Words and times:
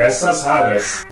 Peças 0.00 0.44
raras. 0.44 1.06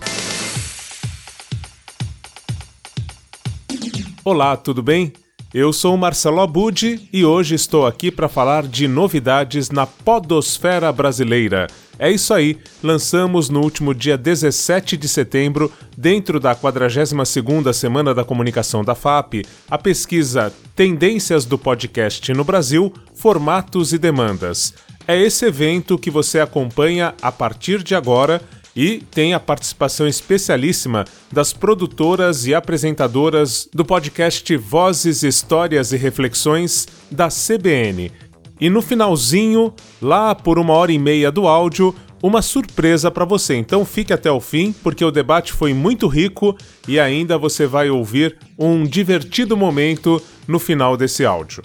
Olá, 4.25 4.57
tudo 4.57 4.81
bem? 4.81 5.13
Eu 5.53 5.71
sou 5.71 5.95
Marcelo 5.95 6.41
Abud 6.41 7.07
e 7.13 7.23
hoje 7.23 7.53
estou 7.53 7.85
aqui 7.85 8.09
para 8.09 8.27
falar 8.27 8.65
de 8.65 8.87
novidades 8.87 9.69
na 9.69 9.85
podosfera 9.85 10.91
brasileira. 10.91 11.67
É 11.99 12.09
isso 12.09 12.33
aí, 12.33 12.57
lançamos 12.81 13.47
no 13.47 13.61
último 13.61 13.93
dia 13.93 14.17
17 14.17 14.97
de 14.97 15.07
setembro, 15.07 15.71
dentro 15.95 16.39
da 16.39 16.55
42ª 16.55 17.71
Semana 17.73 18.11
da 18.15 18.23
Comunicação 18.23 18.83
da 18.83 18.95
FAP, 18.95 19.45
a 19.69 19.77
pesquisa 19.77 20.51
Tendências 20.75 21.45
do 21.45 21.59
Podcast 21.59 22.33
no 22.33 22.43
Brasil, 22.43 22.91
Formatos 23.13 23.93
e 23.93 23.99
Demandas. 23.99 24.73
É 25.07 25.19
esse 25.19 25.45
evento 25.45 25.97
que 25.97 26.11
você 26.11 26.39
acompanha 26.39 27.13
a 27.21 27.31
partir 27.31 27.81
de 27.83 27.95
agora 27.95 28.41
e 28.79 29.03
tem 29.11 29.33
a 29.33 29.41
participação 29.41 30.07
especialíssima 30.07 31.03
das 31.29 31.51
produtoras 31.51 32.47
e 32.47 32.55
apresentadoras 32.55 33.67
do 33.73 33.83
podcast 33.83 34.55
Vozes, 34.55 35.21
Histórias 35.21 35.91
e 35.91 35.97
Reflexões 35.97 36.87
da 37.11 37.27
CBN. 37.27 38.09
E 38.57 38.69
no 38.69 38.81
finalzinho, 38.81 39.73
lá 40.01 40.33
por 40.33 40.57
uma 40.57 40.71
hora 40.75 40.93
e 40.93 40.97
meia 40.97 41.29
do 41.29 41.45
áudio, 41.45 41.93
uma 42.23 42.41
surpresa 42.41 43.11
para 43.11 43.25
você. 43.25 43.55
Então 43.57 43.83
fique 43.83 44.13
até 44.13 44.31
o 44.31 44.39
fim, 44.39 44.71
porque 44.71 45.03
o 45.03 45.11
debate 45.11 45.51
foi 45.51 45.73
muito 45.73 46.07
rico 46.07 46.55
e 46.87 47.01
ainda 47.01 47.37
você 47.37 47.67
vai 47.67 47.89
ouvir 47.89 48.37
um 48.57 48.85
divertido 48.85 49.57
momento 49.57 50.21
no 50.47 50.57
final 50.57 50.95
desse 50.95 51.25
áudio. 51.25 51.63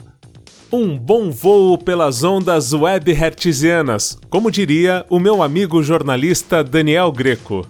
Um 0.77 0.98
bom 0.98 1.30
voo 1.30 1.78
pelas 1.78 2.24
ondas 2.24 2.73
web 2.73 3.12
hertzianas, 3.12 4.19
como 4.28 4.51
diria 4.51 5.06
o 5.09 5.20
meu 5.20 5.41
amigo 5.41 5.80
jornalista 5.84 6.64
Daniel 6.64 7.12
Greco. 7.12 7.64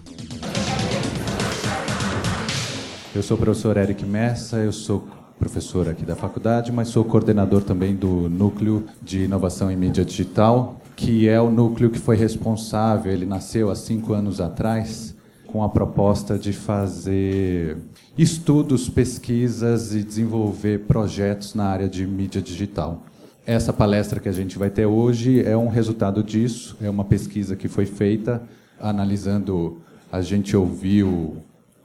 Eu 3.13 3.21
sou 3.21 3.37
o 3.37 3.39
professor 3.39 3.77
Eric 3.77 4.03
Messa, 4.03 4.57
eu 4.57 4.71
sou 4.71 5.07
professor 5.37 5.87
aqui 5.87 6.03
da 6.03 6.15
faculdade, 6.15 6.71
mas 6.71 6.87
sou 6.87 7.05
coordenador 7.05 7.61
também 7.61 7.95
do 7.95 8.27
Núcleo 8.27 8.85
de 9.03 9.25
Inovação 9.25 9.69
em 9.69 9.75
Mídia 9.75 10.03
Digital, 10.03 10.81
que 10.95 11.29
é 11.29 11.39
o 11.39 11.51
núcleo 11.51 11.91
que 11.91 11.99
foi 11.99 12.15
responsável, 12.15 13.11
ele 13.11 13.27
nasceu 13.27 13.69
há 13.69 13.75
cinco 13.75 14.13
anos 14.13 14.41
atrás, 14.41 15.14
com 15.55 15.63
a 15.63 15.69
proposta 15.69 16.37
de 16.37 16.51
fazer 16.51 17.77
estudos, 18.17 18.89
pesquisas 18.89 19.95
e 19.95 20.03
desenvolver 20.03 20.81
projetos 20.81 21.55
na 21.55 21.63
área 21.63 21.87
de 21.87 22.05
mídia 22.05 22.41
digital. 22.41 23.05
Essa 23.45 23.71
palestra 23.71 24.19
que 24.19 24.27
a 24.27 24.33
gente 24.33 24.57
vai 24.57 24.69
ter 24.69 24.85
hoje 24.85 25.41
é 25.45 25.55
um 25.55 25.69
resultado 25.69 26.21
disso, 26.21 26.75
é 26.81 26.89
uma 26.89 27.05
pesquisa 27.05 27.55
que 27.55 27.69
foi 27.69 27.85
feita 27.85 28.43
analisando, 28.77 29.77
a 30.11 30.21
gente 30.21 30.57
ouviu 30.57 31.37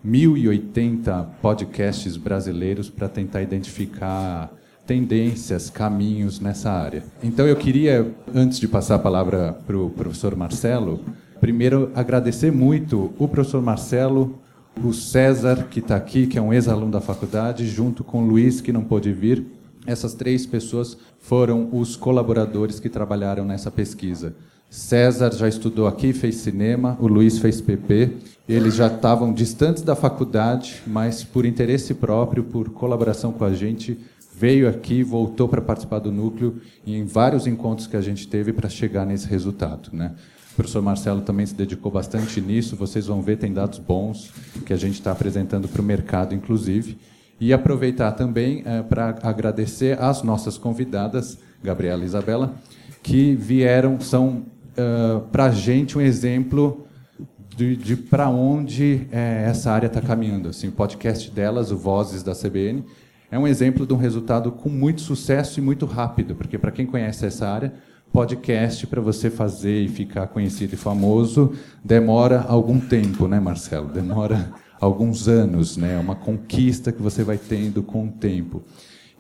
1080 0.02 1.30
podcasts 1.40 2.16
brasileiros 2.16 2.90
para 2.90 3.08
tentar 3.08 3.40
identificar 3.40 4.50
tendências, 4.84 5.70
caminhos 5.70 6.40
nessa 6.40 6.72
área. 6.72 7.04
Então 7.22 7.46
eu 7.46 7.54
queria, 7.54 8.12
antes 8.34 8.58
de 8.58 8.66
passar 8.66 8.96
a 8.96 8.98
palavra 8.98 9.56
para 9.64 9.78
o 9.78 9.90
professor 9.90 10.34
Marcelo, 10.34 11.04
primeiro 11.40 11.90
agradecer 11.94 12.52
muito 12.52 13.12
o 13.18 13.26
professor 13.26 13.62
Marcelo, 13.62 14.38
o 14.84 14.92
César, 14.92 15.66
que 15.70 15.80
está 15.80 15.96
aqui, 15.96 16.26
que 16.26 16.38
é 16.38 16.42
um 16.42 16.52
ex-aluno 16.52 16.92
da 16.92 17.00
faculdade, 17.00 17.66
junto 17.66 18.04
com 18.04 18.22
o 18.22 18.26
Luiz, 18.26 18.60
que 18.60 18.72
não 18.72 18.84
pôde 18.84 19.12
vir. 19.12 19.44
Essas 19.86 20.14
três 20.14 20.46
pessoas 20.46 20.96
foram 21.18 21.68
os 21.72 21.96
colaboradores 21.96 22.78
que 22.78 22.88
trabalharam 22.88 23.44
nessa 23.44 23.70
pesquisa. 23.70 24.34
César 24.68 25.32
já 25.32 25.48
estudou 25.48 25.88
aqui, 25.88 26.12
fez 26.12 26.36
cinema, 26.36 26.96
o 27.00 27.08
Luiz 27.08 27.38
fez 27.38 27.60
PP. 27.60 28.12
Eles 28.48 28.74
já 28.74 28.86
estavam 28.86 29.32
distantes 29.32 29.82
da 29.82 29.96
faculdade, 29.96 30.82
mas 30.86 31.24
por 31.24 31.44
interesse 31.44 31.94
próprio, 31.94 32.44
por 32.44 32.70
colaboração 32.70 33.32
com 33.32 33.44
a 33.44 33.52
gente, 33.52 33.98
veio 34.36 34.68
aqui, 34.68 35.02
voltou 35.02 35.48
para 35.48 35.60
participar 35.60 35.98
do 35.98 36.12
núcleo 36.12 36.60
e 36.86 36.96
em 36.96 37.04
vários 37.04 37.46
encontros 37.46 37.86
que 37.86 37.96
a 37.96 38.00
gente 38.00 38.28
teve 38.28 38.52
para 38.52 38.68
chegar 38.68 39.04
nesse 39.04 39.26
resultado, 39.26 39.90
né? 39.92 40.14
Professor 40.60 40.82
Marcelo 40.82 41.22
também 41.22 41.46
se 41.46 41.54
dedicou 41.54 41.90
bastante 41.90 42.38
nisso. 42.38 42.76
Vocês 42.76 43.06
vão 43.06 43.22
ver, 43.22 43.38
tem 43.38 43.50
dados 43.50 43.78
bons 43.78 44.30
que 44.66 44.74
a 44.74 44.76
gente 44.76 44.92
está 44.92 45.10
apresentando 45.10 45.66
para 45.66 45.80
o 45.80 45.84
mercado, 45.84 46.34
inclusive. 46.34 46.98
E 47.40 47.50
aproveitar 47.50 48.12
também 48.12 48.62
é, 48.66 48.82
para 48.82 49.18
agradecer 49.22 49.98
às 49.98 50.22
nossas 50.22 50.58
convidadas, 50.58 51.38
Gabriela 51.64 52.02
e 52.02 52.04
Isabela, 52.04 52.54
que 53.02 53.34
vieram, 53.34 53.98
são 54.00 54.44
uh, 54.76 55.22
para 55.32 55.46
a 55.46 55.50
gente 55.50 55.96
um 55.96 56.00
exemplo 56.02 56.86
de, 57.56 57.74
de 57.74 57.96
para 57.96 58.28
onde 58.28 59.06
é, 59.10 59.46
essa 59.48 59.72
área 59.72 59.86
está 59.86 60.02
caminhando. 60.02 60.50
Assim, 60.50 60.68
o 60.68 60.72
podcast 60.72 61.30
delas, 61.30 61.70
o 61.72 61.78
Vozes 61.78 62.22
da 62.22 62.34
CBN, 62.34 62.84
é 63.30 63.38
um 63.38 63.46
exemplo 63.46 63.86
de 63.86 63.94
um 63.94 63.96
resultado 63.96 64.52
com 64.52 64.68
muito 64.68 65.00
sucesso 65.00 65.58
e 65.58 65.62
muito 65.62 65.86
rápido, 65.86 66.34
porque 66.34 66.58
para 66.58 66.70
quem 66.70 66.84
conhece 66.84 67.24
essa 67.24 67.48
área, 67.48 67.72
podcast 68.12 68.86
para 68.86 69.00
você 69.00 69.30
fazer 69.30 69.82
e 69.82 69.88
ficar 69.88 70.26
conhecido 70.28 70.74
e 70.74 70.76
famoso 70.76 71.52
demora 71.84 72.42
algum 72.42 72.80
tempo, 72.80 73.28
né, 73.28 73.38
Marcelo? 73.38 73.88
Demora 73.88 74.52
alguns 74.80 75.28
anos, 75.28 75.76
né? 75.76 75.94
É 75.94 75.98
uma 75.98 76.16
conquista 76.16 76.90
que 76.90 77.00
você 77.00 77.22
vai 77.22 77.38
tendo 77.38 77.82
com 77.82 78.06
o 78.06 78.10
tempo. 78.10 78.62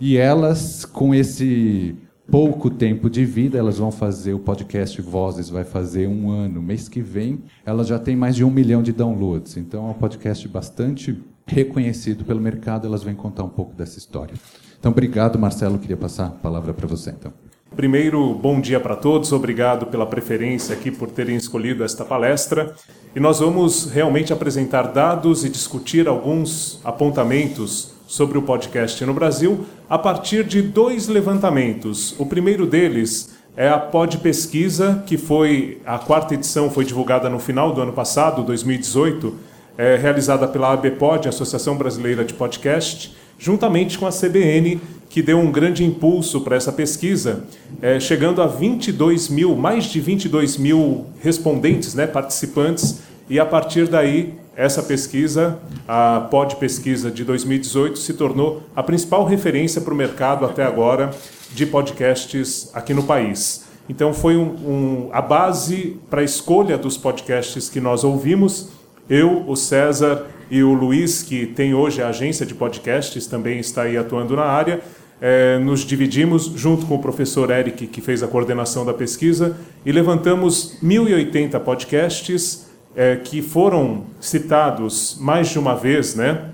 E 0.00 0.16
elas, 0.16 0.84
com 0.84 1.14
esse 1.14 1.94
pouco 2.30 2.70
tempo 2.70 3.10
de 3.10 3.24
vida, 3.24 3.58
elas 3.58 3.78
vão 3.78 3.90
fazer 3.90 4.32
o 4.32 4.38
podcast 4.38 5.00
Vozes, 5.02 5.50
vai 5.50 5.64
fazer 5.64 6.08
um 6.08 6.30
ano. 6.30 6.62
Mês 6.62 6.88
que 6.88 7.00
vem, 7.00 7.42
ela 7.66 7.84
já 7.84 7.98
tem 7.98 8.16
mais 8.16 8.34
de 8.36 8.44
um 8.44 8.50
milhão 8.50 8.82
de 8.82 8.92
downloads. 8.92 9.56
Então, 9.56 9.88
é 9.88 9.90
um 9.90 9.94
podcast 9.94 10.46
bastante 10.48 11.22
reconhecido 11.46 12.24
pelo 12.24 12.40
mercado. 12.40 12.86
Elas 12.86 13.02
vêm 13.02 13.14
contar 13.14 13.44
um 13.44 13.48
pouco 13.48 13.74
dessa 13.74 13.98
história. 13.98 14.34
Então, 14.78 14.90
obrigado, 14.90 15.38
Marcelo. 15.38 15.78
Queria 15.78 15.96
passar 15.96 16.26
a 16.26 16.30
palavra 16.30 16.72
para 16.72 16.86
você, 16.86 17.10
então. 17.10 17.32
Primeiro, 17.76 18.34
bom 18.34 18.60
dia 18.60 18.80
para 18.80 18.96
todos, 18.96 19.32
obrigado 19.32 19.86
pela 19.86 20.04
preferência 20.04 20.74
aqui 20.74 20.90
por 20.90 21.08
terem 21.08 21.36
escolhido 21.36 21.84
esta 21.84 22.04
palestra. 22.04 22.74
E 23.14 23.20
nós 23.20 23.38
vamos 23.38 23.90
realmente 23.90 24.32
apresentar 24.32 24.88
dados 24.88 25.44
e 25.44 25.48
discutir 25.48 26.08
alguns 26.08 26.80
apontamentos 26.84 27.92
sobre 28.08 28.36
o 28.36 28.42
podcast 28.42 29.04
no 29.04 29.14
Brasil 29.14 29.64
a 29.88 29.96
partir 29.96 30.44
de 30.44 30.60
dois 30.60 31.06
levantamentos. 31.06 32.18
O 32.18 32.26
primeiro 32.26 32.66
deles 32.66 33.36
é 33.56 33.68
a 33.68 33.78
Pod 33.78 34.18
Pesquisa, 34.18 35.04
que 35.06 35.16
foi 35.16 35.80
a 35.86 35.96
quarta 35.96 36.34
edição, 36.34 36.70
foi 36.70 36.84
divulgada 36.84 37.30
no 37.30 37.38
final 37.38 37.72
do 37.72 37.80
ano 37.80 37.92
passado, 37.92 38.42
2018, 38.42 39.32
é, 39.78 39.96
realizada 39.96 40.48
pela 40.48 40.72
ABPOD, 40.72 41.28
Associação 41.28 41.76
Brasileira 41.76 42.24
de 42.24 42.34
Podcast, 42.34 43.16
juntamente 43.38 43.96
com 43.96 44.06
a 44.06 44.10
CBN, 44.10 44.80
que 45.10 45.20
deu 45.20 45.38
um 45.38 45.50
grande 45.50 45.84
impulso 45.84 46.40
para 46.40 46.56
essa 46.56 46.72
pesquisa, 46.72 47.44
é, 47.82 47.98
chegando 47.98 48.40
a 48.40 48.46
22 48.46 49.28
mil, 49.28 49.56
mais 49.56 49.84
de 49.84 50.00
22 50.00 50.56
mil 50.56 51.06
respondentes, 51.20 51.94
né, 51.94 52.06
participantes, 52.06 53.00
e 53.28 53.38
a 53.38 53.44
partir 53.44 53.88
daí 53.88 54.34
essa 54.56 54.82
pesquisa, 54.82 55.58
a 55.86 56.28
Pod 56.30 56.56
Pesquisa 56.56 57.10
de 57.10 57.24
2018, 57.24 57.98
se 57.98 58.14
tornou 58.14 58.62
a 58.74 58.82
principal 58.82 59.24
referência 59.24 59.80
para 59.80 59.92
o 59.92 59.96
mercado 59.96 60.44
até 60.44 60.64
agora 60.64 61.10
de 61.52 61.66
podcasts 61.66 62.70
aqui 62.72 62.94
no 62.94 63.02
país. 63.02 63.64
Então 63.88 64.14
foi 64.14 64.36
um, 64.36 64.42
um, 64.42 65.08
a 65.12 65.20
base 65.20 65.96
para 66.08 66.20
a 66.20 66.24
escolha 66.24 66.78
dos 66.78 66.96
podcasts 66.96 67.68
que 67.68 67.80
nós 67.80 68.04
ouvimos. 68.04 68.68
Eu, 69.08 69.44
o 69.48 69.56
César 69.56 70.26
e 70.50 70.62
o 70.62 70.72
Luiz, 70.72 71.22
que 71.22 71.46
tem 71.46 71.74
hoje 71.74 72.02
a 72.02 72.08
agência 72.08 72.44
de 72.44 72.54
podcasts, 72.54 73.26
também 73.26 73.58
está 73.58 73.82
aí 73.82 73.96
atuando 73.96 74.36
na 74.36 74.44
área, 74.44 74.80
é, 75.20 75.58
nos 75.58 75.80
dividimos 75.80 76.44
junto 76.56 76.86
com 76.86 76.94
o 76.94 76.98
professor 76.98 77.50
Eric, 77.50 77.86
que 77.86 78.00
fez 78.00 78.22
a 78.22 78.28
coordenação 78.28 78.84
da 78.86 78.94
pesquisa, 78.94 79.56
e 79.84 79.92
levantamos 79.92 80.78
1.080 80.82 81.60
podcasts 81.60 82.70
é, 82.96 83.16
que 83.16 83.42
foram 83.42 84.04
citados 84.20 85.16
mais 85.20 85.48
de 85.48 85.58
uma 85.58 85.74
vez 85.74 86.14
né, 86.14 86.50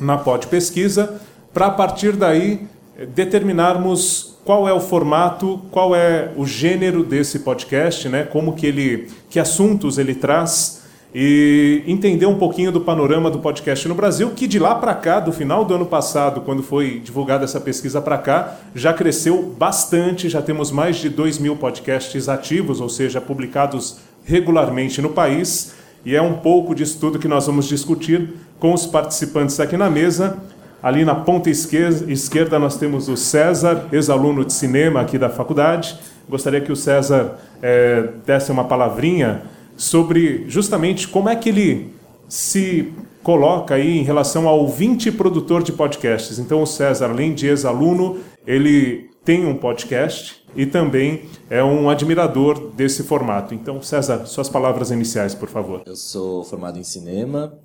na 0.00 0.16
Pod 0.16 0.46
Pesquisa, 0.46 1.20
para 1.52 1.66
a 1.66 1.70
partir 1.70 2.12
daí 2.12 2.66
determinarmos 3.14 4.38
qual 4.44 4.66
é 4.66 4.72
o 4.72 4.80
formato, 4.80 5.60
qual 5.70 5.94
é 5.94 6.32
o 6.36 6.46
gênero 6.46 7.04
desse 7.04 7.40
podcast, 7.40 8.08
né, 8.08 8.24
como 8.24 8.54
que 8.54 8.66
ele, 8.66 9.08
que 9.28 9.38
assuntos 9.38 9.98
ele 9.98 10.14
traz 10.14 10.77
e 11.14 11.82
entender 11.86 12.26
um 12.26 12.36
pouquinho 12.36 12.70
do 12.70 12.80
panorama 12.80 13.30
do 13.30 13.38
podcast 13.38 13.88
no 13.88 13.94
Brasil, 13.94 14.30
que 14.36 14.46
de 14.46 14.58
lá 14.58 14.74
para 14.74 14.94
cá, 14.94 15.20
do 15.20 15.32
final 15.32 15.64
do 15.64 15.74
ano 15.74 15.86
passado, 15.86 16.42
quando 16.42 16.62
foi 16.62 17.00
divulgada 17.00 17.44
essa 17.44 17.60
pesquisa 17.60 18.00
para 18.00 18.18
cá, 18.18 18.56
já 18.74 18.92
cresceu 18.92 19.42
bastante, 19.58 20.28
já 20.28 20.42
temos 20.42 20.70
mais 20.70 20.96
de 20.96 21.08
2 21.08 21.38
mil 21.38 21.56
podcasts 21.56 22.28
ativos, 22.28 22.80
ou 22.80 22.88
seja, 22.88 23.20
publicados 23.20 23.98
regularmente 24.24 25.00
no 25.00 25.08
país, 25.08 25.74
e 26.04 26.14
é 26.14 26.20
um 26.20 26.34
pouco 26.34 26.74
disso 26.74 26.98
tudo 27.00 27.18
que 27.18 27.28
nós 27.28 27.46
vamos 27.46 27.66
discutir 27.66 28.34
com 28.60 28.74
os 28.74 28.86
participantes 28.86 29.58
aqui 29.60 29.76
na 29.76 29.88
mesa. 29.88 30.38
Ali 30.82 31.04
na 31.04 31.14
ponta 31.14 31.50
esquerda 31.50 32.58
nós 32.58 32.76
temos 32.76 33.08
o 33.08 33.16
César, 33.16 33.86
ex-aluno 33.90 34.44
de 34.44 34.52
cinema 34.52 35.00
aqui 35.00 35.18
da 35.18 35.28
faculdade. 35.28 35.98
Gostaria 36.28 36.60
que 36.60 36.70
o 36.70 36.76
César 36.76 37.36
é, 37.60 38.10
desse 38.24 38.52
uma 38.52 38.64
palavrinha 38.64 39.42
sobre 39.78 40.44
justamente 40.48 41.08
como 41.08 41.30
é 41.30 41.36
que 41.36 41.48
ele 41.48 41.94
se 42.28 42.92
coloca 43.22 43.74
aí 43.74 43.98
em 43.98 44.02
relação 44.02 44.46
ao 44.46 44.58
ouvinte 44.60 45.10
produtor 45.10 45.62
de 45.62 45.72
podcasts. 45.72 46.38
Então, 46.38 46.62
o 46.62 46.66
César, 46.66 47.08
além 47.08 47.32
de 47.32 47.46
ex-aluno, 47.46 48.18
ele 48.46 49.08
tem 49.24 49.46
um 49.46 49.56
podcast 49.56 50.42
e 50.56 50.66
também 50.66 51.24
é 51.48 51.62
um 51.62 51.88
admirador 51.88 52.72
desse 52.72 53.02
formato. 53.02 53.54
Então, 53.54 53.80
César, 53.80 54.26
suas 54.26 54.48
palavras 54.48 54.90
iniciais, 54.90 55.34
por 55.34 55.48
favor. 55.48 55.82
Eu 55.86 55.96
sou 55.96 56.44
formado 56.44 56.78
em 56.78 56.82
cinema, 56.82 57.58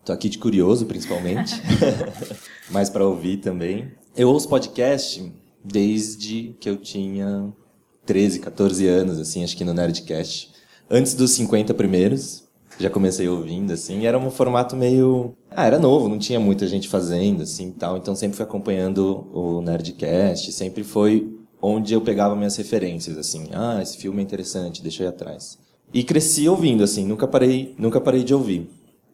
estou 0.00 0.14
aqui 0.14 0.28
de 0.28 0.38
curioso, 0.38 0.86
principalmente, 0.86 1.54
mas 2.70 2.90
para 2.90 3.06
ouvir 3.06 3.38
também. 3.38 3.90
Eu 4.16 4.28
ouço 4.28 4.48
podcast 4.48 5.32
desde 5.64 6.54
que 6.60 6.68
eu 6.68 6.76
tinha 6.76 7.52
13, 8.04 8.40
14 8.40 8.86
anos, 8.86 9.18
assim, 9.18 9.42
acho 9.42 9.56
que 9.56 9.64
no 9.64 9.72
Nerdcast. 9.72 10.53
Antes 10.90 11.14
dos 11.14 11.30
50 11.32 11.72
primeiros, 11.74 12.44
já 12.78 12.90
comecei 12.90 13.28
ouvindo, 13.28 13.72
assim, 13.72 14.06
era 14.06 14.18
um 14.18 14.30
formato 14.30 14.76
meio... 14.76 15.34
Ah, 15.50 15.66
era 15.66 15.78
novo, 15.78 16.08
não 16.08 16.18
tinha 16.18 16.38
muita 16.40 16.66
gente 16.66 16.88
fazendo, 16.88 17.42
assim, 17.42 17.70
tal, 17.70 17.96
então 17.96 18.14
sempre 18.14 18.36
fui 18.36 18.44
acompanhando 18.44 19.26
o 19.32 19.60
Nerdcast, 19.62 20.52
sempre 20.52 20.82
foi 20.82 21.32
onde 21.62 21.94
eu 21.94 22.00
pegava 22.00 22.36
minhas 22.36 22.56
referências, 22.56 23.16
assim, 23.16 23.46
ah, 23.52 23.80
esse 23.80 23.96
filme 23.96 24.20
é 24.20 24.22
interessante, 24.22 24.82
deixa 24.82 25.02
eu 25.02 25.06
ir 25.06 25.10
atrás. 25.10 25.58
E 25.92 26.02
cresci 26.02 26.48
ouvindo, 26.48 26.82
assim, 26.82 27.06
nunca 27.06 27.26
parei, 27.26 27.74
nunca 27.78 28.00
parei 28.00 28.24
de 28.24 28.34
ouvir. 28.34 28.68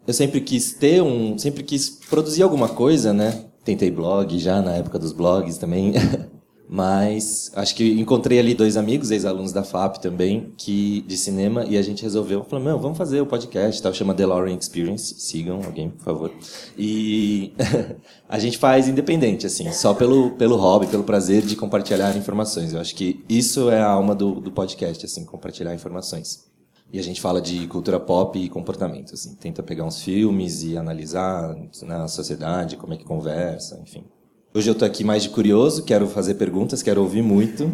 Eu 0.07 0.15
sempre 0.15 0.41
quis 0.41 0.73
ter 0.73 1.03
um, 1.03 1.39
sempre 1.39 1.63
quis 1.63 1.91
produzir 1.91 2.43
alguma 2.43 2.69
coisa, 2.69 3.13
né? 3.13 3.45
Tentei 3.63 3.91
blog 3.91 4.39
já 4.39 4.63
na 4.63 4.73
época 4.73 4.99
dos 4.99 5.13
blogs 5.13 5.59
também. 5.59 5.93
Mas 6.73 7.51
acho 7.57 7.75
que 7.75 8.01
encontrei 8.01 8.39
ali 8.39 8.55
dois 8.55 8.77
amigos, 8.77 9.11
ex-alunos 9.11 9.51
da 9.51 9.65
FAP 9.65 9.97
também, 9.97 10.53
que 10.57 11.01
de 11.01 11.17
cinema, 11.17 11.65
e 11.65 11.77
a 11.77 11.83
gente 11.83 12.05
resolveu, 12.05 12.45
falou, 12.45 12.65
meu, 12.65 12.79
vamos 12.79 12.97
fazer 12.97 13.21
o 13.21 13.27
podcast, 13.27 13.83
tal, 13.83 13.93
chama 13.93 14.15
DeLorean 14.15 14.57
Experience, 14.57 15.17
sigam 15.19 15.61
alguém, 15.65 15.91
por 15.91 16.05
favor. 16.05 16.33
E 16.79 17.53
a 18.29 18.39
gente 18.39 18.57
faz 18.57 18.87
independente, 18.87 19.47
assim, 19.47 19.73
só 19.73 19.93
pelo, 19.95 20.31
pelo 20.37 20.55
hobby, 20.55 20.87
pelo 20.87 21.03
prazer 21.03 21.43
de 21.43 21.57
compartilhar 21.57 22.17
informações. 22.17 22.73
Eu 22.73 22.81
acho 22.81 22.95
que 22.95 23.25
isso 23.29 23.69
é 23.69 23.81
a 23.81 23.91
alma 23.91 24.15
do, 24.15 24.41
do 24.41 24.53
podcast, 24.53 25.05
assim, 25.05 25.25
compartilhar 25.25 25.75
informações. 25.75 26.49
E 26.93 27.01
a 27.01 27.03
gente 27.03 27.21
fala 27.21 27.41
de 27.41 27.67
cultura 27.67 27.99
pop 27.99 28.39
e 28.39 28.49
comportamento, 28.49 29.15
assim, 29.15 29.35
tenta 29.35 29.61
pegar 29.61 29.85
uns 29.85 30.01
filmes 30.01 30.63
e 30.63 30.77
analisar 30.77 31.53
na 31.83 32.07
sociedade, 32.07 32.77
como 32.77 32.95
é 32.95 32.97
que 32.97 33.05
conversa, 33.05 33.77
enfim. 33.83 34.05
Hoje 34.53 34.69
eu 34.69 34.73
estou 34.73 34.85
aqui 34.85 35.05
mais 35.05 35.23
de 35.23 35.29
curioso, 35.29 35.85
quero 35.85 36.09
fazer 36.09 36.35
perguntas, 36.35 36.83
quero 36.83 37.01
ouvir 37.01 37.23
muito. 37.23 37.71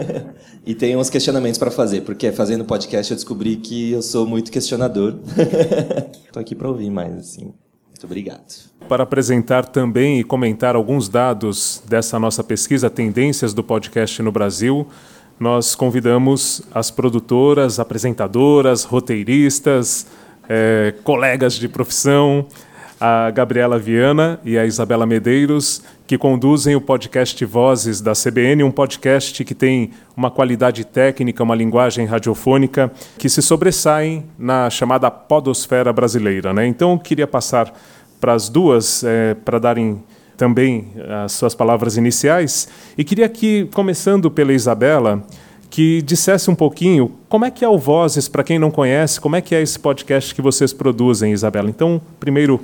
e 0.66 0.74
tenho 0.74 0.98
uns 0.98 1.08
questionamentos 1.08 1.58
para 1.58 1.70
fazer, 1.70 2.02
porque 2.02 2.30
fazendo 2.30 2.62
podcast 2.62 3.10
eu 3.10 3.16
descobri 3.16 3.56
que 3.56 3.92
eu 3.92 4.02
sou 4.02 4.26
muito 4.26 4.52
questionador. 4.52 5.14
Estou 6.26 6.38
aqui 6.38 6.54
para 6.54 6.68
ouvir 6.68 6.90
mais, 6.90 7.16
assim. 7.16 7.54
Muito 7.86 8.04
obrigado. 8.04 8.68
Para 8.86 9.04
apresentar 9.04 9.64
também 9.64 10.20
e 10.20 10.24
comentar 10.24 10.76
alguns 10.76 11.08
dados 11.08 11.82
dessa 11.88 12.18
nossa 12.18 12.44
pesquisa 12.44 12.90
Tendências 12.90 13.54
do 13.54 13.64
Podcast 13.64 14.22
no 14.22 14.30
Brasil, 14.30 14.86
nós 15.38 15.74
convidamos 15.74 16.60
as 16.70 16.90
produtoras, 16.90 17.80
apresentadoras, 17.80 18.84
roteiristas, 18.84 20.06
é, 20.46 20.92
colegas 21.02 21.54
de 21.54 21.66
profissão, 21.66 22.46
a 23.00 23.30
Gabriela 23.30 23.78
Viana 23.78 24.38
e 24.44 24.58
a 24.58 24.66
Isabela 24.66 25.06
Medeiros, 25.06 25.82
que 26.06 26.18
conduzem 26.18 26.76
o 26.76 26.80
podcast 26.80 27.42
Vozes 27.46 28.02
da 28.02 28.12
CBN, 28.12 28.62
um 28.62 28.70
podcast 28.70 29.42
que 29.42 29.54
tem 29.54 29.92
uma 30.14 30.30
qualidade 30.30 30.84
técnica, 30.84 31.42
uma 31.42 31.54
linguagem 31.54 32.04
radiofônica 32.04 32.92
que 33.16 33.28
se 33.28 33.40
sobressaem 33.40 34.26
na 34.38 34.68
chamada 34.68 35.10
podosfera 35.10 35.90
brasileira. 35.92 36.52
Né? 36.52 36.66
Então, 36.66 36.92
eu 36.92 36.98
queria 36.98 37.26
passar 37.26 37.72
para 38.20 38.34
as 38.34 38.50
duas, 38.50 39.02
é, 39.02 39.32
para 39.32 39.58
darem 39.58 40.04
também 40.36 40.92
as 41.24 41.32
suas 41.32 41.54
palavras 41.54 41.96
iniciais, 41.96 42.68
e 42.98 43.04
queria 43.04 43.28
que, 43.28 43.68
começando 43.72 44.30
pela 44.30 44.52
Isabela, 44.52 45.22
que 45.70 46.02
dissesse 46.02 46.50
um 46.50 46.54
pouquinho 46.54 47.12
como 47.28 47.44
é 47.44 47.50
que 47.50 47.64
é 47.64 47.68
o 47.68 47.78
Vozes, 47.78 48.28
para 48.28 48.42
quem 48.42 48.58
não 48.58 48.70
conhece, 48.70 49.20
como 49.20 49.36
é 49.36 49.40
que 49.40 49.54
é 49.54 49.62
esse 49.62 49.78
podcast 49.78 50.34
que 50.34 50.42
vocês 50.42 50.72
produzem, 50.72 51.32
Isabela. 51.32 51.70
Então, 51.70 52.00
primeiro, 52.18 52.60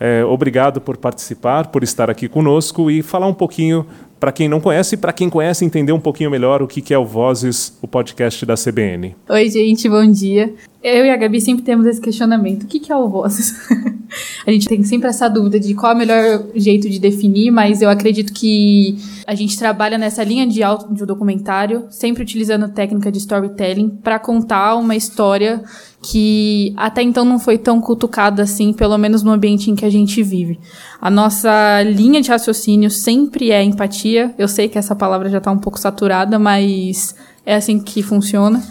é, 0.00 0.24
obrigado 0.24 0.80
por 0.80 0.96
participar, 0.96 1.66
por 1.66 1.82
estar 1.82 2.08
aqui 2.08 2.26
conosco 2.26 2.90
e 2.90 3.02
falar 3.02 3.26
um 3.26 3.34
pouquinho, 3.34 3.86
para 4.18 4.32
quem 4.32 4.48
não 4.48 4.58
conhece 4.58 4.94
e 4.94 4.98
para 4.98 5.12
quem 5.12 5.28
conhece, 5.28 5.62
entender 5.62 5.92
um 5.92 6.00
pouquinho 6.00 6.30
melhor 6.30 6.62
o 6.62 6.66
que 6.66 6.94
é 6.94 6.98
o 6.98 7.04
Vozes, 7.04 7.78
o 7.82 7.86
podcast 7.86 8.46
da 8.46 8.54
CBN. 8.54 9.14
Oi, 9.28 9.50
gente, 9.50 9.88
bom 9.90 10.10
dia. 10.10 10.54
Eu 10.82 11.04
e 11.04 11.10
a 11.10 11.16
Gabi 11.16 11.40
sempre 11.42 11.62
temos 11.62 11.86
esse 11.86 12.00
questionamento: 12.00 12.62
o 12.62 12.66
que 12.66 12.90
é 12.90 12.96
o 12.96 13.08
Vozes? 13.08 13.54
a 14.46 14.50
gente 14.50 14.66
tem 14.66 14.82
sempre 14.82 15.10
essa 15.10 15.28
dúvida 15.28 15.60
de 15.60 15.74
qual 15.74 15.92
é 15.92 15.94
o 15.94 15.98
melhor 15.98 16.46
jeito 16.54 16.88
de 16.88 16.98
definir, 16.98 17.50
mas 17.50 17.82
eu 17.82 17.90
acredito 17.90 18.32
que 18.32 18.96
a 19.26 19.34
gente 19.34 19.58
trabalha 19.58 19.98
nessa 19.98 20.24
linha 20.24 20.46
de 20.46 20.62
auto 20.62 20.92
de 20.94 21.04
documentário, 21.04 21.86
sempre 21.90 22.22
utilizando 22.22 22.68
técnica 22.68 23.12
de 23.12 23.18
storytelling 23.18 23.90
para 24.02 24.18
contar 24.18 24.74
uma 24.76 24.96
história 24.96 25.62
que 26.02 26.72
até 26.78 27.02
então 27.02 27.26
não 27.26 27.38
foi 27.38 27.58
tão 27.58 27.78
cutucada 27.78 28.42
assim, 28.42 28.72
pelo 28.72 28.96
menos 28.96 29.22
no 29.22 29.32
ambiente 29.32 29.70
em 29.70 29.74
que 29.74 29.84
a 29.84 29.90
gente 29.90 30.22
vive. 30.22 30.58
A 30.98 31.10
nossa 31.10 31.82
linha 31.82 32.22
de 32.22 32.30
raciocínio 32.30 32.90
sempre 32.90 33.50
é 33.50 33.62
empatia. 33.62 34.34
Eu 34.38 34.48
sei 34.48 34.66
que 34.66 34.78
essa 34.78 34.96
palavra 34.96 35.28
já 35.28 35.38
está 35.38 35.50
um 35.50 35.58
pouco 35.58 35.78
saturada, 35.78 36.38
mas 36.38 37.14
é 37.44 37.54
assim 37.54 37.78
que 37.78 38.02
funciona. 38.02 38.62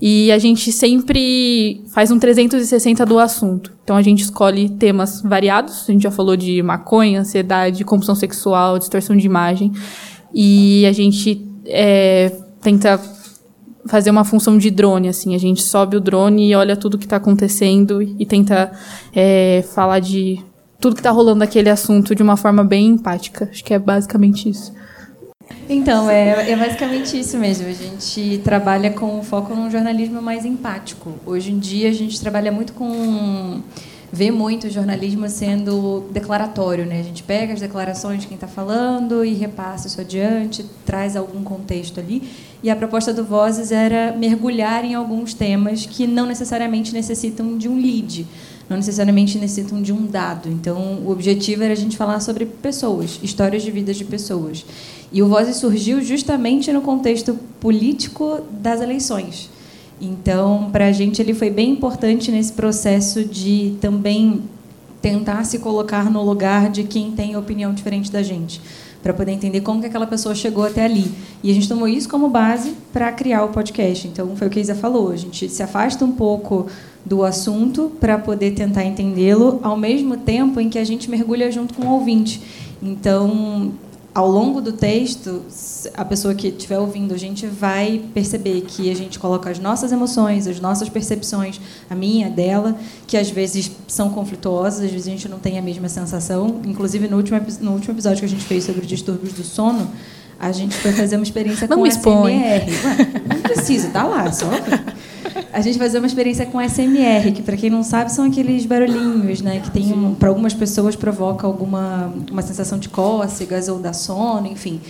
E 0.00 0.30
a 0.30 0.38
gente 0.38 0.70
sempre 0.70 1.82
faz 1.88 2.10
um 2.10 2.18
360 2.18 3.06
do 3.06 3.18
assunto. 3.18 3.72
Então 3.82 3.96
a 3.96 4.02
gente 4.02 4.22
escolhe 4.22 4.68
temas 4.68 5.22
variados. 5.22 5.88
A 5.88 5.92
gente 5.92 6.02
já 6.02 6.10
falou 6.10 6.36
de 6.36 6.62
maconha, 6.62 7.20
ansiedade, 7.20 7.84
compulsão 7.84 8.14
sexual, 8.14 8.78
distorção 8.78 9.16
de 9.16 9.24
imagem. 9.24 9.72
E 10.34 10.84
a 10.84 10.92
gente 10.92 11.42
é, 11.64 12.30
tenta 12.60 13.00
fazer 13.86 14.10
uma 14.10 14.24
função 14.24 14.58
de 14.58 14.70
drone, 14.70 15.08
assim. 15.08 15.34
A 15.34 15.38
gente 15.38 15.62
sobe 15.62 15.96
o 15.96 16.00
drone 16.00 16.50
e 16.50 16.54
olha 16.54 16.76
tudo 16.76 16.98
que 16.98 17.06
está 17.06 17.16
acontecendo 17.16 18.02
e 18.02 18.26
tenta 18.26 18.72
é, 19.14 19.64
falar 19.74 20.00
de 20.00 20.44
tudo 20.78 20.94
que 20.94 21.00
está 21.00 21.10
rolando 21.10 21.38
naquele 21.38 21.70
assunto 21.70 22.14
de 22.14 22.22
uma 22.22 22.36
forma 22.36 22.62
bem 22.62 22.88
empática. 22.88 23.48
Acho 23.50 23.64
que 23.64 23.72
é 23.72 23.78
basicamente 23.78 24.48
isso. 24.48 24.72
Então, 25.68 26.08
é, 26.10 26.50
é 26.50 26.56
basicamente 26.56 27.18
isso 27.18 27.36
mesmo. 27.36 27.66
A 27.66 27.72
gente 27.72 28.38
trabalha 28.44 28.90
com 28.90 29.22
foco 29.22 29.54
num 29.54 29.70
jornalismo 29.70 30.22
mais 30.22 30.44
empático. 30.44 31.14
Hoje 31.26 31.50
em 31.52 31.58
dia, 31.58 31.88
a 31.88 31.92
gente 31.92 32.20
trabalha 32.20 32.52
muito 32.52 32.72
com 32.72 33.60
vê 34.12 34.30
muito 34.30 34.66
o 34.66 34.70
jornalismo 34.70 35.28
sendo 35.28 36.04
declaratório, 36.10 36.86
né? 36.86 37.00
A 37.00 37.02
gente 37.02 37.22
pega 37.22 37.52
as 37.52 37.60
declarações 37.60 38.22
de 38.22 38.28
quem 38.28 38.36
está 38.36 38.46
falando 38.46 39.24
e 39.24 39.34
repassa 39.34 39.88
isso 39.88 40.00
adiante, 40.00 40.64
traz 40.84 41.16
algum 41.16 41.42
contexto 41.42 42.00
ali. 42.00 42.22
E 42.62 42.70
a 42.70 42.76
proposta 42.76 43.12
do 43.12 43.24
Vozes 43.24 43.70
era 43.70 44.14
mergulhar 44.16 44.84
em 44.84 44.94
alguns 44.94 45.34
temas 45.34 45.86
que 45.86 46.06
não 46.06 46.26
necessariamente 46.26 46.92
necessitam 46.92 47.58
de 47.58 47.68
um 47.68 47.76
lead, 47.76 48.26
não 48.68 48.76
necessariamente 48.76 49.38
necessitam 49.38 49.82
de 49.82 49.92
um 49.92 50.06
dado. 50.06 50.48
Então, 50.48 51.00
o 51.04 51.10
objetivo 51.10 51.62
era 51.62 51.72
a 51.72 51.76
gente 51.76 51.96
falar 51.96 52.20
sobre 52.20 52.46
pessoas, 52.46 53.20
histórias 53.22 53.62
de 53.62 53.70
vidas 53.70 53.96
de 53.96 54.04
pessoas. 54.04 54.64
E 55.12 55.22
o 55.22 55.28
Vozes 55.28 55.56
surgiu 55.56 56.00
justamente 56.00 56.72
no 56.72 56.80
contexto 56.80 57.38
político 57.60 58.40
das 58.50 58.80
eleições. 58.80 59.50
Então, 60.00 60.68
para 60.70 60.86
a 60.86 60.92
gente, 60.92 61.22
ele 61.22 61.32
foi 61.32 61.50
bem 61.50 61.70
importante 61.70 62.30
nesse 62.30 62.52
processo 62.52 63.24
de 63.24 63.76
também 63.80 64.42
tentar 65.00 65.44
se 65.44 65.58
colocar 65.58 66.10
no 66.10 66.22
lugar 66.22 66.70
de 66.70 66.84
quem 66.84 67.12
tem 67.12 67.36
opinião 67.36 67.72
diferente 67.72 68.10
da 68.10 68.22
gente, 68.22 68.60
para 69.02 69.14
poder 69.14 69.32
entender 69.32 69.60
como 69.60 69.80
que 69.80 69.86
aquela 69.86 70.06
pessoa 70.06 70.34
chegou 70.34 70.64
até 70.64 70.84
ali. 70.84 71.10
E 71.42 71.50
a 71.50 71.54
gente 71.54 71.68
tomou 71.68 71.88
isso 71.88 72.08
como 72.08 72.28
base 72.28 72.74
para 72.92 73.10
criar 73.12 73.44
o 73.44 73.48
podcast. 73.48 74.06
Então, 74.08 74.36
foi 74.36 74.48
o 74.48 74.50
que 74.50 74.58
a 74.58 74.62
Isa 74.62 74.74
falou, 74.74 75.10
a 75.10 75.16
gente 75.16 75.48
se 75.48 75.62
afasta 75.62 76.04
um 76.04 76.12
pouco 76.12 76.66
do 77.04 77.22
assunto 77.22 77.92
para 78.00 78.18
poder 78.18 78.50
tentar 78.50 78.84
entendê-lo, 78.84 79.60
ao 79.62 79.76
mesmo 79.76 80.16
tempo 80.16 80.60
em 80.60 80.68
que 80.68 80.78
a 80.78 80.84
gente 80.84 81.08
mergulha 81.08 81.50
junto 81.50 81.72
com 81.72 81.86
o 81.86 81.92
ouvinte. 81.92 82.42
Então, 82.82 83.72
ao 84.16 84.30
longo 84.30 84.62
do 84.62 84.72
texto, 84.72 85.42
a 85.92 86.02
pessoa 86.02 86.34
que 86.34 86.48
estiver 86.48 86.78
ouvindo, 86.78 87.12
a 87.12 87.18
gente 87.18 87.46
vai 87.46 88.02
perceber 88.14 88.62
que 88.62 88.90
a 88.90 88.96
gente 88.96 89.18
coloca 89.18 89.50
as 89.50 89.58
nossas 89.58 89.92
emoções, 89.92 90.46
as 90.46 90.58
nossas 90.58 90.88
percepções, 90.88 91.60
a 91.90 91.94
minha, 91.94 92.28
a 92.28 92.30
dela, 92.30 92.78
que 93.06 93.14
às 93.14 93.28
vezes 93.28 93.70
são 93.86 94.08
conflituosas, 94.08 94.86
às 94.86 94.90
vezes 94.90 95.06
a 95.06 95.10
gente 95.10 95.28
não 95.28 95.38
tem 95.38 95.58
a 95.58 95.62
mesma 95.62 95.90
sensação. 95.90 96.62
Inclusive, 96.64 97.08
no 97.08 97.18
último, 97.18 97.38
no 97.60 97.72
último 97.72 97.92
episódio 97.92 98.20
que 98.20 98.24
a 98.24 98.28
gente 98.28 98.44
fez 98.46 98.64
sobre 98.64 98.86
distúrbios 98.86 99.34
do 99.34 99.44
sono, 99.44 99.86
a 100.38 100.52
gente 100.52 100.76
foi 100.76 100.92
fazer 100.92 101.16
uma 101.16 101.22
experiência 101.22 101.66
não 101.66 101.78
com. 101.78 101.86
SMR. 101.86 102.26
Ué, 102.26 102.66
não 103.28 103.40
precisa, 103.42 103.88
tá 103.88 104.04
lá, 104.04 104.30
só 104.32 104.50
a 105.52 105.60
gente 105.62 105.78
fazer 105.78 105.98
uma 105.98 106.06
experiência 106.06 106.44
com 106.44 106.60
SMR, 106.60 107.32
que 107.32 107.42
para 107.42 107.56
quem 107.56 107.70
não 107.70 107.82
sabe 107.82 108.12
são 108.12 108.26
aqueles 108.26 108.66
barulhinhos, 108.66 109.40
né, 109.40 109.60
que 109.60 109.70
tem 109.70 109.92
um, 109.92 110.14
para 110.14 110.28
algumas 110.28 110.52
pessoas 110.52 110.94
provoca 110.94 111.46
alguma 111.46 112.12
uma 112.30 112.42
sensação 112.42 112.78
de 112.78 112.88
cócegas 112.90 113.68
ou 113.68 113.78
da 113.78 113.92
sono, 113.92 114.46
enfim. 114.46 114.80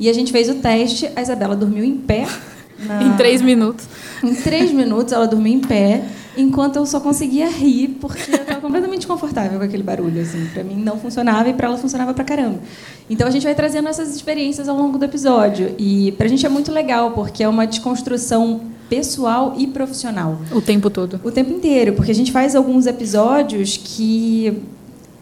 E 0.00 0.08
a 0.08 0.12
gente 0.12 0.32
fez 0.32 0.48
o 0.48 0.54
teste, 0.54 1.10
a 1.14 1.22
Isabela 1.22 1.54
dormiu 1.54 1.84
em 1.84 1.96
pé. 1.96 2.26
Na... 2.86 3.02
Em 3.02 3.16
três 3.16 3.40
minutos. 3.40 3.86
Em 4.22 4.34
três 4.34 4.72
minutos 4.72 5.12
ela 5.12 5.26
dormiu 5.26 5.52
em 5.52 5.60
pé. 5.60 6.02
Enquanto 6.36 6.76
eu 6.76 6.86
só 6.86 7.00
conseguia 7.00 7.48
rir, 7.48 7.96
porque 8.00 8.30
eu 8.30 8.36
estava 8.36 8.60
completamente 8.60 9.00
desconfortável 9.00 9.58
com 9.58 9.64
aquele 9.64 9.82
barulho. 9.82 10.20
Assim. 10.22 10.46
Para 10.52 10.64
mim 10.64 10.76
não 10.76 10.98
funcionava 10.98 11.48
e 11.48 11.54
para 11.54 11.68
ela 11.68 11.78
funcionava 11.78 12.12
pra 12.14 12.24
caramba. 12.24 12.60
Então 13.08 13.26
a 13.26 13.30
gente 13.30 13.44
vai 13.44 13.54
trazendo 13.54 13.88
essas 13.88 14.14
experiências 14.14 14.68
ao 14.68 14.76
longo 14.76 14.98
do 14.98 15.04
episódio. 15.04 15.74
E 15.78 16.12
para 16.12 16.26
a 16.26 16.28
gente 16.28 16.44
é 16.44 16.48
muito 16.48 16.72
legal, 16.72 17.12
porque 17.12 17.42
é 17.42 17.48
uma 17.48 17.66
desconstrução 17.66 18.60
pessoal 18.88 19.54
e 19.56 19.66
profissional. 19.66 20.38
O 20.52 20.60
tempo 20.60 20.90
todo. 20.90 21.20
O 21.24 21.30
tempo 21.30 21.52
inteiro, 21.52 21.94
porque 21.94 22.10
a 22.10 22.14
gente 22.14 22.30
faz 22.30 22.54
alguns 22.54 22.86
episódios 22.86 23.76
que 23.76 24.62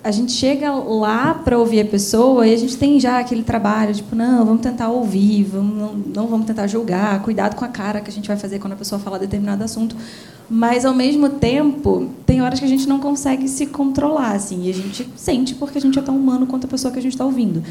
a 0.05 0.11
gente 0.11 0.33
chega 0.33 0.73
lá 0.73 1.33
para 1.33 1.57
ouvir 1.57 1.81
a 1.81 1.85
pessoa 1.85 2.47
e 2.47 2.53
a 2.53 2.57
gente 2.57 2.77
tem 2.77 2.99
já 2.99 3.21
aquele 3.21 3.45
trabalho, 3.45 3.95
tipo, 3.95 4.17
não, 4.17 4.45
vamos 4.45 4.61
tentar 4.61 4.89
ouvir, 4.89 5.45
vamos, 5.45 5.77
não, 5.77 5.93
não 5.95 6.27
vamos 6.27 6.47
tentar 6.47 6.67
julgar, 6.67 7.23
cuidado 7.23 7.55
com 7.55 7.65
a 7.65 7.69
cara 7.69 8.01
que 8.01 8.11
a 8.11 8.13
gente 8.13 8.27
vai 8.27 8.37
fazer 8.37 8.59
quando 8.59 8.73
a 8.73 8.77
pessoa 8.77 8.99
falar 8.99 9.19
determinado 9.19 9.63
assunto. 9.63 9.97
Mas, 10.51 10.85
ao 10.85 10.93
mesmo 10.93 11.31
tempo, 11.31 12.11
tem 12.27 12.43
horas 12.43 12.59
que 12.59 12.65
a 12.65 12.69
gente 12.69 12.87
não 12.87 12.99
consegue 12.99 13.49
se 13.49 13.67
controlar, 13.67 14.33
assim, 14.33 14.67
e 14.67 14.71
a 14.71 14.75
gente 14.75 15.09
sente 15.17 15.55
porque 15.55 15.79
a 15.79 15.81
gente 15.81 15.99
é 15.99 16.03
tão 16.03 16.17
humano 16.17 16.47
quanto 16.47 16.67
a 16.67 16.69
pessoa 16.69 16.93
que 16.93 16.99
a 16.99 17.03
gente 17.03 17.13
está 17.13 17.25
ouvindo. 17.25 17.63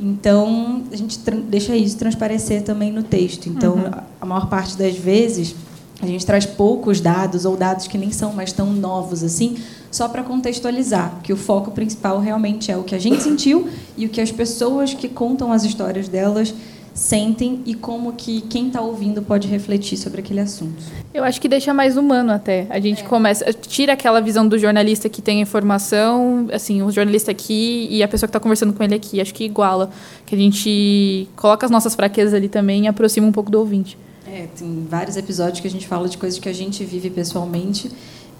Então, 0.00 0.82
a 0.90 0.96
gente 0.96 1.18
deixa 1.48 1.76
isso 1.76 1.98
transparecer 1.98 2.62
também 2.62 2.92
no 2.92 3.02
texto. 3.02 3.46
Então, 3.48 3.74
uhum. 3.74 3.90
a 4.20 4.24
maior 4.24 4.48
parte 4.48 4.78
das 4.78 4.96
vezes, 4.96 5.54
a 6.02 6.06
gente 6.06 6.24
traz 6.24 6.46
poucos 6.46 7.00
dados 7.00 7.44
ou 7.44 7.56
dados 7.56 7.86
que 7.86 7.98
nem 7.98 8.10
são 8.10 8.32
mais 8.32 8.52
tão 8.52 8.72
novos 8.72 9.22
assim, 9.22 9.58
só 9.90 10.08
para 10.08 10.22
contextualizar, 10.22 11.20
que 11.22 11.32
o 11.32 11.36
foco 11.36 11.70
principal 11.72 12.20
realmente 12.20 12.70
é 12.70 12.76
o 12.76 12.84
que 12.84 12.94
a 12.94 12.98
gente 12.98 13.22
sentiu 13.22 13.68
e 13.96 14.06
o 14.06 14.08
que 14.08 14.20
as 14.20 14.30
pessoas 14.30 14.94
que 14.94 15.08
contam 15.08 15.52
as 15.52 15.64
histórias 15.64 16.08
delas 16.08 16.54
sentem 16.94 17.62
e 17.64 17.74
como 17.74 18.12
que 18.12 18.40
quem 18.42 18.66
está 18.66 18.80
ouvindo 18.80 19.22
pode 19.22 19.48
refletir 19.48 19.96
sobre 19.96 20.20
aquele 20.20 20.40
assunto. 20.40 20.82
Eu 21.14 21.24
acho 21.24 21.40
que 21.40 21.48
deixa 21.48 21.72
mais 21.72 21.96
humano 21.96 22.32
até. 22.32 22.66
A 22.68 22.80
gente 22.80 23.02
é. 23.02 23.06
começa, 23.06 23.52
tira 23.52 23.92
aquela 23.92 24.20
visão 24.20 24.46
do 24.46 24.58
jornalista 24.58 25.08
que 25.08 25.22
tem 25.22 25.38
a 25.38 25.42
informação, 25.42 26.48
assim, 26.52 26.82
o 26.82 26.90
jornalista 26.90 27.30
aqui 27.30 27.88
e 27.90 28.02
a 28.02 28.08
pessoa 28.08 28.26
que 28.26 28.30
está 28.30 28.40
conversando 28.40 28.72
com 28.72 28.82
ele 28.82 28.94
aqui. 28.94 29.20
Acho 29.20 29.32
que 29.32 29.44
iguala, 29.44 29.90
que 30.26 30.34
a 30.34 30.38
gente 30.38 31.28
coloca 31.36 31.64
as 31.64 31.70
nossas 31.70 31.94
fraquezas 31.94 32.34
ali 32.34 32.48
também 32.48 32.84
e 32.84 32.88
aproxima 32.88 33.26
um 33.26 33.32
pouco 33.32 33.50
do 33.50 33.58
ouvinte. 33.58 33.96
É, 34.32 34.46
tem 34.56 34.86
vários 34.88 35.16
episódios 35.16 35.58
que 35.58 35.66
a 35.66 35.70
gente 35.70 35.88
fala 35.88 36.08
de 36.08 36.16
coisas 36.16 36.38
que 36.38 36.48
a 36.48 36.52
gente 36.52 36.84
vive 36.84 37.10
pessoalmente 37.10 37.90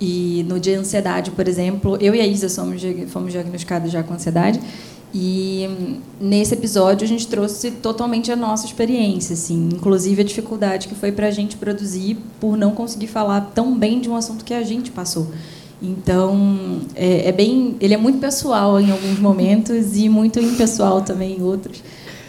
e 0.00 0.47
no 0.49 0.61
dia 0.61 0.75
de 0.75 0.78
ansiedade, 0.78 1.32
por 1.32 1.49
exemplo, 1.49 1.99
eu 2.00 2.14
e 2.14 2.20
a 2.20 2.26
Isa 2.26 2.49
somos, 2.49 2.80
fomos 3.09 3.32
diagnosticados 3.32 3.90
já 3.90 4.00
com 4.02 4.14
ansiedade. 4.14 4.61
E 5.12 5.68
nesse 6.20 6.54
episódio 6.54 7.04
a 7.04 7.09
gente 7.09 7.26
trouxe 7.26 7.73
totalmente 7.73 8.30
a 8.30 8.37
nossa 8.37 8.64
experiência, 8.64 9.35
assim, 9.35 9.68
inclusive 9.73 10.23
a 10.23 10.25
dificuldade 10.25 10.87
que 10.87 10.94
foi 10.94 11.11
para 11.11 11.26
a 11.26 11.30
gente 11.32 11.56
produzir 11.56 12.16
por 12.38 12.56
não 12.56 12.70
conseguir 12.70 13.09
falar 13.09 13.50
tão 13.52 13.76
bem 13.76 14.00
de 14.00 14.09
um 14.09 14.14
assunto 14.14 14.44
que 14.44 14.54
a 14.54 14.62
gente 14.62 14.92
passou. 14.92 15.26
Então 15.82 16.82
é, 16.94 17.28
é 17.28 17.32
bem, 17.32 17.75
ele 17.80 17.94
é 17.94 17.97
muito 17.97 18.20
pessoal 18.20 18.80
em 18.80 18.92
alguns 18.92 19.18
momentos 19.18 19.97
e 19.97 20.09
muito 20.09 20.38
impessoal 20.38 21.02
também 21.02 21.38
em 21.38 21.42
outros, 21.42 21.82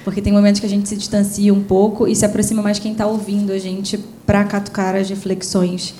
porque 0.03 0.21
tem 0.21 0.33
momentos 0.33 0.59
que 0.59 0.65
a 0.65 0.69
gente 0.69 0.87
se 0.87 0.95
distancia 0.95 1.53
um 1.53 1.63
pouco 1.63 2.07
e 2.07 2.15
se 2.15 2.25
aproxima 2.25 2.61
mais 2.61 2.79
quem 2.79 2.91
está 2.91 3.05
ouvindo 3.05 3.51
a 3.51 3.59
gente 3.59 3.97
para 4.25 4.43
catucar 4.43 4.95
as 4.95 5.09
reflexões 5.09 5.93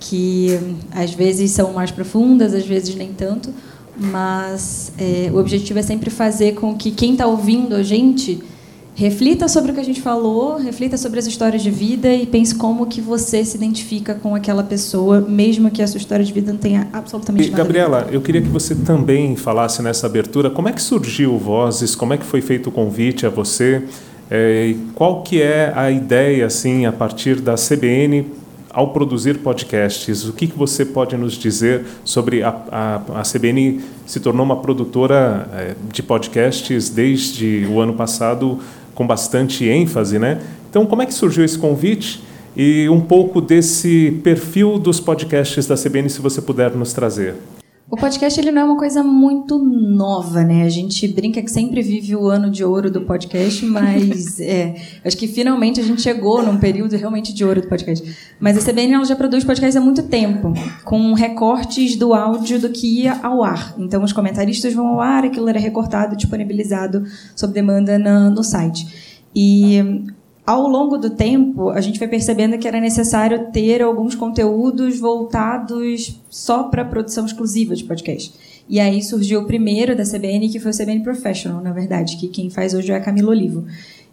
que 0.00 0.58
às 0.92 1.12
vezes 1.12 1.50
são 1.50 1.72
mais 1.72 1.90
profundas, 1.90 2.54
às 2.54 2.66
vezes 2.66 2.94
nem 2.94 3.12
tanto, 3.12 3.52
mas 3.96 4.92
é, 4.96 5.30
o 5.32 5.38
objetivo 5.38 5.78
é 5.78 5.82
sempre 5.82 6.08
fazer 6.10 6.54
com 6.54 6.76
que 6.76 6.90
quem 6.90 7.12
está 7.12 7.26
ouvindo 7.26 7.74
a 7.74 7.82
gente 7.82 8.40
reflita 8.98 9.46
sobre 9.46 9.70
o 9.70 9.74
que 9.74 9.80
a 9.80 9.84
gente 9.84 10.02
falou, 10.02 10.56
reflita 10.56 10.96
sobre 10.96 11.20
as 11.20 11.26
histórias 11.28 11.62
de 11.62 11.70
vida 11.70 12.12
e 12.12 12.26
pense 12.26 12.52
como 12.52 12.84
que 12.84 13.00
você 13.00 13.44
se 13.44 13.56
identifica 13.56 14.16
com 14.16 14.34
aquela 14.34 14.64
pessoa, 14.64 15.20
mesmo 15.20 15.70
que 15.70 15.80
a 15.80 15.86
sua 15.86 15.98
história 15.98 16.24
de 16.24 16.32
vida 16.32 16.52
não 16.52 16.58
tenha 16.58 16.88
absolutamente 16.92 17.46
e, 17.46 17.50
nada. 17.52 17.62
Gabriela, 17.62 18.08
eu 18.10 18.20
queria 18.20 18.42
que 18.42 18.48
você 18.48 18.74
também 18.74 19.36
falasse 19.36 19.80
nessa 19.82 20.08
abertura 20.08 20.50
como 20.50 20.68
é 20.68 20.72
que 20.72 20.82
surgiu 20.82 21.38
Vozes, 21.38 21.94
como 21.94 22.12
é 22.12 22.16
que 22.16 22.24
foi 22.24 22.40
feito 22.40 22.70
o 22.70 22.72
convite 22.72 23.24
a 23.24 23.30
você, 23.30 23.84
é, 24.28 24.74
qual 24.96 25.22
que 25.22 25.40
é 25.40 25.72
a 25.76 25.92
ideia 25.92 26.44
assim 26.44 26.84
a 26.84 26.90
partir 26.90 27.40
da 27.40 27.54
CBN 27.54 28.26
ao 28.70 28.92
produzir 28.92 29.38
podcasts, 29.38 30.24
o 30.26 30.32
que, 30.32 30.46
que 30.46 30.58
você 30.58 30.84
pode 30.84 31.16
nos 31.16 31.34
dizer 31.34 31.84
sobre 32.04 32.42
a, 32.42 32.54
a, 32.70 33.20
a 33.20 33.22
CBN 33.22 33.80
se 34.06 34.20
tornou 34.20 34.44
uma 34.44 34.56
produtora 34.56 35.48
é, 35.52 35.74
de 35.90 36.02
podcasts 36.02 36.90
desde 36.90 37.66
o 37.70 37.80
ano 37.80 37.94
passado 37.94 38.58
com 38.98 39.06
bastante 39.06 39.64
ênfase, 39.64 40.18
né? 40.18 40.40
Então, 40.68 40.84
como 40.84 41.02
é 41.02 41.06
que 41.06 41.14
surgiu 41.14 41.44
esse 41.44 41.56
convite 41.56 42.20
e 42.56 42.88
um 42.88 43.00
pouco 43.00 43.40
desse 43.40 44.20
perfil 44.24 44.76
dos 44.76 44.98
podcasts 44.98 45.68
da 45.68 45.76
CBN, 45.76 46.10
se 46.10 46.20
você 46.20 46.42
puder 46.42 46.74
nos 46.74 46.92
trazer? 46.92 47.36
O 47.90 47.96
podcast 47.96 48.38
ele 48.38 48.50
não 48.50 48.60
é 48.60 48.64
uma 48.66 48.76
coisa 48.76 49.02
muito 49.02 49.58
nova, 49.58 50.44
né? 50.44 50.64
A 50.64 50.68
gente 50.68 51.08
brinca 51.08 51.40
que 51.40 51.50
sempre 51.50 51.80
vive 51.80 52.14
o 52.14 52.28
ano 52.28 52.50
de 52.50 52.62
ouro 52.62 52.90
do 52.90 53.00
podcast, 53.00 53.64
mas 53.64 54.38
é, 54.40 54.76
acho 55.02 55.16
que 55.16 55.26
finalmente 55.26 55.80
a 55.80 55.82
gente 55.82 56.02
chegou 56.02 56.42
num 56.42 56.58
período 56.58 56.94
realmente 56.96 57.32
de 57.32 57.42
ouro 57.46 57.62
do 57.62 57.66
podcast. 57.66 58.06
Mas 58.38 58.58
a 58.58 58.70
CBN 58.70 58.92
ela 58.92 59.04
já 59.06 59.16
produz 59.16 59.42
podcast 59.42 59.78
há 59.78 59.80
muito 59.80 60.02
tempo, 60.02 60.52
com 60.84 61.14
recortes 61.14 61.96
do 61.96 62.12
áudio 62.12 62.60
do 62.60 62.68
que 62.68 63.00
ia 63.00 63.20
ao 63.22 63.42
ar. 63.42 63.74
Então 63.78 64.04
os 64.04 64.12
comentaristas 64.12 64.74
vão 64.74 64.86
ao 64.88 65.00
ar, 65.00 65.24
aquilo 65.24 65.48
era 65.48 65.58
recortado, 65.58 66.14
disponibilizado 66.14 67.04
sob 67.34 67.54
demanda 67.54 67.98
na, 67.98 68.28
no 68.28 68.44
site. 68.44 69.18
E 69.34 70.04
ao 70.48 70.66
longo 70.66 70.96
do 70.96 71.10
tempo, 71.10 71.68
a 71.68 71.80
gente 71.82 71.98
foi 71.98 72.08
percebendo 72.08 72.56
que 72.56 72.66
era 72.66 72.80
necessário 72.80 73.52
ter 73.52 73.82
alguns 73.82 74.14
conteúdos 74.14 74.98
voltados 74.98 76.18
só 76.30 76.62
para 76.62 76.86
produção 76.86 77.26
exclusiva 77.26 77.76
de 77.76 77.84
podcast. 77.84 78.32
E 78.66 78.80
aí 78.80 79.02
surgiu 79.02 79.40
o 79.40 79.44
primeiro 79.46 79.94
da 79.94 80.04
CBN, 80.04 80.48
que 80.48 80.58
foi 80.58 80.70
o 80.70 80.74
CBN 80.74 81.02
Professional, 81.02 81.60
na 81.60 81.70
verdade, 81.70 82.16
que 82.16 82.28
quem 82.28 82.48
faz 82.48 82.72
hoje 82.72 82.90
é 82.90 82.96
a 82.96 83.00
Camila 83.00 83.28
Olivo. 83.28 83.66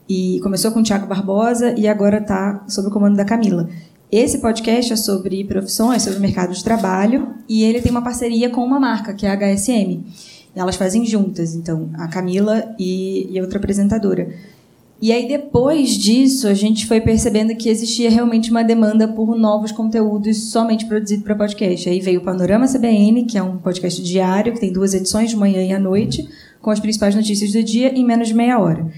E 0.09 0.41
começou 0.43 0.71
com 0.71 0.81
o 0.81 0.83
Tiago 0.83 1.07
Barbosa 1.07 1.73
e 1.77 1.87
agora 1.87 2.17
está 2.17 2.65
sob 2.67 2.89
o 2.89 2.91
comando 2.91 3.15
da 3.15 3.23
Camila. 3.23 3.69
Esse 4.11 4.39
podcast 4.39 4.91
é 4.91 4.97
sobre 4.97 5.41
profissões, 5.45 6.03
sobre 6.03 6.19
o 6.19 6.21
mercado 6.21 6.53
de 6.53 6.61
trabalho, 6.61 7.29
e 7.47 7.63
ele 7.63 7.81
tem 7.81 7.89
uma 7.89 8.03
parceria 8.03 8.49
com 8.49 8.59
uma 8.59 8.77
marca, 8.77 9.13
que 9.13 9.25
é 9.25 9.29
a 9.29 9.37
HSM. 9.37 10.03
E 10.53 10.59
elas 10.59 10.75
fazem 10.75 11.05
juntas, 11.05 11.55
então, 11.55 11.91
a 11.93 12.09
Camila 12.09 12.75
e, 12.77 13.29
e 13.31 13.39
outra 13.39 13.57
apresentadora. 13.57 14.54
E 15.05 15.11
aí, 15.11 15.27
depois 15.27 15.91
disso, 15.91 16.47
a 16.47 16.55
gente 16.55 16.87
foi 16.87 16.99
percebendo 16.99 17.55
que 17.55 17.69
existia 17.69 18.09
realmente 18.09 18.49
uma 18.49 18.63
demanda 18.63 19.07
por 19.07 19.37
novos 19.37 19.71
conteúdos 19.71 20.49
somente 20.49 20.87
produzidos 20.87 21.23
para 21.23 21.35
podcast. 21.35 21.87
Aí 21.87 21.99
veio 21.99 22.21
o 22.21 22.23
Panorama 22.23 22.65
CBN, 22.65 23.23
que 23.25 23.37
é 23.37 23.43
um 23.43 23.59
podcast 23.59 24.01
diário, 24.01 24.51
que 24.51 24.59
tem 24.59 24.73
duas 24.73 24.95
edições, 24.95 25.29
de 25.29 25.35
manhã 25.35 25.61
e 25.61 25.71
à 25.71 25.77
noite, 25.77 26.27
com 26.59 26.71
as 26.71 26.79
principais 26.79 27.13
notícias 27.13 27.51
do 27.51 27.61
dia 27.61 27.89
em 27.89 28.03
menos 28.03 28.29
de 28.29 28.33
meia 28.33 28.57
hora. 28.57 28.91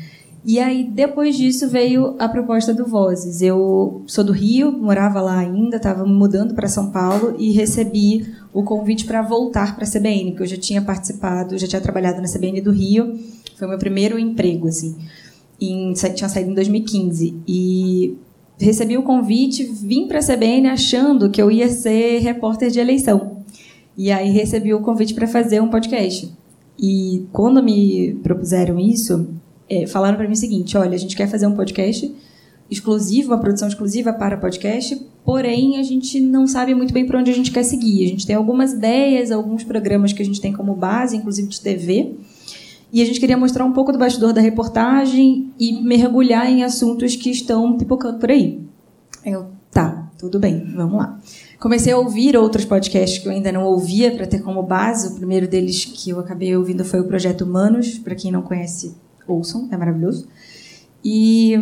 E 0.46 0.60
aí, 0.60 0.86
depois 0.86 1.36
disso, 1.36 1.68
veio 1.68 2.16
a 2.18 2.30
proposta 2.30 2.74
do 2.74 2.86
Vozes. 2.86 3.42
Eu 3.42 4.04
sou 4.08 4.24
do 4.24 4.32
Rio, 4.32 4.72
morava 4.72 5.20
lá 5.20 5.38
ainda, 5.40 5.76
estava 5.76 6.06
mudando 6.06 6.56
para 6.56 6.70
São 6.70 6.90
Paulo 6.90 7.36
e 7.38 7.52
recebi 7.52 8.34
o 8.54 8.64
convite 8.64 9.04
para 9.04 9.22
voltar 9.22 9.76
para 9.76 9.84
a 9.84 9.92
CBN, 9.92 10.32
porque 10.32 10.44
eu 10.44 10.48
já 10.48 10.58
tinha 10.58 10.82
participado, 10.82 11.58
já 11.58 11.68
tinha 11.68 11.82
trabalhado 11.82 12.22
na 12.22 12.32
CBN 12.32 12.62
do 12.62 12.72
Rio. 12.72 13.20
Foi 13.58 13.68
o 13.68 13.70
meu 13.70 13.80
primeiro 13.80 14.18
emprego, 14.18 14.70
assim 14.70 14.96
em, 15.60 15.94
tinha 15.94 16.30
saído 16.30 16.52
em 16.52 16.54
2015 16.54 17.36
e 17.48 18.16
recebi 18.60 18.98
o 18.98 19.04
convite, 19.04 19.64
vim 19.64 20.08
para 20.08 20.20
a 20.20 20.24
CBN 20.24 20.68
achando 20.68 21.30
que 21.30 21.42
eu 21.42 21.52
ia 21.52 21.70
ser 21.70 22.20
repórter 22.20 22.70
de 22.70 22.80
eleição. 22.80 23.38
E 23.98 24.12
aí 24.12 24.30
recebi 24.30 24.74
o 24.74 24.82
convite 24.82 25.14
para 25.14 25.28
fazer 25.28 25.60
um 25.62 25.70
podcast. 25.70 26.32
E 26.80 27.26
quando 27.32 27.64
me 27.64 28.16
propuseram 28.22 28.80
isso, 28.80 29.28
é, 29.68 29.88
falaram 29.88 30.16
para 30.16 30.28
mim 30.28 30.34
o 30.34 30.38
seguinte: 30.38 30.78
olha, 30.78 30.94
a 30.94 31.00
gente 31.00 31.16
quer 31.16 31.28
fazer 31.28 31.48
um 31.48 31.56
podcast 31.56 32.14
exclusivo, 32.70 33.30
uma 33.30 33.40
produção 33.40 33.68
exclusiva 33.68 34.14
para 34.14 34.38
podcast, 34.38 35.02
porém 35.24 35.78
a 35.78 35.84
gente 35.84 36.20
não 36.20 36.46
sabe 36.46 36.76
muito 36.76 36.94
bem 36.94 37.08
para 37.08 37.18
onde 37.18 37.32
a 37.32 37.34
gente 37.34 37.52
quer 37.52 37.64
seguir. 37.64 38.04
A 38.06 38.08
gente 38.08 38.28
tem 38.28 38.36
algumas 38.36 38.74
ideias, 38.74 39.32
alguns 39.32 39.64
programas 39.64 40.14
que 40.14 40.22
a 40.22 40.26
gente 40.26 40.42
tem 40.42 40.54
como 40.54 40.76
base, 40.76 41.16
inclusive 41.16 41.48
de 41.48 41.62
TV 41.62 42.16
e 42.92 43.02
a 43.02 43.06
gente 43.06 43.20
queria 43.20 43.38
mostrar 43.38 43.66
um 43.66 43.74
pouco 43.74 43.92
do 43.92 43.98
bastidor 43.98 44.34
da 44.34 44.42
reportagem 44.42 45.52
e 45.60 45.82
mergulhar 45.82 46.50
em 46.50 46.64
assuntos 46.64 47.16
que 47.16 47.30
estão 47.30 47.78
pipocando 47.78 48.18
por 48.18 48.32
aí. 48.32 48.62
Eu, 49.26 49.48
tá, 49.72 50.10
tudo 50.18 50.40
bem, 50.40 50.66
vamos 50.74 50.98
lá. 50.98 51.20
Comecei 51.60 51.92
a 51.92 51.98
ouvir 51.98 52.38
outros 52.38 52.66
podcasts 52.66 53.20
que 53.20 53.28
eu 53.28 53.32
ainda 53.32 53.52
não 53.52 53.66
ouvia 53.66 54.12
para 54.12 54.26
ter 54.26 54.40
como 54.40 54.64
base. 54.64 55.08
O 55.10 55.16
primeiro 55.16 55.48
deles 55.48 55.86
que 55.86 56.12
eu 56.12 56.20
acabei 56.20 56.56
ouvindo 56.56 56.86
foi 56.86 57.02
o 57.02 57.06
Projeto 57.06 57.42
Humanos. 57.42 57.98
Para 57.98 58.16
quem 58.16 58.32
não 58.32 58.42
conhece, 58.42 58.96
ouçam, 59.28 59.68
é 59.72 59.76
maravilhoso. 59.76 60.28
E 61.04 61.56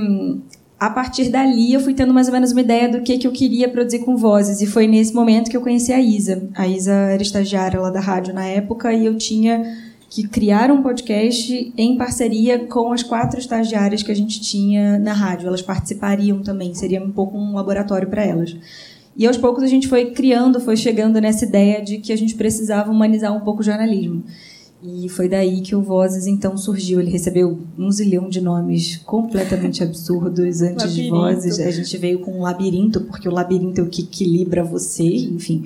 a 0.80 0.90
partir 0.90 1.30
dali 1.30 1.74
eu 1.74 1.80
fui 1.80 1.94
tendo 1.94 2.14
mais 2.14 2.28
ou 2.28 2.34
menos 2.34 2.52
uma 2.52 2.62
ideia 2.62 2.90
do 2.90 3.02
que, 3.02 3.18
que 3.18 3.26
eu 3.26 3.32
queria 3.32 3.68
produzir 3.70 4.00
com 4.00 4.16
vozes. 4.16 4.62
E 4.62 4.68
foi 4.68 4.86
nesse 4.86 5.14
momento 5.14 5.50
que 5.50 5.58
eu 5.58 5.62
conheci 5.62 5.92
a 5.92 6.00
Isa. 6.00 6.48
A 6.54 6.68
Isa 6.68 6.92
era 6.92 7.22
estagiária 7.22 7.80
lá 7.80 7.90
da 7.90 8.00
rádio 8.00 8.34
na 8.34 8.46
época 8.46 8.94
e 8.94 9.06
eu 9.06 9.18
tinha 9.18 9.85
que 10.16 10.26
criaram 10.26 10.76
um 10.76 10.82
podcast 10.82 11.74
em 11.78 11.98
parceria 11.98 12.58
com 12.68 12.94
as 12.94 13.04
quatro 13.04 13.38
estagiárias 13.38 14.02
que 14.02 14.10
a 14.10 14.16
gente 14.16 14.40
tinha 14.40 14.98
na 14.98 15.12
rádio. 15.12 15.50
Elas 15.50 15.62
participariam 15.62 16.42
também, 16.42 16.74
seria 16.74 17.04
um 17.04 17.12
pouco 17.12 17.38
um 17.38 17.54
laboratório 17.54 18.08
para 18.08 18.24
elas. 18.24 18.56
E 19.18 19.28
aos 19.28 19.36
poucos 19.36 19.62
a 19.62 19.68
gente 19.68 19.90
foi 19.90 20.12
criando, 20.12 20.62
foi 20.62 20.78
chegando 20.78 21.20
nessa 21.20 21.44
ideia 21.44 21.84
de 21.84 21.98
que 21.98 22.14
a 22.14 22.18
gente 22.18 22.34
precisava 22.36 22.90
humanizar 22.90 23.36
um 23.36 23.42
pouco 23.42 23.60
o 23.60 23.64
jornalismo. 23.64 24.24
E 24.82 25.10
foi 25.10 25.28
daí 25.28 25.60
que 25.60 25.76
o 25.76 25.82
Vozes 25.82 26.28
então 26.28 26.56
surgiu. 26.56 27.02
Ele 27.02 27.12
recebeu 27.12 27.60
um 27.78 27.92
zilhão 27.92 28.30
de 28.30 28.40
nomes 28.40 28.96
completamente 28.98 29.84
absurdos 29.84 30.62
antes 30.64 30.86
labirinto. 30.86 31.04
de 31.04 31.10
Vozes. 31.10 31.60
A 31.60 31.72
gente 31.72 31.98
veio 31.98 32.20
com 32.20 32.40
um 32.40 32.42
labirinto, 32.42 33.02
porque 33.02 33.28
o 33.28 33.34
labirinto 33.34 33.82
é 33.82 33.84
o 33.84 33.90
que 33.90 34.04
equilibra 34.04 34.64
você, 34.64 35.04
enfim. 35.04 35.66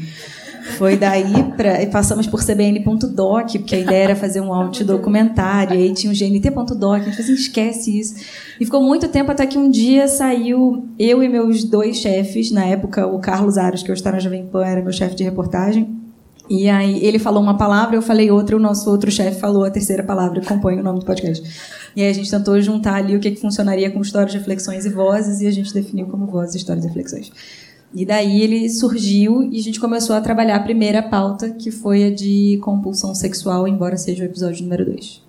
Foi 0.78 0.98
daí 0.98 1.52
para 1.56 1.86
passamos 1.88 2.28
por 2.28 2.44
cbn.doc, 2.44 3.52
porque 3.58 3.76
a 3.76 3.80
ideia 3.80 4.04
era 4.04 4.16
fazer 4.16 4.42
um 4.42 4.72
documentário, 4.86 5.74
aí 5.74 5.94
tinha 5.94 6.12
o 6.12 6.16
gnt.doc, 6.16 6.96
a 6.96 7.00
gente 7.00 7.22
assim, 7.22 7.34
esquece 7.34 8.00
isso. 8.00 8.16
E 8.60 8.66
ficou 8.66 8.82
muito 8.82 9.08
tempo 9.08 9.32
até 9.32 9.46
que 9.46 9.58
um 9.58 9.70
dia 9.70 10.08
saiu 10.08 10.88
eu 10.98 11.22
e 11.24 11.30
meus 11.30 11.64
dois 11.64 11.98
chefes, 11.98 12.52
na 12.52 12.66
época 12.66 13.08
o 13.08 13.20
Carlos 13.20 13.58
Aros, 13.58 13.84
que 13.84 13.92
hoje 13.92 14.00
está 14.00 14.12
na 14.12 14.20
Jovem 14.20 14.46
Pan, 14.46 14.66
era 14.66 14.82
meu 14.82 14.94
chefe 14.94 15.16
de 15.16 15.24
reportagem, 15.24 16.00
e 16.50 16.68
aí 16.68 17.06
ele 17.06 17.20
falou 17.20 17.44
uma 17.44 17.58
palavra, 17.58 17.96
eu 17.96 18.02
falei 18.02 18.32
outra, 18.32 18.58
o 18.58 18.60
nosso 18.60 18.90
outro 18.90 19.12
chefe 19.12 19.40
falou 19.40 19.66
a 19.66 19.70
terceira 19.70 20.02
palavra, 20.02 20.42
compõe 20.42 20.80
o 20.80 20.84
nome 20.84 21.00
do 21.00 21.06
podcast. 21.06 21.48
E 21.96 22.02
aí 22.02 22.10
a 22.10 22.14
gente 22.14 22.30
tentou 22.30 22.60
juntar 22.60 22.96
ali 22.96 23.16
o 23.16 23.20
que, 23.20 23.30
que 23.30 23.40
funcionaria 23.40 23.92
com 23.92 24.02
histórias, 24.02 24.34
reflexões 24.34 24.84
e 24.84 24.90
vozes, 24.90 25.42
e 25.42 25.48
a 25.48 25.52
gente 25.52 25.72
definiu 25.72 26.08
como 26.08 26.26
vozes, 26.26 26.56
histórias 26.56 26.84
e 26.84 26.88
reflexões. 26.88 27.32
E 27.94 28.06
daí 28.06 28.42
ele 28.42 28.70
surgiu 28.70 29.44
e 29.52 29.60
a 29.60 29.62
gente 29.62 29.80
começou 29.80 30.16
a 30.16 30.22
trabalhar 30.22 30.58
a 30.58 30.60
primeira 30.60 31.02
pauta, 31.02 31.50
que 31.50 31.72
foi 31.72 32.04
a 32.04 32.12
de 32.12 32.60
compulsão 32.62 33.16
sexual, 33.16 33.68
embora 33.68 33.98
seja 33.98 34.24
o 34.24 34.26
episódio 34.26 34.62
número 34.64 34.86
2. 34.86 35.24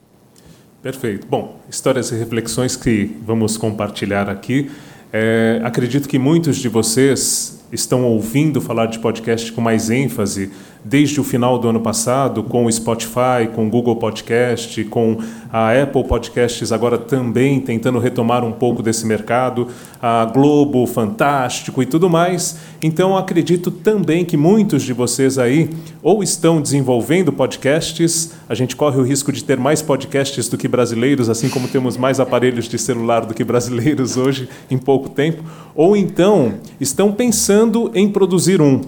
Perfeito. 0.83 1.27
Bom, 1.27 1.57
histórias 1.69 2.11
e 2.11 2.15
reflexões 2.15 2.77
que 2.77 3.17
vamos 3.25 3.57
compartilhar 3.57 4.29
aqui. 4.29 4.71
É, 5.13 5.61
acredito 5.65 6.09
que 6.09 6.19
muitos 6.19 6.57
de 6.57 6.69
vocês 6.69 7.61
estão 7.73 8.05
ouvindo 8.05 8.61
falar 8.61 8.87
de 8.87 8.99
podcast 8.99 9.53
com 9.53 9.61
mais 9.61 9.91
ênfase 9.91 10.51
desde 10.85 11.21
o 11.21 11.25
final 11.25 11.59
do 11.59 11.69
ano 11.69 11.81
passado, 11.81 12.43
com 12.43 12.67
o 12.67 12.73
Spotify, 12.73 13.49
com 13.55 13.67
o 13.67 13.71
Google 13.71 13.97
Podcast, 13.97 14.83
com 14.85 15.19
a 15.53 15.73
Apple 15.73 16.05
Podcasts 16.05 16.73
agora 16.73 16.97
também 16.97 17.61
tentando 17.61 17.99
retomar 17.99 18.45
um 18.45 18.53
pouco 18.53 18.83
desse 18.83 19.05
mercado, 19.07 19.69
a 20.01 20.25
Globo, 20.25 20.87
Fantástico 20.87 21.83
e 21.83 21.87
tudo 21.87 22.09
mais. 22.09 22.59
Então 22.83 23.17
acredito 23.17 23.71
também 23.71 24.25
que 24.25 24.37
muitos 24.37 24.83
de 24.83 24.93
vocês 24.93 25.39
aí 25.39 25.71
ou 26.03 26.23
estão 26.23 26.61
desenvolvendo 26.61 27.33
podcasts, 27.33 28.33
a 28.49 28.55
gente 28.55 28.77
corre 28.77 28.99
o 28.99 29.03
risco 29.03 29.33
de 29.33 29.45
ter 29.45 29.59
mais 29.59 29.83
podcasts 29.83 30.49
do 30.49 30.57
que 30.57 30.69
brasileiros, 30.69 31.29
assim 31.29 31.49
como 31.49 31.69
temos 31.69 31.97
mais 31.97 32.21
aparelhos 32.21 32.69
de 32.69 32.79
celular 32.79 33.27
do 33.27 33.35
que 33.35 33.45
brasileiros 33.45 34.17
hoje 34.17 34.49
em 34.71 34.79
pouco 34.79 35.11
tempo, 35.11 35.43
ou 35.75 35.97
então 35.97 36.55
estão 36.81 37.13
pensando 37.13 37.91
em 37.95 38.09
produzir 38.09 38.61
um. 38.63 38.81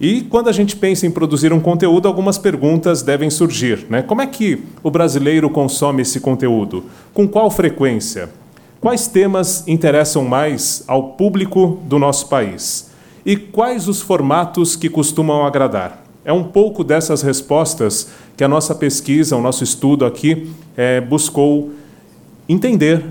E 0.00 0.22
quando 0.22 0.48
a 0.48 0.52
gente 0.52 0.76
pensa 0.76 1.06
em 1.06 1.10
produzir 1.10 1.52
um 1.52 1.58
conteúdo, 1.58 2.06
algumas 2.06 2.38
perguntas 2.38 3.02
devem 3.02 3.30
surgir. 3.30 3.86
Né? 3.90 4.00
Como 4.00 4.22
é 4.22 4.26
que 4.26 4.62
o 4.82 4.90
brasileiro 4.90 5.50
consome 5.50 6.02
esse 6.02 6.20
conteúdo? 6.20 6.84
Com 7.12 7.26
qual 7.26 7.50
frequência? 7.50 8.30
Quais 8.80 9.08
temas 9.08 9.66
interessam 9.66 10.24
mais 10.24 10.84
ao 10.86 11.14
público 11.14 11.80
do 11.84 11.98
nosso 11.98 12.28
país? 12.28 12.90
E 13.26 13.36
quais 13.36 13.88
os 13.88 14.00
formatos 14.00 14.76
que 14.76 14.88
costumam 14.88 15.44
agradar? 15.44 16.04
É 16.24 16.32
um 16.32 16.44
pouco 16.44 16.84
dessas 16.84 17.20
respostas 17.20 18.08
que 18.36 18.44
a 18.44 18.48
nossa 18.48 18.74
pesquisa, 18.76 19.36
o 19.36 19.42
nosso 19.42 19.64
estudo 19.64 20.04
aqui, 20.04 20.52
é, 20.76 21.00
buscou 21.00 21.72
entender. 22.48 23.04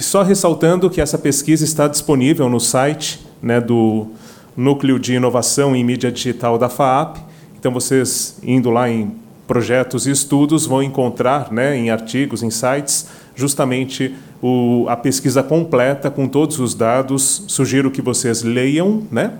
Só 0.00 0.22
ressaltando 0.22 0.90
que 0.90 1.00
essa 1.00 1.16
pesquisa 1.16 1.64
está 1.64 1.88
disponível 1.88 2.50
no 2.50 2.60
site 2.60 3.24
né, 3.40 3.60
do, 3.60 4.08
Núcleo 4.56 4.98
de 4.98 5.14
Inovação 5.14 5.74
em 5.74 5.84
Mídia 5.84 6.10
Digital 6.10 6.58
da 6.58 6.68
FAAP. 6.68 7.18
Então, 7.58 7.72
vocês 7.72 8.38
indo 8.42 8.70
lá 8.70 8.88
em 8.90 9.12
projetos 9.46 10.06
e 10.06 10.10
estudos 10.10 10.66
vão 10.66 10.82
encontrar, 10.82 11.52
né, 11.52 11.76
em 11.76 11.90
artigos, 11.90 12.42
em 12.42 12.50
sites, 12.50 13.06
justamente 13.34 14.14
o, 14.42 14.86
a 14.88 14.96
pesquisa 14.96 15.42
completa 15.42 16.10
com 16.10 16.26
todos 16.28 16.58
os 16.58 16.74
dados. 16.74 17.44
Sugiro 17.48 17.90
que 17.90 18.02
vocês 18.02 18.42
leiam, 18.42 19.02
né? 19.10 19.32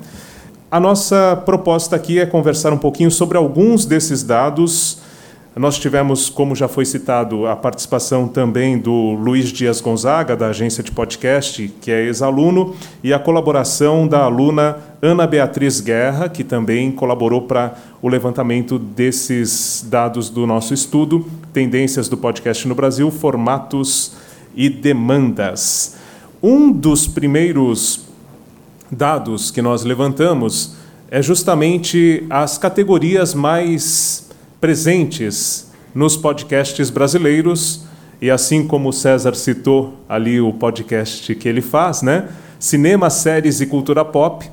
A 0.70 0.80
nossa 0.80 1.40
proposta 1.44 1.94
aqui 1.94 2.18
é 2.18 2.26
conversar 2.26 2.72
um 2.72 2.78
pouquinho 2.78 3.10
sobre 3.10 3.38
alguns 3.38 3.86
desses 3.86 4.22
dados 4.22 4.98
nós 5.56 5.78
tivemos, 5.78 6.28
como 6.28 6.56
já 6.56 6.66
foi 6.66 6.84
citado, 6.84 7.46
a 7.46 7.54
participação 7.54 8.26
também 8.26 8.76
do 8.76 9.12
Luiz 9.12 9.50
Dias 9.50 9.80
Gonzaga, 9.80 10.34
da 10.34 10.48
agência 10.48 10.82
de 10.82 10.90
podcast, 10.90 11.72
que 11.80 11.92
é 11.92 12.06
ex-aluno, 12.06 12.74
e 13.04 13.12
a 13.12 13.20
colaboração 13.20 14.08
da 14.08 14.24
aluna 14.24 14.78
Ana 15.00 15.28
Beatriz 15.28 15.80
Guerra, 15.80 16.28
que 16.28 16.42
também 16.42 16.90
colaborou 16.90 17.42
para 17.42 17.76
o 18.02 18.08
levantamento 18.08 18.80
desses 18.80 19.86
dados 19.88 20.28
do 20.28 20.44
nosso 20.44 20.74
estudo, 20.74 21.24
Tendências 21.52 22.08
do 22.08 22.16
Podcast 22.16 22.66
no 22.66 22.74
Brasil, 22.74 23.08
Formatos 23.12 24.16
e 24.56 24.68
Demandas. 24.68 25.94
Um 26.42 26.72
dos 26.72 27.06
primeiros 27.06 28.06
dados 28.90 29.52
que 29.52 29.62
nós 29.62 29.84
levantamos 29.84 30.74
é 31.08 31.22
justamente 31.22 32.26
as 32.28 32.58
categorias 32.58 33.34
mais 33.34 34.23
presentes 34.60 35.70
nos 35.94 36.16
podcasts 36.16 36.90
brasileiros, 36.90 37.84
e 38.20 38.30
assim 38.30 38.66
como 38.66 38.88
o 38.88 38.92
César 38.92 39.34
citou 39.34 40.00
ali 40.08 40.40
o 40.40 40.52
podcast 40.52 41.34
que 41.34 41.48
ele 41.48 41.60
faz, 41.60 42.02
né? 42.02 42.28
Cinema, 42.58 43.10
séries 43.10 43.60
e 43.60 43.66
cultura 43.66 44.04
pop 44.04 44.48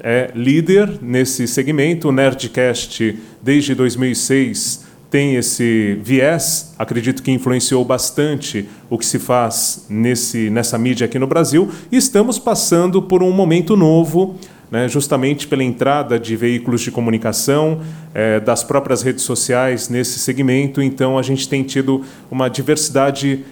é 0.00 0.30
líder 0.34 0.98
nesse 1.00 1.46
segmento. 1.46 2.08
O 2.08 2.12
Nerdcast, 2.12 3.18
desde 3.40 3.74
2006, 3.74 4.84
tem 5.08 5.36
esse 5.36 5.98
viés, 6.02 6.74
acredito 6.78 7.22
que 7.22 7.30
influenciou 7.30 7.84
bastante 7.84 8.66
o 8.88 8.96
que 8.96 9.04
se 9.04 9.18
faz 9.18 9.84
nesse, 9.88 10.48
nessa 10.48 10.78
mídia 10.78 11.04
aqui 11.04 11.18
no 11.18 11.26
Brasil, 11.26 11.70
e 11.92 11.98
estamos 11.98 12.38
passando 12.38 13.02
por 13.02 13.22
um 13.22 13.30
momento 13.30 13.76
novo 13.76 14.36
né, 14.72 14.88
justamente 14.88 15.46
pela 15.46 15.62
entrada 15.62 16.18
de 16.18 16.34
veículos 16.34 16.80
de 16.80 16.90
comunicação, 16.90 17.82
é, 18.14 18.40
das 18.40 18.64
próprias 18.64 19.02
redes 19.02 19.22
sociais 19.22 19.90
nesse 19.90 20.18
segmento. 20.18 20.80
Então, 20.80 21.18
a 21.18 21.22
gente 21.22 21.46
tem 21.46 21.62
tido 21.62 22.02
uma 22.30 22.48
diversidade 22.48 23.44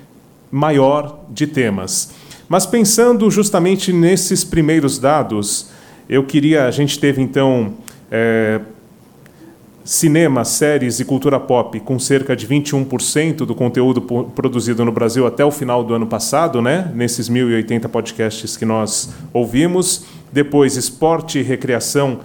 maior 0.51 1.21
de 1.29 1.47
temas. 1.47 2.11
Mas 2.49 2.65
pensando 2.65 3.31
justamente 3.31 3.93
nesses 3.93 4.43
primeiros 4.43 4.99
dados, 4.99 5.69
eu 6.09 6.25
queria. 6.25 6.65
A 6.65 6.71
gente 6.71 6.99
teve 6.99 7.21
então. 7.21 7.75
É, 8.11 8.59
cinema, 9.83 10.45
séries 10.45 11.01
e 11.01 11.05
cultura 11.05 11.41
pop 11.41 11.81
com 11.81 11.99
cerca 11.99 12.37
de 12.37 12.47
21% 12.47 13.39
do 13.39 13.57
conteúdo 13.57 14.01
produzido 14.01 14.85
no 14.85 14.93
Brasil 14.93 15.27
até 15.27 15.45
o 15.45 15.51
final 15.51 15.83
do 15.83 15.95
ano 15.95 16.07
passado, 16.07 16.63
né? 16.63 16.93
nesses 16.95 17.29
1.080 17.29 17.89
podcasts 17.89 18.57
que 18.57 18.65
nós 18.65 19.11
ouvimos 19.33 20.05
depois 20.33 20.77
esporte 20.77 21.39
e 21.39 21.43
recreação 21.43 22.21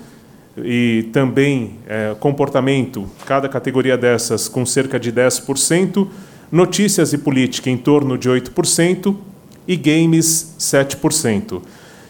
e 0.58 1.10
também 1.12 1.80
é, 1.88 2.16
comportamento, 2.20 3.10
cada 3.26 3.50
categoria 3.50 3.98
dessas 3.98 4.48
com 4.48 4.66
cerca 4.66 5.00
de 5.00 5.12
10%, 5.12 6.08
notícias 6.52 7.12
e 7.14 7.18
política 7.18 7.70
em 7.70 7.78
torno 7.78 8.18
de 8.18 8.30
8% 8.30 9.16
e 9.68 9.76
games 9.76 10.56
7%. 10.60 11.62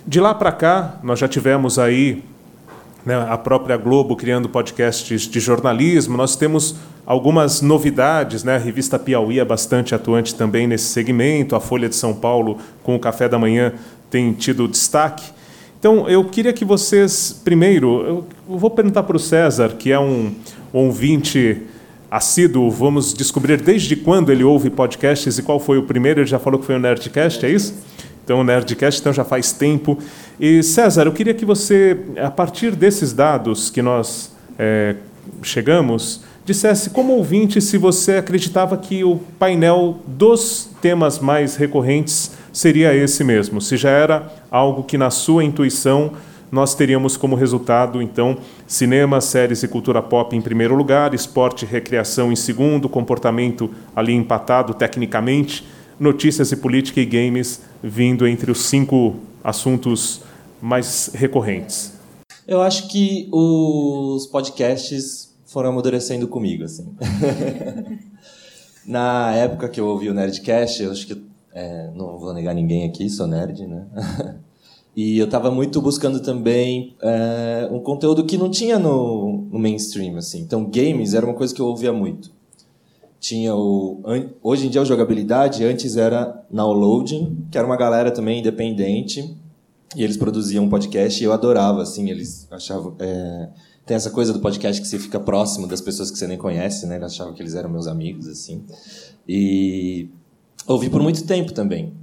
De 0.05 0.19
lá 0.19 0.35
para 0.35 0.51
cá, 0.51 0.99
nós 1.01 1.17
já 1.17 1.27
tivemos 1.27 1.79
aí 1.79 2.23
né, 3.05 3.15
a 3.29 3.37
própria 3.37 3.77
Globo 3.77 4.15
criando 4.15 4.49
podcasts 4.49 5.21
de 5.21 5.39
jornalismo, 5.39 6.17
nós 6.17 6.35
temos 6.35 6.75
algumas 7.05 7.61
novidades, 7.61 8.43
né? 8.43 8.55
a 8.55 8.59
revista 8.59 8.97
Piauí 8.97 9.39
é 9.39 9.45
bastante 9.45 9.93
atuante 9.93 10.33
também 10.33 10.67
nesse 10.67 10.85
segmento, 10.85 11.55
a 11.55 11.59
Folha 11.59 11.87
de 11.87 11.95
São 11.95 12.13
Paulo 12.13 12.57
com 12.83 12.95
o 12.95 12.99
Café 12.99 13.29
da 13.29 13.37
Manhã 13.37 13.73
tem 14.09 14.33
tido 14.33 14.67
destaque. 14.67 15.34
Então, 15.79 16.09
eu 16.09 16.23
queria 16.25 16.51
que 16.51 16.65
vocês, 16.65 17.39
primeiro, 17.43 18.25
eu 18.49 18.57
vou 18.57 18.69
perguntar 18.69 19.03
para 19.03 19.15
o 19.15 19.19
César, 19.19 19.69
que 19.77 19.91
é 19.91 19.99
um 19.99 20.33
ouvinte 20.73 21.61
assíduo, 22.09 22.71
vamos 22.71 23.13
descobrir 23.13 23.61
desde 23.61 23.95
quando 23.95 24.31
ele 24.31 24.43
ouve 24.43 24.69
podcasts 24.69 25.37
e 25.37 25.43
qual 25.43 25.59
foi 25.59 25.77
o 25.77 25.83
primeiro. 25.83 26.21
Ele 26.21 26.27
já 26.27 26.39
falou 26.39 26.59
que 26.59 26.65
foi 26.65 26.75
o 26.75 26.79
Nerdcast, 26.79 27.45
é 27.45 27.49
isso? 27.49 27.75
Então, 28.23 28.39
o 28.39 28.43
Nerdcast 28.43 29.01
então, 29.01 29.13
já 29.13 29.23
faz 29.23 29.51
tempo. 29.51 29.99
E, 30.39 30.63
César, 30.63 31.05
eu 31.05 31.11
queria 31.11 31.33
que 31.33 31.45
você, 31.45 31.97
a 32.17 32.31
partir 32.31 32.71
desses 32.71 33.13
dados 33.13 33.69
que 33.69 33.81
nós 33.81 34.33
é, 34.57 34.95
chegamos, 35.43 36.21
dissesse 36.45 36.89
como 36.89 37.13
ouvinte 37.13 37.59
se 37.61 37.77
você 37.77 38.13
acreditava 38.13 38.77
que 38.77 39.03
o 39.03 39.17
painel 39.37 39.99
dos 40.07 40.69
temas 40.81 41.19
mais 41.19 41.55
recorrentes 41.55 42.31
seria 42.55 42.95
esse 42.95 43.21
mesmo. 43.21 43.59
Se 43.59 43.75
já 43.75 43.89
era 43.89 44.33
algo 44.49 44.83
que, 44.83 44.97
na 44.97 45.11
sua 45.11 45.43
intuição, 45.43 46.13
nós 46.49 46.73
teríamos 46.73 47.17
como 47.17 47.35
resultado, 47.35 48.01
então, 48.01 48.37
cinema, 48.65 49.19
séries 49.19 49.61
e 49.61 49.67
cultura 49.67 50.01
pop 50.01 50.33
em 50.33 50.41
primeiro 50.41 50.73
lugar, 50.73 51.13
esporte 51.13 51.65
e 51.65 51.67
recreação 51.67 52.31
em 52.31 52.35
segundo, 52.35 52.87
comportamento 52.87 53.69
ali 53.93 54.13
empatado 54.13 54.73
tecnicamente, 54.73 55.67
notícias 55.99 56.49
e 56.53 56.55
política 56.55 57.01
e 57.01 57.05
games 57.05 57.61
vindo 57.83 58.25
entre 58.25 58.49
os 58.49 58.59
cinco 58.59 59.17
assuntos 59.43 60.21
mais 60.61 61.11
recorrentes. 61.13 61.91
Eu 62.47 62.61
acho 62.61 62.87
que 62.87 63.27
os 63.33 64.27
podcasts 64.27 65.35
foram 65.45 65.71
amadurecendo 65.71 66.25
comigo, 66.25 66.63
assim. 66.63 66.95
Na 68.87 69.33
época 69.33 69.67
que 69.67 69.79
eu 69.79 69.87
ouvi 69.87 70.09
o 70.09 70.13
Nerdcast, 70.13 70.83
eu 70.83 70.91
acho 70.91 71.07
que 71.07 71.34
é, 71.55 71.89
não 71.95 72.19
vou 72.19 72.33
negar 72.33 72.53
ninguém 72.53 72.83
aqui, 72.83 73.09
sou 73.09 73.25
nerd, 73.25 73.65
né? 73.65 73.85
e 74.93 75.17
eu 75.17 75.23
estava 75.23 75.49
muito 75.49 75.81
buscando 75.81 76.19
também 76.19 76.93
é, 77.01 77.69
um 77.71 77.79
conteúdo 77.79 78.25
que 78.25 78.37
não 78.37 78.51
tinha 78.51 78.77
no, 78.77 79.47
no, 79.49 79.57
mainstream, 79.57 80.17
assim. 80.17 80.41
Então, 80.41 80.65
games 80.65 81.13
era 81.13 81.25
uma 81.25 81.33
coisa 81.33 81.55
que 81.55 81.61
eu 81.61 81.67
ouvia 81.67 81.93
muito. 81.93 82.29
Tinha 83.21 83.55
o 83.55 84.01
hoje 84.43 84.67
em 84.67 84.69
dia 84.69 84.81
o 84.81 84.85
jogabilidade, 84.85 85.63
antes 85.63 85.95
era 85.95 86.43
downloading, 86.51 87.47
que 87.49 87.57
era 87.57 87.65
uma 87.65 87.77
galera 87.77 88.11
também 88.11 88.39
independente 88.39 89.35
e 89.95 90.03
eles 90.03 90.17
produziam 90.17 90.65
um 90.65 90.69
podcast 90.69 91.23
e 91.23 91.25
eu 91.25 91.31
adorava, 91.31 91.81
assim, 91.81 92.09
eles 92.09 92.47
achavam 92.51 92.93
é, 92.99 93.49
tem 93.85 93.95
essa 93.95 94.09
coisa 94.11 94.33
do 94.33 94.39
podcast 94.39 94.81
que 94.81 94.87
você 94.87 94.99
fica 94.99 95.19
próximo 95.19 95.67
das 95.67 95.79
pessoas 95.79 96.11
que 96.11 96.17
você 96.17 96.27
nem 96.27 96.37
conhece, 96.37 96.85
né? 96.85 96.97
Eles 96.97 97.13
achavam 97.13 97.33
que 97.33 97.41
eles 97.41 97.55
eram 97.55 97.69
meus 97.69 97.87
amigos, 97.87 98.27
assim. 98.27 98.63
E 99.27 100.09
ouvi 100.67 100.89
por 100.89 101.01
muito 101.01 101.25
tempo 101.25 101.53
também 101.53 101.93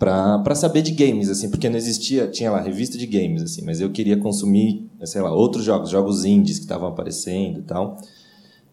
para 0.00 0.54
saber 0.54 0.80
de 0.80 0.92
games 0.92 1.28
assim 1.28 1.50
porque 1.50 1.68
não 1.68 1.76
existia 1.76 2.26
tinha 2.26 2.50
lá 2.50 2.58
revista 2.58 2.96
de 2.96 3.06
games 3.06 3.42
assim 3.42 3.62
mas 3.64 3.82
eu 3.82 3.90
queria 3.90 4.16
consumir 4.16 4.88
sei 5.04 5.20
lá 5.20 5.30
outros 5.30 5.62
jogos 5.62 5.90
jogos 5.90 6.24
indies 6.24 6.58
que 6.58 6.64
estavam 6.64 6.88
aparecendo 6.88 7.58
e 7.58 7.62
tal 7.62 7.98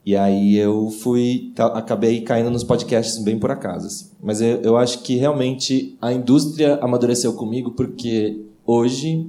e 0.05 0.15
aí 0.15 0.55
eu 0.55 0.89
fui 0.89 1.51
acabei 1.57 2.21
caindo 2.21 2.49
nos 2.49 2.63
podcasts 2.63 3.21
bem 3.21 3.37
por 3.37 3.51
acaso 3.51 3.87
assim. 3.87 4.07
mas 4.23 4.39
eu, 4.39 4.61
eu 4.61 4.77
acho 4.77 4.99
que 4.99 5.17
realmente 5.17 5.97
a 6.01 6.13
indústria 6.13 6.75
amadureceu 6.81 7.33
comigo 7.33 7.71
porque 7.71 8.39
hoje 8.65 9.27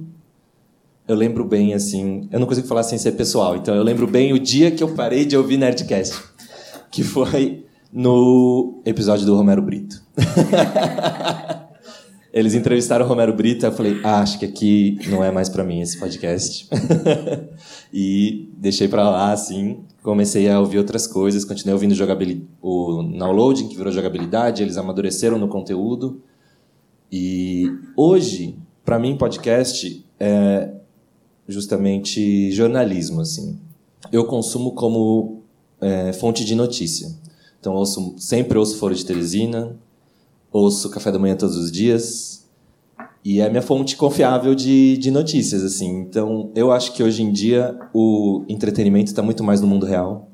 eu 1.05 1.17
lembro 1.17 1.43
bem 1.43 1.73
assim 1.73 2.29
eu 2.31 2.39
não 2.39 2.47
consigo 2.47 2.67
falar 2.67 2.83
sem 2.83 2.97
ser 2.97 3.11
pessoal 3.11 3.57
então 3.57 3.75
eu 3.75 3.83
lembro 3.83 4.07
bem 4.07 4.31
o 4.31 4.39
dia 4.39 4.71
que 4.71 4.81
eu 4.81 4.95
parei 4.95 5.25
de 5.25 5.35
ouvir 5.35 5.57
nerdcast 5.57 6.17
que 6.89 7.03
foi 7.03 7.65
no 7.91 8.81
episódio 8.85 9.25
do 9.25 9.35
Romero 9.35 9.61
Brito. 9.61 10.01
Eles 12.31 12.53
entrevistaram 12.53 13.05
o 13.05 13.09
Romero 13.09 13.33
Brito, 13.33 13.65
eu 13.65 13.71
falei, 13.71 13.99
ah, 14.03 14.21
acho 14.21 14.37
que 14.37 14.45
aqui 14.45 14.99
não 15.07 15.23
é 15.23 15.31
mais 15.31 15.49
para 15.49 15.63
mim 15.63 15.81
esse 15.81 15.99
podcast. 15.99 16.69
e 17.91 18.47
deixei 18.55 18.87
para 18.87 19.09
lá, 19.09 19.31
assim, 19.31 19.79
comecei 20.03 20.47
a 20.47 20.59
ouvir 20.59 20.77
outras 20.77 21.07
coisas, 21.07 21.43
continuei 21.43 21.73
ouvindo 21.73 21.95
o 22.61 23.03
downloading, 23.17 23.67
que 23.67 23.75
virou 23.75 23.91
jogabilidade, 23.91 24.61
eles 24.61 24.77
amadureceram 24.77 25.39
no 25.39 25.47
conteúdo. 25.47 26.21
E 27.11 27.65
hoje, 27.97 28.55
para 28.85 28.99
mim, 28.99 29.17
podcast 29.17 30.05
é 30.19 30.69
justamente 31.47 32.51
jornalismo, 32.51 33.21
assim. 33.21 33.57
Eu 34.11 34.25
consumo 34.25 34.73
como 34.73 35.41
é, 35.81 36.13
fonte 36.13 36.45
de 36.45 36.53
notícia. 36.53 37.09
Então 37.59 37.73
ouço, 37.73 38.15
sempre 38.17 38.57
ouço 38.57 38.77
Foro 38.77 38.95
de 38.95 39.05
Teresina, 39.05 39.75
ouço 40.51 40.89
Café 40.89 41.11
da 41.11 41.19
Manhã 41.19 41.35
todos 41.35 41.57
os 41.57 41.71
dias. 41.71 42.39
E 43.23 43.41
é 43.41 43.49
minha 43.49 43.61
fonte 43.61 43.97
confiável 43.97 44.55
de, 44.55 44.97
de 44.97 45.11
notícias, 45.11 45.61
assim. 45.61 45.99
Então, 45.99 46.51
eu 46.55 46.71
acho 46.71 46.93
que 46.93 47.03
hoje 47.03 47.21
em 47.21 47.33
dia 47.33 47.77
o 47.93 48.45
entretenimento 48.47 49.11
está 49.11 49.21
muito 49.21 49.43
mais 49.43 49.59
no 49.59 49.67
mundo 49.67 49.85
real 49.85 50.31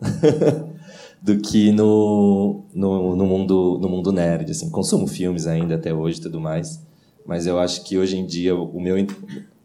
do 1.19 1.39
que 1.39 1.71
no, 1.71 2.63
no, 2.73 3.15
no, 3.15 3.25
mundo, 3.25 3.79
no 3.81 3.89
mundo 3.89 4.11
nerd, 4.11 4.51
assim. 4.51 4.69
Consumo 4.69 5.07
filmes 5.07 5.47
ainda 5.47 5.75
até 5.75 5.91
hoje 5.93 6.19
e 6.19 6.21
tudo 6.21 6.39
mais. 6.39 6.79
Mas 7.25 7.47
eu 7.47 7.57
acho 7.57 7.83
que 7.83 7.97
hoje 7.97 8.17
em 8.17 8.25
dia 8.25 8.55
o 8.55 8.79
meu 8.79 8.95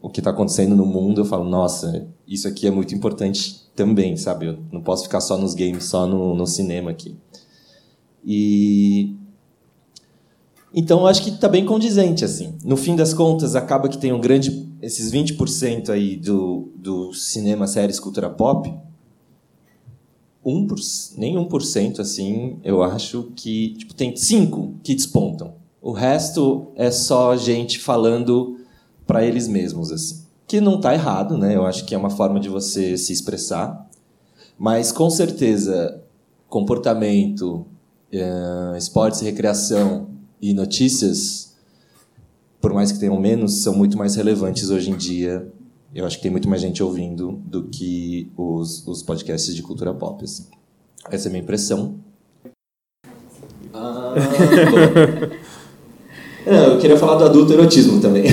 o 0.00 0.08
que 0.08 0.20
está 0.20 0.30
acontecendo 0.30 0.74
no 0.74 0.86
mundo, 0.86 1.20
eu 1.20 1.24
falo, 1.26 1.44
nossa, 1.44 2.08
isso 2.26 2.48
aqui 2.48 2.66
é 2.66 2.70
muito 2.70 2.94
importante 2.94 3.68
também, 3.76 4.16
sabe? 4.16 4.46
Eu 4.46 4.58
não 4.72 4.80
posso 4.80 5.04
ficar 5.04 5.20
só 5.20 5.36
nos 5.36 5.54
games, 5.54 5.84
só 5.84 6.06
no, 6.06 6.34
no 6.34 6.46
cinema 6.46 6.90
aqui. 6.90 7.16
E 8.24 9.14
então 10.72 11.06
acho 11.06 11.22
que 11.24 11.30
está 11.30 11.48
bem 11.48 11.64
condizente 11.64 12.24
assim. 12.24 12.54
No 12.64 12.76
fim 12.76 12.94
das 12.94 13.12
contas, 13.12 13.56
acaba 13.56 13.88
que 13.88 13.98
tem 13.98 14.12
um 14.12 14.20
grande 14.20 14.68
esses 14.80 15.12
20% 15.12 15.90
aí 15.90 16.16
do, 16.16 16.70
do 16.76 17.12
cinema, 17.12 17.66
séries, 17.66 18.00
cultura 18.00 18.30
pop. 18.30 18.72
Um 20.44 20.66
por, 20.66 20.78
nem 21.18 21.36
1% 21.36 22.00
assim, 22.00 22.58
eu 22.64 22.82
acho 22.82 23.30
que 23.36 23.74
tipo, 23.74 23.94
tem 23.94 24.16
cinco 24.16 24.74
que 24.82 24.94
despontam. 24.94 25.54
O 25.82 25.92
resto 25.92 26.68
é 26.76 26.90
só 26.90 27.36
gente 27.36 27.78
falando 27.78 28.58
para 29.06 29.24
eles 29.24 29.48
mesmos 29.48 29.92
assim. 29.92 30.24
Que 30.46 30.60
não 30.60 30.76
está 30.76 30.94
errado, 30.94 31.36
né? 31.36 31.54
Eu 31.56 31.66
acho 31.66 31.84
que 31.84 31.94
é 31.94 31.98
uma 31.98 32.10
forma 32.10 32.40
de 32.40 32.48
você 32.48 32.96
se 32.96 33.12
expressar. 33.12 33.88
Mas 34.58 34.92
com 34.92 35.10
certeza 35.10 36.02
comportamento, 36.48 37.66
uh, 38.12 38.76
esportes, 38.76 39.20
recreação 39.20 40.08
e 40.40 40.54
notícias, 40.54 41.54
por 42.60 42.72
mais 42.72 42.92
que 42.92 42.98
tenham 42.98 43.18
menos, 43.18 43.62
são 43.62 43.74
muito 43.74 43.96
mais 43.96 44.16
relevantes 44.16 44.70
hoje 44.70 44.90
em 44.90 44.96
dia. 44.96 45.50
Eu 45.94 46.06
acho 46.06 46.16
que 46.16 46.22
tem 46.22 46.30
muito 46.30 46.48
mais 46.48 46.62
gente 46.62 46.82
ouvindo 46.82 47.40
do 47.44 47.64
que 47.64 48.30
os, 48.36 48.86
os 48.86 49.02
podcasts 49.02 49.54
de 49.54 49.62
cultura 49.62 49.92
pop. 49.92 50.22
Assim. 50.22 50.46
Essa 51.10 51.26
é 51.26 51.30
a 51.30 51.32
minha 51.32 51.42
impressão. 51.42 51.96
Ah, 53.72 54.14
Não, 56.46 56.72
eu 56.72 56.78
queria 56.78 56.96
falar 56.96 57.16
do 57.16 57.24
adulto 57.24 57.52
erotismo 57.52 58.00
também. 58.00 58.24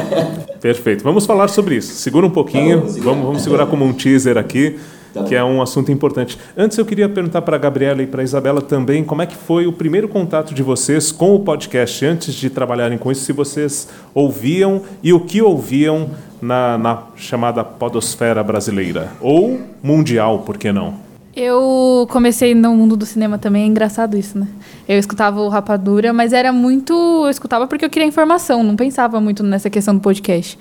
Perfeito. 0.60 1.04
Vamos 1.04 1.26
falar 1.26 1.48
sobre 1.48 1.76
isso. 1.76 1.92
Segura 1.94 2.26
um 2.26 2.30
pouquinho. 2.30 2.82
Tá 2.82 2.86
vamos, 3.00 3.24
vamos 3.24 3.42
segurar 3.42 3.66
como 3.66 3.84
um 3.84 3.92
teaser 3.92 4.38
aqui. 4.38 4.78
Tá 5.12 5.24
que 5.24 5.34
é 5.34 5.44
um 5.44 5.60
assunto 5.60 5.92
importante. 5.92 6.38
Antes 6.56 6.78
eu 6.78 6.86
queria 6.86 7.08
perguntar 7.08 7.42
para 7.42 7.56
a 7.56 7.58
Gabriela 7.58 8.02
e 8.02 8.06
para 8.06 8.22
a 8.22 8.24
Isabela 8.24 8.62
também 8.62 9.04
como 9.04 9.20
é 9.22 9.26
que 9.26 9.36
foi 9.36 9.66
o 9.66 9.72
primeiro 9.72 10.08
contato 10.08 10.54
de 10.54 10.62
vocês 10.62 11.12
com 11.12 11.34
o 11.34 11.40
podcast 11.40 12.04
antes 12.06 12.34
de 12.34 12.48
trabalharem 12.48 12.96
com 12.96 13.12
isso, 13.12 13.24
se 13.24 13.32
vocês 13.32 13.88
ouviam 14.14 14.82
e 15.02 15.12
o 15.12 15.20
que 15.20 15.42
ouviam 15.42 16.10
na, 16.40 16.78
na 16.78 17.02
chamada 17.14 17.62
podosfera 17.62 18.42
brasileira 18.42 19.12
ou 19.20 19.60
mundial, 19.82 20.40
por 20.40 20.56
que 20.56 20.72
não? 20.72 20.94
Eu 21.34 22.06
comecei 22.10 22.54
no 22.54 22.74
mundo 22.76 22.94
do 22.94 23.06
cinema 23.06 23.38
também, 23.38 23.62
é 23.62 23.66
engraçado 23.66 24.18
isso, 24.18 24.38
né? 24.38 24.46
Eu 24.86 24.98
escutava 24.98 25.40
o 25.40 25.48
Rapadura, 25.48 26.12
mas 26.12 26.34
era 26.34 26.52
muito. 26.52 26.92
Eu 26.92 27.30
escutava 27.30 27.66
porque 27.66 27.86
eu 27.86 27.90
queria 27.90 28.06
informação, 28.06 28.62
não 28.62 28.76
pensava 28.76 29.18
muito 29.18 29.42
nessa 29.42 29.70
questão 29.70 29.94
do 29.94 30.00
podcast. 30.00 30.58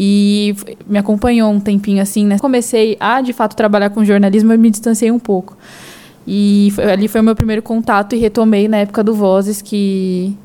E 0.00 0.54
me 0.86 0.96
acompanhou 0.96 1.50
um 1.50 1.58
tempinho 1.58 2.00
assim, 2.00 2.24
né? 2.24 2.38
Comecei 2.38 2.96
a, 3.00 3.20
de 3.20 3.32
fato, 3.32 3.56
trabalhar 3.56 3.90
com 3.90 4.04
jornalismo, 4.04 4.52
eu 4.52 4.58
me 4.58 4.70
distanciei 4.70 5.10
um 5.10 5.18
pouco. 5.18 5.56
E 6.24 6.70
foi, 6.74 6.92
ali 6.92 7.08
foi 7.08 7.20
o 7.20 7.24
meu 7.24 7.34
primeiro 7.34 7.62
contato 7.62 8.14
e 8.14 8.18
retomei 8.18 8.68
na 8.68 8.76
época 8.76 9.02
do 9.02 9.12
Vozes, 9.12 9.60
que 9.60 10.36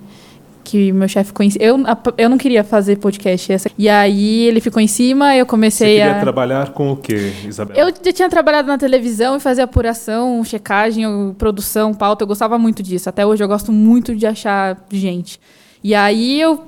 que 0.63 0.92
meu 0.92 1.08
chefe 1.08 1.34
conhecia. 1.34 1.62
Eu, 1.62 1.78
eu 2.18 2.30
não 2.30 2.38
queria 2.38 2.63
fazer 2.63 2.96
podcast. 2.96 3.52
Essa. 3.52 3.70
E 3.78 3.89
aí 3.89 4.48
ele 4.48 4.62
ficou 4.62 4.82
em 4.82 4.88
cima, 4.88 5.36
eu 5.36 5.46
comecei 5.46 5.98
Você 5.98 6.02
queria 6.02 6.18
a. 6.18 6.22
trabalhar 6.22 6.72
com 6.72 6.92
o 6.92 6.96
quê, 6.96 7.34
Isabel? 7.46 7.76
Eu 7.76 7.94
já 8.04 8.13
tinha 8.13 8.30
trabalhado 8.30 8.68
na 8.68 8.78
televisão 8.78 9.36
e 9.36 9.39
fazia 9.39 9.66
apuração, 9.66 10.44
checagem, 10.44 11.06
produção, 11.38 11.94
pauta. 11.94 12.24
Eu 12.24 12.28
gostava 12.28 12.58
muito 12.58 12.82
disso. 12.82 13.10
Até 13.10 13.26
hoje 13.26 13.44
eu 13.44 13.48
gosto 13.48 13.72
muito 13.72 14.16
de 14.16 14.26
achar 14.26 14.84
gente. 14.89 15.39
E 15.84 15.94
aí 15.94 16.39
eu 16.39 16.63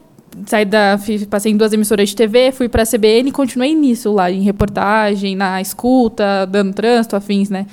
saí 0.45 0.65
da. 0.65 0.99
Passei 1.29 1.51
em 1.51 1.57
duas 1.57 1.73
emissoras 1.73 2.09
de 2.09 2.15
TV, 2.15 2.51
fui 2.51 2.67
para 2.67 2.83
a 2.83 2.85
CBN 2.85 3.29
e 3.29 3.31
continuei 3.31 3.73
nisso 3.73 4.11
lá, 4.11 4.31
em 4.31 4.41
reportagem, 4.41 5.35
na 5.35 5.61
escuta, 5.61 6.45
dando 6.45 6.73
trânsito, 6.73 7.15
afins, 7.15 7.49
né? 7.49 7.65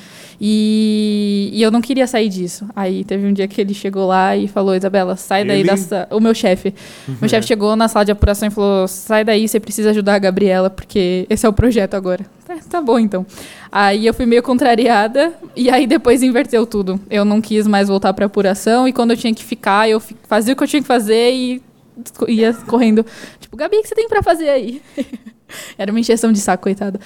E, 0.44 1.50
e 1.52 1.62
eu 1.62 1.70
não 1.70 1.80
queria 1.80 2.04
sair 2.06 2.28
disso. 2.28 2.66
Aí 2.74 3.04
teve 3.04 3.24
um 3.26 3.32
dia 3.32 3.46
que 3.46 3.60
ele 3.60 3.72
chegou 3.72 4.06
lá 4.08 4.36
e 4.36 4.48
falou: 4.48 4.74
Isabela, 4.74 5.14
sai 5.16 5.44
daí 5.44 5.60
ele... 5.60 5.68
da. 5.68 6.08
O 6.10 6.20
meu 6.20 6.34
chefe. 6.34 6.74
Uhum. 7.06 7.16
Meu 7.22 7.28
chefe 7.28 7.46
chegou 7.46 7.76
na 7.76 7.86
sala 7.86 8.04
de 8.04 8.10
apuração 8.10 8.48
e 8.48 8.50
falou: 8.50 8.88
sai 8.88 9.24
daí, 9.24 9.46
você 9.46 9.60
precisa 9.60 9.90
ajudar 9.90 10.14
a 10.14 10.18
Gabriela, 10.18 10.68
porque 10.68 11.26
esse 11.30 11.46
é 11.46 11.48
o 11.48 11.52
projeto 11.52 11.94
agora. 11.94 12.26
É, 12.48 12.56
tá 12.68 12.82
bom, 12.82 12.98
então. 12.98 13.24
Aí 13.70 14.06
eu 14.06 14.12
fui 14.12 14.26
meio 14.26 14.42
contrariada 14.42 15.32
e 15.56 15.70
aí 15.70 15.86
depois 15.86 16.22
inverteu 16.22 16.66
tudo. 16.66 17.00
Eu 17.08 17.24
não 17.24 17.40
quis 17.40 17.66
mais 17.66 17.88
voltar 17.88 18.12
para 18.12 18.26
apuração 18.26 18.86
e 18.88 18.92
quando 18.92 19.12
eu 19.12 19.16
tinha 19.16 19.32
que 19.32 19.44
ficar, 19.44 19.88
eu 19.88 20.02
fazia 20.28 20.52
o 20.52 20.56
que 20.56 20.62
eu 20.62 20.68
tinha 20.68 20.82
que 20.82 20.88
fazer 20.88 21.32
e 21.32 21.62
ia 22.28 22.52
correndo. 22.66 23.04
Tipo, 23.40 23.56
Gabi, 23.56 23.76
o 23.76 23.82
que 23.82 23.88
você 23.88 23.94
tem 23.94 24.08
para 24.08 24.22
fazer 24.22 24.48
aí? 24.48 24.82
Era 25.76 25.90
uma 25.90 26.00
injeção 26.00 26.32
de 26.32 26.38
saco, 26.38 26.62
coitada. 26.62 26.98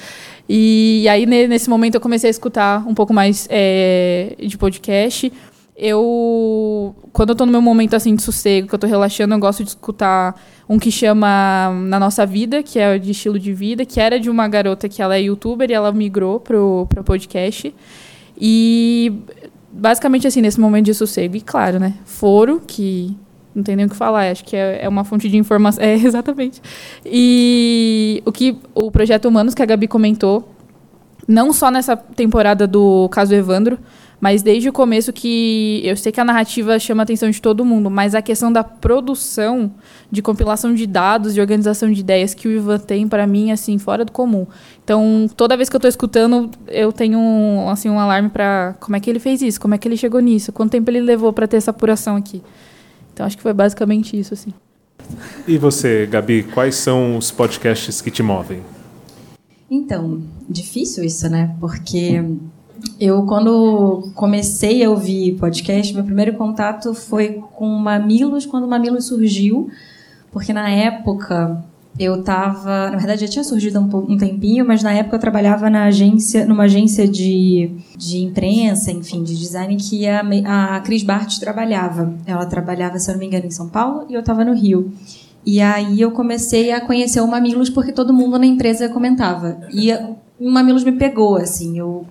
E 0.48 1.06
aí, 1.08 1.26
nesse 1.26 1.68
momento, 1.68 1.96
eu 1.96 2.00
comecei 2.00 2.28
a 2.28 2.30
escutar 2.30 2.86
um 2.86 2.94
pouco 2.94 3.12
mais 3.12 3.46
é, 3.50 4.36
de 4.38 4.56
podcast. 4.56 5.32
Eu, 5.76 6.94
quando 7.12 7.30
eu 7.30 7.34
tô 7.34 7.44
no 7.44 7.52
meu 7.52 7.60
momento 7.60 7.94
assim 7.94 8.14
de 8.14 8.22
sossego, 8.22 8.66
que 8.68 8.74
eu 8.74 8.78
tô 8.78 8.86
relaxando, 8.86 9.34
eu 9.34 9.38
gosto 9.38 9.62
de 9.62 9.70
escutar 9.70 10.40
um 10.68 10.78
que 10.78 10.90
chama 10.90 11.70
Na 11.84 12.00
Nossa 12.00 12.24
Vida, 12.24 12.62
que 12.62 12.78
é 12.78 12.98
de 12.98 13.10
estilo 13.10 13.38
de 13.38 13.52
vida, 13.52 13.84
que 13.84 14.00
era 14.00 14.18
de 14.18 14.30
uma 14.30 14.48
garota 14.48 14.88
que 14.88 15.02
ela 15.02 15.16
é 15.16 15.22
youtuber 15.22 15.70
e 15.70 15.74
ela 15.74 15.92
migrou 15.92 16.40
pro, 16.40 16.86
pro 16.88 17.04
podcast. 17.04 17.74
E 18.40 19.12
basicamente 19.70 20.26
assim, 20.26 20.40
nesse 20.40 20.58
momento 20.58 20.86
de 20.86 20.94
sossego. 20.94 21.36
E 21.36 21.40
claro, 21.42 21.78
né? 21.78 21.94
Foro, 22.06 22.62
que 22.66 23.14
Não 23.56 23.62
tem 23.62 23.74
nem 23.74 23.86
o 23.86 23.88
que 23.88 23.96
falar, 23.96 24.30
acho 24.30 24.44
que 24.44 24.54
é, 24.54 24.84
é 24.84 24.88
uma 24.88 25.02
fonte 25.02 25.30
de 25.30 25.36
informação. 25.38 25.82
É, 25.86 25.94
exatamente. 25.94 26.60
E 27.04 28.22
o 28.26 28.32
que 28.32 28.58
o 28.74 28.90
projeto 28.90 29.26
Humanos 29.26 29.54
que 29.54 29.62
a 29.62 29.66
Gabi 29.66 29.86
comentou, 29.86 30.52
não 31.26 31.52
só 31.52 31.70
nessa 31.70 31.96
temporada 31.96 32.66
do 32.66 33.08
caso 33.08 33.34
Evandro, 33.34 33.78
mas 34.20 34.42
desde 34.42 34.68
o 34.68 34.72
começo 34.72 35.12
que 35.12 35.80
eu 35.84 35.96
sei 35.96 36.10
que 36.10 36.20
a 36.20 36.24
narrativa 36.24 36.78
chama 36.78 37.02
a 37.02 37.04
atenção 37.04 37.30
de 37.30 37.40
todo 37.40 37.64
mundo, 37.64 37.90
mas 37.90 38.14
a 38.14 38.22
questão 38.22 38.50
da 38.50 38.64
produção, 38.64 39.70
de 40.10 40.22
compilação 40.22 40.74
de 40.74 40.86
dados, 40.86 41.34
de 41.34 41.40
organização 41.40 41.90
de 41.90 42.00
ideias 42.00 42.34
que 42.34 42.48
o 42.48 42.50
Ivan 42.50 42.78
tem 42.78 43.06
para 43.06 43.26
mim 43.26 43.52
assim 43.52 43.78
fora 43.78 44.04
do 44.04 44.12
comum. 44.12 44.46
Então, 44.82 45.28
toda 45.36 45.56
vez 45.56 45.68
que 45.68 45.76
eu 45.76 45.78
estou 45.78 45.88
escutando, 45.88 46.50
eu 46.66 46.92
tenho 46.92 47.68
assim 47.70 47.90
um 47.90 47.98
alarme 47.98 48.30
para 48.30 48.74
como 48.80 48.96
é 48.96 49.00
que 49.00 49.08
ele 49.08 49.18
fez 49.18 49.42
isso, 49.42 49.60
como 49.60 49.74
é 49.74 49.78
que 49.78 49.86
ele 49.86 49.96
chegou 49.96 50.20
nisso, 50.20 50.52
quanto 50.52 50.72
tempo 50.72 50.90
ele 50.90 51.00
levou 51.00 51.32
para 51.32 51.46
ter 51.46 51.58
essa 51.58 51.70
apuração 51.70 52.16
aqui. 52.16 52.42
Então, 53.16 53.24
acho 53.24 53.38
que 53.38 53.42
foi 53.42 53.54
basicamente 53.54 54.14
isso 54.14 54.34
assim. 54.34 54.52
E 55.48 55.56
você, 55.56 56.04
Gabi, 56.04 56.42
quais 56.42 56.74
são 56.74 57.16
os 57.16 57.30
podcasts 57.30 58.02
que 58.02 58.10
te 58.10 58.22
movem? 58.22 58.60
Então, 59.70 60.20
difícil 60.46 61.02
isso, 61.02 61.26
né? 61.30 61.56
Porque 61.58 62.22
eu, 63.00 63.22
quando 63.22 64.10
comecei 64.14 64.84
a 64.84 64.90
ouvir 64.90 65.38
podcast, 65.38 65.94
meu 65.94 66.04
primeiro 66.04 66.34
contato 66.34 66.92
foi 66.92 67.42
com 67.54 67.66
Mamilos, 67.78 68.44
quando 68.44 68.64
o 68.64 68.68
Mamilos 68.68 69.06
surgiu, 69.06 69.70
porque 70.30 70.52
na 70.52 70.68
época 70.68 71.64
eu 71.98 72.20
estava, 72.20 72.90
na 72.90 72.96
verdade 72.96 73.22
já 73.22 73.28
tinha 73.28 73.44
surgido 73.44 73.80
um, 73.80 74.12
um, 74.12 74.18
tempinho, 74.18 74.66
mas 74.66 74.82
na 74.82 74.92
época 74.92 75.16
eu 75.16 75.20
trabalhava 75.20 75.70
na 75.70 75.84
agência, 75.84 76.44
numa 76.44 76.64
agência 76.64 77.08
de, 77.08 77.70
de 77.96 78.18
imprensa, 78.18 78.90
enfim, 78.90 79.22
de 79.22 79.36
design 79.36 79.76
que 79.76 80.06
a, 80.06 80.76
a 80.76 80.80
Cris 80.80 81.02
Bart 81.02 81.38
trabalhava. 81.38 82.14
Ela 82.26 82.44
trabalhava, 82.46 82.98
se 82.98 83.10
eu 83.10 83.14
não 83.14 83.20
me 83.20 83.26
engano, 83.26 83.46
em 83.46 83.50
São 83.50 83.68
Paulo 83.68 84.06
e 84.08 84.14
eu 84.14 84.20
estava 84.20 84.44
no 84.44 84.54
Rio. 84.54 84.92
E 85.44 85.60
aí 85.60 86.00
eu 86.00 86.10
comecei 86.10 86.72
a 86.72 86.80
conhecer 86.80 87.20
o 87.20 87.26
Mamilos 87.26 87.70
porque 87.70 87.92
todo 87.92 88.12
mundo 88.12 88.38
na 88.38 88.46
empresa 88.46 88.88
comentava. 88.88 89.60
E 89.72 89.90
o 90.38 90.50
Mamilos 90.50 90.84
me 90.84 90.92
pegou, 90.92 91.36
assim, 91.36 91.78
eu 91.78 92.06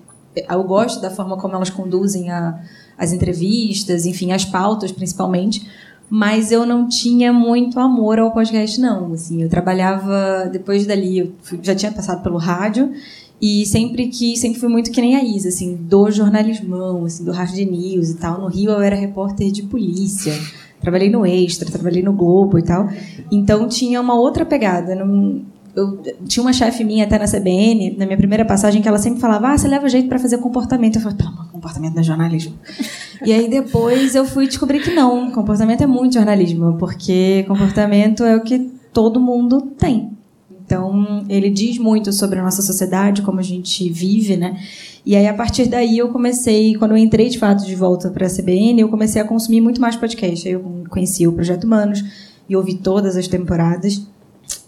eu 0.48 0.64
gosto 0.64 1.00
da 1.00 1.10
forma 1.10 1.36
como 1.36 1.54
elas 1.54 1.70
conduzem 1.70 2.30
a, 2.30 2.60
as 2.98 3.12
entrevistas, 3.12 4.06
enfim, 4.06 4.32
as 4.32 4.44
pautas 4.44 4.92
principalmente, 4.92 5.66
mas 6.08 6.52
eu 6.52 6.64
não 6.64 6.88
tinha 6.88 7.32
muito 7.32 7.80
amor 7.80 8.18
ao 8.18 8.32
podcast 8.32 8.80
não, 8.80 9.12
assim, 9.12 9.42
eu 9.42 9.48
trabalhava 9.48 10.48
depois 10.50 10.86
dali, 10.86 11.18
eu 11.18 11.32
já 11.62 11.74
tinha 11.74 11.92
passado 11.92 12.22
pelo 12.22 12.38
rádio 12.38 12.92
e 13.40 13.66
sempre 13.66 14.06
que 14.08 14.36
sempre 14.36 14.58
fui 14.58 14.68
muito 14.68 14.90
que 14.90 15.00
nem 15.00 15.14
a 15.14 15.22
Isa, 15.22 15.48
assim, 15.48 15.76
do 15.76 16.10
jornalismão, 16.10 17.04
assim, 17.04 17.24
do 17.24 17.32
Hard 17.32 17.54
News 17.54 18.10
e 18.10 18.16
tal. 18.16 18.40
No 18.40 18.48
Rio 18.48 18.70
eu 18.70 18.80
era 18.80 18.96
repórter 18.96 19.50
de 19.50 19.62
polícia. 19.62 20.32
Trabalhei 20.80 21.10
no 21.10 21.26
Extra, 21.26 21.70
trabalhei 21.70 22.02
no 22.02 22.12
Globo 22.12 22.58
e 22.58 22.62
tal. 22.62 22.88
Então 23.30 23.68
tinha 23.68 24.00
uma 24.00 24.14
outra 24.14 24.46
pegada. 24.46 24.94
Não, 24.94 25.42
eu 25.76 26.02
tinha 26.26 26.42
uma 26.42 26.54
chefe 26.54 26.82
minha 26.82 27.04
até 27.04 27.18
na 27.18 27.26
CBN, 27.26 27.96
na 27.98 28.06
minha 28.06 28.16
primeira 28.16 28.46
passagem, 28.46 28.80
que 28.80 28.88
ela 28.88 28.98
sempre 28.98 29.20
falava: 29.20 29.48
Ah, 29.48 29.58
você 29.58 29.68
leva 29.68 29.86
jeito 29.90 30.08
para 30.08 30.18
fazer 30.18 30.38
comportamento. 30.38 30.96
Eu 30.96 31.02
falei: 31.02 31.18
Pelo 31.18 31.32
comportamento 31.52 31.94
não 31.94 32.00
é 32.00 32.04
jornalismo. 32.04 32.54
e 33.24 33.30
aí 33.32 33.48
depois 33.48 34.14
eu 34.14 34.24
fui 34.24 34.46
descobrir 34.46 34.80
que 34.80 34.94
não, 34.94 35.30
comportamento 35.30 35.82
é 35.82 35.86
muito 35.86 36.14
jornalismo, 36.14 36.76
porque 36.78 37.44
comportamento 37.46 38.24
é 38.24 38.34
o 38.34 38.40
que 38.42 38.70
todo 38.90 39.20
mundo 39.20 39.60
tem. 39.78 40.16
Então, 40.50 41.24
ele 41.28 41.48
diz 41.48 41.78
muito 41.78 42.12
sobre 42.12 42.40
a 42.40 42.42
nossa 42.42 42.60
sociedade, 42.60 43.22
como 43.22 43.38
a 43.38 43.42
gente 43.42 43.88
vive, 43.88 44.36
né? 44.36 44.58
E 45.04 45.14
aí, 45.14 45.28
a 45.28 45.34
partir 45.34 45.68
daí, 45.68 45.98
eu 45.98 46.08
comecei, 46.08 46.74
quando 46.74 46.90
eu 46.92 46.96
entrei 46.96 47.28
de 47.28 47.38
fato 47.38 47.64
de 47.64 47.76
volta 47.76 48.10
para 48.10 48.26
a 48.26 48.30
CBN, 48.30 48.80
eu 48.80 48.88
comecei 48.88 49.22
a 49.22 49.24
consumir 49.24 49.60
muito 49.60 49.80
mais 49.80 49.94
podcast. 49.94 50.48
Aí 50.48 50.54
eu 50.54 50.84
conheci 50.88 51.24
o 51.24 51.32
Projeto 51.32 51.62
Humanos 51.62 52.02
e 52.48 52.56
ouvi 52.56 52.74
todas 52.74 53.16
as 53.16 53.28
temporadas. 53.28 54.04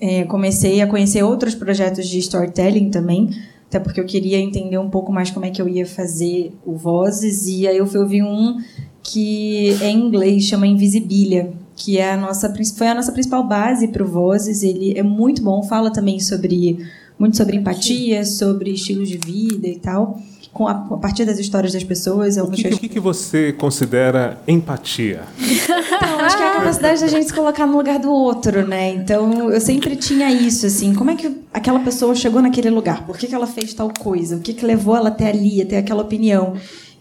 É, 0.00 0.24
comecei 0.24 0.80
a 0.80 0.86
conhecer 0.86 1.22
outros 1.22 1.54
projetos 1.54 2.06
de 2.08 2.18
storytelling 2.18 2.90
também, 2.90 3.30
até 3.66 3.78
porque 3.78 4.00
eu 4.00 4.06
queria 4.06 4.38
entender 4.38 4.78
um 4.78 4.88
pouco 4.88 5.12
mais 5.12 5.30
como 5.30 5.44
é 5.44 5.50
que 5.50 5.60
eu 5.60 5.68
ia 5.68 5.86
fazer 5.86 6.52
o 6.64 6.76
Vozes, 6.76 7.46
e 7.46 7.66
aí 7.66 7.76
eu 7.76 7.86
fui 7.86 8.00
ouvir 8.00 8.22
um 8.22 8.56
que 9.02 9.70
é 9.80 9.90
em 9.90 10.06
inglês, 10.06 10.44
chama 10.44 10.66
Invisibilia, 10.66 11.52
que 11.74 11.98
é 11.98 12.12
a 12.12 12.16
nossa, 12.16 12.52
foi 12.76 12.88
a 12.88 12.94
nossa 12.94 13.12
principal 13.12 13.46
base 13.46 13.88
para 13.88 14.02
o 14.02 14.06
Vozes. 14.06 14.62
Ele 14.62 14.98
é 14.98 15.02
muito 15.02 15.42
bom, 15.42 15.62
fala 15.62 15.90
também 15.92 16.20
sobre 16.20 16.86
muito 17.18 17.36
sobre 17.36 17.56
empatia, 17.56 18.24
sobre 18.24 18.72
estilos 18.72 19.08
de 19.08 19.16
vida 19.16 19.66
e 19.66 19.78
tal 19.78 20.20
com 20.52 20.66
a, 20.66 20.72
a, 20.72 20.96
partir 20.96 21.24
das 21.24 21.38
histórias 21.38 21.72
das 21.72 21.84
pessoas. 21.84 22.36
O 22.36 22.50
que, 22.50 22.70
que, 22.70 22.88
que, 22.88 23.00
você 23.00 23.52
considera 23.52 24.40
empatia? 24.46 25.22
Então, 25.98 26.20
acho 26.20 26.36
que 26.36 26.42
é 26.42 26.46
a 26.46 26.50
capacidade 26.52 27.00
da 27.00 27.06
gente 27.08 27.26
se 27.26 27.34
colocar 27.34 27.66
no 27.66 27.76
lugar 27.76 27.98
do 27.98 28.10
outro, 28.10 28.66
né? 28.66 28.90
Então, 28.90 29.50
eu 29.50 29.60
sempre 29.60 29.96
tinha 29.96 30.30
isso, 30.30 30.64
assim, 30.64 30.94
como 30.94 31.10
é 31.10 31.16
que 31.16 31.42
aquela 31.52 31.80
pessoa 31.80 32.14
chegou 32.14 32.40
naquele 32.40 32.70
lugar? 32.70 33.04
Por 33.04 33.18
que, 33.18 33.26
que 33.26 33.34
ela 33.34 33.48
fez 33.48 33.74
tal 33.74 33.92
coisa? 33.98 34.36
O 34.36 34.40
que, 34.40 34.52
que 34.52 34.64
levou 34.64 34.96
ela 34.96 35.08
até 35.08 35.28
ali, 35.28 35.60
até 35.60 35.78
aquela 35.78 36.02
opinião? 36.02 36.54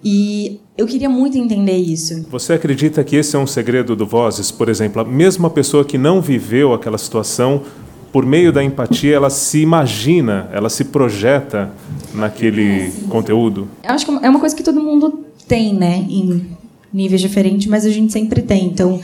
E 0.03 0.59
eu 0.77 0.85
queria 0.87 1.09
muito 1.09 1.37
entender 1.37 1.77
isso. 1.77 2.25
Você 2.29 2.53
acredita 2.53 3.03
que 3.03 3.15
esse 3.15 3.35
é 3.35 3.39
um 3.39 3.47
segredo 3.47 3.95
do 3.95 4.05
Vozes? 4.05 4.51
Por 4.51 4.69
exemplo, 4.69 5.01
a 5.01 5.05
mesma 5.05 5.49
pessoa 5.49 5.83
que 5.83 5.97
não 5.97 6.21
viveu 6.21 6.73
aquela 6.73 6.97
situação 6.97 7.63
por 8.17 8.25
meio 8.25 8.51
da 8.51 8.63
empatia, 8.63 9.15
ela 9.15 9.29
se 9.29 9.59
imagina, 9.59 10.49
ela 10.51 10.69
se 10.69 10.85
projeta 10.85 11.69
naquele 12.15 12.91
conteúdo? 13.09 13.69
Eu 13.83 13.91
acho 13.91 14.07
que 14.07 14.25
é 14.25 14.27
uma 14.27 14.39
coisa 14.39 14.55
que 14.55 14.63
todo 14.63 14.81
mundo 14.81 15.23
tem, 15.47 15.71
né? 15.75 16.03
Em 16.09 16.47
níveis 16.91 17.21
diferentes, 17.21 17.67
mas 17.67 17.85
a 17.85 17.91
gente 17.91 18.11
sempre 18.11 18.41
tem. 18.41 18.65
Então, 18.65 18.99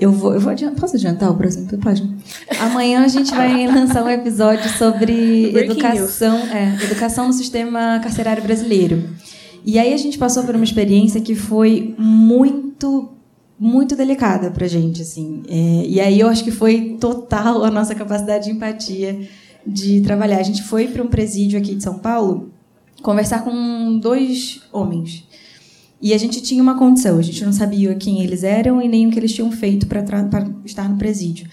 eu 0.00 0.10
vou, 0.10 0.32
eu 0.32 0.40
vou 0.40 0.50
adiantar, 0.50 0.80
posso 0.80 0.96
adiantar 0.96 1.30
o 1.30 1.34
próximo 1.34 1.68
episódio? 1.70 2.08
Amanhã 2.58 3.04
a 3.04 3.08
gente 3.08 3.34
vai 3.34 3.66
lançar 3.68 4.02
um 4.02 4.08
episódio 4.08 4.70
sobre 4.78 5.54
educação, 5.54 6.38
é, 6.50 6.82
educação 6.84 7.26
no 7.26 7.34
sistema 7.34 8.00
carcerário 8.02 8.42
brasileiro. 8.42 9.10
E 9.62 9.78
aí 9.78 9.92
a 9.92 9.98
gente 9.98 10.16
passou 10.16 10.42
por 10.42 10.54
uma 10.54 10.64
experiência 10.64 11.20
que 11.20 11.34
foi 11.34 11.94
muito 11.98 13.10
muito 13.58 13.96
delicada 13.96 14.50
pra 14.50 14.66
gente, 14.66 15.02
assim. 15.02 15.42
É, 15.48 15.86
e 15.86 16.00
aí 16.00 16.20
eu 16.20 16.28
acho 16.28 16.44
que 16.44 16.50
foi 16.50 16.96
total 17.00 17.64
a 17.64 17.70
nossa 17.70 17.94
capacidade 17.94 18.44
de 18.44 18.50
empatia 18.50 19.28
de 19.66 20.00
trabalhar. 20.00 20.38
A 20.38 20.42
gente 20.42 20.62
foi 20.62 20.88
para 20.88 21.02
um 21.02 21.08
presídio 21.08 21.58
aqui 21.58 21.74
de 21.74 21.82
São 21.82 21.98
Paulo 21.98 22.50
conversar 23.02 23.44
com 23.44 23.98
dois 23.98 24.62
homens. 24.72 25.24
E 26.00 26.12
a 26.12 26.18
gente 26.18 26.42
tinha 26.42 26.62
uma 26.62 26.76
condição, 26.76 27.18
a 27.18 27.22
gente 27.22 27.42
não 27.44 27.52
sabia 27.52 27.94
quem 27.94 28.22
eles 28.22 28.42
eram 28.42 28.82
e 28.82 28.88
nem 28.88 29.06
o 29.06 29.10
que 29.10 29.18
eles 29.18 29.32
tinham 29.32 29.50
feito 29.50 29.86
para 29.86 30.04
estar 30.64 30.88
no 30.88 30.98
presídio. 30.98 31.48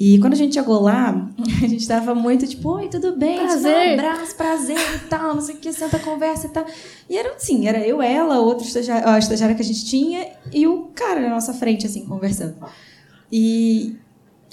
E 0.00 0.18
quando 0.18 0.32
a 0.32 0.36
gente 0.36 0.54
chegou 0.54 0.80
lá, 0.80 1.30
a 1.62 1.66
gente 1.66 1.82
estava 1.82 2.14
muito 2.14 2.46
tipo, 2.46 2.70
oi, 2.70 2.88
tudo 2.88 3.14
bem? 3.16 3.38
Prazer. 3.40 3.90
Um 3.90 3.92
abraço, 3.92 4.34
prazer 4.34 4.78
e 4.96 5.08
tal, 5.10 5.34
não 5.34 5.42
sei 5.42 5.56
o 5.56 5.58
que, 5.58 5.70
senta 5.74 5.98
conversa 5.98 6.46
e 6.46 6.50
tal. 6.50 6.64
E 7.08 7.18
era 7.18 7.34
assim, 7.34 7.68
era 7.68 7.86
eu, 7.86 8.00
ela, 8.00 8.40
outro 8.40 8.66
estagiário, 8.66 9.06
a 9.06 9.18
estagiária 9.18 9.54
que 9.54 9.60
a 9.60 9.64
gente 9.64 9.84
tinha 9.84 10.26
e 10.50 10.66
o 10.66 10.84
cara 10.94 11.20
na 11.20 11.28
nossa 11.28 11.52
frente, 11.52 11.84
assim, 11.84 12.06
conversando. 12.06 12.56
E 13.30 13.94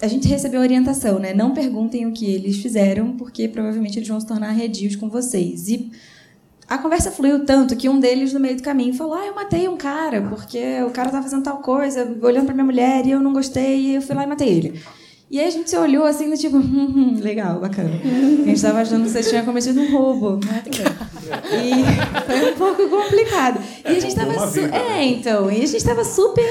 a 0.02 0.08
gente 0.08 0.28
recebeu 0.28 0.60
orientação, 0.60 1.18
né? 1.18 1.34
Não 1.34 1.54
perguntem 1.54 2.06
o 2.06 2.12
que 2.12 2.26
eles 2.26 2.58
fizeram, 2.58 3.14
porque 3.14 3.48
provavelmente 3.48 3.98
eles 3.98 4.10
vão 4.10 4.20
se 4.20 4.28
tornar 4.28 4.50
arredios 4.50 4.98
com 4.98 5.10
vocês. 5.10 5.70
E 5.70 5.90
a 6.68 6.78
conversa 6.78 7.10
fluiu 7.10 7.46
tanto 7.46 7.74
que 7.78 7.88
um 7.88 8.02
deles, 8.02 8.34
no 8.34 8.40
meio 8.42 8.58
do 8.58 8.64
caminho, 8.64 8.94
falou: 8.94 9.14
Ah, 9.14 9.26
eu 9.26 9.34
matei 9.34 9.70
um 9.70 9.78
cara, 9.78 10.22
porque 10.24 10.84
o 10.84 10.92
cara 10.92 11.08
estava 11.08 11.24
fazendo 11.24 11.44
tal 11.44 11.60
coisa, 11.60 12.04
olhando 12.22 12.46
para 12.46 12.54
minha 12.54 12.66
mulher, 12.66 13.06
e 13.06 13.12
eu 13.12 13.22
não 13.22 13.32
gostei, 13.32 13.80
e 13.80 13.96
eu 13.96 14.02
fui 14.02 14.14
lá 14.14 14.26
e 14.26 14.28
matei 14.28 14.50
ele. 14.50 14.82
E 15.30 15.40
aí 15.40 15.48
a 15.48 15.50
gente 15.50 15.70
se 15.70 15.78
olhou 15.78 16.06
assim, 16.06 16.34
tipo, 16.36 16.56
hum, 16.58 16.94
hum, 16.96 17.20
legal, 17.22 17.60
bacana. 17.60 17.90
A 18.00 18.46
gente 18.48 18.56
estava 18.56 18.80
achando 18.80 19.04
que 19.04 19.10
você 19.10 19.22
tinha 19.24 19.44
cometido 19.44 19.82
um 19.82 19.92
roubo. 19.92 20.40
E 21.28 22.26
foi 22.26 22.52
um 22.52 22.56
pouco 22.56 22.88
complicado. 22.88 23.62
E 23.84 23.90
a 23.90 24.00
gente 24.00 24.08
estava. 24.08 24.48
Su... 24.48 24.62
É, 24.62 25.04
então. 25.04 25.52
E 25.52 25.56
a 25.56 25.66
gente 25.66 25.76
estava 25.76 26.06
super. 26.06 26.42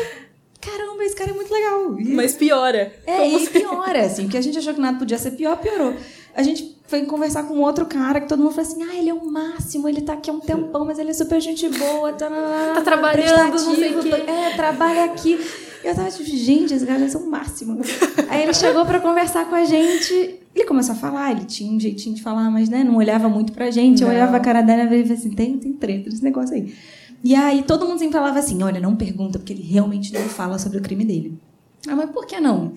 Caramba, 0.60 1.02
esse 1.02 1.16
cara 1.16 1.30
é 1.30 1.32
muito 1.32 1.50
legal. 1.50 1.98
E... 1.98 2.12
Mas 2.12 2.34
piora. 2.34 2.92
É, 3.06 3.16
Como 3.16 3.38
e 3.38 3.46
piora, 3.46 4.02
assim, 4.04 4.24
porque 4.24 4.36
a 4.36 4.40
gente 4.42 4.58
achou 4.58 4.74
que 4.74 4.80
nada 4.80 4.98
podia 4.98 5.16
ser 5.16 5.30
pior, 5.30 5.56
piorou. 5.56 5.94
A 6.34 6.42
gente 6.42 6.76
foi 6.86 7.06
conversar 7.06 7.44
com 7.44 7.58
outro 7.60 7.86
cara 7.86 8.20
que 8.20 8.28
todo 8.28 8.42
mundo 8.42 8.52
falou 8.52 8.70
assim: 8.70 8.82
ah, 8.82 8.94
ele 8.96 9.08
é 9.08 9.14
o 9.14 9.24
máximo, 9.24 9.88
ele 9.88 10.02
tá 10.02 10.12
aqui 10.12 10.28
há 10.28 10.34
um 10.34 10.40
tempão, 10.40 10.84
mas 10.84 10.98
ele 10.98 11.10
é 11.10 11.14
super 11.14 11.40
gente 11.40 11.66
boa, 11.70 12.12
tá, 12.12 12.28
tá 12.74 12.82
trabalhando, 12.82 13.52
não 13.52 13.74
sei 13.74 13.96
o 13.96 14.02
quê. 14.02 14.10
É, 14.10 14.54
trabalha 14.56 15.04
aqui. 15.04 15.40
Eu 15.86 15.94
tava 15.94 16.10
tipo, 16.10 16.24
gente, 16.24 16.74
esses 16.74 16.84
caras 16.84 17.12
são 17.12 17.22
o 17.22 17.30
máximo. 17.30 17.80
Aí 18.28 18.42
ele 18.42 18.52
chegou 18.52 18.84
para 18.84 18.98
conversar 18.98 19.48
com 19.48 19.54
a 19.54 19.64
gente. 19.64 20.40
Ele 20.52 20.64
começou 20.64 20.96
a 20.96 20.98
falar, 20.98 21.30
ele 21.30 21.44
tinha 21.44 21.70
um 21.70 21.78
jeitinho 21.78 22.16
de 22.16 22.22
falar, 22.24 22.50
mas 22.50 22.68
né, 22.68 22.82
não 22.82 22.96
olhava 22.96 23.28
muito 23.28 23.52
pra 23.52 23.70
gente. 23.70 24.00
Não. 24.00 24.08
Eu 24.08 24.16
olhava 24.16 24.36
a 24.36 24.40
cara 24.40 24.62
dela 24.62 24.82
e 24.82 24.86
falei 24.86 25.02
assim: 25.02 25.30
tem, 25.30 25.56
tem 25.58 25.72
treta 25.74 26.10
nesse 26.10 26.24
negócio 26.24 26.56
aí. 26.56 26.74
E 27.22 27.36
aí 27.36 27.62
todo 27.62 27.86
mundo 27.86 28.00
sempre 28.00 28.14
falava 28.14 28.36
assim: 28.36 28.60
olha, 28.64 28.80
não 28.80 28.96
pergunta, 28.96 29.38
porque 29.38 29.52
ele 29.52 29.62
realmente 29.62 30.12
não 30.12 30.22
fala 30.22 30.58
sobre 30.58 30.78
o 30.78 30.82
crime 30.82 31.04
dele. 31.04 31.38
Ah, 31.86 31.94
mas 31.94 32.10
por 32.10 32.26
que 32.26 32.40
não? 32.40 32.72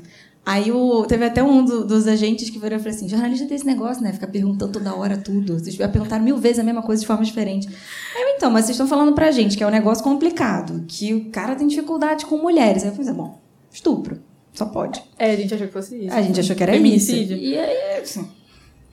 Aí 0.45 0.71
o, 0.71 1.05
teve 1.05 1.25
até 1.25 1.43
um 1.43 1.63
do, 1.63 1.85
dos 1.85 2.07
agentes 2.07 2.49
que 2.49 2.57
virou 2.57 2.77
e 2.77 2.81
falou 2.81 2.95
assim: 2.95 3.07
jornalista 3.07 3.45
tem 3.45 3.55
esse 3.55 3.65
negócio, 3.65 4.01
né? 4.01 4.11
Ficar 4.13 4.27
perguntando 4.27 4.71
toda 4.71 4.95
hora 4.95 5.17
tudo. 5.17 5.59
Vocês 5.59 5.75
já 5.75 5.87
perguntaram 5.87 6.23
mil 6.23 6.37
vezes 6.37 6.59
a 6.59 6.63
mesma 6.63 6.81
coisa 6.81 7.01
de 7.01 7.07
forma 7.07 7.23
diferente. 7.23 7.67
Aí, 7.67 8.33
então, 8.35 8.49
mas 8.49 8.65
vocês 8.65 8.75
estão 8.75 8.87
falando 8.87 9.13
pra 9.13 9.31
gente 9.31 9.55
que 9.55 9.63
é 9.63 9.67
um 9.67 9.71
negócio 9.71 10.03
complicado, 10.03 10.85
que 10.87 11.13
o 11.13 11.29
cara 11.29 11.55
tem 11.55 11.67
dificuldade 11.67 12.25
com 12.25 12.37
mulheres. 12.37 12.83
Aí 12.83 12.89
eu 12.89 12.95
falei: 12.95 13.13
bom, 13.13 13.39
estupro. 13.71 14.19
Só 14.53 14.65
pode. 14.65 15.01
É, 15.17 15.31
a 15.31 15.35
gente 15.35 15.53
achou 15.53 15.67
que 15.67 15.73
fosse 15.73 15.95
isso. 16.05 16.13
A 16.13 16.21
gente 16.21 16.39
achou 16.39 16.55
que 16.55 16.63
era 16.63 16.75
isso. 16.75 17.11
E 17.13 17.57
aí, 17.57 18.01
assim, 18.01 18.27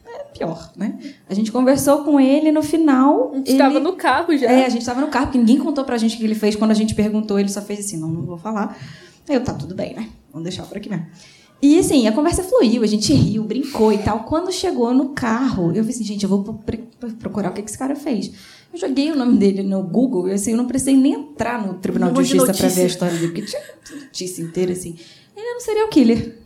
é 0.07 0.19
pior, 0.39 0.71
né? 0.77 0.99
A 1.29 1.35
gente 1.35 1.51
conversou 1.51 2.05
com 2.05 2.21
ele 2.21 2.53
no 2.53 2.63
final. 2.63 3.33
A 3.33 3.37
gente 3.39 3.51
ele... 3.51 3.59
tava 3.59 3.81
no 3.81 3.95
carro 3.95 4.37
já. 4.37 4.51
É, 4.51 4.67
a 4.67 4.69
gente 4.69 4.85
tava 4.85 5.01
no 5.01 5.09
carro, 5.09 5.27
porque 5.27 5.39
ninguém 5.39 5.59
contou 5.59 5.85
pra 5.85 5.97
gente 5.97 6.15
o 6.17 6.19
que 6.19 6.25
ele 6.25 6.35
fez. 6.35 6.55
Quando 6.55 6.71
a 6.71 6.75
gente 6.75 6.95
perguntou, 6.95 7.39
ele 7.39 7.49
só 7.49 7.63
fez 7.63 7.81
assim, 7.81 7.99
não, 7.99 8.09
não 8.09 8.23
vou 8.23 8.39
falar. 8.39 8.79
Aí 9.29 9.35
eu, 9.35 9.43
tá 9.43 9.55
tudo 9.55 9.75
bem, 9.75 9.95
né? 9.95 10.09
Vamos 10.31 10.45
deixar 10.45 10.65
por 10.65 10.77
aqui 10.77 10.89
mesmo. 10.89 11.07
E 11.61 11.79
assim, 11.79 12.07
a 12.07 12.13
conversa 12.13 12.43
fluiu, 12.45 12.83
a 12.83 12.87
gente 12.87 13.13
riu, 13.15 13.43
brincou 13.43 13.93
e 13.93 13.99
tal. 13.99 14.25
Quando 14.25 14.53
chegou 14.53 14.93
no 14.93 15.11
carro, 15.11 15.69
eu 15.71 15.77
falei 15.77 15.91
assim, 15.91 16.05
gente, 16.05 16.23
eu 16.23 16.29
vou 16.29 16.43
pro- 16.45 16.55
pro- 17.01 17.13
procurar 17.15 17.51
o 17.51 17.55
que 17.55 17.61
esse 17.63 17.79
cara 17.79 17.97
fez. 17.97 18.31
Eu 18.73 18.79
joguei 18.79 19.11
o 19.11 19.17
nome 19.17 19.39
dele 19.39 19.63
no 19.63 19.83
Google 19.83 20.29
e 20.29 20.33
assim, 20.33 20.51
eu 20.51 20.57
não 20.59 20.67
precisei 20.67 20.95
nem 20.97 21.15
entrar 21.15 21.67
no 21.67 21.75
Tribunal 21.75 22.11
de 22.13 22.19
Justiça 22.25 22.45
pra 22.45 22.53
notícia. 22.53 22.69
ver 22.71 22.83
a 22.83 22.87
história 22.87 23.15
dele, 23.17 23.33
porque 23.33 23.43
tinha 23.51 23.63
notícia 24.05 24.43
inteira 24.43 24.73
assim. 24.73 24.97
Ele 25.37 25.47
era 25.47 25.57
um 25.57 25.61
serial 25.61 25.89
killer. 25.89 26.39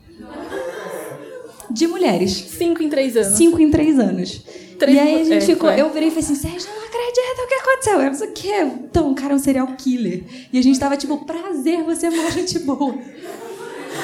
De 1.70 1.86
mulheres. 1.86 2.30
Cinco 2.32 2.82
em 2.82 2.88
três 2.88 3.16
anos. 3.16 3.36
Cinco 3.36 3.60
em 3.60 3.70
três 3.70 3.98
anos. 3.98 4.42
Três- 4.78 4.96
e 4.96 5.00
aí 5.00 5.14
a 5.20 5.24
gente 5.24 5.34
é, 5.36 5.40
ficou. 5.40 5.68
é. 5.70 5.80
Eu 5.80 5.90
virei 5.92 6.08
e 6.08 6.10
falei 6.10 6.24
assim: 6.24 6.34
Sérgio, 6.34 6.68
não 6.68 6.84
acredito, 6.84 7.44
o 7.44 7.48
que 7.48 7.54
aconteceu? 7.54 8.00
Eu 8.00 8.06
não 8.06 8.14
sei 8.14 8.28
o 8.28 8.32
quê. 8.32 8.62
Então, 8.90 9.10
o 9.10 9.14
cara 9.14 9.32
é 9.34 9.36
um 9.36 9.38
serial 9.38 9.66
killer. 9.76 10.24
E 10.52 10.58
a 10.58 10.62
gente 10.62 10.78
tava 10.80 10.96
tipo, 10.96 11.18
prazer, 11.24 11.82
você 11.84 12.06
é 12.06 12.10
uma 12.10 12.30
gente 12.32 12.58
boa. 12.60 12.96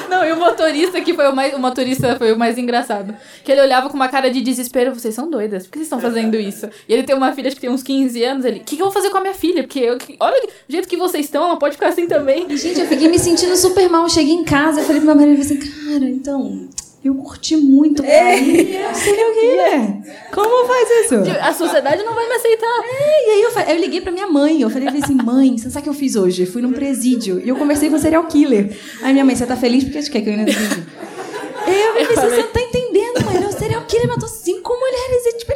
Não, 0.09 0.25
e 0.25 0.31
o 0.31 0.37
motorista 0.37 0.99
que 1.01 1.13
foi 1.13 1.27
o 1.27 1.35
mais. 1.35 1.53
O 1.53 1.59
motorista 1.59 2.15
foi 2.17 2.31
o 2.31 2.37
mais 2.37 2.57
engraçado. 2.57 3.15
Que 3.43 3.51
ele 3.51 3.61
olhava 3.61 3.89
com 3.89 3.95
uma 3.95 4.07
cara 4.07 4.29
de 4.29 4.41
desespero. 4.41 4.93
Vocês 4.93 5.13
são 5.13 5.29
doidas, 5.29 5.63
por 5.63 5.71
que 5.71 5.77
vocês 5.79 5.87
estão 5.87 5.99
fazendo 5.99 6.35
isso? 6.35 6.69
E 6.87 6.93
ele 6.93 7.03
tem 7.03 7.15
uma 7.15 7.33
filha, 7.33 7.47
acho 7.47 7.55
que 7.55 7.61
tem 7.61 7.69
uns 7.69 7.83
15 7.83 8.23
anos. 8.23 8.45
Ele, 8.45 8.59
o 8.59 8.63
que, 8.63 8.75
que 8.75 8.81
eu 8.81 8.85
vou 8.85 8.93
fazer 8.93 9.09
com 9.09 9.17
a 9.17 9.21
minha 9.21 9.33
filha? 9.33 9.63
Porque 9.63 9.79
eu, 9.79 9.97
olha 10.19 10.43
o 10.45 10.71
jeito 10.71 10.87
que 10.87 10.97
vocês 10.97 11.25
estão, 11.25 11.43
ela 11.43 11.57
pode 11.57 11.75
ficar 11.75 11.89
assim 11.89 12.07
também. 12.07 12.55
Gente, 12.57 12.79
eu 12.79 12.87
fiquei 12.87 13.07
me 13.07 13.19
sentindo 13.19 13.55
super 13.55 13.89
mal. 13.89 14.07
Cheguei 14.09 14.33
em 14.33 14.43
casa, 14.43 14.81
falei 14.83 15.01
pra 15.01 15.15
minha 15.15 15.27
mãe, 15.27 15.37
falei 15.37 15.59
assim, 15.59 15.71
cara, 15.71 16.05
então, 16.05 16.67
eu 17.03 17.15
curti 17.15 17.55
muito. 17.55 18.03
É. 18.03 18.37
Serial 18.93 19.33
killer. 19.33 20.31
Como 20.33 20.67
faz 20.67 20.89
isso? 21.05 21.15
A 21.41 21.53
sociedade 21.53 22.03
não 22.03 22.13
vai 22.13 22.27
me 22.27 22.35
aceitar. 22.35 22.81
É, 22.83 23.27
e 23.27 23.29
aí 23.31 23.41
eu, 23.41 23.75
eu 23.75 23.81
liguei 23.81 24.01
pra 24.01 24.11
minha 24.11 24.27
mãe, 24.27 24.61
eu 24.61 24.69
falei, 24.69 24.87
eu 24.87 25.03
assim, 25.03 25.15
mãe, 25.15 25.57
você 25.57 25.69
sabe 25.69 25.81
o 25.81 25.83
que 25.83 25.89
eu 25.89 25.93
fiz 25.93 26.15
hoje? 26.15 26.43
Eu 26.43 26.47
fui 26.47 26.61
num 26.61 26.73
presídio 26.73 27.39
e 27.43 27.49
eu 27.49 27.55
conversei 27.55 27.89
com 27.89 27.95
um 27.95 27.99
serial 27.99 28.25
killer. 28.25 28.77
Aí 29.01 29.13
minha 29.13 29.23
mãe, 29.25 29.35
você 29.35 29.45
tá 29.45 29.55
feliz 29.55 29.83
porque 29.83 30.01
quer 30.09 30.21
que 30.21 30.29
eu 30.29 30.33
ia 30.33 30.39
no 30.39 30.45
presídio? 30.51 30.85
Aí 31.65 31.81
eu 31.81 32.15
falei, 32.15 32.31
você 32.31 32.41
não 32.41 32.51
tá 32.51 32.61
entendendo, 32.61 33.25
mãe, 33.25 33.35
ele 33.35 33.45
é 33.45 33.51
serial 33.51 33.85
killer, 33.85 34.07
matou 34.07 34.29
cinco 34.29 34.73
mulheres 34.73 35.25
e, 35.25 35.37
tipo, 35.37 35.51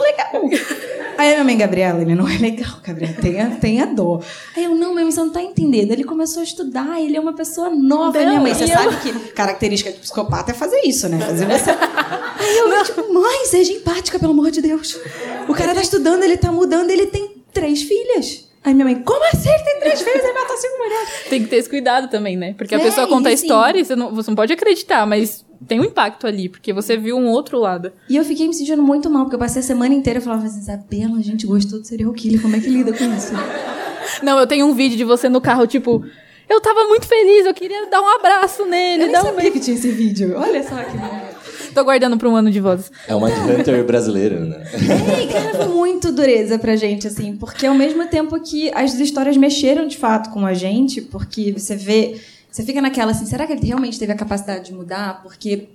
muito 0.00 0.52
legal. 0.52 0.76
Aí 1.18 1.28
a 1.30 1.32
minha 1.32 1.44
mãe, 1.44 1.56
Gabriela, 1.56 2.02
ele 2.02 2.14
não 2.14 2.28
é 2.28 2.36
legal, 2.36 2.74
Gabriela, 2.84 3.14
tenha, 3.20 3.50
tenha 3.60 3.86
dó. 3.86 4.20
Aí 4.56 4.64
eu, 4.64 4.74
não, 4.74 4.94
mãe, 4.94 5.04
você 5.04 5.20
não 5.20 5.30
tá 5.30 5.40
entendendo. 5.42 5.90
Ele 5.92 6.04
começou 6.04 6.40
a 6.40 6.44
estudar, 6.44 7.00
ele 7.00 7.16
é 7.16 7.20
uma 7.20 7.32
pessoa 7.34 7.70
nova. 7.70 8.18
Aí 8.18 8.26
minha 8.26 8.36
Não, 8.36 8.42
mãe, 8.42 8.54
você 8.54 8.64
eu- 8.64 8.68
sabe 8.68 8.96
que 9.00 9.12
característica 9.32 9.90
de 9.92 9.98
psicopata 9.98 10.50
é 10.50 10.54
fazer 10.54 10.80
isso, 10.84 11.08
né? 11.08 11.18
Fazer 11.18 11.46
você... 11.46 11.70
Aí 11.70 12.58
eu, 12.58 12.84
tipo, 12.84 13.12
mãe, 13.12 13.46
seja 13.46 13.72
empática, 13.72 14.18
pelo 14.18 14.32
amor 14.32 14.50
de 14.50 14.60
Deus. 14.60 14.98
O 15.48 15.54
cara 15.54 15.74
tá 15.74 15.80
estudando, 15.80 16.22
ele 16.22 16.36
tá 16.36 16.52
mudando, 16.52 16.90
ele 16.90 17.06
tem 17.06 17.30
três 17.52 17.82
filhas. 17.82 18.45
Aí 18.66 18.74
minha 18.74 18.84
mãe, 18.84 19.00
como 19.02 19.24
assim? 19.28 19.48
Tem 19.64 19.78
três 19.80 20.02
filhos, 20.02 20.22
ele 20.24 20.32
matou 20.32 20.56
cinco 20.56 20.76
mulheres. 20.76 21.08
Tem 21.30 21.42
que 21.42 21.48
ter 21.48 21.56
esse 21.56 21.68
cuidado 21.70 22.08
também, 22.10 22.36
né? 22.36 22.52
Porque 22.58 22.74
a 22.74 22.78
É, 22.78 22.82
pessoa 22.82 23.06
conta 23.06 23.28
a 23.30 23.32
assim- 23.32 23.44
história 23.46 23.80
e 23.80 23.84
você 23.84 23.94
não, 23.96 24.12
você 24.14 24.28
não 24.30 24.34
pode 24.36 24.52
acreditar, 24.52 25.06
mas 25.06 25.46
tem 25.68 25.80
um 25.80 25.84
impacto 25.84 26.26
ali, 26.26 26.48
porque 26.48 26.72
você 26.72 26.96
viu 26.96 27.16
um 27.16 27.28
outro 27.28 27.58
lado. 27.58 27.92
E 28.10 28.16
eu 28.16 28.24
fiquei 28.24 28.46
me 28.48 28.52
sentindo 28.52 28.82
muito 28.82 29.08
mal, 29.08 29.22
porque 29.22 29.36
eu 29.36 29.38
passei 29.38 29.60
a 29.60 29.64
semana 29.64 29.94
inteira 29.94 30.18
e 30.18 30.22
falava 30.22 30.44
assim, 30.44 30.58
Isabela, 30.58 31.16
a 31.16 31.22
gente 31.22 31.46
gostou 31.46 31.78
do 31.80 31.86
serial 31.86 32.12
killer, 32.12 32.42
como 32.42 32.56
é 32.56 32.60
que 32.60 32.68
lida 32.68 32.92
com 32.92 33.04
isso? 33.16 33.32
Não, 34.22 34.38
eu 34.38 34.46
tenho 34.48 34.66
um 34.66 34.74
vídeo 34.74 34.96
de 34.96 35.04
você 35.04 35.28
no 35.28 35.40
carro, 35.40 35.66
tipo, 35.66 36.04
eu 36.48 36.60
tava 36.60 36.84
muito 36.88 37.06
feliz, 37.06 37.46
eu 37.46 37.54
queria 37.54 37.86
dar 37.86 38.00
um 38.02 38.08
abraço 38.16 38.66
nele, 38.66 39.04
Eu 39.04 39.06
nem 39.08 39.16
um 39.16 39.22
sabia 39.22 39.32
beijo. 39.42 39.52
que 39.52 39.60
tinha 39.60 39.76
esse 39.76 39.90
vídeo. 39.90 40.34
Olha 40.36 40.62
só 40.62 40.74
que. 40.76 41.35
Tô 41.76 41.84
guardando 41.84 42.16
pra 42.16 42.26
um 42.26 42.34
ano 42.34 42.50
de 42.50 42.58
vozes. 42.58 42.90
É 43.06 43.14
uma 43.14 43.28
Hunter 43.28 43.84
brasileira, 43.84 44.40
né? 44.40 44.64
Ei, 45.18 45.26
cara, 45.26 45.54
foi 45.56 45.68
muito 45.74 46.10
dureza 46.10 46.58
pra 46.58 46.74
gente, 46.74 47.06
assim, 47.06 47.36
porque 47.36 47.66
ao 47.66 47.74
mesmo 47.74 48.08
tempo 48.08 48.40
que 48.40 48.70
as 48.74 48.94
histórias 48.94 49.36
mexeram 49.36 49.86
de 49.86 49.98
fato 49.98 50.30
com 50.30 50.46
a 50.46 50.54
gente, 50.54 51.02
porque 51.02 51.52
você 51.52 51.76
vê, 51.76 52.18
você 52.50 52.62
fica 52.62 52.80
naquela 52.80 53.10
assim, 53.10 53.26
será 53.26 53.46
que 53.46 53.52
ele 53.52 53.66
realmente 53.66 53.98
teve 53.98 54.10
a 54.10 54.16
capacidade 54.16 54.64
de 54.64 54.72
mudar? 54.72 55.22
Porque 55.22 55.68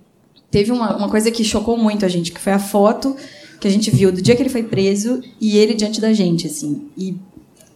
teve 0.49 0.71
uma, 0.71 0.97
uma 0.97 1.07
coisa 1.07 1.29
que 1.29 1.43
chocou 1.43 1.77
muito 1.77 2.03
a 2.03 2.09
gente, 2.09 2.31
que 2.31 2.41
foi 2.41 2.53
a 2.53 2.59
foto 2.59 3.15
que 3.59 3.67
a 3.67 3.71
gente 3.71 3.91
viu 3.91 4.11
do 4.11 4.23
dia 4.23 4.35
que 4.35 4.41
ele 4.41 4.49
foi 4.49 4.63
preso 4.63 5.21
e 5.39 5.55
ele 5.55 5.75
diante 5.75 6.01
da 6.01 6.11
gente, 6.13 6.47
assim. 6.47 6.89
E, 6.97 7.15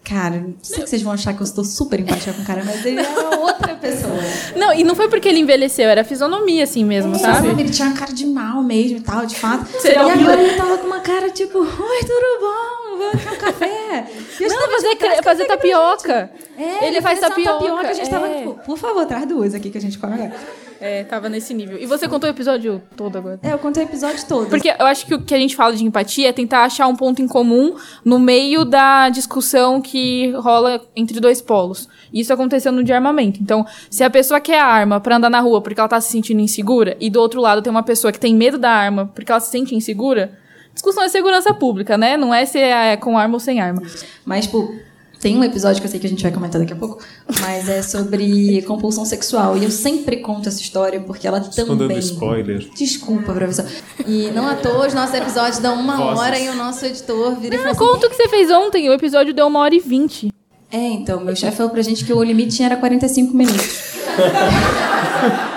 cara, 0.06 0.38
não 0.38 0.54
sei 0.62 0.84
que 0.84 0.90
vocês 0.90 1.02
vão 1.02 1.12
achar 1.14 1.34
que 1.34 1.42
eu 1.42 1.44
estou 1.44 1.64
super 1.64 2.00
empática 2.00 2.32
com 2.32 2.44
o 2.44 2.46
cara, 2.46 2.64
mas 2.64 2.86
ele 2.86 3.00
era 3.00 3.40
outra 3.42 3.74
pessoa. 3.76 4.14
Não, 4.56 4.72
e 4.74 4.84
não 4.84 4.96
foi 4.96 5.10
porque 5.10 5.28
ele 5.28 5.40
envelheceu, 5.40 5.90
era 5.90 6.04
fisionomia 6.04 6.64
assim 6.64 6.86
mesmo, 6.86 7.18
sabe? 7.18 7.48
Ele 7.50 7.70
tinha 7.70 7.88
uma 7.88 7.98
cara 7.98 8.14
de 8.14 8.26
mal 8.26 8.62
mesmo 8.64 8.98
e 8.98 9.02
tal, 9.02 9.26
de 9.26 9.36
fato. 9.36 9.66
E 9.84 9.96
agora 9.98 10.42
ele 10.42 10.56
tava 10.56 10.78
com 10.78 10.86
uma 10.88 11.00
cara 11.00 11.30
tipo, 11.32 11.58
oi, 11.60 12.00
tudo 12.02 12.40
bom? 12.40 12.85
Vamos 12.98 13.24
tomar 13.24 13.36
um 13.36 13.40
café? 13.40 14.08
E 14.38 14.48
Não, 14.48 14.60
tava, 14.60 14.72
fazer, 14.74 14.96
traz 14.96 15.20
fazer 15.22 15.46
tapioca. 15.46 16.30
É, 16.58 16.88
ele 16.88 17.02
faz 17.02 17.20
uma 17.20 17.30
tapioca. 17.30 17.88
A 17.88 17.94
gente 17.94 18.10
tava, 18.10 18.28
é. 18.28 18.40
tipo, 18.40 18.54
por 18.66 18.78
favor, 18.78 19.06
traz 19.06 19.26
duas 19.26 19.54
aqui 19.54 19.70
que 19.70 19.78
a 19.78 19.82
gente 19.82 19.98
come 19.98 20.14
agora. 20.14 20.34
É, 20.80 21.04
tava 21.04 21.30
nesse 21.30 21.54
nível. 21.54 21.78
E 21.80 21.86
você 21.86 22.08
contou 22.08 22.30
o 22.30 22.34
episódio 22.34 22.82
todo 22.96 23.18
agora? 23.18 23.40
É, 23.42 23.54
eu 23.54 23.60
contei 23.60 23.84
o 23.84 23.88
episódio 23.88 24.26
todo. 24.28 24.50
Porque 24.50 24.70
eu 24.70 24.86
acho 24.86 25.06
que 25.06 25.16
o 25.16 25.22
que 25.22 25.34
a 25.34 25.38
gente 25.38 25.56
fala 25.56 25.74
de 25.74 25.86
empatia 25.86 26.30
é 26.30 26.34
tentar 26.34 26.64
achar 26.64 26.88
um 26.88 26.96
ponto 26.96 27.22
em 27.22 27.28
comum 27.28 27.76
no 28.04 28.20
meio 28.20 28.66
da 28.66 29.10
discussão 29.10 29.82
que 29.82 30.32
rola 30.32 30.82
entre 30.96 31.20
dois 31.20 31.42
polos. 31.42 31.88
Isso 32.14 32.34
aconteceu 32.34 32.72
no 32.72 32.84
de 32.84 32.92
armamento. 32.92 33.42
Então, 33.42 33.66
se 33.90 34.04
a 34.04 34.10
pessoa 34.10 34.40
quer 34.40 34.60
a 34.60 34.66
arma 34.66 35.00
pra 35.00 35.16
andar 35.16 35.30
na 35.30 35.40
rua 35.40 35.62
porque 35.62 35.80
ela 35.80 35.90
tá 35.90 36.02
se 36.02 36.12
sentindo 36.12 36.42
insegura, 36.42 36.98
e 37.00 37.10
do 37.10 37.20
outro 37.20 37.40
lado 37.40 37.62
tem 37.62 37.72
uma 37.72 37.84
pessoa 37.84 38.12
que 38.12 38.20
tem 38.20 38.36
medo 38.36 38.58
da 38.58 38.70
arma 38.70 39.12
porque 39.14 39.32
ela 39.32 39.40
se 39.40 39.52
sente 39.52 39.74
insegura, 39.74 40.38
discussão 40.76 41.04
é 41.04 41.10
segurança 41.10 41.52
pública, 41.54 41.98
né? 41.98 42.16
Não 42.18 42.32
é 42.34 42.46
se 42.46 42.60
é 42.60 42.96
com 42.98 43.18
arma 43.18 43.34
ou 43.34 43.40
sem 43.40 43.60
arma. 43.60 43.82
Mas, 44.24 44.46
tipo, 44.46 44.76
tem 45.20 45.36
um 45.38 45.44
episódio 45.44 45.82
que 45.82 45.88
eu 45.88 45.92
sei 45.92 46.00
que 46.00 46.06
a 46.06 46.10
gente 46.10 46.22
vai 46.22 46.32
comentar 46.32 46.62
daqui 46.62 46.74
a 46.74 46.76
pouco, 46.76 47.00
mas 47.42 47.68
é 47.68 47.82
sobre 47.82 48.62
compulsão 48.68 49.04
sexual. 49.06 49.58
E 49.58 49.64
eu 49.64 49.72
sempre 49.72 50.18
conto 50.18 50.48
essa 50.48 50.62
história 50.62 51.00
porque 51.00 51.28
ela 51.28 51.40
Estou 51.40 51.66
também. 51.66 51.88
dando 51.88 51.98
spoiler. 52.00 52.70
Desculpa, 52.76 53.34
professor. 53.34 53.66
E 54.06 54.30
não 54.36 54.48
à 54.48 54.54
toa, 54.56 54.86
os 54.88 54.94
nossos 54.94 55.16
episódios 55.16 55.58
dão 55.60 55.80
uma 55.80 55.96
Vozes. 55.98 56.20
hora 56.20 56.38
e 56.40 56.50
o 56.50 56.56
nosso 56.56 56.86
editor 56.86 57.36
vira 57.40 57.56
e 57.56 57.58
fala 57.58 57.70
Ah, 57.70 57.72
assim, 57.72 57.80
conta 57.80 58.06
o 58.06 58.10
que 58.12 58.16
você 58.16 58.28
fez 58.30 58.52
ontem, 58.52 58.88
o 58.90 58.94
episódio 58.94 59.34
deu 59.34 59.48
uma 59.48 59.60
hora 59.62 59.74
e 59.74 59.80
vinte. 59.80 60.30
É, 60.72 60.78
então, 60.78 61.22
meu 61.22 61.36
chefe 61.36 61.58
falou 61.58 61.72
pra 61.72 61.82
gente 61.82 62.04
que 62.04 62.12
o 62.14 62.22
limite 62.22 62.62
era 62.62 62.76
45 62.76 63.34
minutos. 63.36 63.96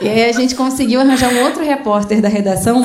e 0.00 0.08
aí 0.08 0.24
a 0.24 0.32
gente 0.32 0.54
conseguiu 0.54 1.00
arranjar 1.00 1.32
um 1.32 1.44
outro 1.44 1.64
repórter 1.64 2.20
da 2.20 2.28
redação 2.28 2.82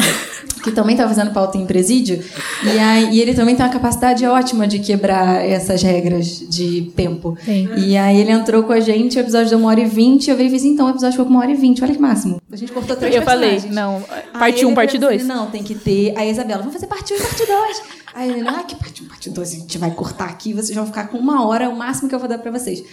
que 0.64 0.72
também 0.72 0.94
estava 0.94 1.14
fazendo 1.14 1.34
pauta 1.34 1.58
em 1.58 1.66
presídio, 1.66 2.22
e, 2.64 2.80
aí, 2.80 3.10
e 3.12 3.22
ele 3.22 3.34
também 3.34 3.56
tem 3.56 3.66
uma 3.66 3.72
capacidade 3.72 4.26
ótima 4.26 4.68
de 4.68 4.80
quebrar 4.80 5.44
essas 5.46 5.82
regras 5.82 6.44
de 6.50 6.92
tempo. 6.96 7.38
Sim. 7.44 7.70
E 7.78 7.98
aí 7.98 8.20
ele 8.20 8.32
entrou 8.32 8.64
com 8.64 8.74
a 8.74 8.80
gente, 8.80 9.18
o 9.18 9.22
episódio 9.22 9.50
deu 9.50 9.58
uma 9.58 9.70
hora 9.70 9.80
e 9.80 9.86
vinte, 9.86 10.30
eu 10.30 10.36
falei 10.36 10.54
assim, 10.54 10.70
então 10.70 10.88
o 10.88 10.90
episódio 10.90 11.14
ficou 11.14 11.26
com 11.26 11.32
uma 11.32 11.42
hora 11.42 11.52
e 11.52 11.56
vinte, 11.56 11.84
olha 11.84 11.94
que 11.94 12.02
máximo. 12.02 12.42
A 12.52 12.56
gente 12.56 12.72
cortou 12.72 12.96
três 12.96 13.16
Eu 13.16 13.22
falei, 13.22 13.62
não, 13.72 14.04
parte 14.34 14.60
ele 14.60 14.66
1, 14.66 14.70
um, 14.70 14.76
parte 14.76 15.00
falou 15.00 15.16
assim, 15.16 15.26
2. 15.26 15.28
Não, 15.28 15.48
tem 15.48 15.64
que 15.64 15.76
ter. 15.76 16.14
Aí 16.18 16.28
a 16.28 16.32
Isabela, 16.32 16.60
vamos 16.60 16.74
fazer 16.74 16.88
parte 16.88 17.14
1 17.14 17.16
e 17.16 17.20
parte 17.20 17.46
2. 17.46 17.82
Aí 18.14 18.30
ele, 18.32 18.48
ah, 18.48 18.64
que 18.64 18.76
parte 18.76 19.04
1, 19.04 19.06
parte 19.08 19.30
2, 19.30 19.50
a 19.50 19.56
gente 19.56 19.78
vai 19.78 19.92
cortar 19.92 20.26
aqui, 20.26 20.52
vocês 20.54 20.76
vão 20.76 20.86
ficar 20.86 21.08
com 21.08 21.18
uma 21.18 21.48
hora, 21.48 21.70
o 21.70 21.78
máximo 21.78 22.10
que 22.10 22.16
eu 22.16 22.20
vou 22.20 22.28
dar 22.28 22.38
pra 22.38 22.52
vocês. 22.52 22.84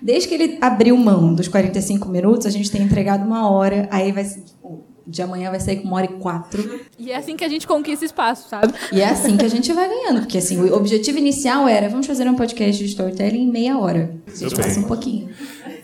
Desde 0.00 0.28
que 0.28 0.34
ele 0.34 0.58
abriu 0.60 0.96
mão 0.96 1.34
dos 1.34 1.48
45 1.48 2.08
minutos, 2.08 2.46
a 2.46 2.50
gente 2.50 2.70
tem 2.70 2.82
entregado 2.82 3.24
uma 3.24 3.50
hora, 3.50 3.88
aí 3.90 4.12
vai 4.12 4.24
ser, 4.24 4.40
tipo, 4.40 4.84
de 5.06 5.22
amanhã 5.22 5.50
vai 5.50 5.60
sair 5.60 5.76
com 5.76 5.86
uma 5.86 5.96
hora 5.96 6.06
e 6.06 6.14
quatro. 6.20 6.80
E 6.98 7.12
é 7.12 7.16
assim 7.16 7.36
que 7.36 7.44
a 7.44 7.48
gente 7.48 7.66
conquista 7.66 8.04
espaço, 8.04 8.48
sabe? 8.48 8.72
E 8.92 9.00
é 9.00 9.08
assim 9.08 9.36
que 9.36 9.44
a 9.44 9.48
gente 9.48 9.72
vai 9.72 9.88
ganhando, 9.88 10.20
porque 10.20 10.38
assim, 10.38 10.58
o 10.58 10.74
objetivo 10.74 11.18
inicial 11.18 11.68
era, 11.68 11.88
vamos 11.88 12.06
fazer 12.06 12.28
um 12.28 12.34
podcast 12.34 12.82
de 12.82 12.90
storytelling 12.90 13.42
em 13.42 13.50
meia 13.50 13.78
hora. 13.78 14.14
A 14.26 14.36
gente 14.36 14.54
passa 14.56 14.80
um 14.80 14.84
pouquinho. 14.84 15.28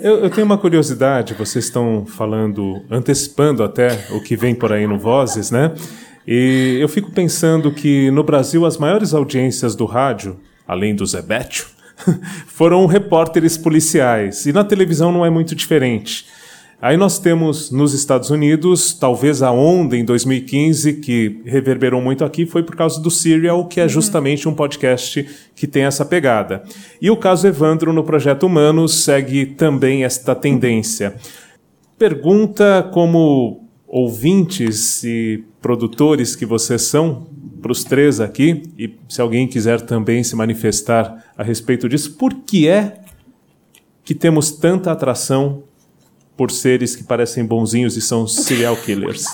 Eu, 0.01 0.25
eu 0.25 0.31
tenho 0.31 0.45
uma 0.45 0.59
curiosidade, 0.59 1.35
vocês 1.35 1.67
estão 1.67 2.05
falando, 2.05 2.83
antecipando 2.91 3.63
até 3.63 4.07
o 4.11 4.21
que 4.21 4.35
vem 4.35 4.55
por 4.55 4.73
aí 4.73 4.87
no 4.87 4.99
Vozes, 4.99 5.53
né? 5.53 5.73
E 6.27 6.79
eu 6.81 6.89
fico 6.89 7.13
pensando 7.13 7.73
que 7.73 8.11
no 8.11 8.25
Brasil 8.25 8.67
as 8.67 8.77
maiores 8.77 9.15
audiências 9.15 9.77
do 9.77 9.85
rádio, 9.85 10.39
além 10.67 10.95
do 10.95 11.07
Zebetio, 11.07 11.67
foram 12.47 12.87
repórteres 12.87 13.57
policiais. 13.57 14.47
E 14.47 14.53
na 14.53 14.65
televisão 14.65 15.13
não 15.13 15.25
é 15.25 15.31
muito 15.31 15.55
diferente. 15.55 16.27
Aí 16.83 16.97
nós 16.97 17.21
temos 17.21 17.71
nos 17.71 17.95
Estados 17.95 18.29
Unidos, 18.31 18.93
talvez 18.93 19.41
a 19.41 19.53
onda 19.53 19.97
em 19.97 20.05
2015 20.05 20.95
que 20.95 21.41
reverberou 21.45 22.03
muito 22.03 22.25
aqui 22.25 22.45
foi 22.45 22.65
por 22.65 22.75
causa 22.75 23.01
do 23.01 23.09
Serial, 23.09 23.69
que 23.69 23.81
é 23.81 23.87
justamente 23.87 24.49
um 24.49 24.55
podcast 24.55 25.25
que 25.55 25.69
tem 25.69 25.85
essa 25.85 26.05
pegada. 26.05 26.65
E 27.01 27.09
o 27.09 27.17
caso 27.17 27.47
Evandro 27.47 27.93
no 27.93 28.03
Projeto 28.03 28.47
Humanos 28.47 29.05
segue 29.05 29.47
também 29.47 30.03
esta 30.03 30.35
tendência. 30.35 31.15
Pergunta 31.97 32.91
como 32.93 33.69
ouvintes 33.87 35.05
e 35.05 35.45
produtores 35.61 36.35
que 36.35 36.45
vocês 36.45 36.83
são, 36.83 37.29
para 37.63 37.73
os 37.73 37.85
três 37.85 38.21
aqui, 38.21 38.65
e 38.77 38.95
se 39.09 39.21
alguém 39.21 39.47
quiser 39.47 39.81
também 39.81 40.23
se 40.25 40.35
manifestar 40.35 41.25
a 41.39 41.43
respeito 41.43 41.89
disso, 41.89 42.15
por 42.15 42.35
que 42.35 42.69
é 42.69 42.97
que 44.05 44.15
temos 44.15 44.51
tanta 44.51 44.91
atração 44.91 45.63
por 46.37 46.51
seres 46.51 46.97
que 46.97 47.05
parecem 47.05 47.45
bonzinhos 47.45 47.97
e 47.97 48.01
são 48.01 48.27
serial 48.27 48.77
killers. 48.77 49.25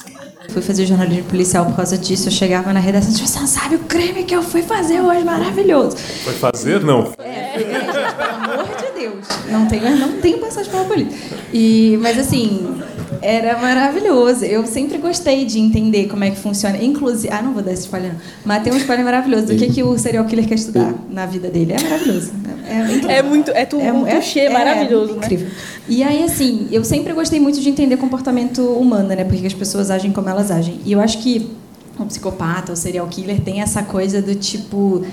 Fui 0.50 0.62
fazer 0.62 0.86
jornalismo 0.86 1.24
policial 1.24 1.64
por 1.66 1.76
causa 1.76 1.96
disso. 1.96 2.28
Eu 2.28 2.32
chegava 2.32 2.72
na 2.72 2.80
redação 2.80 3.10
e 3.10 3.12
disse, 3.14 3.26
você 3.26 3.38
não 3.38 3.46
sabe 3.46 3.76
o 3.76 3.80
crime 3.80 4.24
que 4.24 4.34
eu 4.34 4.42
fui 4.42 4.62
fazer 4.62 5.00
hoje, 5.00 5.24
maravilhoso. 5.24 5.96
Foi 5.96 6.32
fazer? 6.34 6.82
Não. 6.82 7.12
É, 7.18 7.52
foi, 7.54 7.62
é, 7.62 8.12
pelo 8.12 8.30
amor 8.30 8.76
de 8.76 8.92
Deus. 9.18 9.50
Não 9.50 9.66
tenho, 9.66 9.96
não 9.96 10.20
tenho 10.20 10.38
passagem 10.38 10.70
pela 10.70 10.84
polícia. 10.84 11.16
E, 11.52 11.98
mas 12.00 12.18
assim, 12.18 12.80
era 13.20 13.58
maravilhoso. 13.58 14.44
Eu 14.44 14.66
sempre 14.66 14.98
gostei 14.98 15.44
de 15.44 15.58
entender 15.58 16.06
como 16.06 16.24
é 16.24 16.30
que 16.30 16.38
funciona. 16.38 16.82
Inclusive, 16.82 17.32
ah, 17.32 17.42
não 17.42 17.52
vou 17.52 17.62
dar 17.62 17.72
esse 17.72 17.82
spoiler, 17.82 18.12
não. 18.12 18.20
mas 18.44 18.62
tem 18.62 18.72
um 18.72 18.76
spoiler 18.76 19.04
maravilhoso 19.04 19.46
do 19.46 19.56
que, 19.56 19.68
que 19.68 19.82
o 19.82 19.98
serial 19.98 20.24
killer 20.24 20.46
quer 20.46 20.54
estudar 20.54 20.94
na 21.10 21.26
vida 21.26 21.48
dele. 21.48 21.72
É 21.72 21.82
maravilhoso. 21.82 22.32
É, 22.66 23.12
é, 23.12 23.18
é 23.18 23.22
muito, 23.22 23.50
é 23.50 23.64
tudo 23.64 23.82
é, 23.82 23.92
um 23.92 24.04
clichê 24.04 24.40
é, 24.40 24.50
maravilhoso, 24.50 25.14
é, 25.14 25.16
incrível. 25.16 25.48
E 25.88 26.02
aí, 26.02 26.22
assim, 26.22 26.68
eu 26.70 26.84
sempre 26.84 27.12
gostei 27.12 27.40
muito 27.40 27.60
de 27.60 27.68
entender 27.68 27.96
comportamento 27.96 28.62
humano, 28.62 29.08
né? 29.08 29.24
Porque 29.24 29.46
as 29.46 29.54
pessoas 29.54 29.90
agem 29.90 30.12
como 30.12 30.28
elas 30.28 30.50
agem. 30.50 30.78
E 30.84 30.92
eu 30.92 31.00
acho 31.00 31.18
que 31.18 31.50
o 31.98 32.06
psicopata, 32.06 32.72
o 32.72 32.76
serial 32.76 33.06
killer 33.08 33.40
tem 33.40 33.60
essa 33.60 33.82
coisa 33.82 34.22
do 34.22 34.34
tipo, 34.34 35.04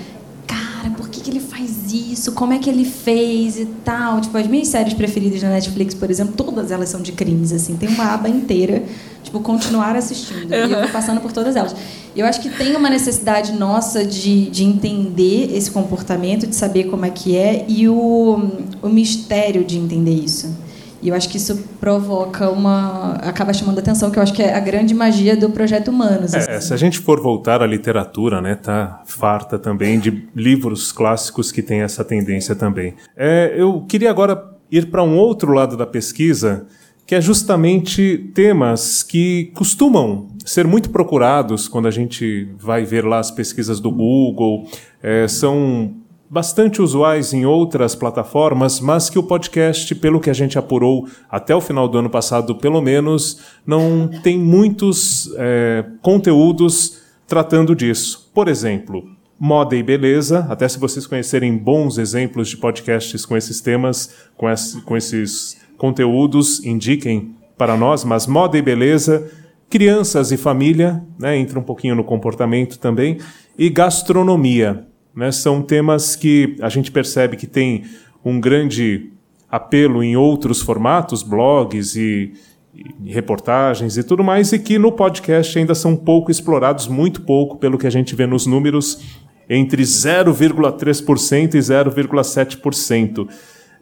que, 1.26 1.30
ele 1.30 1.40
faz 1.40 1.92
isso? 1.92 2.32
Como 2.32 2.52
é 2.52 2.58
que 2.58 2.70
ele 2.70 2.84
fez 2.84 3.58
e 3.58 3.66
tal? 3.84 4.20
Tipo, 4.20 4.38
as 4.38 4.46
minhas 4.46 4.68
séries 4.68 4.94
preferidas 4.94 5.42
na 5.42 5.50
Netflix, 5.50 5.94
por 5.94 6.10
exemplo, 6.10 6.34
todas 6.36 6.70
elas 6.70 6.88
são 6.88 7.02
de 7.02 7.12
crimes, 7.12 7.52
assim. 7.52 7.76
Tem 7.76 7.88
uma 7.88 8.14
aba 8.14 8.28
inteira, 8.28 8.84
tipo, 9.22 9.40
continuar 9.40 9.96
assistindo. 9.96 10.52
Uhum. 10.52 10.68
E 10.68 10.72
eu 10.72 10.80
vou 10.80 10.88
passando 10.88 11.20
por 11.20 11.32
todas 11.32 11.56
elas. 11.56 11.74
Eu 12.14 12.24
acho 12.26 12.40
que 12.40 12.48
tem 12.48 12.76
uma 12.76 12.88
necessidade 12.88 13.52
nossa 13.52 14.04
de, 14.04 14.48
de 14.50 14.64
entender 14.64 15.54
esse 15.54 15.70
comportamento, 15.70 16.46
de 16.46 16.54
saber 16.54 16.84
como 16.84 17.04
é 17.04 17.10
que 17.10 17.36
é 17.36 17.64
e 17.68 17.88
o, 17.88 18.50
o 18.80 18.88
mistério 18.88 19.64
de 19.64 19.76
entender 19.78 20.14
isso. 20.14 20.65
E 21.06 21.08
eu 21.08 21.14
acho 21.14 21.28
que 21.28 21.36
isso 21.36 21.56
provoca 21.78 22.50
uma. 22.50 23.12
acaba 23.22 23.52
chamando 23.52 23.78
atenção, 23.78 24.10
que 24.10 24.18
eu 24.18 24.22
acho 24.24 24.32
que 24.32 24.42
é 24.42 24.52
a 24.52 24.58
grande 24.58 24.92
magia 24.92 25.36
do 25.36 25.48
projeto 25.50 25.86
Humanos. 25.86 26.34
É, 26.34 26.38
assim. 26.38 26.66
se 26.66 26.74
a 26.74 26.76
gente 26.76 26.98
for 26.98 27.20
voltar 27.20 27.62
à 27.62 27.66
literatura, 27.66 28.40
né, 28.40 28.56
tá 28.56 29.04
farta 29.06 29.56
também 29.56 30.00
de 30.00 30.26
livros 30.34 30.90
clássicos 30.90 31.52
que 31.52 31.62
têm 31.62 31.82
essa 31.82 32.04
tendência 32.04 32.56
também. 32.56 32.94
É, 33.16 33.54
eu 33.56 33.82
queria 33.88 34.10
agora 34.10 34.52
ir 34.68 34.86
para 34.86 35.00
um 35.04 35.16
outro 35.16 35.52
lado 35.52 35.76
da 35.76 35.86
pesquisa, 35.86 36.66
que 37.06 37.14
é 37.14 37.20
justamente 37.20 38.28
temas 38.34 39.04
que 39.04 39.52
costumam 39.54 40.26
ser 40.44 40.66
muito 40.66 40.90
procurados 40.90 41.68
quando 41.68 41.86
a 41.86 41.92
gente 41.92 42.48
vai 42.58 42.84
ver 42.84 43.04
lá 43.04 43.20
as 43.20 43.30
pesquisas 43.30 43.78
do 43.78 43.92
Google, 43.92 44.68
é, 45.00 45.28
são 45.28 45.94
bastante 46.28 46.82
usuais 46.82 47.32
em 47.32 47.46
outras 47.46 47.94
plataformas, 47.94 48.80
mas 48.80 49.08
que 49.08 49.18
o 49.18 49.22
podcast, 49.22 49.94
pelo 49.94 50.20
que 50.20 50.30
a 50.30 50.34
gente 50.34 50.58
apurou 50.58 51.06
até 51.30 51.54
o 51.54 51.60
final 51.60 51.88
do 51.88 51.98
ano 51.98 52.10
passado, 52.10 52.56
pelo 52.56 52.80
menos, 52.80 53.40
não 53.66 54.08
tem 54.22 54.38
muitos 54.38 55.30
é, 55.36 55.84
conteúdos 56.02 57.02
tratando 57.26 57.74
disso. 57.74 58.30
Por 58.34 58.48
exemplo, 58.48 59.04
moda 59.38 59.76
e 59.76 59.82
beleza, 59.82 60.46
até 60.48 60.68
se 60.68 60.78
vocês 60.78 61.06
conhecerem 61.06 61.56
bons 61.56 61.98
exemplos 61.98 62.48
de 62.48 62.56
podcasts 62.56 63.24
com 63.24 63.36
esses 63.36 63.60
temas, 63.60 64.14
com, 64.36 64.46
com 64.84 64.96
esses 64.96 65.56
conteúdos, 65.76 66.64
indiquem 66.64 67.34
para 67.56 67.76
nós, 67.76 68.04
mas 68.04 68.26
moda 68.26 68.56
e 68.58 68.62
beleza, 68.62 69.30
crianças 69.68 70.32
e 70.32 70.36
família, 70.36 71.02
né, 71.18 71.36
entra 71.36 71.58
um 71.58 71.62
pouquinho 71.62 71.94
no 71.94 72.04
comportamento 72.04 72.78
também, 72.78 73.18
e 73.58 73.68
gastronomia. 73.68 74.86
Né? 75.16 75.32
São 75.32 75.62
temas 75.62 76.14
que 76.14 76.56
a 76.60 76.68
gente 76.68 76.92
percebe 76.92 77.36
que 77.36 77.46
tem 77.46 77.84
um 78.22 78.38
grande 78.38 79.10
apelo 79.50 80.02
em 80.02 80.16
outros 80.16 80.60
formatos, 80.60 81.22
blogs 81.22 81.96
e, 81.96 82.34
e, 82.74 83.10
reportagens 83.10 83.96
e 83.96 84.02
tudo 84.02 84.22
mais, 84.22 84.52
e 84.52 84.58
que 84.58 84.78
no 84.78 84.92
podcast 84.92 85.58
ainda 85.58 85.74
são 85.74 85.96
pouco 85.96 86.30
explorados, 86.30 86.86
muito 86.86 87.22
pouco, 87.22 87.56
pelo 87.56 87.78
que 87.78 87.86
a 87.86 87.90
gente 87.90 88.14
vê 88.14 88.26
nos 88.26 88.46
números, 88.46 89.00
entre 89.48 89.82
0,3% 89.82 91.54
e 91.54 91.58
0,7%. 91.58 93.28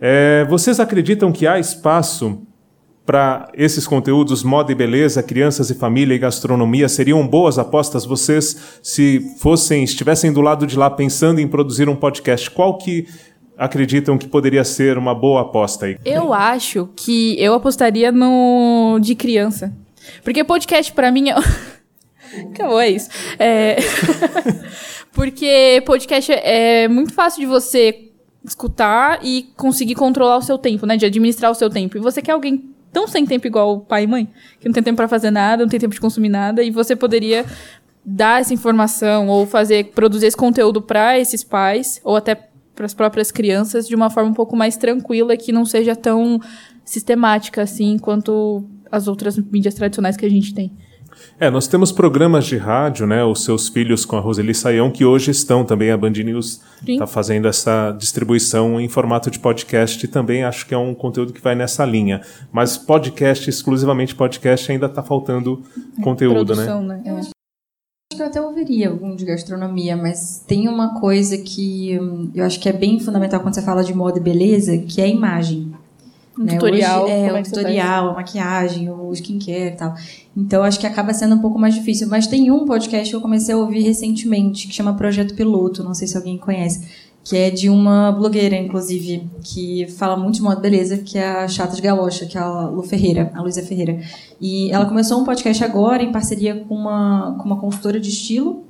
É, 0.00 0.44
vocês 0.48 0.78
acreditam 0.78 1.32
que 1.32 1.46
há 1.46 1.58
espaço 1.58 2.42
para 3.06 3.50
esses 3.52 3.86
conteúdos 3.86 4.42
moda 4.42 4.72
e 4.72 4.74
beleza, 4.74 5.22
crianças 5.22 5.68
e 5.68 5.74
família 5.74 6.14
e 6.14 6.18
gastronomia 6.18 6.88
seriam 6.88 7.26
boas 7.26 7.58
apostas 7.58 8.06
vocês 8.06 8.78
se 8.82 9.20
fossem 9.38 9.84
estivessem 9.84 10.32
do 10.32 10.40
lado 10.40 10.66
de 10.66 10.78
lá 10.78 10.88
pensando 10.88 11.38
em 11.38 11.46
produzir 11.46 11.88
um 11.88 11.96
podcast? 11.96 12.50
Qual 12.50 12.78
que 12.78 13.06
acreditam 13.58 14.16
que 14.16 14.26
poderia 14.26 14.64
ser 14.64 14.96
uma 14.96 15.14
boa 15.14 15.42
aposta 15.42 15.86
aí? 15.86 15.98
Eu 16.04 16.32
acho 16.32 16.88
que 16.96 17.36
eu 17.38 17.54
apostaria 17.54 18.10
no 18.10 18.98
de 19.00 19.14
criança. 19.14 19.72
Porque 20.22 20.42
podcast 20.42 20.92
para 20.92 21.10
mim 21.10 21.28
é 21.28 21.34
Acabou, 22.50 22.80
é 22.80 22.88
isso. 22.88 23.10
É... 23.38 23.76
Porque 25.12 25.82
podcast 25.86 26.32
é 26.32 26.88
muito 26.88 27.12
fácil 27.12 27.40
de 27.40 27.46
você 27.46 28.10
escutar 28.44 29.20
e 29.22 29.50
conseguir 29.56 29.94
controlar 29.94 30.38
o 30.38 30.42
seu 30.42 30.58
tempo, 30.58 30.86
né? 30.86 30.96
De 30.96 31.06
administrar 31.06 31.50
o 31.50 31.54
seu 31.54 31.70
tempo. 31.70 31.96
E 31.96 32.00
você 32.00 32.20
quer 32.20 32.32
alguém 32.32 32.73
tão 32.94 33.08
sem 33.08 33.26
tempo 33.26 33.46
igual 33.46 33.80
pai 33.80 34.04
e 34.04 34.06
mãe, 34.06 34.28
que 34.60 34.66
não 34.68 34.72
tem 34.72 34.82
tempo 34.82 34.96
para 34.96 35.08
fazer 35.08 35.32
nada, 35.32 35.64
não 35.64 35.68
tem 35.68 35.80
tempo 35.80 35.92
de 35.92 36.00
consumir 36.00 36.28
nada, 36.28 36.62
e 36.62 36.70
você 36.70 36.94
poderia 36.94 37.44
dar 38.04 38.40
essa 38.40 38.54
informação 38.54 39.28
ou 39.28 39.44
fazer 39.46 39.86
produzir 39.86 40.26
esse 40.26 40.36
conteúdo 40.36 40.80
para 40.80 41.18
esses 41.18 41.42
pais 41.42 42.00
ou 42.04 42.16
até 42.16 42.34
para 42.74 42.86
as 42.86 42.94
próprias 42.94 43.32
crianças 43.32 43.88
de 43.88 43.94
uma 43.94 44.10
forma 44.10 44.30
um 44.30 44.34
pouco 44.34 44.56
mais 44.56 44.76
tranquila 44.76 45.36
que 45.36 45.52
não 45.52 45.64
seja 45.64 45.96
tão 45.96 46.40
sistemática 46.84 47.62
assim 47.62 47.98
quanto 47.98 48.64
as 48.92 49.08
outras 49.08 49.36
mídias 49.38 49.74
tradicionais 49.74 50.16
que 50.16 50.26
a 50.26 50.30
gente 50.30 50.54
tem. 50.54 50.72
É, 51.38 51.50
nós 51.50 51.66
temos 51.66 51.90
programas 51.90 52.46
de 52.46 52.56
rádio, 52.56 53.06
né? 53.06 53.24
Os 53.24 53.44
seus 53.44 53.68
filhos 53.68 54.04
com 54.04 54.16
a 54.16 54.20
Roseli 54.20 54.54
Saião, 54.54 54.90
que 54.90 55.04
hoje 55.04 55.30
estão 55.30 55.64
também, 55.64 55.90
a 55.90 55.96
Band 55.96 56.10
News 56.10 56.60
está 56.86 57.06
fazendo 57.06 57.48
essa 57.48 57.92
distribuição 57.92 58.80
em 58.80 58.88
formato 58.88 59.30
de 59.30 59.38
podcast 59.38 60.06
também 60.14 60.44
acho 60.44 60.66
que 60.66 60.74
é 60.74 60.78
um 60.78 60.94
conteúdo 60.94 61.32
que 61.32 61.40
vai 61.40 61.54
nessa 61.54 61.84
linha. 61.84 62.20
Mas 62.52 62.76
podcast, 62.76 63.50
exclusivamente 63.50 64.14
podcast, 64.14 64.70
ainda 64.70 64.86
está 64.86 65.02
faltando 65.02 65.62
conteúdo, 66.02 66.54
né? 66.54 66.64
Produção, 66.64 66.82
né? 66.82 67.00
né? 67.04 67.10
Eu 67.10 67.16
acho 67.16 67.30
que 68.14 68.22
eu 68.22 68.26
até 68.26 68.40
ouviria 68.40 68.90
algum 68.90 69.16
de 69.16 69.24
gastronomia, 69.24 69.96
mas 69.96 70.44
tem 70.46 70.68
uma 70.68 71.00
coisa 71.00 71.36
que 71.36 71.98
hum, 72.00 72.30
eu 72.34 72.44
acho 72.44 72.60
que 72.60 72.68
é 72.68 72.72
bem 72.72 73.00
fundamental 73.00 73.40
quando 73.40 73.54
você 73.54 73.62
fala 73.62 73.82
de 73.82 73.92
moda 73.92 74.18
e 74.18 74.22
beleza, 74.22 74.78
que 74.78 75.00
é 75.00 75.04
a 75.04 75.08
imagem. 75.08 75.74
Um 76.38 76.44
né? 76.44 76.54
tutorial. 76.54 77.04
Hoje, 77.04 77.12
é, 77.12 77.32
o 77.32 77.36
é 77.36 77.42
tutorial, 77.42 78.10
a 78.10 78.12
maquiagem, 78.14 78.90
o 78.90 79.12
skincare 79.12 79.74
e 79.74 79.76
tal. 79.76 79.94
Então, 80.36 80.62
acho 80.62 80.80
que 80.80 80.86
acaba 80.86 81.12
sendo 81.14 81.34
um 81.36 81.38
pouco 81.38 81.58
mais 81.58 81.74
difícil. 81.74 82.08
Mas 82.08 82.26
tem 82.26 82.50
um 82.50 82.64
podcast 82.64 83.08
que 83.08 83.16
eu 83.16 83.20
comecei 83.20 83.54
a 83.54 83.58
ouvir 83.58 83.80
recentemente, 83.82 84.66
que 84.66 84.74
chama 84.74 84.94
Projeto 84.94 85.34
Piloto, 85.34 85.84
não 85.84 85.94
sei 85.94 86.08
se 86.08 86.16
alguém 86.16 86.36
conhece, 86.36 86.86
que 87.22 87.36
é 87.36 87.50
de 87.50 87.70
uma 87.70 88.12
blogueira, 88.12 88.56
inclusive, 88.56 89.28
que 89.42 89.86
fala 89.96 90.16
muito 90.16 90.36
de 90.36 90.42
moda 90.42 90.60
beleza, 90.60 90.98
que 90.98 91.16
é 91.16 91.26
a 91.26 91.48
Chata 91.48 91.74
de 91.74 91.80
Galocha, 91.80 92.26
que 92.26 92.36
é 92.36 92.40
a 92.40 92.66
Lu 92.66 92.82
Ferreira, 92.82 93.30
a 93.34 93.40
Luísa 93.40 93.62
Ferreira. 93.62 94.00
E 94.40 94.70
ela 94.70 94.86
começou 94.86 95.20
um 95.20 95.24
podcast 95.24 95.62
agora 95.64 96.02
em 96.02 96.12
parceria 96.12 96.64
com 96.68 96.74
uma, 96.74 97.36
com 97.38 97.44
uma 97.44 97.58
consultora 97.58 97.98
de 97.98 98.10
estilo, 98.10 98.64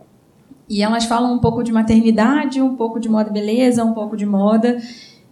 e 0.68 0.82
elas 0.82 1.04
falam 1.04 1.34
um 1.34 1.38
pouco 1.38 1.62
de 1.62 1.72
maternidade, 1.72 2.60
um 2.60 2.76
pouco 2.76 2.98
de 2.98 3.08
moda 3.08 3.30
beleza, 3.30 3.84
um 3.84 3.92
pouco 3.92 4.16
de 4.16 4.24
moda. 4.24 4.78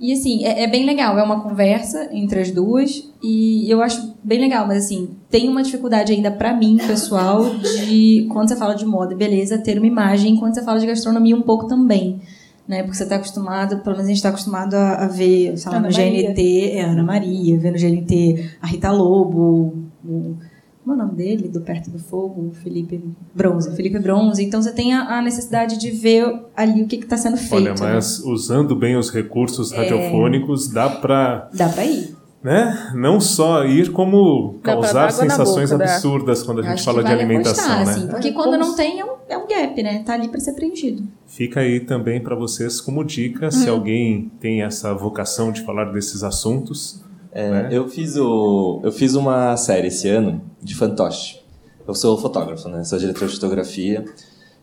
E 0.03 0.13
assim, 0.13 0.45
é, 0.45 0.65
é, 0.65 0.67
bem 0.67 0.85
legal, 0.85 1.17
é 1.17 1.23
uma 1.23 1.41
conversa 1.41 2.09
entre 2.11 2.41
as 2.41 2.51
duas 2.51 3.09
e 3.23 3.71
eu 3.71 3.81
acho 3.81 4.17
bem 4.25 4.41
legal, 4.41 4.67
mas 4.67 4.85
assim, 4.85 5.11
tem 5.31 5.49
uma 5.49 5.63
dificuldade 5.63 6.13
ainda 6.13 6.29
para 6.29 6.53
mim, 6.53 6.77
pessoal, 6.77 7.55
de 7.87 8.27
quando 8.33 8.49
você 8.49 8.57
fala 8.57 8.75
de 8.75 8.85
moda, 8.85 9.15
beleza, 9.15 9.59
ter 9.59 9.79
uma 9.79 9.87
imagem, 9.87 10.37
quando 10.39 10.55
você 10.55 10.65
fala 10.65 10.81
de 10.81 10.89
gastronomia 10.89 11.37
um 11.37 11.43
pouco 11.43 11.69
também. 11.69 12.21
Né? 12.67 12.83
Porque 12.83 12.97
você 12.97 13.05
está 13.05 13.15
acostumado, 13.15 13.79
pelo 13.79 13.95
menos 13.95 14.07
a 14.07 14.09
gente 14.09 14.17
está 14.17 14.31
acostumado 14.31 14.75
a, 14.75 15.05
a, 15.05 15.07
ver, 15.07 15.57
sei 15.57 15.71
lá, 15.71 15.79
Ana 15.79 15.89
no 15.89 15.95
Maria. 15.95 16.31
GNT, 16.31 16.71
é 16.73 16.81
Ana 16.83 17.03
Maria, 17.05 17.59
ver 17.61 17.71
no 17.71 17.79
GNT 17.79 18.51
a 18.61 18.67
Rita 18.67 18.91
Lobo, 18.91 19.73
o, 20.05 20.37
como 20.85 21.01
é 21.01 21.05
o 21.05 21.07
nome 21.07 21.17
dele? 21.17 21.49
Do 21.49 21.61
Perto 21.61 21.91
do 21.91 21.99
Fogo? 21.99 22.53
Felipe 22.63 23.01
Bronze. 23.33 23.75
Felipe 23.77 23.99
Bronze. 24.01 24.43
Então 24.43 24.61
você 24.61 24.73
tem 24.73 24.93
a, 24.93 25.19
a 25.19 25.23
necessidade 25.23 25.79
de 25.79 25.91
ver 25.91 26.27
ali 26.57 26.83
o 26.83 26.89
que 26.89 26.97
está 26.97 27.17
sendo 27.17 27.37
feito. 27.37 27.55
Olha, 27.55 27.75
mas 27.79 28.25
né? 28.25 28.33
usando 28.33 28.75
bem 28.75 28.97
os 28.97 29.09
recursos 29.11 29.73
é. 29.73 29.77
radiofônicos, 29.77 30.69
dá 30.69 30.91
para. 30.91 31.49
Dá 31.55 31.69
para 31.69 31.85
ir. 31.85 32.17
Né? 32.43 32.91
Não 32.97 33.21
só 33.21 33.65
ir, 33.65 33.93
como 33.93 34.59
causar 34.65 35.13
sensações 35.13 35.71
boca, 35.71 35.85
absurdas 35.85 36.41
dá. 36.41 36.47
quando 36.47 36.59
a 36.59 36.63
gente 36.65 36.83
fala 36.83 37.05
de 37.05 37.13
alimentação. 37.13 37.65
Apostar, 37.65 37.87
né? 37.87 37.93
assim, 37.93 38.09
porque 38.09 38.33
quando 38.33 38.59
não 38.59 38.75
tem, 38.75 38.99
é 38.99 39.05
um, 39.05 39.15
é 39.29 39.39
um 39.39 39.47
gap, 39.47 39.81
né? 39.81 40.03
Tá 40.05 40.15
ali 40.15 40.27
para 40.27 40.41
ser 40.41 40.53
preenchido. 40.55 41.05
Fica 41.29 41.61
aí 41.61 41.79
também 41.79 42.21
para 42.21 42.35
vocês 42.35 42.81
como 42.81 43.05
dica, 43.05 43.47
hum. 43.47 43.51
se 43.53 43.69
uhum. 43.71 43.77
alguém 43.77 44.33
tem 44.41 44.63
essa 44.63 44.93
vocação 44.93 45.53
de 45.53 45.63
falar 45.63 45.93
desses 45.93 46.25
assuntos 46.25 47.05
é, 47.33 47.51
né? 47.51 47.69
eu, 47.73 47.89
fiz 47.89 48.17
o, 48.17 48.81
eu 48.85 48.93
fiz 48.93 49.15
uma 49.15 49.57
série 49.57 49.89
esse 49.89 50.09
ano 50.09 50.43
de 50.63 50.75
fantoche. 50.75 51.41
Eu 51.87 51.95
sou 51.95 52.17
fotógrafo, 52.19 52.69
né? 52.69 52.85
Sou 52.85 52.99
diretor 52.99 53.27
de 53.27 53.35
fotografia. 53.35 54.05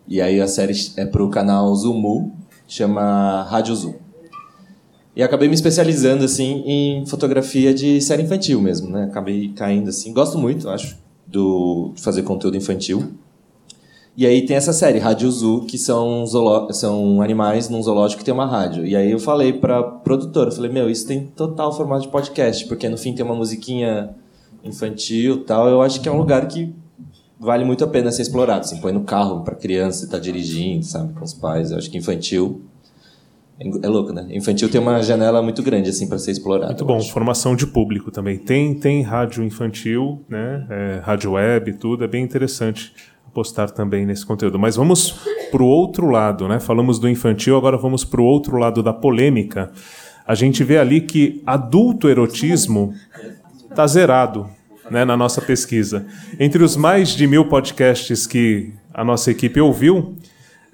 E 0.07 0.21
aí 0.21 0.39
a 0.39 0.47
série 0.47 0.73
é 0.95 1.05
pro 1.05 1.29
canal 1.29 1.73
Zumu, 1.75 2.31
chama 2.67 3.43
Rádio 3.43 3.75
Zoom. 3.75 3.95
E 5.15 5.23
acabei 5.23 5.47
me 5.47 5.53
especializando, 5.53 6.23
assim, 6.23 6.63
em 6.65 7.05
fotografia 7.05 7.73
de 7.73 7.99
série 7.99 8.23
infantil 8.23 8.61
mesmo, 8.61 8.89
né? 8.89 9.05
Acabei 9.05 9.49
caindo, 9.49 9.89
assim. 9.89 10.13
Gosto 10.13 10.37
muito, 10.37 10.69
acho, 10.69 10.97
do, 11.27 11.91
de 11.95 12.01
fazer 12.01 12.21
conteúdo 12.23 12.55
infantil. 12.55 13.13
E 14.19 14.27
aí 14.27 14.45
tem 14.45 14.57
essa 14.57 14.73
série, 14.73 14.99
Rádio 14.99 15.31
Zoo, 15.31 15.61
que 15.61 15.77
são, 15.77 16.25
são 16.71 17.21
animais 17.21 17.69
num 17.69 17.81
zoológico 17.81 18.19
que 18.19 18.25
tem 18.25 18.33
uma 18.33 18.45
rádio. 18.45 18.85
E 18.85 18.93
aí 18.93 19.09
eu 19.11 19.17
falei 19.17 19.53
pra 19.53 19.81
produtora, 19.81 20.49
eu 20.49 20.53
falei, 20.53 20.69
meu, 20.69 20.89
isso 20.89 21.07
tem 21.07 21.27
total 21.27 21.71
formato 21.71 22.01
de 22.01 22.09
podcast, 22.09 22.67
porque 22.67 22.89
no 22.89 22.97
fim 22.97 23.15
tem 23.15 23.23
uma 23.23 23.33
musiquinha 23.33 24.09
infantil 24.61 25.45
tal. 25.45 25.69
Eu 25.69 25.81
acho 25.81 26.01
que 26.01 26.09
é 26.09 26.11
um 26.11 26.17
lugar 26.17 26.45
que 26.49 26.75
vale 27.39 27.63
muito 27.63 27.81
a 27.85 27.87
pena 27.87 28.11
ser 28.11 28.23
explorado. 28.23 28.59
Assim, 28.59 28.81
põe 28.81 28.91
no 28.91 29.05
carro 29.05 29.39
para 29.41 29.55
criança, 29.55 30.05
tá 30.05 30.19
dirigindo, 30.19 30.83
sabe, 30.83 31.13
com 31.13 31.23
os 31.23 31.33
pais. 31.33 31.71
Eu 31.71 31.77
acho 31.77 31.89
que 31.89 31.97
infantil 31.97 32.61
é 33.81 33.87
louco, 33.87 34.11
né? 34.11 34.27
Infantil 34.31 34.69
tem 34.69 34.81
uma 34.81 35.01
janela 35.01 35.41
muito 35.41 35.63
grande 35.63 35.89
assim 35.89 36.09
para 36.09 36.17
ser 36.17 36.31
explorado. 36.31 36.73
Muito 36.73 36.85
bom, 36.85 36.97
acho. 36.97 37.13
formação 37.13 37.55
de 37.55 37.65
público 37.65 38.11
também. 38.11 38.37
Tem 38.37 38.73
tem 38.73 39.01
rádio 39.01 39.45
infantil, 39.45 40.21
né? 40.27 40.67
É, 40.69 40.99
rádio 41.03 41.31
web, 41.31 41.71
tudo 41.73 42.03
é 42.03 42.07
bem 42.07 42.21
interessante 42.21 42.93
apostar 43.39 43.71
também 43.71 44.05
nesse 44.05 44.25
conteúdo. 44.25 44.59
Mas 44.59 44.75
vamos 44.75 45.11
para 45.49 45.63
o 45.63 45.65
outro 45.65 46.09
lado, 46.09 46.47
né? 46.47 46.59
Falamos 46.59 46.99
do 46.99 47.07
infantil, 47.07 47.55
agora 47.55 47.77
vamos 47.77 48.03
para 48.03 48.19
o 48.19 48.25
outro 48.25 48.57
lado 48.57 48.83
da 48.83 48.91
polêmica. 48.91 49.71
A 50.27 50.35
gente 50.35 50.63
vê 50.63 50.77
ali 50.77 51.01
que 51.01 51.41
adulto 51.45 52.09
erotismo 52.09 52.93
está 53.69 53.87
zerado 53.87 54.47
né, 54.91 55.05
na 55.05 55.15
nossa 55.15 55.41
pesquisa. 55.41 56.05
Entre 56.39 56.61
os 56.61 56.75
mais 56.75 57.09
de 57.09 57.25
mil 57.25 57.45
podcasts 57.45 58.27
que 58.27 58.73
a 58.93 59.03
nossa 59.03 59.31
equipe 59.31 59.59
ouviu, 59.61 60.15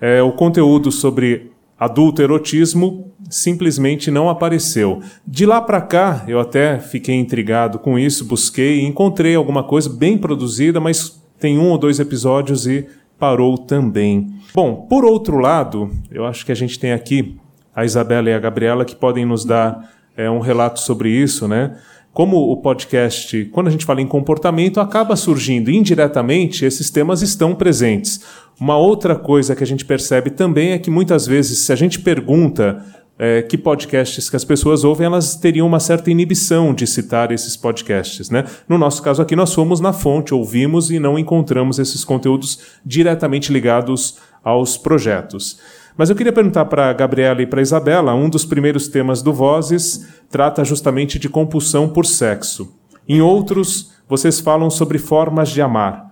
é, 0.02 0.22
o 0.22 0.32
conteúdo 0.32 0.92
sobre 0.92 1.52
adulto 1.80 2.22
erotismo 2.22 3.12
simplesmente 3.30 4.10
não 4.10 4.30
apareceu. 4.30 5.02
De 5.26 5.46
lá 5.46 5.62
para 5.62 5.82
cá, 5.82 6.26
eu 6.28 6.40
até 6.40 6.80
fiquei 6.80 7.16
intrigado 7.16 7.80
com 7.80 7.98
isso, 7.98 8.26
busquei 8.26 8.82
encontrei 8.82 9.36
alguma 9.36 9.64
coisa 9.64 9.90
bem 9.90 10.18
produzida, 10.18 10.80
mas 10.80 11.25
tem 11.40 11.58
um 11.58 11.70
ou 11.70 11.78
dois 11.78 12.00
episódios 12.00 12.68
e 12.68 12.88
parou 13.18 13.58
também. 13.58 14.34
Bom, 14.54 14.88
por 14.90 15.04
outro 15.06 15.38
lado, 15.38 15.92
eu 16.12 16.26
acho 16.26 16.46
que 16.46 16.52
a 16.52 16.56
gente 16.56 16.80
tem 16.80 16.92
aqui 16.92 17.38
a 17.76 17.84
Isabela 17.84 18.30
e 18.30 18.34
a 18.34 18.40
Gabriela 18.40 18.86
que 18.86 18.96
podem 18.96 19.26
nos 19.26 19.46
dar 19.46 19.92
é, 20.16 20.30
um 20.30 20.40
relato 20.40 20.80
sobre 20.80 21.10
isso, 21.10 21.48
né? 21.48 21.76
como 22.16 22.38
o 22.38 22.56
podcast, 22.56 23.44
quando 23.52 23.68
a 23.68 23.70
gente 23.70 23.84
fala 23.84 24.00
em 24.02 24.08
comportamento, 24.08 24.80
acaba 24.80 25.18
surgindo 25.18 25.70
indiretamente, 25.70 26.64
esses 26.64 26.90
temas 26.90 27.22
estão 27.22 27.54
presentes. 27.54 28.22
Uma 28.58 28.78
outra 28.78 29.18
coisa 29.18 29.54
que 29.54 29.62
a 29.62 29.68
gente 29.68 29.84
percebe 29.84 30.30
também 30.30 30.72
é 30.72 30.80
que 30.80 30.90
muitas 30.90 31.28
vezes, 31.28 31.58
se 31.58 31.74
a 31.74 31.76
gente 31.76 32.00
pergunta 32.00 32.86
é, 33.18 33.42
que 33.42 33.58
podcasts 33.58 34.30
que 34.30 34.36
as 34.36 34.44
pessoas 34.44 34.84
ouvem, 34.84 35.06
elas 35.06 35.36
teriam 35.36 35.68
uma 35.68 35.80
certa 35.80 36.12
inibição 36.12 36.74
de 36.74 36.86
citar 36.86 37.32
esses 37.32 37.56
podcasts. 37.56 38.30
Né? 38.30 38.44
No 38.68 38.78
nosso 38.78 39.02
caso 39.02 39.22
aqui, 39.22 39.36
nós 39.36 39.54
fomos 39.54 39.80
na 39.80 39.94
fonte, 39.94 40.34
ouvimos 40.34 40.92
e 40.92 41.00
não 41.00 41.18
encontramos 41.18 41.80
esses 41.80 42.04
conteúdos 42.04 42.60
diretamente 42.86 43.54
ligados 43.54 44.18
aos 44.44 44.78
projetos. 44.78 45.60
Mas 45.98 46.10
eu 46.10 46.16
queria 46.16 46.34
perguntar 46.34 46.66
para 46.66 46.90
a 46.90 46.94
Gabriela 46.94 47.42
e 47.42 47.48
para 47.48 47.62
a 47.62 47.64
Isabela, 47.64 48.14
um 48.14 48.30
dos 48.30 48.44
primeiros 48.44 48.90
temas 48.90 49.22
do 49.22 49.32
Vozes 49.32 50.08
trata 50.30 50.66
justamente 50.66 51.18
de 51.18 51.30
compulsão 51.30 51.88
por 51.88 52.06
sexo. 52.06 52.76
Em 53.08 53.22
outros, 53.22 53.94
vocês 54.08 54.42
falam 54.42 54.70
sobre 54.70 54.98
formas 54.98 55.50
de 55.50 55.62
amar. 55.62 56.12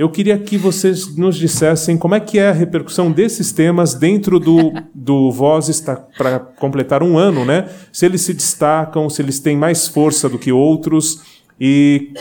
Eu 0.00 0.08
queria 0.08 0.38
que 0.38 0.56
vocês 0.56 1.14
nos 1.14 1.36
dissessem 1.36 1.98
como 1.98 2.14
é 2.14 2.20
que 2.20 2.38
é 2.38 2.48
a 2.48 2.52
repercussão 2.52 3.12
desses 3.12 3.52
temas 3.52 3.92
dentro 3.92 4.40
do, 4.40 4.72
do 4.94 5.30
Vozes, 5.30 5.76
está 5.76 5.94
para 5.94 6.38
completar 6.40 7.02
um 7.02 7.18
ano, 7.18 7.44
né? 7.44 7.68
Se 7.92 8.06
eles 8.06 8.22
se 8.22 8.32
destacam, 8.32 9.10
se 9.10 9.20
eles 9.20 9.40
têm 9.40 9.58
mais 9.58 9.88
força 9.88 10.26
do 10.26 10.38
que 10.38 10.50
outros 10.50 11.20
e 11.60 12.14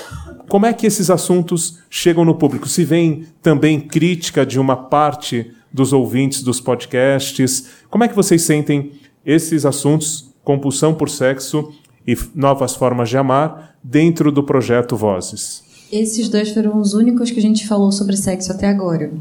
como 0.49 0.65
é 0.65 0.73
que 0.73 0.85
esses 0.85 1.09
assuntos 1.09 1.79
chegam 1.89 2.25
no 2.25 2.35
público? 2.35 2.67
Se 2.67 2.83
vem 2.83 3.27
também 3.41 3.79
crítica 3.79 4.45
de 4.45 4.59
uma 4.59 4.75
parte 4.75 5.49
dos 5.71 5.93
ouvintes 5.93 6.43
dos 6.43 6.59
podcasts. 6.59 7.69
Como 7.89 8.03
é 8.03 8.09
que 8.09 8.15
vocês 8.15 8.41
sentem 8.41 8.91
esses 9.25 9.65
assuntos, 9.65 10.35
compulsão 10.43 10.93
por 10.93 11.09
sexo 11.09 11.71
e 12.05 12.13
novas 12.35 12.75
formas 12.75 13.07
de 13.07 13.17
amar, 13.17 13.73
dentro 13.81 14.33
do 14.33 14.43
projeto 14.43 14.97
Vozes? 14.97 15.68
Esses 15.91 16.29
dois 16.29 16.49
foram 16.49 16.79
os 16.79 16.93
únicos 16.93 17.31
que 17.31 17.39
a 17.39 17.41
gente 17.41 17.67
falou 17.67 17.91
sobre 17.91 18.15
sexo 18.15 18.51
até 18.51 18.67
agora. 18.67 19.11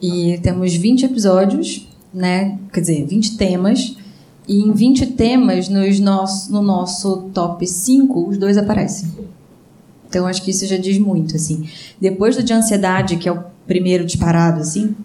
E 0.00 0.38
temos 0.42 0.74
20 0.74 1.04
episódios, 1.04 1.88
né? 2.12 2.58
Quer 2.72 2.80
dizer, 2.80 3.06
20 3.06 3.36
temas. 3.36 3.96
E 4.46 4.62
em 4.62 4.72
20 4.72 5.06
temas, 5.08 5.68
nos 5.68 6.00
nosso, 6.00 6.52
no 6.52 6.62
nosso 6.62 7.30
top 7.34 7.66
5, 7.66 8.28
os 8.28 8.38
dois 8.38 8.56
aparecem. 8.56 9.08
Então, 10.08 10.26
acho 10.26 10.42
que 10.42 10.50
isso 10.50 10.66
já 10.66 10.76
diz 10.76 10.98
muito, 10.98 11.36
assim. 11.36 11.68
Depois 12.00 12.34
do 12.34 12.42
de 12.42 12.52
ansiedade, 12.52 13.16
que 13.16 13.28
é 13.28 13.32
o 13.32 13.44
primeiro 13.66 14.06
disparado, 14.06 14.60
assim, 14.60 14.96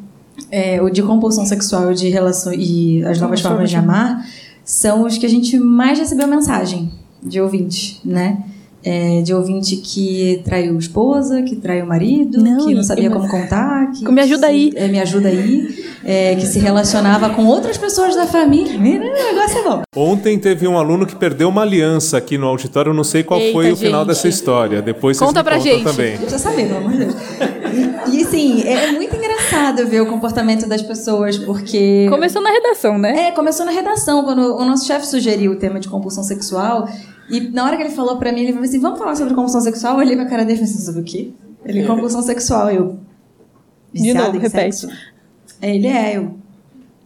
é, 0.49 0.81
o 0.81 0.89
de 0.89 1.03
compulsão 1.03 1.45
sexual 1.45 1.93
de 1.93 2.07
relação 2.09 2.53
e 2.53 3.03
as 3.03 3.19
novas 3.19 3.41
formas 3.41 3.69
de 3.69 3.75
amar 3.75 4.25
são 4.63 5.05
os 5.05 5.17
que 5.17 5.25
a 5.25 5.29
gente 5.29 5.59
mais 5.59 5.99
recebeu 5.99 6.25
mensagem 6.25 6.89
de 7.21 7.41
ouvinte, 7.41 7.99
né? 8.03 8.43
É, 8.85 9.21
de 9.21 9.33
ouvinte 9.33 9.77
que 9.77 10.41
traiu 10.43 10.77
esposa, 10.77 11.41
que 11.41 11.55
traiu 11.55 11.85
marido, 11.85 12.43
não, 12.43 12.65
que 12.65 12.73
não 12.73 12.83
sabia 12.83 13.09
como 13.09 13.29
contar, 13.29 13.91
que 13.91 14.09
me 14.11 14.19
ajuda 14.19 14.47
se, 14.47 14.51
aí, 14.51 14.73
é, 14.75 14.87
me 14.89 14.99
ajuda 14.99 15.29
aí, 15.29 15.85
é, 16.03 16.35
que 16.35 16.45
se 16.45 16.59
relacionava 16.59 17.29
com 17.29 17.45
outras 17.45 17.77
pessoas 17.77 18.13
da 18.13 18.27
família. 18.27 18.75
O 18.75 18.79
negócio 18.79 19.59
é 19.59 19.63
bom. 19.63 19.81
Ontem 19.95 20.37
teve 20.37 20.67
um 20.67 20.77
aluno 20.77 21.05
que 21.05 21.15
perdeu 21.15 21.47
uma 21.47 21.61
aliança 21.61 22.17
aqui 22.17 22.37
no 22.37 22.47
auditório, 22.47 22.93
não 22.93 23.05
sei 23.05 23.23
qual 23.23 23.39
Eita, 23.39 23.53
foi 23.53 23.65
o 23.67 23.69
gente. 23.69 23.85
final 23.85 24.03
dessa 24.03 24.27
história. 24.27 24.81
Depois 24.81 25.17
conta 25.17 25.41
vocês 25.41 25.43
pra 25.43 25.59
gente. 25.59 25.83
também. 25.83 26.17
Precisa 26.17 26.39
saber, 26.39 26.67
pelo 26.67 26.79
amor 26.79 26.91
de 26.91 26.97
Deus. 26.97 27.15
E, 28.11 28.17
e 28.17 28.21
assim, 28.21 28.63
é 28.63 28.91
muito 28.91 29.15
engraçado 29.15 29.87
ver 29.87 30.01
o 30.01 30.05
comportamento 30.07 30.67
das 30.67 30.81
pessoas, 30.81 31.37
porque. 31.37 32.07
Começou 32.09 32.41
na 32.41 32.51
redação, 32.51 32.97
né? 32.97 33.27
É, 33.27 33.31
começou 33.31 33.65
na 33.65 33.71
redação, 33.71 34.23
quando 34.23 34.55
o 34.55 34.65
nosso 34.65 34.85
chefe 34.85 35.07
sugeriu 35.07 35.53
o 35.53 35.55
tema 35.55 35.79
de 35.79 35.87
compulsão 35.87 36.23
sexual. 36.23 36.87
E 37.33 37.39
na 37.49 37.65
hora 37.65 37.75
que 37.75 37.81
ele 37.81 37.89
falou 37.89 38.17
pra 38.17 38.31
mim, 38.31 38.41
ele 38.41 38.53
falou 38.53 38.67
assim: 38.67 38.79
vamos 38.79 38.99
falar 38.99 39.15
sobre 39.15 39.33
compulsão 39.33 39.59
sexual? 39.59 39.93
Eu 39.93 39.99
olhei 39.99 40.15
pra 40.15 40.25
cara 40.25 40.45
dele 40.45 40.61
e 40.61 40.61
falei 40.61 40.71
assim: 40.71 40.85
sobre 40.85 41.01
o 41.01 41.03
quê? 41.03 41.31
Ele, 41.65 41.83
compulsão 41.87 42.21
sexual. 42.21 42.69
Eu. 42.69 42.99
De 43.91 44.13
novo, 44.13 44.37
repete. 44.37 44.75
Sexo. 44.75 44.89
Ele 45.59 45.87
é, 45.87 46.17
eu. 46.17 46.35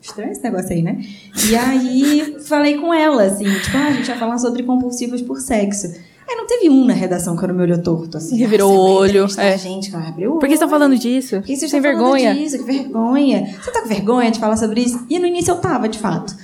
Estranho 0.02 0.32
esse 0.32 0.44
negócio 0.44 0.72
aí, 0.72 0.82
né? 0.82 1.02
E 1.50 1.56
aí 1.56 2.38
falei 2.42 2.78
com 2.78 2.94
ela, 2.94 3.24
assim, 3.24 3.46
tipo, 3.46 3.78
ah, 3.78 3.88
a 3.88 3.92
gente 3.92 4.08
vai 4.08 4.18
falar 4.18 4.38
sobre 4.38 4.64
compulsivos 4.64 5.22
por 5.22 5.40
sexo. 5.40 5.88
Aí 6.30 6.36
não 6.36 6.46
teve 6.46 6.70
um 6.70 6.84
na 6.86 6.94
redação 6.94 7.38
que 7.38 7.48
me 7.48 7.62
olhou 7.62 7.82
torto, 7.82 8.18
assim. 8.18 8.36
Revirou 8.38 8.72
o 8.72 8.78
olho. 8.78 9.28
É. 9.38 9.58
Gente, 9.58 9.94
ela 9.94 10.10
abriu 10.10 10.30
o 10.30 10.34
olho. 10.34 10.40
Por 10.40 10.50
que 10.50 10.56
você 10.56 10.64
tá 10.64 10.68
falando 10.68 10.98
disso? 10.98 11.38
Por 11.38 11.44
que 11.44 11.56
você 11.56 11.70
Sem 11.70 11.82
tá 11.82 11.88
vergonha? 11.88 12.34
Disso? 12.34 12.58
Que 12.58 12.64
vergonha. 12.66 13.56
Você 13.62 13.72
tá 13.72 13.82
com 13.82 13.88
vergonha 13.88 14.30
de 14.30 14.40
falar 14.40 14.58
sobre 14.58 14.82
isso? 14.82 15.06
E 15.10 15.20
no 15.20 15.26
início 15.26 15.52
eu 15.52 15.58
tava, 15.58 15.88
de 15.88 15.98
fato. 15.98 16.36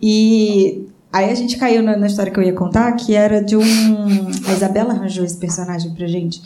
E 0.00 0.86
Aí 1.12 1.30
a 1.30 1.34
gente 1.34 1.56
caiu 1.56 1.82
na, 1.82 1.96
na, 1.96 2.06
história 2.06 2.30
que 2.30 2.38
eu 2.38 2.44
ia 2.44 2.52
contar, 2.52 2.92
que 2.92 3.14
era 3.14 3.42
de 3.42 3.56
um. 3.56 3.62
A 4.46 4.52
Isabela 4.52 4.92
arranjou 4.92 5.24
esse 5.24 5.36
personagem 5.36 5.92
pra 5.92 6.06
gente. 6.06 6.40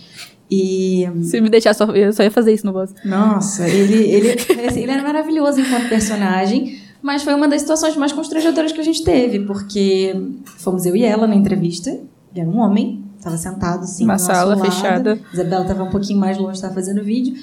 E. 0.51 1.07
Se 1.23 1.41
me 1.41 1.51
deixar 1.51 1.75
só. 1.75 1.85
Eu 1.87 2.13
só 2.13 2.23
ia 2.23 2.31
fazer 2.31 2.53
isso 2.53 2.65
no 2.65 2.73
voz. 2.73 2.95
Nossa, 3.05 3.69
ele, 3.69 3.95
ele, 3.95 4.31
assim, 4.67 4.81
ele 4.81 4.93
era 4.93 5.03
maravilhoso 5.03 5.61
enquanto 5.61 5.89
personagem, 5.89 6.79
mas 7.03 7.23
foi 7.23 7.35
uma 7.35 7.47
das 7.47 7.61
situações 7.61 7.97
mais 7.97 8.13
constrangedoras 8.13 8.73
que 8.73 8.81
a 8.81 8.85
gente 8.85 9.05
teve, 9.05 9.41
porque 9.41 10.17
fomos 10.45 10.87
eu 10.87 10.97
e 10.97 11.05
ela 11.05 11.27
na 11.27 11.35
entrevista, 11.35 11.91
ele 11.91 12.41
era 12.41 12.49
um 12.49 12.59
homem, 12.59 13.04
estava 13.25 13.39
sentado 13.39 13.85
assim, 13.85 14.05
uma 14.05 14.19
sala 14.19 14.55
lado. 14.55 14.65
fechada. 14.65 15.19
Isabela 15.33 15.63
estava 15.63 15.83
um 15.85 15.91
pouquinho 15.91 16.21
mais 16.21 16.37
longe, 16.37 16.57
estava 16.57 16.75
fazendo 16.75 17.03
vídeo. 17.03 17.35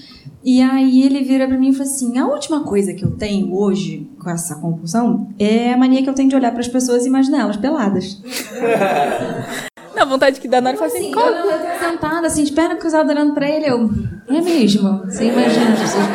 E 0.43 0.61
aí 0.61 1.03
ele 1.03 1.23
vira 1.23 1.47
para 1.47 1.57
mim 1.57 1.69
e 1.69 1.73
fala 1.73 1.89
assim: 1.89 2.17
"A 2.17 2.27
última 2.27 2.63
coisa 2.63 2.93
que 2.93 3.03
eu 3.03 3.11
tenho 3.11 3.53
hoje 3.55 4.09
com 4.19 4.29
essa 4.29 4.55
compulsão 4.55 5.29
é 5.39 5.73
a 5.73 5.77
mania 5.77 6.03
que 6.03 6.09
eu 6.09 6.13
tenho 6.13 6.29
de 6.29 6.35
olhar 6.35 6.51
para 6.51 6.61
as 6.61 6.67
pessoas 6.67 7.05
e 7.05 7.07
imaginar 7.07 7.41
elas 7.41 7.57
peladas". 7.57 8.21
Na 9.95 10.05
vontade 10.05 10.39
que 10.39 10.47
dá 10.47 10.61
na 10.61 10.69
hora 10.69 10.79
e 10.79 10.83
assim, 10.83 11.11
Como? 11.11 11.35
Sentada, 11.79 12.27
assim, 12.27 12.43
de 12.43 12.51
perna 12.51 12.75
cruzada 12.75 13.11
olhando 13.11 13.33
pra 13.33 13.49
ele, 13.49 13.67
eu. 13.67 13.89
É 14.27 14.41
mesmo? 14.41 15.03
Você 15.05 15.25
imagina 15.25 15.73
as 15.73 15.79
pessoas 15.79 16.05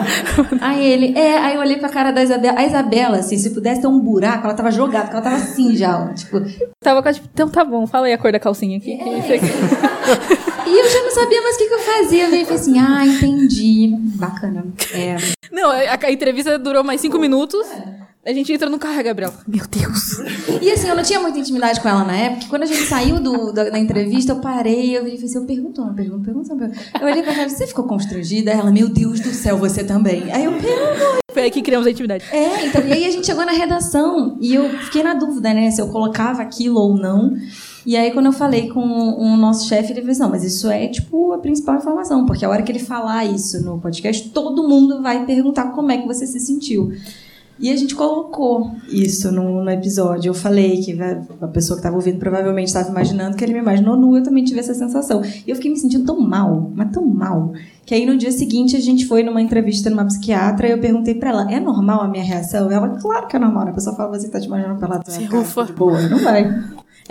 aí 0.60 0.84
ele, 0.84 1.18
é, 1.18 1.38
aí 1.38 1.54
eu 1.54 1.60
olhei 1.60 1.76
pra 1.76 1.88
cara 1.88 2.12
da 2.12 2.22
Isabela. 2.22 2.58
A 2.58 2.64
Isabela, 2.64 3.18
assim, 3.18 3.36
se 3.36 3.50
pudesse 3.50 3.80
ter 3.80 3.86
um 3.88 3.98
buraco, 3.98 4.46
ela 4.46 4.54
tava 4.54 4.70
jogada, 4.70 5.04
porque 5.04 5.16
ela 5.16 5.24
tava 5.24 5.36
assim 5.36 5.76
já, 5.76 5.98
ó, 5.98 6.14
tipo. 6.14 6.40
Tava 6.80 7.00
a, 7.00 7.12
tipo, 7.12 7.28
então 7.32 7.48
tá 7.48 7.64
bom, 7.64 7.86
fala 7.86 8.06
aí 8.06 8.12
a 8.12 8.18
cor 8.18 8.30
da 8.30 8.38
calcinha 8.38 8.78
aqui. 8.78 8.92
É. 8.92 10.68
e 10.68 10.78
eu 10.78 10.88
já 10.88 11.02
não 11.02 11.10
sabia 11.10 11.42
mais 11.42 11.56
o 11.56 11.58
que, 11.58 11.66
que 11.66 11.74
eu 11.74 11.78
fazia. 11.78 12.24
Eu 12.24 12.30
falei 12.30 12.54
assim, 12.54 12.78
ah, 12.78 13.06
entendi. 13.06 13.94
Bacana. 14.16 14.64
É. 14.94 15.16
Não, 15.50 15.70
a, 15.70 15.98
a 16.00 16.12
entrevista 16.12 16.58
durou 16.58 16.84
mais 16.84 17.00
cinco 17.00 17.18
minutos. 17.18 17.66
A 18.22 18.34
gente 18.34 18.52
entra 18.52 18.68
no 18.68 18.78
carro, 18.78 19.02
Gabriel. 19.02 19.32
Meu 19.48 19.64
Deus. 19.66 20.18
E 20.60 20.70
assim, 20.70 20.88
eu 20.88 20.94
não 20.94 21.02
tinha 21.02 21.18
muita 21.18 21.38
intimidade 21.38 21.80
com 21.80 21.88
ela 21.88 22.04
na 22.04 22.14
época. 22.14 22.46
Quando 22.50 22.64
a 22.64 22.66
gente 22.66 22.82
saiu 22.82 23.18
do, 23.18 23.50
da, 23.50 23.70
da 23.70 23.78
entrevista, 23.78 24.32
eu 24.32 24.40
parei, 24.40 24.94
eu 24.94 25.00
falei 25.00 25.14
assim, 25.14 25.38
eu 25.38 25.46
pergunto 25.46 25.80
uma 25.80 25.94
pergunta, 25.94 26.24
pergunta 26.26 26.52
uma 26.52 26.58
pergunta. 26.58 26.80
Eu 27.00 27.06
olhei 27.06 27.22
pra 27.22 27.32
ela, 27.32 27.48
você 27.48 27.66
ficou 27.66 27.84
constrangida? 27.84 28.50
Ela, 28.50 28.70
meu 28.70 28.90
Deus 28.90 29.20
do 29.20 29.30
céu, 29.30 29.56
você 29.56 29.82
também. 29.82 30.30
Aí 30.30 30.44
eu, 30.44 30.52
pelo 30.52 30.84
amor 30.84 31.18
Foi 31.32 31.44
aí 31.44 31.50
que 31.50 31.62
criamos 31.62 31.86
a 31.86 31.90
intimidade. 31.90 32.22
É, 32.30 32.66
então, 32.66 32.86
e 32.86 32.92
aí 32.92 33.06
a 33.06 33.10
gente 33.10 33.24
chegou 33.24 33.46
na 33.46 33.52
redação 33.52 34.36
e 34.38 34.54
eu 34.54 34.68
fiquei 34.68 35.02
na 35.02 35.14
dúvida, 35.14 35.54
né, 35.54 35.70
se 35.70 35.80
eu 35.80 35.88
colocava 35.88 36.42
aquilo 36.42 36.78
ou 36.78 36.98
não. 36.98 37.34
E 37.86 37.96
aí, 37.96 38.10
quando 38.10 38.26
eu 38.26 38.32
falei 38.32 38.68
com 38.68 38.82
o 38.82 39.34
nosso 39.38 39.66
chefe, 39.66 39.92
ele 39.92 40.02
falou 40.02 40.12
assim, 40.12 40.20
não, 40.20 40.28
mas 40.28 40.44
isso 40.44 40.68
é, 40.68 40.88
tipo, 40.88 41.32
a 41.32 41.38
principal 41.38 41.76
informação, 41.76 42.26
porque 42.26 42.44
a 42.44 42.50
hora 42.50 42.62
que 42.62 42.70
ele 42.70 42.80
falar 42.80 43.24
isso 43.24 43.64
no 43.64 43.80
podcast, 43.80 44.28
todo 44.28 44.68
mundo 44.68 45.00
vai 45.00 45.24
perguntar 45.24 45.72
como 45.72 45.90
é 45.90 45.96
que 45.96 46.06
você 46.06 46.26
se 46.26 46.38
sentiu. 46.38 46.92
E 47.60 47.70
a 47.70 47.76
gente 47.76 47.94
colocou 47.94 48.74
isso 48.88 49.30
no, 49.30 49.62
no 49.62 49.70
episódio. 49.70 50.30
Eu 50.30 50.34
falei 50.34 50.80
que 50.80 50.98
a 51.00 51.46
pessoa 51.48 51.76
que 51.76 51.80
estava 51.80 51.94
ouvindo 51.94 52.18
provavelmente 52.18 52.68
estava 52.68 52.88
imaginando 52.88 53.36
que 53.36 53.44
ele 53.44 53.52
me 53.52 53.58
imaginou 53.58 53.98
nu, 53.98 54.16
eu 54.16 54.22
também 54.22 54.42
tive 54.42 54.60
essa 54.60 54.72
sensação. 54.72 55.22
E 55.22 55.50
eu 55.50 55.54
fiquei 55.56 55.70
me 55.70 55.76
sentindo 55.76 56.06
tão 56.06 56.18
mal, 56.18 56.72
mas 56.74 56.90
tão 56.90 57.04
mal, 57.04 57.52
que 57.84 57.94
aí 57.94 58.06
no 58.06 58.16
dia 58.16 58.32
seguinte 58.32 58.76
a 58.76 58.80
gente 58.80 59.04
foi 59.06 59.22
numa 59.22 59.42
entrevista 59.42 59.90
numa 59.90 60.06
psiquiatra 60.06 60.68
e 60.68 60.70
eu 60.70 60.78
perguntei 60.78 61.14
para 61.14 61.30
ela: 61.30 61.52
é 61.52 61.60
normal 61.60 62.00
a 62.00 62.08
minha 62.08 62.24
reação? 62.24 62.70
Ela, 62.70 62.88
claro 62.98 63.26
que 63.26 63.36
é 63.36 63.38
normal. 63.38 63.66
Né? 63.66 63.72
A 63.72 63.74
pessoa 63.74 63.94
fala, 63.94 64.18
você 64.18 64.28
tá 64.28 64.40
te 64.40 64.46
imaginando 64.46 64.80
pela 64.80 64.98
tua 64.98 65.12
Se 65.12 65.26
cara, 65.26 65.38
rufa. 65.38 65.64
de 65.64 65.72
boa, 65.74 66.00
não 66.08 66.18
vai. 66.18 66.44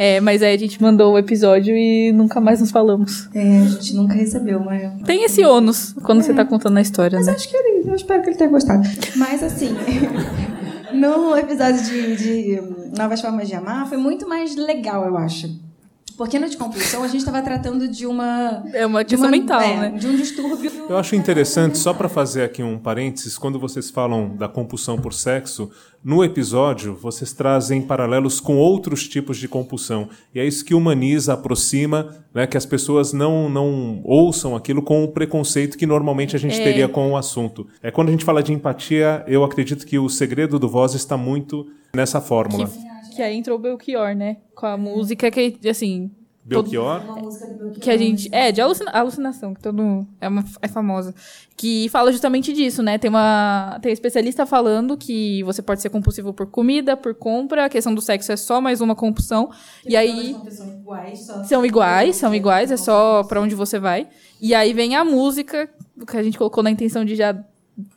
É, 0.01 0.21
mas 0.21 0.41
aí 0.41 0.55
a 0.55 0.57
gente 0.57 0.81
mandou 0.81 1.11
o 1.11 1.17
episódio 1.17 1.75
e 1.75 2.13
nunca 2.13 2.39
mais 2.39 2.61
nos 2.61 2.71
falamos. 2.71 3.27
É, 3.35 3.57
a 3.57 3.65
gente 3.65 3.93
nunca 3.97 4.13
recebeu, 4.13 4.57
mas. 4.61 4.93
Tem 5.03 5.25
esse 5.25 5.43
ônus 5.43 5.93
quando 6.01 6.21
você 6.23 6.33
tá 6.33 6.45
contando 6.45 6.77
a 6.77 6.81
história, 6.81 7.17
Mas 7.17 7.27
né? 7.27 7.33
acho 7.33 7.49
que 7.49 7.57
ele, 7.57 7.89
eu 7.89 7.95
espero 7.95 8.21
que 8.21 8.29
ele 8.29 8.37
tenha 8.37 8.49
gostado. 8.49 8.87
Mas 9.17 9.43
assim, 9.43 9.75
no 10.95 11.35
episódio 11.35 11.83
de, 11.83 12.15
de 12.15 12.61
Novas 12.97 13.19
Formas 13.19 13.49
de 13.49 13.55
Amar 13.55 13.89
foi 13.89 13.97
muito 13.97 14.25
mais 14.25 14.55
legal, 14.55 15.05
eu 15.05 15.17
acho. 15.17 15.49
Porque 16.19 16.37
no 16.37 16.49
de 16.49 16.57
compulsão 16.57 17.01
a 17.01 17.07
gente 17.07 17.19
estava 17.21 17.41
tratando 17.41 17.87
de 17.87 18.05
uma. 18.05 18.61
É 18.73 18.85
uma 18.85 19.05
de 19.05 19.11
questão 19.11 19.31
mental, 19.31 19.61
é, 19.61 19.89
né? 19.89 19.97
De 19.97 20.05
um 20.05 20.17
distúrbio. 20.17 20.69
Eu 20.89 20.97
acho 20.97 21.15
interessante, 21.15 21.77
só 21.77 21.93
para 21.93 22.09
fazer 22.09 22.43
aqui 22.43 22.61
um 22.61 22.77
parênteses, 22.77 23.37
quando 23.37 23.57
vocês 23.57 23.89
falam 23.89 24.35
da 24.35 24.49
compulsão 24.49 24.97
por 24.97 25.13
sexo, 25.13 25.71
no 26.03 26.21
episódio 26.21 26.93
vocês 26.93 27.31
trazem 27.31 27.81
paralelos 27.81 28.41
com 28.41 28.57
outros 28.57 29.07
tipos 29.07 29.37
de 29.37 29.47
compulsão. 29.47 30.09
E 30.35 30.41
é 30.41 30.45
isso 30.45 30.65
que 30.65 30.73
humaniza, 30.73 31.31
aproxima, 31.31 32.13
né, 32.33 32.45
que 32.45 32.57
as 32.57 32.65
pessoas 32.65 33.13
não, 33.13 33.47
não 33.47 34.01
ouçam 34.03 34.57
aquilo 34.57 34.81
com 34.81 35.05
o 35.05 35.07
preconceito 35.07 35.77
que 35.77 35.85
normalmente 35.85 36.35
a 36.35 36.39
gente 36.39 36.59
É. 36.59 36.63
teria 36.65 36.89
com 36.89 37.11
o 37.11 37.15
assunto. 37.15 37.65
É 37.81 37.89
quando 37.91 38.09
a 38.09 38.11
gente 38.11 38.25
fala 38.25 38.43
de 38.43 38.51
empatia, 38.51 39.23
eu 39.25 39.41
acredito 39.45 39.85
que 39.85 39.97
o 39.97 40.09
segredo 40.09 40.59
do 40.59 40.67
Voz 40.67 40.95
está 40.95 41.15
muito 41.15 41.65
nessa 41.95 42.19
fórmula. 42.19 42.67
Que 42.67 42.98
aí 43.21 43.35
entrou 43.35 43.57
o 43.57 43.61
Belchior, 43.61 44.15
né? 44.15 44.37
Com 44.55 44.65
a 44.65 44.77
música 44.77 45.29
que, 45.31 45.57
assim. 45.69 46.11
todo- 46.49 46.63
Belchior, 46.63 47.01
que 47.79 47.89
a 47.91 47.97
gente. 47.97 48.27
É, 48.31 48.51
de 48.51 48.59
alucina- 48.59 48.91
alucinação, 48.91 49.53
que 49.53 49.61
todo. 49.61 50.07
É, 50.19 50.27
uma, 50.27 50.43
é 50.61 50.67
famosa. 50.67 51.13
Que 51.55 51.87
fala 51.89 52.11
justamente 52.11 52.51
disso, 52.53 52.81
né? 52.81 52.97
Tem 52.97 53.09
uma. 53.09 53.77
Tem 53.81 53.91
um 53.91 53.93
especialista 53.93 54.45
falando 54.45 54.97
que 54.97 55.43
você 55.43 55.61
pode 55.61 55.81
ser 55.81 55.89
compulsivo 55.89 56.33
por 56.33 56.47
comida, 56.47 56.97
por 56.97 57.13
compra, 57.13 57.65
a 57.65 57.69
questão 57.69 57.93
do 57.93 58.01
sexo 58.01 58.31
é 58.31 58.37
só 58.37 58.59
mais 58.59 58.81
uma 58.81 58.95
compulsão. 58.95 59.51
E 59.85 59.95
aí. 59.95 60.35
São 61.45 61.65
iguais, 61.65 62.15
são 62.15 62.33
iguais, 62.33 62.71
é 62.71 62.77
só 62.77 63.23
pra 63.23 63.41
onde 63.41 63.53
você 63.55 63.77
vai. 63.77 64.07
E 64.41 64.55
aí 64.55 64.73
vem 64.73 64.95
a 64.95 65.03
música, 65.05 65.69
que 66.09 66.17
a 66.17 66.23
gente 66.23 66.37
colocou 66.37 66.63
na 66.63 66.71
intenção 66.71 67.03
de 67.05 67.15
já 67.15 67.37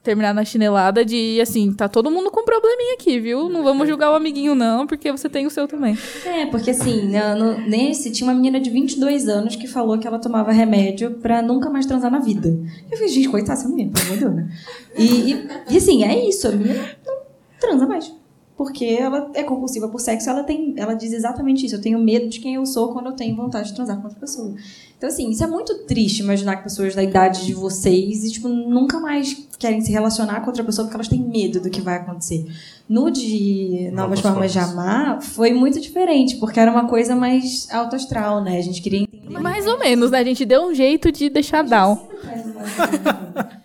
terminar 0.03 0.35
na 0.35 0.45
chinelada, 0.45 1.05
de 1.05 1.41
assim, 1.41 1.73
tá 1.73 1.89
todo 1.89 2.11
mundo 2.11 2.31
com 2.31 2.45
probleminha 2.45 2.95
aqui, 2.95 3.19
viu? 3.21 3.49
Não 3.49 3.63
vamos 3.63 3.89
julgar 3.89 4.11
o 4.11 4.15
amiguinho, 4.15 4.55
não, 4.55 4.87
porque 4.87 5.11
você 5.13 5.29
tem 5.29 5.47
o 5.47 5.51
seu 5.51 5.67
também. 5.69 5.97
É, 6.25 6.47
porque 6.47 6.71
assim, 6.71 7.09
na- 7.11 7.35
no- 7.35 7.59
nesse 7.69 8.11
tinha 8.11 8.29
uma 8.29 8.35
menina 8.35 8.61
de 8.61 8.71
22 8.71 9.29
anos 9.29 9.57
que 9.57 9.67
falou 9.67 9.99
que 9.99 10.07
ela 10.07 10.19
tomava 10.19 10.53
remédio 10.53 11.13
pra 11.13 11.41
nunca 11.43 11.69
mais 11.71 11.87
transar 11.87 12.11
na 12.11 12.19
vida. 12.19 12.49
Eu 12.91 12.97
falei, 12.97 13.09
gente, 13.13 13.29
coitada, 13.29 13.59
essa 13.59 13.69
menina, 13.69 13.91
pelo 13.93 14.05
amor 14.07 14.15
de 14.17 14.25
Deus, 14.25 14.35
né? 14.37 14.53
E, 14.99 15.33
e, 15.33 15.49
e 15.71 15.77
assim, 15.77 16.05
é 16.05 16.29
isso, 16.29 16.47
a 16.49 16.51
menina 16.53 16.89
não 17.07 17.15
transa 17.61 17.87
mais. 17.87 18.13
Porque 18.57 18.85
ela 18.85 19.31
é 19.35 19.43
compulsiva 19.43 19.89
por 19.89 20.01
sexo, 20.01 20.29
ela 20.29 20.45
tem, 20.45 20.75
ela 20.77 20.95
diz 20.95 21.13
exatamente 21.13 21.65
isso. 21.65 21.77
Eu 21.77 21.81
tenho 21.81 21.99
medo 21.99 22.29
de 22.29 22.39
quem 22.39 22.55
eu 22.55 22.67
sou 22.67 22.93
quando 22.93 23.07
eu 23.07 23.13
tenho 23.13 23.35
vontade 23.35 23.69
de 23.69 23.75
transar 23.75 23.97
com 23.97 24.05
outra 24.05 24.21
pessoa. 24.21 24.55
Então, 25.03 25.09
assim, 25.09 25.31
isso 25.31 25.43
é 25.43 25.49
muito 25.49 25.79
triste 25.85 26.21
imaginar 26.21 26.57
que 26.57 26.63
pessoas 26.63 26.95
da 26.95 27.03
idade 27.03 27.45
de 27.45 27.55
vocês 27.55 28.23
e, 28.23 28.31
tipo, 28.31 28.47
nunca 28.49 29.01
mais 29.01 29.49
querem 29.59 29.81
se 29.81 29.91
relacionar 29.91 30.41
com 30.43 30.47
outra 30.47 30.63
pessoa 30.63 30.87
porque 30.87 30.97
elas 30.97 31.09
têm 31.09 31.19
medo 31.19 31.61
do 31.61 31.71
que 31.71 31.81
vai 31.81 31.97
acontecer. 31.97 32.47
No 32.89 33.11
de 33.11 33.91
Novas, 33.93 33.95
Novas 33.95 34.21
Formas 34.21 34.53
de 34.53 34.61
Formas. 34.61 34.79
Amar, 34.79 35.23
foi 35.23 35.53
muito 35.53 35.81
diferente, 35.81 36.37
porque 36.37 36.61
era 36.61 36.71
uma 36.71 36.87
coisa 36.87 37.17
mais 37.17 37.67
alto 37.73 37.97
astral, 37.97 38.45
né? 38.45 38.59
A 38.59 38.63
gente 38.63 38.81
queria 38.81 39.01
entender. 39.01 39.41
Mais 39.41 39.67
ou 39.67 39.79
menos, 39.79 40.11
né? 40.11 40.19
A 40.19 40.25
gente 40.25 40.45
deu 40.45 40.67
um 40.67 40.75
jeito 40.75 41.11
de 41.11 41.29
deixar 41.29 41.63
down. 41.65 41.99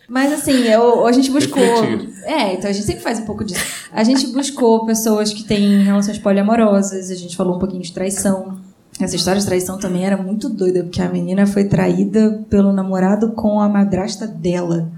Mas 0.08 0.32
assim, 0.32 0.64
eu, 0.64 1.06
a 1.06 1.12
gente 1.12 1.30
buscou. 1.30 1.62
Refletir. 1.82 2.24
É, 2.24 2.54
então 2.54 2.70
a 2.70 2.74
gente 2.74 2.86
sempre 2.86 3.02
faz 3.02 3.20
um 3.20 3.26
pouco 3.26 3.44
disso. 3.44 3.62
A 3.92 4.04
gente 4.04 4.28
buscou 4.28 4.86
pessoas 4.86 5.34
que 5.34 5.44
têm 5.44 5.84
relações 5.84 6.18
poliamorosas, 6.18 7.12
a 7.12 7.16
gente 7.16 7.36
falou 7.36 7.56
um 7.56 7.60
pouquinho 7.60 7.82
de 7.84 7.92
traição. 7.92 8.58
Essa 9.00 9.16
história 9.16 9.40
de 9.40 9.46
traição 9.46 9.78
também 9.78 10.06
era 10.06 10.18
muito 10.18 10.50
doida, 10.50 10.84
porque 10.84 11.02
a 11.02 11.10
menina 11.10 11.46
foi 11.46 11.66
traída 11.66 12.44
pelo 12.50 12.72
namorado 12.74 13.32
com 13.34 13.60
a 13.60 13.68
madrasta 13.70 14.26
dela. 14.26 14.90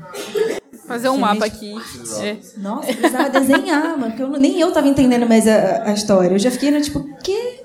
Fazer 0.88 1.10
um 1.10 1.18
mapa 1.18 1.46
aqui. 1.46 1.74
É. 2.22 2.38
Nossa, 2.58 2.94
precisava 2.94 3.30
desenhar, 3.30 3.98
mano, 3.98 4.08
porque 4.08 4.24
eu 4.24 4.28
não- 4.30 4.40
nem 4.40 4.60
eu 4.60 4.72
tava 4.72 4.88
entendendo 4.88 5.28
mais 5.28 5.48
a, 5.48 5.84
a 5.90 5.94
história. 5.94 6.34
Eu 6.36 6.40
já 6.40 6.50
fiquei 6.50 6.72
no 6.72 6.82
tipo, 6.82 7.04
quê? 7.24 7.62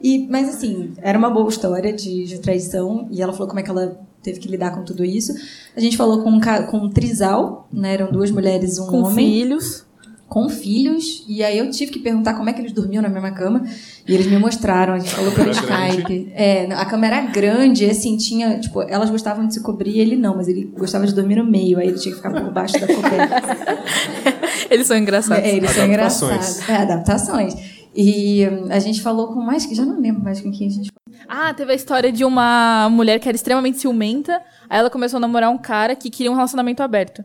E, 0.00 0.26
mas 0.28 0.48
assim, 0.48 0.92
era 1.02 1.18
uma 1.18 1.30
boa 1.30 1.48
história 1.48 1.92
de, 1.92 2.24
de 2.24 2.38
traição, 2.38 3.08
e 3.10 3.20
ela 3.20 3.32
falou 3.32 3.48
como 3.48 3.60
é 3.60 3.62
que 3.62 3.70
ela 3.70 3.98
teve 4.22 4.38
que 4.40 4.48
lidar 4.48 4.70
com 4.72 4.84
tudo 4.84 5.04
isso. 5.04 5.34
A 5.76 5.80
gente 5.80 5.96
falou 5.96 6.22
com 6.22 6.30
um, 6.30 6.40
com 6.70 6.78
um 6.78 6.90
trisal, 6.90 7.68
né? 7.72 7.94
Eram 7.94 8.10
duas 8.10 8.30
mulheres 8.30 8.76
e 8.76 8.80
um 8.80 8.86
Com 8.86 9.02
homem 9.02 9.26
filhos. 9.26 9.84
com 10.28 10.48
filhos, 10.48 11.24
e 11.28 11.44
aí 11.44 11.58
eu 11.58 11.70
tive 11.70 11.92
que 11.92 11.98
perguntar 11.98 12.32
como 12.32 12.48
é 12.48 12.54
que 12.54 12.60
eles 12.62 12.72
dormiam 12.72 13.02
na 13.02 13.08
mesma 13.10 13.32
cama, 13.32 13.64
e 14.08 14.14
eles 14.14 14.26
me 14.26 14.38
mostraram, 14.38 14.94
a 14.94 14.98
gente 14.98 15.14
falou 15.14 15.30
pelo 15.32 15.52
grande. 15.52 15.90
Skype. 15.90 16.32
É, 16.34 16.72
a 16.72 16.86
cama 16.86 17.06
era 17.06 17.20
grande, 17.26 17.84
e 17.84 17.90
assim, 17.90 18.16
tinha, 18.16 18.58
tipo, 18.58 18.80
elas 18.80 19.10
gostavam 19.10 19.46
de 19.46 19.52
se 19.52 19.60
cobrir, 19.60 19.98
ele 19.98 20.16
não, 20.16 20.34
mas 20.34 20.48
ele 20.48 20.64
gostava 20.74 21.06
de 21.06 21.14
dormir 21.14 21.36
no 21.36 21.44
meio, 21.44 21.78
aí 21.78 21.88
ele 21.88 21.98
tinha 21.98 22.14
que 22.14 22.16
ficar 22.22 22.30
por 22.30 22.50
baixo 22.50 22.80
da 22.80 22.86
coberta. 22.86 23.78
Eles 24.70 24.86
são 24.86 24.96
engraçados. 24.96 25.44
É, 25.44 25.54
eles 25.54 25.70
são 25.70 25.84
engraçados. 25.84 26.66
É, 26.66 26.76
adaptações. 26.76 27.54
E 27.94 28.46
hum, 28.48 28.68
a 28.70 28.78
gente 28.78 29.02
falou 29.02 29.28
com 29.28 29.40
mais, 29.40 29.66
que 29.66 29.74
já 29.74 29.84
não 29.84 30.00
lembro 30.00 30.22
mais 30.22 30.40
com 30.40 30.50
quem 30.50 30.66
a 30.66 30.70
gente 30.70 30.90
Ah, 31.28 31.52
teve 31.54 31.72
a 31.72 31.74
história 31.74 32.10
de 32.10 32.24
uma 32.24 32.88
mulher 32.90 33.18
que 33.18 33.28
era 33.28 33.36
extremamente 33.36 33.78
ciumenta. 33.78 34.40
Aí 34.68 34.78
ela 34.78 34.90
começou 34.90 35.18
a 35.18 35.20
namorar 35.20 35.50
um 35.50 35.58
cara 35.58 35.94
que 35.94 36.10
queria 36.10 36.30
um 36.30 36.34
relacionamento 36.34 36.82
aberto. 36.82 37.24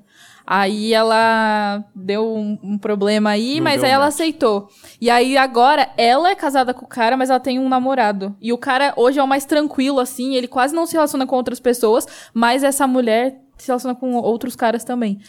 Aí 0.49 0.93
ela 0.93 1.83
deu 1.93 2.25
um, 2.25 2.57
um 2.63 2.77
problema 2.77 3.31
aí, 3.31 3.55
Não 3.57 3.65
mas 3.65 3.83
aí 3.83 3.91
ela 3.91 4.05
match. 4.05 4.13
aceitou. 4.13 4.69
E 5.01 5.09
aí 5.09 5.37
agora 5.37 5.89
ela 5.97 6.29
é 6.29 6.35
casada 6.35 6.73
com 6.73 6.85
o 6.85 6.87
cara, 6.87 7.17
mas 7.17 7.29
ela 7.29 7.39
tem 7.39 7.59
um 7.59 7.67
namorado. 7.67 8.33
E 8.41 8.53
o 8.53 8.57
cara 8.57 8.93
hoje 8.95 9.19
é 9.19 9.23
o 9.23 9.27
mais 9.27 9.43
tranquilo, 9.43 9.99
assim, 9.99 10.35
ele 10.35 10.47
quase 10.47 10.73
não 10.73 10.85
se 10.85 10.93
relaciona 10.93 11.27
com 11.27 11.35
outras 11.35 11.59
pessoas, 11.59 12.07
mas 12.33 12.63
essa 12.63 12.87
mulher 12.87 13.41
se 13.57 13.67
relaciona 13.67 13.95
com 13.95 14.13
outros 14.15 14.55
caras 14.55 14.83
também. 14.83 15.19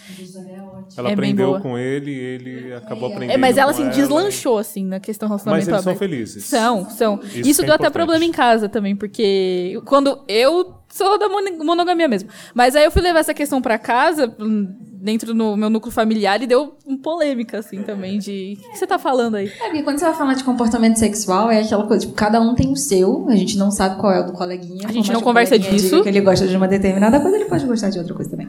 ela 0.96 1.10
É 1.10 1.12
aprendeu 1.12 1.60
com 1.60 1.78
ele 1.78 2.10
e 2.10 2.18
ele 2.18 2.74
acabou 2.74 3.08
aprendendo. 3.08 3.32
É, 3.32 3.36
mas 3.36 3.56
ela 3.56 3.70
assim 3.70 3.88
deslanchou 3.88 4.58
assim 4.58 4.84
na 4.84 5.00
questão 5.00 5.28
do 5.28 5.32
Mas 5.32 5.44
relacionamento 5.44 5.70
eles 5.70 5.84
são 5.84 5.96
felizes. 5.96 6.44
São, 6.44 6.90
são. 6.90 7.20
Isso 7.22 7.48
Isso, 7.48 7.62
é 7.62 7.66
deu 7.66 7.74
até 7.74 7.90
problema 7.90 8.24
em 8.24 8.32
casa 8.32 8.68
também, 8.68 8.94
porque 8.94 9.80
quando 9.84 10.20
eu 10.28 10.74
sou 10.98 11.16
da 11.16 11.28
monogamia 11.28 12.08
mesmo. 12.08 12.28
Mas 12.52 12.74
aí 12.74 12.84
eu 12.84 12.90
fui 12.90 13.00
levar 13.00 13.20
essa 13.20 13.32
questão 13.32 13.62
pra 13.62 13.78
casa, 13.78 14.34
hum, 14.38 14.68
dentro 15.00 15.32
do 15.32 15.56
meu 15.56 15.70
núcleo 15.70 15.92
familiar, 15.92 16.42
e 16.42 16.46
deu 16.46 16.74
um 16.84 16.96
polêmica, 16.96 17.58
assim, 17.58 17.82
também, 17.82 18.18
de. 18.18 18.58
O 18.66 18.72
que 18.72 18.78
você 18.78 18.86
tá 18.86 18.98
falando 18.98 19.36
aí? 19.36 19.46
É, 19.46 19.66
porque 19.66 19.82
quando 19.84 19.98
você 19.98 20.04
vai 20.06 20.14
falar 20.14 20.34
de 20.34 20.42
comportamento 20.42 20.96
sexual, 20.96 21.50
é 21.50 21.60
aquela 21.60 21.86
coisa, 21.86 22.04
tipo, 22.04 22.14
cada 22.14 22.40
um 22.40 22.54
tem 22.54 22.72
o 22.72 22.76
seu, 22.76 23.26
a 23.28 23.36
gente 23.36 23.56
não 23.56 23.70
sabe 23.70 24.00
qual 24.00 24.12
é 24.12 24.20
o 24.20 24.26
do 24.26 24.32
coleguinha. 24.32 24.88
A 24.88 24.92
gente 24.92 25.12
não 25.12 25.20
conversa 25.20 25.56
disso. 25.58 26.02
Que 26.02 26.08
ele 26.08 26.20
gosta 26.20 26.46
de 26.46 26.56
uma 26.56 26.66
determinada 26.66 27.20
coisa, 27.20 27.36
ele 27.36 27.46
pode 27.46 27.64
gostar 27.64 27.90
de 27.90 27.98
outra 27.98 28.14
coisa 28.14 28.30
também. 28.30 28.48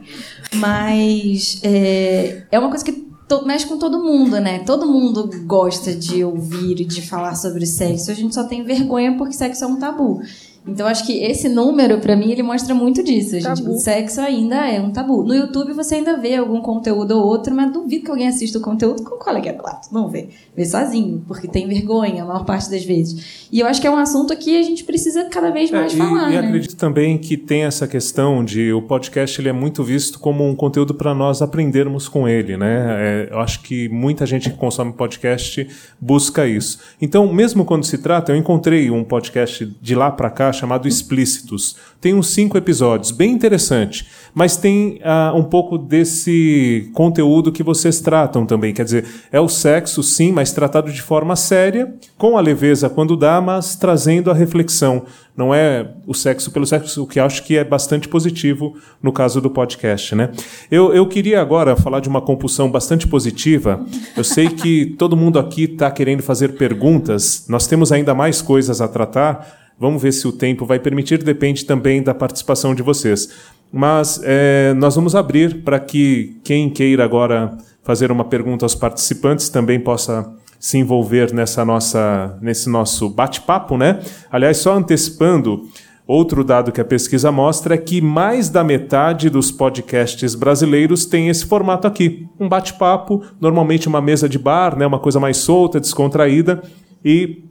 Mas 0.54 1.60
é, 1.62 2.42
é 2.50 2.58
uma 2.58 2.68
coisa 2.68 2.84
que 2.84 3.10
mexe 3.46 3.66
com 3.66 3.78
todo 3.78 4.02
mundo, 4.02 4.40
né? 4.40 4.60
Todo 4.60 4.86
mundo 4.86 5.30
gosta 5.44 5.94
de 5.94 6.24
ouvir 6.24 6.80
e 6.80 6.84
de 6.84 7.00
falar 7.00 7.36
sobre 7.36 7.64
sexo. 7.64 8.10
A 8.10 8.14
gente 8.14 8.34
só 8.34 8.44
tem 8.44 8.64
vergonha 8.64 9.16
porque 9.16 9.34
sexo 9.34 9.62
é 9.62 9.66
um 9.68 9.78
tabu. 9.78 10.20
Então 10.66 10.86
acho 10.86 11.06
que 11.06 11.22
esse 11.24 11.48
número, 11.48 11.98
pra 11.98 12.14
mim, 12.14 12.30
ele 12.30 12.42
mostra 12.42 12.74
muito 12.74 13.02
disso. 13.02 13.40
Gente. 13.40 13.44
Tabu. 13.44 13.72
O 13.72 13.78
sexo 13.78 14.20
ainda 14.20 14.68
é 14.68 14.80
um 14.80 14.90
tabu. 14.90 15.24
No 15.24 15.34
YouTube 15.34 15.72
você 15.72 15.96
ainda 15.96 16.18
vê 16.18 16.36
algum 16.36 16.60
conteúdo 16.60 17.12
ou 17.12 17.24
outro, 17.24 17.54
mas 17.54 17.72
duvido 17.72 18.04
que 18.04 18.10
alguém 18.10 18.28
assista 18.28 18.58
o 18.58 18.60
conteúdo 18.60 19.02
com 19.02 19.14
o 19.14 19.18
colega 19.18 19.52
do 19.52 19.62
lado. 19.62 19.88
Não 19.90 20.08
vê. 20.08 20.28
Vê 20.54 20.64
sozinho, 20.64 21.24
porque 21.26 21.48
tem 21.48 21.66
vergonha 21.66 22.22
a 22.22 22.26
maior 22.26 22.44
parte 22.44 22.70
das 22.70 22.84
vezes. 22.84 23.48
E 23.50 23.58
eu 23.58 23.66
acho 23.66 23.80
que 23.80 23.86
é 23.86 23.90
um 23.90 23.96
assunto 23.96 24.36
que 24.36 24.58
a 24.58 24.62
gente 24.62 24.84
precisa 24.84 25.24
cada 25.24 25.50
vez 25.50 25.70
mais 25.70 25.94
É, 25.94 25.96
falar, 25.96 26.30
e, 26.30 26.34
e 26.34 26.40
né? 26.40 26.46
acredito 26.46 26.76
também 26.76 27.16
que 27.16 27.36
tem 27.36 27.64
essa 27.64 27.88
questão 27.88 28.44
de 28.44 28.72
o 28.72 28.82
podcast 28.82 29.40
ele 29.40 29.48
é 29.48 29.52
muito 29.52 29.82
visto 29.82 30.18
como 30.18 30.46
um 30.46 30.54
conteúdo 30.54 30.94
para 30.94 31.14
nós 31.14 31.40
aprendermos 31.40 32.06
com 32.08 32.28
ele, 32.28 32.56
né? 32.56 32.86
É, 32.98 33.28
eu 33.32 33.40
acho 33.40 33.62
que 33.62 33.88
muita 33.88 34.26
gente 34.26 34.50
que 34.50 34.56
consome 34.56 34.92
podcast 34.92 35.66
busca 36.00 36.46
isso. 36.46 36.78
Então, 37.00 37.32
mesmo 37.32 37.64
quando 37.64 37.84
se 37.84 37.98
trata, 37.98 38.32
eu 38.32 38.36
encontrei 38.36 38.90
um 38.90 39.02
podcast 39.02 39.64
de 39.80 39.94
lá 39.94 40.10
para 40.10 40.28
cá 40.30 40.50
chamado 40.60 40.86
Explícitos. 40.86 41.76
Tem 42.00 42.14
uns 42.14 42.28
cinco 42.28 42.56
episódios, 42.56 43.10
bem 43.10 43.32
interessante. 43.32 44.06
Mas 44.32 44.56
tem 44.56 45.00
uh, 45.00 45.36
um 45.36 45.42
pouco 45.42 45.76
desse 45.76 46.90
conteúdo 46.94 47.50
que 47.50 47.62
vocês 47.62 48.00
tratam 48.00 48.46
também. 48.46 48.72
Quer 48.72 48.84
dizer, 48.84 49.06
é 49.32 49.40
o 49.40 49.48
sexo, 49.48 50.02
sim, 50.02 50.30
mas 50.32 50.52
tratado 50.52 50.92
de 50.92 51.02
forma 51.02 51.34
séria, 51.34 51.94
com 52.16 52.38
a 52.38 52.40
leveza 52.40 52.88
quando 52.88 53.16
dá, 53.16 53.40
mas 53.40 53.74
trazendo 53.74 54.30
a 54.30 54.34
reflexão. 54.34 55.04
Não 55.36 55.54
é 55.54 55.94
o 56.06 56.12
sexo 56.12 56.50
pelo 56.50 56.66
sexo, 56.66 57.02
o 57.02 57.06
que 57.06 57.18
acho 57.18 57.44
que 57.44 57.56
é 57.56 57.64
bastante 57.64 58.08
positivo 58.08 58.76
no 59.02 59.12
caso 59.12 59.40
do 59.40 59.48
podcast. 59.48 60.14
Né? 60.14 60.30
Eu, 60.70 60.92
eu 60.92 61.06
queria 61.06 61.40
agora 61.40 61.74
falar 61.76 62.00
de 62.00 62.08
uma 62.08 62.20
compulsão 62.20 62.70
bastante 62.70 63.06
positiva. 63.06 63.84
Eu 64.16 64.24
sei 64.24 64.48
que 64.48 64.94
todo 64.98 65.16
mundo 65.16 65.38
aqui 65.38 65.64
está 65.64 65.90
querendo 65.90 66.22
fazer 66.22 66.56
perguntas. 66.56 67.46
Nós 67.48 67.66
temos 67.66 67.90
ainda 67.90 68.14
mais 68.14 68.42
coisas 68.42 68.80
a 68.80 68.88
tratar. 68.88 69.69
Vamos 69.80 70.02
ver 70.02 70.12
se 70.12 70.28
o 70.28 70.32
tempo 70.32 70.66
vai 70.66 70.78
permitir, 70.78 71.22
depende 71.22 71.64
também 71.64 72.02
da 72.02 72.12
participação 72.12 72.74
de 72.74 72.82
vocês. 72.82 73.30
Mas 73.72 74.20
é, 74.22 74.74
nós 74.74 74.94
vamos 74.94 75.14
abrir 75.14 75.62
para 75.62 75.80
que 75.80 76.38
quem 76.44 76.68
queira 76.68 77.02
agora 77.02 77.56
fazer 77.82 78.12
uma 78.12 78.24
pergunta 78.24 78.64
aos 78.64 78.74
participantes 78.74 79.48
também 79.48 79.80
possa 79.80 80.30
se 80.58 80.76
envolver 80.76 81.32
nessa 81.32 81.64
nossa, 81.64 82.36
nesse 82.42 82.68
nosso 82.68 83.08
bate-papo, 83.08 83.78
né? 83.78 84.00
Aliás, 84.30 84.58
só 84.58 84.74
antecipando, 84.74 85.66
outro 86.06 86.44
dado 86.44 86.72
que 86.72 86.80
a 86.82 86.84
pesquisa 86.84 87.32
mostra 87.32 87.74
é 87.74 87.78
que 87.78 88.02
mais 88.02 88.50
da 88.50 88.62
metade 88.62 89.30
dos 89.30 89.50
podcasts 89.50 90.34
brasileiros 90.34 91.06
tem 91.06 91.30
esse 91.30 91.46
formato 91.46 91.86
aqui, 91.86 92.28
um 92.38 92.46
bate-papo, 92.46 93.22
normalmente 93.40 93.88
uma 93.88 94.02
mesa 94.02 94.28
de 94.28 94.38
bar, 94.38 94.76
né? 94.76 94.86
Uma 94.86 94.98
coisa 94.98 95.18
mais 95.18 95.38
solta, 95.38 95.80
descontraída 95.80 96.62
e 97.02 97.44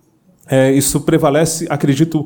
é, 0.49 0.71
isso 0.71 1.01
prevalece, 1.01 1.67
acredito, 1.69 2.25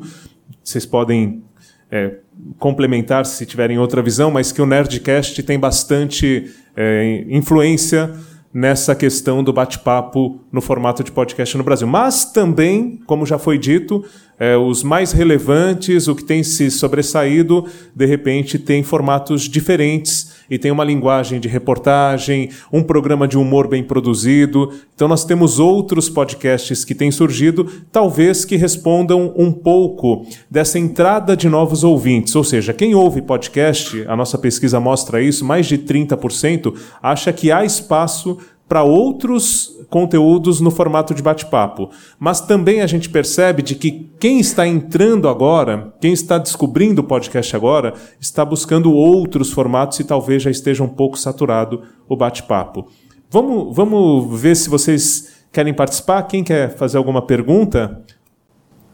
vocês 0.62 0.86
podem 0.86 1.42
é, 1.90 2.16
complementar 2.58 3.26
se 3.26 3.44
tiverem 3.46 3.78
outra 3.78 4.02
visão, 4.02 4.30
mas 4.30 4.50
que 4.50 4.62
o 4.62 4.66
Nerdcast 4.66 5.42
tem 5.42 5.58
bastante 5.58 6.50
é, 6.76 7.24
influência 7.28 8.12
nessa 8.52 8.94
questão 8.94 9.42
do 9.42 9.52
bate-papo 9.52 10.40
no 10.50 10.60
formato 10.60 11.02
de 11.02 11.10
podcast 11.10 11.56
no 11.58 11.64
Brasil. 11.64 11.88
Mas 11.88 12.24
também, 12.24 13.00
como 13.04 13.26
já 13.26 13.38
foi 13.38 13.58
dito, 13.58 14.04
é, 14.38 14.56
os 14.56 14.82
mais 14.82 15.12
relevantes, 15.12 16.08
o 16.08 16.14
que 16.14 16.24
tem 16.24 16.42
se 16.42 16.70
sobressaído, 16.70 17.66
de 17.94 18.06
repente 18.06 18.58
tem 18.58 18.82
formatos 18.82 19.42
diferentes 19.42 20.34
e 20.50 20.58
tem 20.58 20.70
uma 20.70 20.84
linguagem 20.84 21.40
de 21.40 21.48
reportagem, 21.48 22.50
um 22.72 22.82
programa 22.82 23.26
de 23.26 23.38
humor 23.38 23.68
bem 23.68 23.82
produzido. 23.82 24.72
Então 24.94 25.08
nós 25.08 25.24
temos 25.24 25.58
outros 25.58 26.08
podcasts 26.08 26.84
que 26.84 26.94
têm 26.94 27.10
surgido, 27.10 27.70
talvez 27.90 28.44
que 28.44 28.56
respondam 28.56 29.32
um 29.36 29.50
pouco 29.50 30.26
dessa 30.50 30.78
entrada 30.78 31.36
de 31.36 31.48
novos 31.48 31.84
ouvintes. 31.84 32.34
Ou 32.36 32.44
seja, 32.44 32.72
quem 32.72 32.94
ouve 32.94 33.22
podcast, 33.22 34.04
a 34.06 34.16
nossa 34.16 34.36
pesquisa 34.36 34.78
mostra 34.78 35.22
isso, 35.22 35.44
mais 35.44 35.66
de 35.66 35.78
30% 35.78 36.74
acha 37.02 37.32
que 37.32 37.50
há 37.50 37.64
espaço 37.64 38.38
para 38.68 38.82
outros 38.82 39.74
conteúdos 39.90 40.60
no 40.60 40.70
formato 40.70 41.14
de 41.14 41.22
bate-papo. 41.22 41.90
Mas 42.18 42.40
também 42.40 42.80
a 42.80 42.86
gente 42.86 43.08
percebe 43.08 43.62
de 43.62 43.74
que 43.74 44.10
quem 44.18 44.40
está 44.40 44.66
entrando 44.66 45.28
agora, 45.28 45.92
quem 46.00 46.12
está 46.12 46.38
descobrindo 46.38 47.02
o 47.02 47.04
podcast 47.04 47.54
agora, 47.54 47.94
está 48.20 48.44
buscando 48.44 48.92
outros 48.92 49.52
formatos 49.52 50.00
e 50.00 50.04
talvez 50.04 50.42
já 50.42 50.50
esteja 50.50 50.82
um 50.82 50.88
pouco 50.88 51.18
saturado 51.18 51.82
o 52.08 52.16
bate-papo. 52.16 52.88
Vamos, 53.30 53.74
vamos 53.76 54.40
ver 54.40 54.56
se 54.56 54.68
vocês 54.68 55.44
querem 55.52 55.74
participar. 55.74 56.22
Quem 56.24 56.42
quer 56.42 56.76
fazer 56.76 56.96
alguma 56.96 57.22
pergunta? 57.22 58.02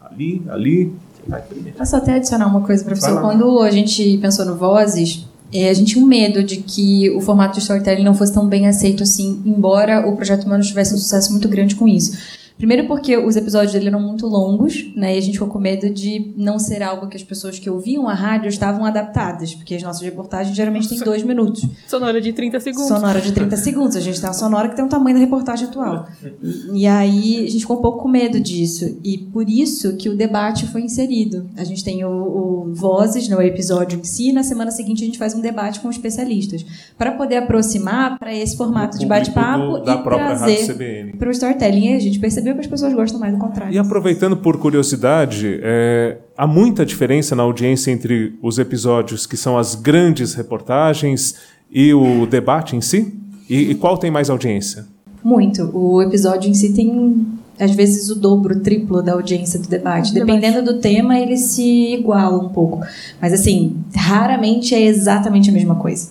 Ali, 0.01 0.43
ali. 0.49 0.93
Posso 1.77 1.97
até 1.97 2.15
adicionar 2.15 2.47
uma 2.47 2.63
coisa, 2.63 2.85
professor? 2.85 3.21
Quando 3.21 3.61
a 3.61 3.71
gente 3.71 4.19
pensou 4.19 4.45
no 4.45 4.57
Vozes, 4.57 5.27
é, 5.53 5.69
a 5.69 5.75
gente 5.75 5.93
tinha 5.93 6.05
um 6.05 6.09
medo 6.09 6.43
de 6.43 6.59
que 6.59 7.11
o 7.11 7.21
formato 7.21 7.55
de 7.55 7.61
storytelling 7.61 8.05
não 8.05 8.15
fosse 8.15 8.33
tão 8.33 8.47
bem 8.47 8.69
aceito 8.69 9.03
assim, 9.03 9.43
embora 9.45 10.07
o 10.07 10.15
Projeto 10.17 10.45
Humanos 10.45 10.69
tivesse 10.69 10.95
um 10.95 10.99
sucesso 10.99 11.33
muito 11.33 11.49
grande 11.49 11.75
com 11.75 11.89
isso. 11.89 12.17
Primeiro 12.61 12.87
porque 12.87 13.17
os 13.17 13.37
episódios 13.37 13.73
dele 13.73 13.89
eram 13.89 14.03
muito 14.03 14.27
longos, 14.27 14.93
né? 14.95 15.15
E 15.15 15.19
a 15.19 15.21
gente 15.23 15.33
ficou 15.33 15.49
com 15.49 15.59
medo 15.59 15.89
de 15.89 16.35
não 16.37 16.59
ser 16.59 16.83
algo 16.83 17.09
que 17.09 17.17
as 17.17 17.23
pessoas 17.23 17.59
que 17.59 17.71
ouviam 17.71 18.07
a 18.07 18.13
rádio 18.13 18.51
estavam 18.51 18.85
adaptadas, 18.85 19.55
porque 19.55 19.75
as 19.75 19.83
nossas 19.83 20.03
reportagens 20.03 20.55
geralmente 20.55 20.87
têm 20.87 20.99
dois 20.99 21.23
minutos. 21.23 21.67
Sonora 21.87 22.21
de 22.21 22.35
30 22.35 22.61
segundos. 22.61 22.89
Sonora 22.89 23.19
de 23.19 23.33
30 23.33 23.57
segundos. 23.57 23.97
A 23.97 24.01
gente 24.01 24.21
tem 24.21 24.29
uma 24.29 24.35
sonora 24.35 24.69
que 24.69 24.77
tem 24.77 24.85
o 24.85 24.89
tamanho 24.89 25.17
da 25.17 25.21
reportagem 25.21 25.69
atual. 25.69 26.07
E, 26.43 26.83
e 26.83 26.87
aí 26.87 27.47
a 27.47 27.51
gente 27.51 27.61
ficou 27.61 27.79
um 27.79 27.81
pouco 27.81 28.03
com 28.03 28.09
medo 28.09 28.39
disso. 28.39 28.99
E 29.03 29.17
por 29.17 29.49
isso 29.49 29.97
que 29.97 30.11
o 30.11 30.15
debate 30.15 30.67
foi 30.67 30.83
inserido. 30.83 31.49
A 31.57 31.65
gente 31.65 31.83
tem 31.83 32.05
o, 32.05 32.11
o 32.11 32.75
Vozes 32.75 33.27
no 33.27 33.41
episódio 33.41 33.99
em 33.99 34.05
si, 34.05 34.29
e 34.29 34.33
na 34.33 34.43
semana 34.43 34.71
seguinte 34.71 35.03
a 35.03 35.07
gente 35.07 35.19
faz 35.19 35.35
um 35.35 35.41
debate 35.41 35.81
com 35.81 35.89
especialistas. 35.89 36.67
Para 36.99 37.13
poder 37.13 37.37
aproximar 37.37 38.19
para 38.19 38.37
esse 38.37 38.55
formato 38.55 38.99
de 38.99 39.07
bate-papo 39.07 39.79
e 39.79 40.03
trazer 40.03 41.17
para 41.19 41.29
o 41.29 41.33
storytelling. 41.33 41.93
E 41.93 41.97
a 41.97 41.99
gente 41.99 42.19
percebeu 42.19 42.50
que 42.55 42.61
as 42.61 42.67
pessoas 42.67 42.93
gostam 42.93 43.21
mais 43.21 43.33
do 43.33 43.39
contrário. 43.39 43.75
E 43.75 43.79
aproveitando 43.79 44.37
por 44.37 44.59
curiosidade, 44.59 45.59
é, 45.63 46.19
há 46.37 46.47
muita 46.47 46.85
diferença 46.85 47.35
na 47.35 47.43
audiência 47.43 47.91
entre 47.91 48.39
os 48.43 48.59
episódios 48.59 49.27
que 49.27 49.37
são 49.37 49.59
as 49.59 49.75
grandes 49.75 50.35
reportagens 50.35 51.37
e 51.71 51.93
o 51.95 52.27
debate 52.27 52.77
em 52.77 52.81
si? 52.81 53.15
E, 53.49 53.71
e 53.71 53.75
qual 53.75 53.99
tem 53.99 54.11
mais 54.11 54.31
audiência? 54.31 54.87
Muito. 55.23 55.71
O 55.77 56.03
episódio 56.03 56.49
em 56.49 56.55
si 56.55 56.73
tem 56.73 57.27
às 57.61 57.73
vezes 57.73 58.09
o 58.09 58.15
dobro, 58.15 58.57
o 58.57 58.61
triplo 58.61 59.03
da 59.03 59.13
audiência 59.13 59.59
do 59.59 59.69
debate. 59.69 60.15
Dependendo 60.15 60.65
do 60.65 60.81
tema, 60.81 61.19
ele 61.19 61.37
se 61.37 61.93
iguala 61.93 62.39
um 62.39 62.49
pouco. 62.49 62.81
Mas 63.21 63.35
assim, 63.35 63.77
raramente 63.95 64.75
é 64.75 64.81
exatamente 64.81 65.51
a 65.51 65.53
mesma 65.53 65.75
coisa. 65.75 66.09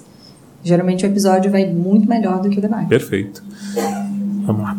Geralmente 0.63 1.05
o 1.05 1.07
episódio 1.07 1.49
vai 1.49 1.65
muito 1.65 2.07
melhor 2.07 2.41
do 2.41 2.49
que 2.49 2.59
o 2.59 2.61
debate. 2.61 2.87
Perfeito. 2.87 3.43
Vamos 4.45 4.61
lá. 4.61 4.77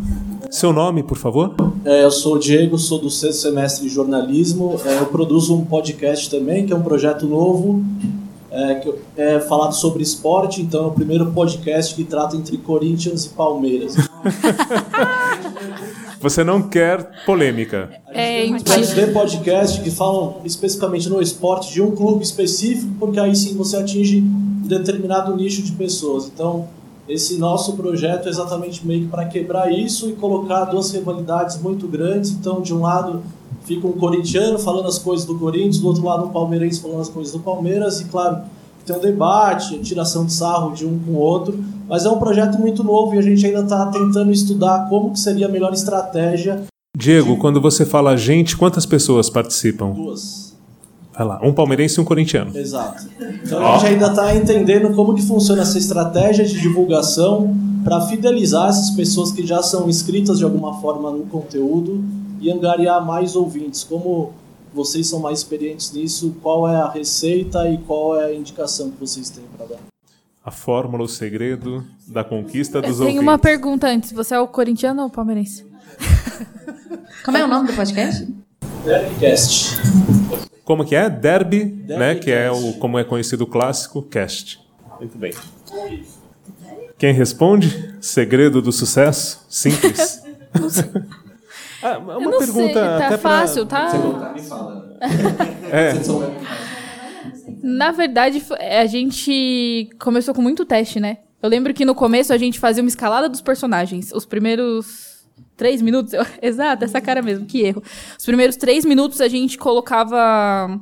Seu 0.50 0.72
nome, 0.72 1.04
por 1.04 1.16
favor? 1.16 1.54
É, 1.84 2.02
eu 2.02 2.10
sou 2.10 2.34
o 2.34 2.38
Diego, 2.38 2.76
sou 2.76 2.98
do 2.98 3.08
sexto 3.08 3.42
semestre 3.42 3.88
de 3.88 3.94
jornalismo. 3.94 4.80
É, 4.84 4.98
eu 4.98 5.06
produzo 5.06 5.54
um 5.54 5.64
podcast 5.64 6.28
também, 6.28 6.66
que 6.66 6.72
é 6.72 6.76
um 6.76 6.82
projeto 6.82 7.24
novo, 7.24 7.84
é, 8.50 8.74
que 8.74 8.92
é 9.16 9.38
falado 9.38 9.74
sobre 9.74 10.02
esporte. 10.02 10.60
Então, 10.60 10.84
é 10.84 10.86
o 10.88 10.90
primeiro 10.90 11.30
podcast 11.30 11.94
que 11.94 12.02
trata 12.02 12.36
entre 12.36 12.58
Corinthians 12.58 13.26
e 13.26 13.28
Palmeiras. 13.28 13.94
Você 16.20 16.42
não 16.42 16.62
quer 16.62 17.24
polêmica. 17.24 17.88
É, 18.08 18.42
a 18.42 18.46
gente 18.46 18.64
pode 18.64 18.92
ver 18.92 19.12
podcast 19.12 19.80
que 19.80 19.90
falam 19.90 20.38
especificamente 20.44 21.08
no 21.08 21.22
esporte 21.22 21.72
de 21.72 21.80
um 21.80 21.92
clube 21.92 22.24
específico, 22.24 22.92
porque 22.98 23.18
aí 23.18 23.34
sim 23.34 23.56
você 23.56 23.78
atinge 23.78 24.20
um 24.20 24.66
determinado 24.66 25.34
nicho 25.34 25.62
de 25.62 25.72
pessoas. 25.72 26.26
Então, 26.26 26.68
esse 27.10 27.38
nosso 27.38 27.72
projeto 27.72 28.26
é 28.26 28.30
exatamente 28.30 28.86
meio 28.86 29.02
que 29.02 29.08
para 29.08 29.24
quebrar 29.26 29.72
isso 29.72 30.08
e 30.08 30.12
colocar 30.12 30.66
duas 30.66 30.92
rivalidades 30.92 31.60
muito 31.60 31.88
grandes. 31.88 32.30
Então, 32.30 32.60
de 32.60 32.72
um 32.72 32.82
lado 32.82 33.20
fica 33.64 33.86
um 33.86 33.92
corintiano 33.92 34.58
falando 34.58 34.86
as 34.86 34.98
coisas 34.98 35.26
do 35.26 35.36
Corinthians, 35.38 35.78
do 35.78 35.88
outro 35.88 36.04
lado 36.04 36.26
um 36.26 36.30
palmeirense 36.30 36.80
falando 36.80 37.00
as 37.00 37.08
coisas 37.08 37.32
do 37.32 37.40
Palmeiras, 37.40 38.00
e 38.00 38.04
claro, 38.04 38.42
tem 38.86 38.96
um 38.96 39.00
debate, 39.00 39.78
tiração 39.80 40.24
de 40.24 40.32
sarro 40.32 40.72
de 40.72 40.86
um 40.86 40.98
com 41.00 41.12
o 41.12 41.16
outro, 41.16 41.58
mas 41.88 42.04
é 42.04 42.10
um 42.10 42.18
projeto 42.18 42.58
muito 42.58 42.82
novo 42.84 43.14
e 43.14 43.18
a 43.18 43.22
gente 43.22 43.44
ainda 43.44 43.60
está 43.60 43.86
tentando 43.86 44.30
estudar 44.30 44.88
como 44.88 45.12
que 45.12 45.20
seria 45.20 45.46
a 45.46 45.48
melhor 45.48 45.72
estratégia. 45.72 46.62
Diego, 46.96 47.34
de... 47.34 47.40
quando 47.40 47.60
você 47.60 47.84
fala 47.84 48.16
gente, 48.16 48.56
quantas 48.56 48.86
pessoas 48.86 49.28
participam? 49.28 49.90
Duas. 49.90 50.49
Vai 51.20 51.26
lá, 51.26 51.38
um 51.42 51.52
palmeirense 51.52 51.98
e 51.98 52.00
um 52.00 52.04
corintiano. 52.06 52.56
Exato. 52.56 53.06
Então 53.44 53.62
a 53.62 53.76
gente 53.76 53.92
ainda 53.92 54.06
está 54.06 54.34
entendendo 54.34 54.94
como 54.94 55.14
que 55.14 55.20
funciona 55.20 55.60
essa 55.60 55.76
estratégia 55.76 56.46
de 56.46 56.58
divulgação 56.58 57.54
para 57.84 58.00
fidelizar 58.06 58.70
essas 58.70 58.88
pessoas 58.92 59.30
que 59.30 59.46
já 59.46 59.62
são 59.62 59.86
inscritas 59.86 60.38
de 60.38 60.44
alguma 60.44 60.80
forma 60.80 61.10
no 61.10 61.26
conteúdo 61.26 62.02
e 62.40 62.50
angariar 62.50 63.04
mais 63.04 63.36
ouvintes. 63.36 63.84
Como 63.84 64.32
vocês 64.72 65.08
são 65.08 65.20
mais 65.20 65.40
experientes 65.40 65.92
nisso, 65.92 66.34
qual 66.42 66.66
é 66.66 66.76
a 66.76 66.88
receita 66.88 67.68
e 67.68 67.76
qual 67.76 68.18
é 68.18 68.24
a 68.24 68.34
indicação 68.34 68.90
que 68.90 68.98
vocês 68.98 69.28
têm 69.28 69.44
para 69.54 69.66
dar? 69.66 69.78
A 70.42 70.50
fórmula, 70.50 71.04
o 71.04 71.08
segredo 71.08 71.84
da 72.08 72.24
conquista 72.24 72.80
dos 72.80 72.92
Eu 72.92 72.94
ouvintes. 72.94 73.12
Tenho 73.12 73.20
uma 73.20 73.38
pergunta 73.38 73.88
antes. 73.88 74.10
Você 74.12 74.34
é 74.34 74.40
o 74.40 74.48
corintiano 74.48 75.02
ou 75.02 75.08
o 75.08 75.10
palmeirense? 75.10 75.66
Como 77.26 77.36
é 77.36 77.44
o 77.44 77.46
nome 77.46 77.68
do 77.68 77.74
podcast? 77.74 78.26
Derbycast. 78.86 79.76
Como 80.70 80.84
que 80.84 80.94
é? 80.94 81.10
Derby, 81.10 81.64
Derby 81.64 81.98
né? 81.98 82.14
Que 82.14 82.30
é 82.30 82.48
o, 82.48 82.74
como 82.74 82.96
é 82.96 83.02
conhecido 83.02 83.42
o 83.42 83.46
clássico, 83.48 84.02
cast. 84.02 84.60
Muito 85.00 85.18
bem. 85.18 85.32
Quem 86.96 87.12
responde? 87.12 87.96
Segredo 88.00 88.62
do 88.62 88.70
sucesso? 88.70 89.44
Simples. 89.48 90.22
ah, 91.82 91.98
uma 91.98 92.12
Eu 92.12 92.20
não 92.20 92.38
pergunta 92.38 92.72
sei, 92.72 92.72
tá 92.72 93.06
até 93.08 93.18
fácil, 93.18 93.66
pra... 93.66 93.80
tá? 93.80 93.90
Você 93.90 93.98
voltar, 93.98 94.32
me 94.32 94.42
fala. 94.42 94.96
É. 95.72 95.92
Na 97.66 97.90
verdade, 97.90 98.40
a 98.60 98.86
gente 98.86 99.90
começou 99.98 100.32
com 100.32 100.40
muito 100.40 100.64
teste, 100.64 101.00
né? 101.00 101.18
Eu 101.42 101.48
lembro 101.48 101.74
que 101.74 101.84
no 101.84 101.96
começo 101.96 102.32
a 102.32 102.38
gente 102.38 102.60
fazia 102.60 102.80
uma 102.80 102.88
escalada 102.88 103.28
dos 103.28 103.40
personagens. 103.40 104.12
Os 104.12 104.24
primeiros 104.24 105.09
três 105.56 105.82
minutos. 105.82 106.12
Exato, 106.40 106.84
essa 106.84 107.00
cara 107.00 107.22
mesmo, 107.22 107.46
que 107.46 107.60
erro. 107.60 107.82
Os 108.18 108.24
primeiros 108.24 108.56
três 108.56 108.84
minutos 108.84 109.20
a 109.20 109.28
gente 109.28 109.58
colocava 109.58 110.80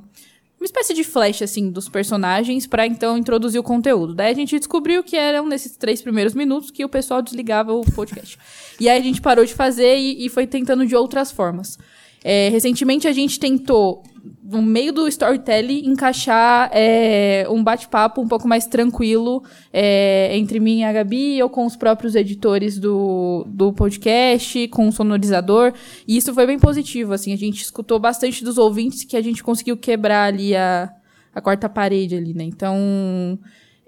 uma 0.59 0.64
espécie 0.64 0.92
de 0.92 1.04
flash, 1.04 1.42
assim, 1.42 1.70
dos 1.70 1.88
personagens 1.88 2.66
para 2.66 2.84
então 2.86 3.16
introduzir 3.16 3.61
o 3.61 3.62
conteúdo. 3.62 4.12
Daí 4.12 4.32
a 4.32 4.34
gente 4.34 4.59
descobriu 4.59 5.04
que 5.04 5.16
eram 5.16 5.46
nesses 5.46 5.76
três 5.76 6.02
primeiros 6.02 6.34
minutos 6.34 6.70
que 6.70 6.84
o 6.84 6.88
pessoal 6.88 7.22
desligava 7.22 7.72
o 7.72 7.84
podcast. 7.92 8.36
e 8.80 8.88
aí 8.88 8.98
a 8.98 9.02
gente 9.02 9.20
parou 9.20 9.44
de 9.44 9.54
fazer 9.54 9.96
e, 9.96 10.26
e 10.26 10.28
foi 10.28 10.46
tentando 10.46 10.84
de 10.84 10.96
outras 10.96 11.30
formas. 11.30 11.78
É, 12.24 12.48
recentemente 12.48 13.06
a 13.06 13.12
gente 13.12 13.38
tentou, 13.38 14.02
no 14.43 14.62
meio 14.62 14.93
do 14.93 15.07
storytelling, 15.09 15.87
encaixar 15.87 16.71
é, 16.73 17.47
um 17.51 17.62
bate-papo 17.62 18.21
um 18.21 18.29
pouco 18.29 18.49
mais 18.49 18.66
tranquilo 18.66 19.43
é, 19.73 20.37
entre 20.37 20.59
mim 20.59 20.81
e 20.81 20.85
a 20.85 20.93
Gabi, 20.93 21.43
ou 21.43 21.51
com 21.51 21.66
os 21.66 21.77
próprios 21.77 22.14
editores 22.14 22.79
do, 22.79 23.45
do 23.47 23.73
podcast, 23.73 24.69
com 24.69 24.89
o 24.89 24.93
sonorizador. 24.93 25.73
E 26.07 26.16
isso 26.16 26.33
foi 26.33 26.47
bem 26.47 26.59
positivo, 26.59 27.12
assim, 27.12 27.33
a 27.33 27.37
gente 27.37 27.62
escutou 27.62 27.99
bastante 27.99 28.43
dos 28.43 28.59
ouvintes 28.59 29.05
que 29.05 29.16
a 29.16 29.23
gente 29.23 29.43
conseguiu 29.43 29.77
quebrar 29.77 30.25
ali 30.25 30.57
a, 30.57 30.91
a 31.35 31.41
quarta 31.41 31.69
parede 31.69 32.16
ali, 32.16 32.33
né? 32.33 32.45
Então, 32.45 33.39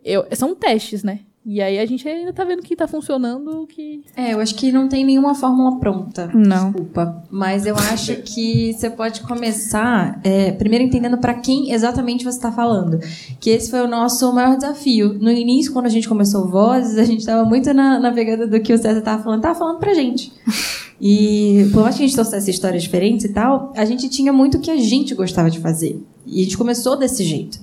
eu, 0.04 0.26
são 0.32 0.54
testes, 0.54 1.02
né? 1.02 1.20
E 1.44 1.60
aí 1.60 1.78
a 1.78 1.86
gente 1.86 2.06
ainda 2.06 2.34
tá 2.34 2.44
vendo 2.44 2.62
que 2.62 2.76
tá 2.76 2.86
funcionando, 2.86 3.66
que... 3.66 4.04
É, 4.14 4.34
eu 4.34 4.40
acho 4.40 4.54
que 4.54 4.70
não 4.70 4.88
tem 4.88 5.04
nenhuma 5.04 5.34
fórmula 5.34 5.80
pronta. 5.80 6.30
Não. 6.34 6.70
Desculpa. 6.70 7.24
Mas 7.30 7.64
eu 7.64 7.74
acho 7.76 8.16
que 8.16 8.74
você 8.74 8.90
pode 8.90 9.22
começar, 9.22 10.20
é, 10.22 10.52
primeiro 10.52 10.84
entendendo 10.84 11.16
para 11.16 11.32
quem 11.32 11.72
exatamente 11.72 12.24
você 12.24 12.36
está 12.36 12.52
falando. 12.52 13.00
Que 13.40 13.50
esse 13.50 13.70
foi 13.70 13.80
o 13.80 13.88
nosso 13.88 14.30
maior 14.34 14.54
desafio. 14.56 15.14
No 15.14 15.30
início, 15.30 15.72
quando 15.72 15.86
a 15.86 15.90
gente 15.90 16.06
começou 16.06 16.46
Vozes, 16.46 16.98
a 16.98 17.04
gente 17.04 17.20
estava 17.20 17.42
muito 17.44 17.72
na, 17.72 17.98
na 17.98 18.12
pegada 18.12 18.46
do 18.46 18.60
que 18.60 18.74
o 18.74 18.78
César 18.78 19.00
tava 19.00 19.22
falando. 19.22 19.40
Tava 19.40 19.58
falando 19.58 19.78
pra 19.78 19.94
gente. 19.94 20.32
E 21.02 21.66
por 21.72 21.82
mais 21.82 21.96
que 21.96 22.02
a 22.02 22.06
gente 22.06 22.14
trouxesse 22.14 22.50
histórias 22.50 22.82
diferentes 22.82 23.24
e 23.24 23.30
tal, 23.30 23.72
a 23.74 23.86
gente 23.86 24.06
tinha 24.10 24.34
muito 24.34 24.58
o 24.58 24.60
que 24.60 24.70
a 24.70 24.76
gente 24.76 25.14
gostava 25.14 25.50
de 25.50 25.58
fazer. 25.58 25.98
E 26.26 26.42
a 26.42 26.44
gente 26.44 26.58
começou 26.58 26.94
desse 26.94 27.24
jeito. 27.24 27.58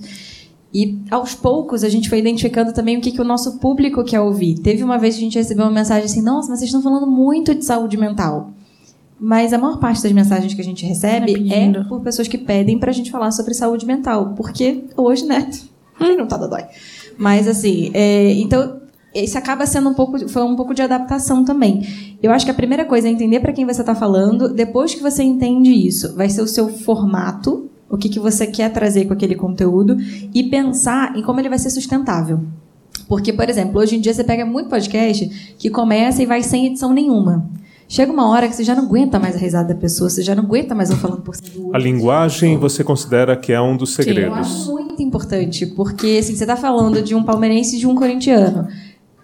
E 0.72 0.98
aos 1.10 1.34
poucos 1.34 1.82
a 1.82 1.88
gente 1.88 2.08
foi 2.08 2.18
identificando 2.18 2.72
também 2.72 2.98
o 2.98 3.00
que, 3.00 3.10
que 3.10 3.20
o 3.20 3.24
nosso 3.24 3.58
público 3.58 4.04
quer 4.04 4.20
ouvir. 4.20 4.58
Teve 4.58 4.84
uma 4.84 4.98
vez 4.98 5.14
que 5.14 5.20
a 5.20 5.24
gente 5.24 5.38
recebeu 5.38 5.64
uma 5.64 5.72
mensagem 5.72 6.04
assim: 6.04 6.22
Nossa, 6.22 6.50
mas 6.50 6.58
vocês 6.58 6.68
estão 6.68 6.82
falando 6.82 7.06
muito 7.06 7.54
de 7.54 7.64
saúde 7.64 7.96
mental. 7.96 8.52
Mas 9.20 9.52
a 9.52 9.58
maior 9.58 9.78
parte 9.78 10.02
das 10.02 10.12
mensagens 10.12 10.54
que 10.54 10.60
a 10.60 10.64
gente 10.64 10.86
recebe 10.86 11.50
é, 11.52 11.64
é 11.64 11.84
por 11.84 12.00
pessoas 12.00 12.28
que 12.28 12.38
pedem 12.38 12.78
pra 12.78 12.92
gente 12.92 13.10
falar 13.10 13.32
sobre 13.32 13.54
saúde 13.54 13.84
mental. 13.84 14.34
Porque 14.36 14.84
hoje, 14.96 15.24
né? 15.24 15.50
Não 16.16 16.28
tá 16.28 16.36
dói. 16.36 16.64
Mas 17.16 17.48
assim, 17.48 17.90
é, 17.94 18.32
então 18.34 18.80
isso 19.14 19.36
acaba 19.36 19.66
sendo 19.66 19.88
um 19.88 19.94
pouco, 19.94 20.28
foi 20.28 20.42
um 20.42 20.54
pouco 20.54 20.74
de 20.74 20.82
adaptação 20.82 21.44
também. 21.44 22.16
Eu 22.22 22.30
acho 22.30 22.44
que 22.44 22.50
a 22.50 22.54
primeira 22.54 22.84
coisa 22.84 23.08
é 23.08 23.10
entender 23.10 23.40
para 23.40 23.52
quem 23.52 23.66
você 23.66 23.80
está 23.80 23.94
falando. 23.94 24.48
Depois 24.48 24.94
que 24.94 25.02
você 25.02 25.22
entende 25.22 25.70
isso, 25.70 26.14
vai 26.14 26.28
ser 26.28 26.42
o 26.42 26.46
seu 26.46 26.68
formato 26.68 27.68
o 27.90 27.96
que, 27.96 28.08
que 28.08 28.20
você 28.20 28.46
quer 28.46 28.72
trazer 28.72 29.06
com 29.06 29.12
aquele 29.12 29.34
conteúdo 29.34 29.96
e 30.34 30.44
pensar 30.44 31.16
em 31.16 31.22
como 31.22 31.40
ele 31.40 31.48
vai 31.48 31.58
ser 31.58 31.70
sustentável. 31.70 32.40
Porque, 33.08 33.32
por 33.32 33.48
exemplo, 33.48 33.80
hoje 33.80 33.96
em 33.96 34.00
dia 34.00 34.12
você 34.12 34.22
pega 34.22 34.44
muito 34.44 34.68
podcast 34.68 35.54
que 35.58 35.70
começa 35.70 36.22
e 36.22 36.26
vai 36.26 36.42
sem 36.42 36.66
edição 36.66 36.92
nenhuma. 36.92 37.48
Chega 37.88 38.12
uma 38.12 38.28
hora 38.28 38.46
que 38.46 38.54
você 38.54 38.62
já 38.62 38.74
não 38.74 38.84
aguenta 38.84 39.18
mais 39.18 39.34
a 39.34 39.38
risada 39.38 39.72
da 39.72 39.80
pessoa, 39.80 40.10
você 40.10 40.20
já 40.20 40.34
não 40.34 40.44
aguenta 40.44 40.74
mais 40.74 40.90
eu 40.90 40.96
falando 40.98 41.22
por 41.22 41.34
cima 41.34 41.48
do 41.48 41.62
outro. 41.62 41.76
A 41.76 41.78
linguagem 41.78 42.58
você 42.58 42.84
considera 42.84 43.34
que 43.34 43.50
é 43.50 43.58
um 43.58 43.78
dos 43.78 43.94
segredos? 43.94 44.24
Sim, 44.24 44.28
eu 44.28 44.34
acho 44.34 44.72
muito 44.72 45.02
importante, 45.02 45.64
porque 45.64 46.18
assim, 46.20 46.36
você 46.36 46.44
está 46.44 46.54
falando 46.54 47.00
de 47.00 47.14
um 47.14 47.24
palmeirense 47.24 47.76
e 47.76 47.78
de 47.78 47.86
um 47.86 47.94
corintiano. 47.94 48.68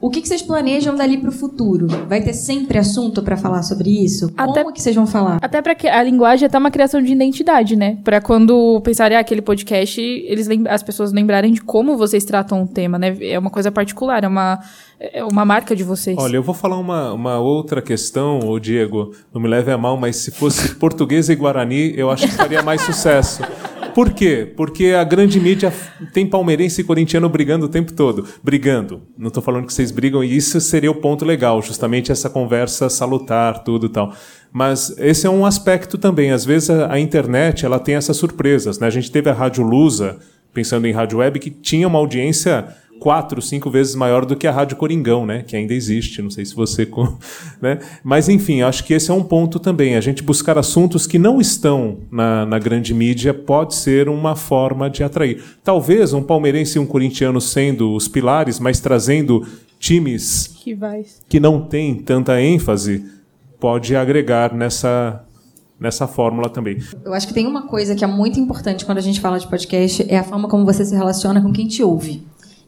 O 0.05 0.11
que, 0.11 0.21
que 0.21 0.29
vocês 0.29 0.43
planejam 0.43 0.95
dali 0.95 1.17
para 1.17 1.31
o 1.31 1.33
futuro? 1.33 1.87
Vai 2.07 2.21
ter 2.21 2.35
sempre 2.35 2.77
assunto 2.77 3.23
para 3.23 3.39
falar 3.39 3.63
sobre 3.63 3.89
isso? 3.89 4.31
Até, 4.37 4.63
Como 4.63 4.75
que 4.75 4.83
vocês 4.83 4.95
vão 4.95 5.07
falar? 5.07 5.39
Até 5.41 5.63
para 5.63 5.75
que 5.75 5.89
a 5.89 6.03
linguagem 6.03 6.45
é 6.45 6.47
até 6.47 6.59
uma 6.59 6.71
criação 6.71 7.01
de 7.01 7.11
identidade, 7.11 7.75
né? 7.75 7.97
Para 8.05 8.21
quando 8.21 8.83
pensarem 8.83 9.17
ah, 9.17 9.21
aquele 9.21 9.41
podcast, 9.41 9.99
eles 9.99 10.47
as 10.69 10.83
pessoas 10.83 11.11
lembrarem 11.11 11.55
de 11.55 11.63
como 11.63 11.97
vocês 11.97 12.23
tratam 12.23 12.65
o 12.65 12.67
tema, 12.67 12.99
né? 12.99 13.17
É 13.19 13.39
uma 13.39 13.49
coisa 13.49 13.73
particular, 13.73 14.25
é 14.25 14.29
uma 14.29 14.61
é 15.01 15.25
uma 15.25 15.45
marca 15.45 15.75
de 15.75 15.83
vocês. 15.83 16.19
Olha, 16.19 16.37
eu 16.37 16.43
vou 16.43 16.55
falar 16.55 16.79
uma, 16.79 17.11
uma 17.15 17.39
outra 17.39 17.81
questão, 17.81 18.41
ô 18.41 18.59
Diego, 18.59 19.15
não 19.33 19.41
me 19.41 19.49
leve 19.49 19.73
a 19.73 19.79
mal, 19.79 19.97
mas 19.97 20.17
se 20.17 20.31
fosse 20.31 20.75
português 20.77 21.31
e 21.31 21.35
guarani, 21.35 21.95
eu 21.97 22.11
acho 22.11 22.27
que 22.29 22.35
faria 22.35 22.63
mais 22.63 22.83
sucesso. 22.83 23.43
Por 23.95 24.13
quê? 24.13 24.53
Porque 24.57 24.89
a 24.89 25.05
grande 25.05 25.39
mídia 25.39 25.73
tem 26.13 26.27
palmeirense 26.27 26.81
e 26.81 26.85
corintiano 26.85 27.29
brigando 27.29 27.67
o 27.67 27.69
tempo 27.69 27.93
todo. 27.93 28.27
Brigando. 28.43 29.03
Não 29.17 29.29
estou 29.29 29.41
falando 29.41 29.67
que 29.67 29.73
vocês 29.73 29.93
brigam, 29.93 30.25
e 30.25 30.37
isso 30.37 30.61
seria 30.61 30.91
o 30.91 30.97
ponto 30.97 31.25
legal, 31.25 31.63
justamente 31.63 32.11
essa 32.11 32.29
conversa 32.29 32.91
salutar, 32.91 33.63
tudo 33.63 33.87
e 33.87 33.89
tal. 33.89 34.13
Mas 34.53 34.93
esse 34.99 35.27
é 35.27 35.31
um 35.31 35.47
aspecto 35.47 35.97
também. 35.97 36.33
Às 36.33 36.45
vezes 36.45 36.71
a, 36.71 36.93
a 36.93 36.99
internet 36.99 37.65
ela 37.65 37.79
tem 37.79 37.95
essas 37.95 38.17
surpresas. 38.17 38.81
Né? 38.81 38.89
A 38.89 38.91
gente 38.91 39.13
teve 39.13 39.31
a 39.31 39.33
Rádio 39.33 39.63
Lusa, 39.63 40.19
pensando 40.53 40.87
em 40.87 40.93
rádio 40.93 41.19
web, 41.19 41.39
que 41.39 41.51
tinha 41.51 41.87
uma 41.87 41.99
audiência 41.99 42.67
quatro, 43.01 43.43
cinco 43.43 43.71
vezes 43.71 43.95
maior 43.95 44.25
do 44.25 44.37
que 44.37 44.47
a 44.47 44.53
Rádio 44.53 44.77
Coringão, 44.77 45.27
né? 45.27 45.43
Que 45.43 45.57
ainda 45.57 45.75
existe, 45.75 46.23
não 46.23 46.31
sei 46.31 46.45
se 46.45 46.55
você... 46.55 46.89
Né? 47.61 47.79
Mas, 48.03 48.29
enfim, 48.29 48.63
acho 48.63 48.85
que 48.85 48.93
esse 48.93 49.11
é 49.11 49.15
um 49.15 49.23
ponto 49.23 49.59
também. 49.59 49.97
A 49.97 50.01
gente 50.01 50.23
buscar 50.23 50.59
assuntos 50.59 51.07
que 51.07 51.19
não 51.19 51.41
estão 51.41 51.99
na, 52.11 52.45
na 52.45 52.59
grande 52.59 52.93
mídia 52.93 53.33
pode 53.33 53.75
ser 53.75 54.09
uma 54.09 54.37
forma 54.37 54.91
de 54.91 55.03
atrair. 55.03 55.43
Talvez 55.63 56.13
um 56.13 56.23
palmeirense 56.23 56.77
e 56.77 56.81
um 56.81 56.87
corintiano 56.87 57.41
sendo 57.41 57.95
os 57.95 58.09
pilares, 58.09 58.59
mas 58.59 58.81
trazendo 58.81 59.47
times 59.79 60.57
Rivais. 60.65 61.21
que 61.29 61.39
não 61.39 61.61
têm 61.61 61.95
tanta 61.95 62.41
ênfase, 62.41 63.05
pode 63.61 63.95
agregar 63.95 64.55
nessa, 64.55 65.25
nessa 65.79 66.07
fórmula 66.07 66.49
também. 66.49 66.79
Eu 67.05 67.13
acho 67.13 67.27
que 67.27 67.35
tem 67.35 67.47
uma 67.47 67.67
coisa 67.67 67.95
que 67.95 68.05
é 68.05 68.07
muito 68.07 68.39
importante 68.39 68.85
quando 68.85 68.99
a 68.99 69.03
gente 69.03 69.21
fala 69.21 69.39
de 69.39 69.47
podcast, 69.47 70.05
é 70.09 70.19
a 70.19 70.25
forma 70.25 70.49
como 70.49 70.65
você 70.65 70.85
se 70.85 70.95
relaciona 70.95 71.41
com 71.43 71.53
quem 71.53 71.67
te 71.67 71.83
ouve. 71.83 72.23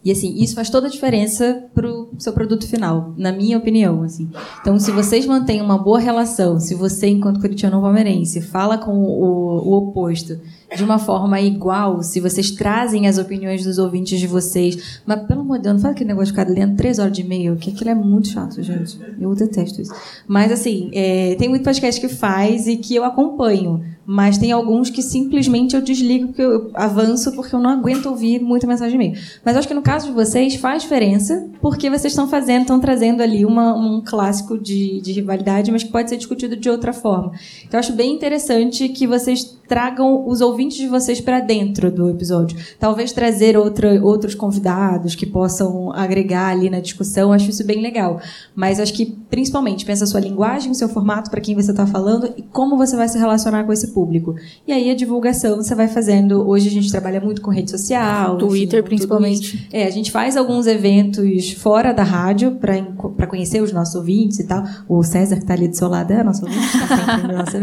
E 0.07 0.13
assim, 0.13 0.37
isso 0.37 0.55
faz 0.55 0.71
toda 0.71 0.87
a 0.87 0.91
diferença 0.91 1.69
para 1.75 1.89
seu 2.19 2.33
produto 2.33 2.67
final, 2.67 3.13
na 3.17 3.33
minha 3.33 3.59
opinião. 3.59 4.03
Assim. 4.03 4.29
Então, 4.61 4.79
se 4.79 4.91
vocês 4.91 5.27
mantêm 5.27 5.61
uma 5.61 5.79
boa 5.79 5.99
relação, 5.99 6.59
se 6.61 6.75
você, 6.75 7.09
enquanto 7.09 7.41
corintiano 7.41 7.81
palmeirense, 7.81 8.41
fala 8.41 8.79
com 8.79 8.93
o, 8.93 9.69
o 9.69 9.77
oposto 9.77 10.39
de 10.75 10.83
uma 10.83 10.99
forma 10.99 11.41
igual, 11.41 12.03
se 12.03 12.21
vocês 12.21 12.51
trazem 12.51 13.07
as 13.07 13.19
opiniões 13.19 13.65
dos 13.65 13.79
ouvintes 13.79 14.19
de 14.19 14.27
vocês. 14.27 15.01
Mas, 15.07 15.23
pelo 15.27 15.43
amor 15.43 15.59
de 15.59 15.65
Deus, 15.65 15.75
não 15.75 15.81
fala 15.81 15.93
aquele 15.93 16.09
negócio 16.09 16.33
de 16.33 16.39
ficar 16.39 16.51
lendo 16.51 16.77
três 16.77 16.99
horas 16.99 17.13
de 17.13 17.21
e-mail, 17.23 17.57
que 17.57 17.71
aquilo 17.71 17.91
é 17.91 17.95
muito 17.95 18.29
chato, 18.29 18.61
gente. 18.63 18.99
Eu 19.21 19.35
detesto 19.35 19.81
isso. 19.81 19.95
Mas, 20.27 20.51
assim, 20.51 20.91
é, 20.93 21.37
tem 21.37 21.49
muito 21.49 21.63
podcast 21.63 22.01
que 22.01 22.09
faz 22.09 22.67
e 22.67 22.77
que 22.77 22.95
eu 22.95 23.05
acompanho. 23.05 23.85
Mas 24.05 24.39
tem 24.39 24.53
alguns 24.53 24.89
que 24.89 25.03
simplesmente 25.03 25.75
eu 25.75 25.83
desligo, 25.83 26.33
que 26.33 26.41
eu 26.41 26.71
avanço, 26.75 27.33
porque 27.33 27.55
eu 27.55 27.59
não 27.59 27.71
aguento 27.71 28.07
ouvir 28.07 28.41
muita 28.41 28.67
mensagem 28.67 28.97
de 28.97 29.05
e-mail. 29.05 29.23
Mas 29.45 29.57
acho 29.57 29.67
que 29.67 29.75
no 29.75 29.83
caso 29.83 30.07
de 30.07 30.13
vocês 30.13 30.55
faz 30.55 30.83
diferença, 30.83 31.49
porque 31.61 31.91
vocês 32.07 32.13
estão 32.13 32.29
fazendo, 32.29 32.63
estão 32.63 32.81
trazendo 32.81 33.23
ali 33.23 33.45
uma, 33.45 33.75
um 33.75 34.01
clássico 34.01 34.57
de, 34.57 35.01
de 35.01 35.13
rivalidade, 35.13 35.73
mas 35.73 35.83
que 35.83 35.91
pode 35.91 36.09
ser 36.09 36.17
discutido 36.17 36.57
de 36.57 36.71
outra 36.71 36.93
forma. 36.93 37.33
Então, 37.67 37.81
acho 37.81 37.93
bem 37.93 38.15
interessante 38.15 38.89
que 38.89 39.07
vocês 39.07 39.57
tragam 39.67 40.27
os 40.27 40.41
ouvintes 40.41 40.77
de 40.77 40.87
vocês 40.87 41.21
para 41.21 41.41
dentro 41.41 41.91
do 41.91 42.09
episódio. 42.09 42.57
Talvez 42.79 43.13
trazer 43.13 43.57
outra, 43.57 44.01
outros 44.03 44.35
convidados 44.35 45.15
que 45.15 45.27
possam 45.27 45.93
agregar 45.93 46.49
ali 46.49 46.71
na 46.71 46.81
discussão, 46.81 47.33
acho 47.33 47.51
isso 47.51 47.65
bem 47.65 47.83
legal. 47.83 48.21
Mas 48.55 48.79
acho 48.79 48.93
que, 48.93 49.07
principalmente, 49.29 49.85
pensa 49.85 50.05
a 50.05 50.07
sua 50.07 50.21
linguagem, 50.21 50.71
o 50.71 50.75
seu 50.75 50.89
formato 50.89 51.31
para 51.31 51.41
quem 51.41 51.55
você 51.55 51.73
está 51.73 51.87
falando 51.87 52.33
e 52.37 52.43
como 52.43 52.77
você 52.77 52.97
vai 52.97 53.09
se 53.09 53.19
relacionar 53.19 53.65
com 53.65 53.73
esse 53.73 53.89
público. 53.89 54.35
E 54.67 54.73
aí 54.73 54.91
a 54.91 54.95
divulgação 54.95 55.57
você 55.57 55.75
vai 55.75 55.89
fazendo. 55.89 56.49
Hoje 56.49 56.69
a 56.69 56.73
gente 56.73 56.91
trabalha 56.91 57.21
muito 57.21 57.43
com 57.43 57.51
rede 57.51 57.71
social, 57.71 58.39
Twitter 58.39 58.81
enfim, 58.81 58.89
principalmente. 58.89 59.69
É, 59.73 59.87
a 59.87 59.91
gente 59.91 60.11
faz 60.13 60.37
alguns 60.37 60.67
eventos 60.67 61.53
fora 61.53 61.93
da 61.97 62.05
rádio 62.05 62.57
para 62.57 63.27
conhecer 63.27 63.61
os 63.63 63.73
nossos 63.73 63.95
ouvintes 63.95 64.39
e 64.39 64.47
tal. 64.47 64.63
O 64.89 65.03
César, 65.03 65.37
que 65.37 65.43
está 65.43 65.55
ali 65.55 65.69
do 65.69 65.77
seu 65.77 65.89
lado, 65.89 66.13
é 66.13 66.23
nosso 66.23 66.45
ouvinte, 66.45 66.65
está 66.65 66.87
sempre 66.87 67.27
no 67.27 67.39
nosso. 67.39 67.57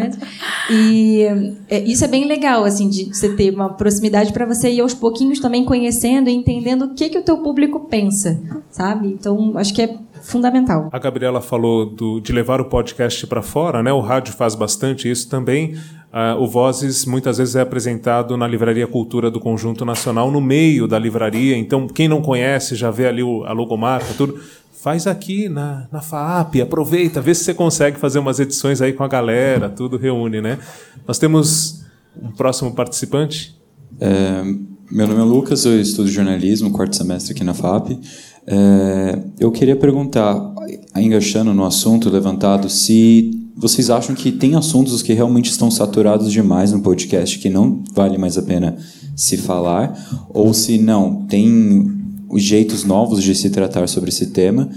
E 0.69 1.21
é, 1.69 1.79
isso 1.79 2.03
é 2.03 2.07
bem 2.07 2.27
legal, 2.27 2.63
assim, 2.63 2.89
de 2.89 3.05
você 3.05 3.34
ter 3.36 3.53
uma 3.53 3.69
proximidade 3.69 4.34
para 4.34 4.45
você 4.45 4.69
ir 4.69 4.81
aos 4.81 4.93
pouquinhos 4.93 5.39
também 5.39 5.63
conhecendo 5.63 6.29
e 6.29 6.34
entendendo 6.34 6.86
o 6.86 6.93
que, 6.93 7.09
que 7.09 7.17
o 7.17 7.23
teu 7.23 7.38
público 7.38 7.81
pensa, 7.81 8.41
sabe? 8.69 9.07
Então, 9.07 9.53
acho 9.57 9.73
que 9.73 9.81
é 9.81 9.97
fundamental. 10.21 10.89
A 10.91 10.99
Gabriela 10.99 11.41
falou 11.41 11.86
do, 11.86 12.19
de 12.19 12.31
levar 12.31 12.61
o 12.61 12.65
podcast 12.65 13.27
para 13.27 13.41
fora, 13.41 13.84
né? 13.84 13.91
O 13.91 13.99
rádio 13.99 14.34
faz 14.34 14.55
bastante 14.55 15.09
isso 15.09 15.29
também. 15.29 15.75
Uh, 16.14 16.39
o 16.39 16.45
Vozes 16.45 17.07
muitas 17.07 17.39
vezes 17.39 17.55
é 17.55 17.61
apresentado 17.61 18.38
na 18.38 18.47
Livraria 18.47 18.86
Cultura 18.86 19.32
do 19.32 19.39
Conjunto 19.39 19.84
Nacional, 19.84 20.30
no 20.30 20.39
meio 20.39 20.88
da 20.88 20.99
livraria. 20.99 21.57
Então, 21.57 21.88
quem 21.88 22.07
não 22.07 22.22
conhece 22.22 22.76
já 22.76 22.91
vê 22.91 23.07
ali 23.07 23.24
o, 23.24 23.43
a 23.45 23.51
logomarca, 23.51 24.14
tudo. 24.16 24.39
Faz 24.72 25.07
aqui 25.07 25.49
na, 25.49 25.88
na 25.91 26.01
FAAP, 26.01 26.61
aproveita, 26.61 27.20
vê 27.20 27.34
se 27.34 27.45
você 27.45 27.53
consegue 27.53 27.97
fazer 27.97 28.20
umas 28.20 28.39
edições 28.39 28.80
aí 28.80 28.93
com 28.93 29.03
a 29.03 29.07
galera, 29.07 29.70
tudo 29.70 29.97
reúne, 29.97 30.39
né? 30.39 30.59
Nós 31.07 31.18
temos 31.18 31.84
um 32.22 32.30
próximo 32.30 32.74
participante. 32.74 33.57
É, 33.99 34.43
meu 34.91 35.07
nome 35.07 35.22
é 35.22 35.24
Lucas, 35.24 35.66
eu 35.66 35.80
estudo 35.80 36.09
jornalismo, 36.09 36.72
quarto 36.72 36.95
semestre 36.95 37.34
aqui 37.34 37.43
na 37.43 37.55
FAP. 37.55 37.97
É, 38.45 39.20
eu 39.39 39.51
queria 39.51 39.76
perguntar, 39.76 40.36
engaixando 40.95 41.53
no 41.53 41.66
assunto 41.66 42.09
levantado, 42.09 42.70
se 42.70 43.42
vocês 43.55 43.89
acham 43.89 44.15
que 44.15 44.31
tem 44.31 44.55
assuntos 44.55 45.01
que 45.01 45.13
realmente 45.13 45.49
estão 45.49 45.69
saturados 45.69 46.31
demais 46.31 46.71
no 46.71 46.81
podcast, 46.81 47.37
que 47.39 47.49
não 47.49 47.83
vale 47.93 48.17
mais 48.17 48.37
a 48.37 48.41
pena 48.41 48.77
se 49.15 49.37
falar, 49.37 50.27
ou 50.29 50.53
se 50.53 50.77
não, 50.77 51.25
tem 51.27 51.91
os 52.29 52.41
jeitos 52.41 52.83
novos 52.83 53.23
de 53.23 53.35
se 53.35 53.49
tratar 53.49 53.87
sobre 53.87 54.09
esse 54.09 54.27
tema 54.27 54.69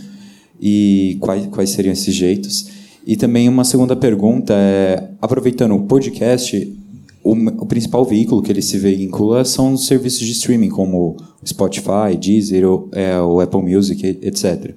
e 0.61 1.17
quais, 1.21 1.47
quais 1.47 1.71
seriam 1.71 1.93
esses 1.93 2.15
jeitos. 2.15 2.69
E 3.07 3.17
também 3.17 3.49
uma 3.49 3.65
segunda 3.65 3.97
pergunta 3.97 4.53
é, 4.55 5.11
aproveitando 5.23 5.75
o 5.75 5.85
podcast, 5.85 6.77
o, 7.23 7.33
o, 7.33 7.67
principal 7.67 8.05
veículo 8.05 8.43
que 8.43 8.53
ele 8.53 8.63
se 8.63 8.79
vincula 8.79 9.45
são 9.45 9.73
os 9.73 9.87
serviços 9.87 10.27
de 10.27 10.33
streaming, 10.33 10.69
como 10.69 11.17
Spotify, 11.45 12.17
Deezer, 12.19 12.65
é, 12.93 13.21
o 13.21 13.41
Apple 13.41 13.63
Music, 13.63 14.19
etc. 14.23 14.75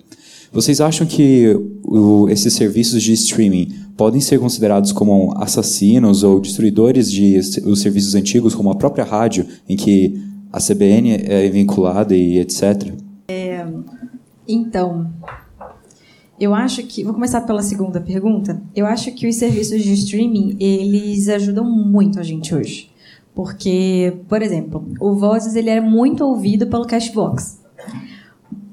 Vocês 0.52 0.82
acham 0.82 1.06
que 1.06 1.56
o, 1.84 2.28
esses 2.30 2.54
serviços 2.54 3.04
de 3.04 3.14
streaming 3.14 3.72
podem 3.96 4.20
ser 4.20 4.40
considerados 4.40 4.92
como 4.92 5.34
assassinos 5.38 6.24
ou 6.24 6.40
destruidores 6.40 7.12
de 7.12 7.38
os 7.38 7.82
serviços 7.82 8.16
antigos, 8.16 8.56
como 8.56 8.72
a 8.72 8.76
própria 8.76 9.04
rádio, 9.04 9.46
em 9.68 9.76
que 9.76 10.20
a 10.52 10.60
CBN 10.60 11.18
é 11.24 11.48
vinculada 11.50 12.16
e 12.16 12.40
etc? 12.40 12.94
É, 13.28 13.66
então, 14.48 15.12
eu 16.40 16.56
acho 16.56 16.82
que 16.84 17.04
vou 17.04 17.14
começar 17.14 17.42
pela 17.42 17.62
segunda 17.62 18.02
pergunta. 18.02 18.60
Eu 18.76 18.88
acho 18.88 19.12
que 19.12 19.28
os 19.28 19.36
serviços 19.36 19.84
de 19.84 19.94
streaming 19.94 20.58
eles 20.60 21.30
ajudam 21.30 21.64
muito 21.64 22.20
a 22.20 22.24
gente 22.24 22.56
hoje, 22.56 22.90
porque, 23.36 24.18
por 24.28 24.42
exemplo, 24.42 24.84
o 25.00 25.14
Vozes 25.14 25.56
ele 25.56 25.70
é 25.70 25.80
muito 25.80 26.24
ouvido 26.24 26.66
pelo 26.66 26.88
Cashbox. 26.88 27.59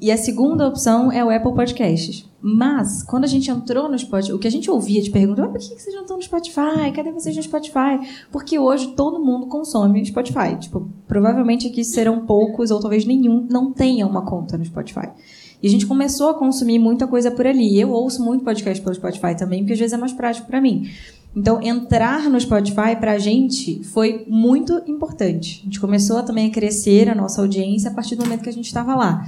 E 0.06 0.12
a 0.12 0.16
segunda 0.16 0.68
opção 0.68 1.10
é 1.10 1.24
o 1.24 1.30
Apple 1.30 1.52
Podcasts. 1.52 2.30
Mas, 2.40 3.02
quando 3.02 3.24
a 3.24 3.26
gente 3.26 3.50
entrou 3.50 3.88
no 3.88 3.98
Spotify, 3.98 4.32
o 4.32 4.38
que 4.38 4.46
a 4.46 4.50
gente 4.52 4.70
ouvia 4.70 5.02
de 5.02 5.10
pergunta, 5.10 5.42
ah, 5.42 5.48
por 5.48 5.58
que 5.58 5.66
vocês 5.66 5.92
não 5.92 6.02
estão 6.02 6.16
no 6.16 6.22
Spotify? 6.22 6.92
Cadê 6.94 7.10
vocês 7.10 7.34
no 7.34 7.42
Spotify? 7.42 7.98
Porque 8.30 8.56
hoje 8.56 8.92
todo 8.94 9.18
mundo 9.18 9.48
consome 9.48 10.06
Spotify. 10.06 10.56
Tipo, 10.60 10.88
provavelmente 11.08 11.66
aqui 11.66 11.82
serão 11.82 12.24
poucos, 12.24 12.70
ou 12.70 12.78
talvez 12.78 13.04
nenhum, 13.04 13.48
não 13.50 13.72
tenha 13.72 14.06
uma 14.06 14.24
conta 14.24 14.56
no 14.56 14.64
Spotify. 14.64 15.08
E 15.60 15.66
a 15.66 15.70
gente 15.72 15.86
começou 15.86 16.28
a 16.28 16.34
consumir 16.34 16.78
muita 16.78 17.08
coisa 17.08 17.32
por 17.32 17.44
ali. 17.44 17.76
Eu 17.76 17.90
ouço 17.90 18.24
muito 18.24 18.44
podcast 18.44 18.80
pelo 18.80 18.94
Spotify 18.94 19.36
também, 19.36 19.62
porque 19.62 19.72
às 19.72 19.78
vezes 19.80 19.92
é 19.92 19.96
mais 19.96 20.12
prático 20.12 20.46
para 20.46 20.60
mim. 20.60 20.88
Então, 21.34 21.60
entrar 21.60 22.30
no 22.30 22.40
Spotify 22.40 22.94
para 23.00 23.14
a 23.14 23.18
gente 23.18 23.82
foi 23.82 24.24
muito 24.28 24.80
importante. 24.86 25.62
A 25.62 25.64
gente 25.64 25.80
começou 25.80 26.22
também 26.22 26.46
a 26.46 26.50
crescer 26.52 27.10
a 27.10 27.14
nossa 27.14 27.42
audiência 27.42 27.90
a 27.90 27.92
partir 27.92 28.14
do 28.14 28.22
momento 28.22 28.42
que 28.42 28.48
a 28.48 28.52
gente 28.52 28.66
estava 28.66 28.94
lá. 28.94 29.26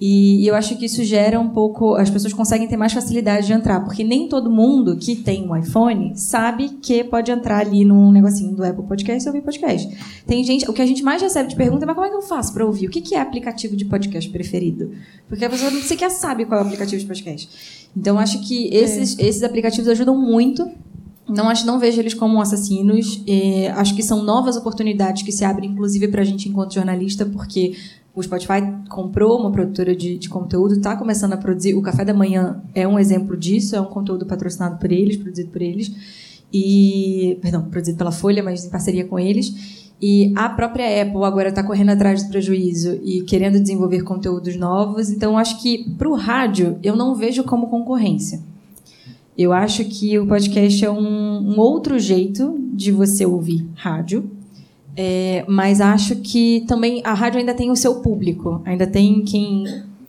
E 0.00 0.46
eu 0.46 0.54
acho 0.54 0.76
que 0.76 0.84
isso 0.84 1.02
gera 1.02 1.40
um 1.40 1.48
pouco. 1.48 1.94
As 1.94 2.10
pessoas 2.10 2.32
conseguem 2.32 2.68
ter 2.68 2.76
mais 2.76 2.92
facilidade 2.92 3.46
de 3.46 3.52
entrar, 3.52 3.80
porque 3.80 4.04
nem 4.04 4.28
todo 4.28 4.50
mundo 4.50 4.96
que 4.96 5.16
tem 5.16 5.48
um 5.48 5.56
iPhone 5.56 6.16
sabe 6.16 6.68
que 6.82 7.02
pode 7.02 7.30
entrar 7.30 7.60
ali 7.60 7.84
num 7.84 8.12
negocinho 8.12 8.54
do 8.54 8.62
Apple 8.62 8.84
Podcast 8.84 9.26
e 9.26 9.28
ouvir 9.28 9.42
podcast. 9.42 9.88
Tem 10.26 10.44
gente. 10.44 10.68
O 10.68 10.72
que 10.72 10.82
a 10.82 10.86
gente 10.86 11.02
mais 11.02 11.22
recebe 11.22 11.48
de 11.48 11.56
pergunta 11.56 11.84
é: 11.84 11.86
mas 11.86 11.94
como 11.94 12.06
é 12.06 12.10
que 12.10 12.16
eu 12.16 12.22
faço 12.22 12.52
para 12.52 12.64
ouvir? 12.66 12.88
O 12.88 12.90
que 12.90 13.14
é 13.14 13.20
aplicativo 13.20 13.74
de 13.74 13.86
podcast 13.86 14.30
preferido? 14.30 14.92
Porque 15.28 15.44
a 15.44 15.50
pessoa 15.50 15.70
não 15.70 15.80
sequer 15.80 16.10
sabe 16.10 16.44
qual 16.44 16.60
é 16.60 16.62
o 16.62 16.66
aplicativo 16.66 17.00
de 17.00 17.06
podcast. 17.06 17.88
Então, 17.96 18.18
acho 18.18 18.46
que 18.46 18.68
esses, 18.74 19.18
é. 19.18 19.26
esses 19.26 19.42
aplicativos 19.42 19.88
ajudam 19.88 20.16
muito 20.16 20.68
não 21.28 21.48
acho, 21.48 21.66
não 21.66 21.78
vejo 21.78 22.00
eles 22.00 22.14
como 22.14 22.40
assassinos. 22.40 23.22
acho 23.74 23.96
que 23.96 24.02
são 24.02 24.22
novas 24.22 24.56
oportunidades 24.56 25.22
que 25.22 25.32
se 25.32 25.44
abrem, 25.44 25.70
inclusive, 25.70 26.08
para 26.08 26.22
a 26.22 26.24
gente 26.24 26.48
enquanto 26.48 26.74
jornalista, 26.74 27.26
porque 27.26 27.74
o 28.16 28.22
Spotify 28.22 28.62
comprou 28.88 29.38
uma 29.38 29.52
produtora 29.52 29.94
de, 29.94 30.16
de 30.16 30.28
conteúdo, 30.30 30.72
está 30.72 30.96
começando 30.96 31.34
a 31.34 31.36
produzir. 31.36 31.74
O 31.74 31.82
Café 31.82 32.02
da 32.02 32.14
Manhã 32.14 32.62
é 32.74 32.88
um 32.88 32.98
exemplo 32.98 33.36
disso, 33.36 33.76
é 33.76 33.80
um 33.80 33.84
conteúdo 33.84 34.24
patrocinado 34.24 34.78
por 34.78 34.90
eles, 34.90 35.18
produzido 35.18 35.50
por 35.50 35.60
eles. 35.60 35.92
E, 36.50 37.38
perdão, 37.42 37.64
produzido 37.64 37.98
pela 37.98 38.10
Folha, 38.10 38.42
mas 38.42 38.64
em 38.64 38.70
parceria 38.70 39.04
com 39.04 39.18
eles. 39.18 39.92
E 40.00 40.32
a 40.34 40.48
própria 40.48 41.02
Apple 41.02 41.24
agora 41.24 41.50
está 41.50 41.62
correndo 41.62 41.90
atrás 41.90 42.22
do 42.22 42.30
prejuízo 42.30 42.98
e 43.04 43.20
querendo 43.20 43.60
desenvolver 43.60 44.02
conteúdos 44.02 44.56
novos. 44.56 45.10
Então, 45.10 45.36
acho 45.36 45.60
que 45.60 45.90
para 45.98 46.08
o 46.08 46.14
rádio, 46.14 46.78
eu 46.82 46.96
não 46.96 47.14
vejo 47.14 47.44
como 47.44 47.68
concorrência. 47.68 48.40
Eu 49.36 49.52
acho 49.52 49.84
que 49.84 50.18
o 50.18 50.26
podcast 50.26 50.82
é 50.82 50.90
um, 50.90 51.52
um 51.54 51.60
outro 51.60 51.98
jeito 51.98 52.58
de 52.72 52.90
você 52.90 53.26
ouvir 53.26 53.68
rádio 53.74 54.30
é, 54.96 55.44
mas 55.46 55.80
acho 55.80 56.16
que 56.16 56.64
também 56.66 57.02
a 57.04 57.12
rádio 57.12 57.38
ainda 57.38 57.54
tem 57.54 57.70
o 57.70 57.76
seu 57.76 57.96
público, 57.96 58.62
ainda 58.64 58.86
tem 58.86 59.22
quem 59.22 59.64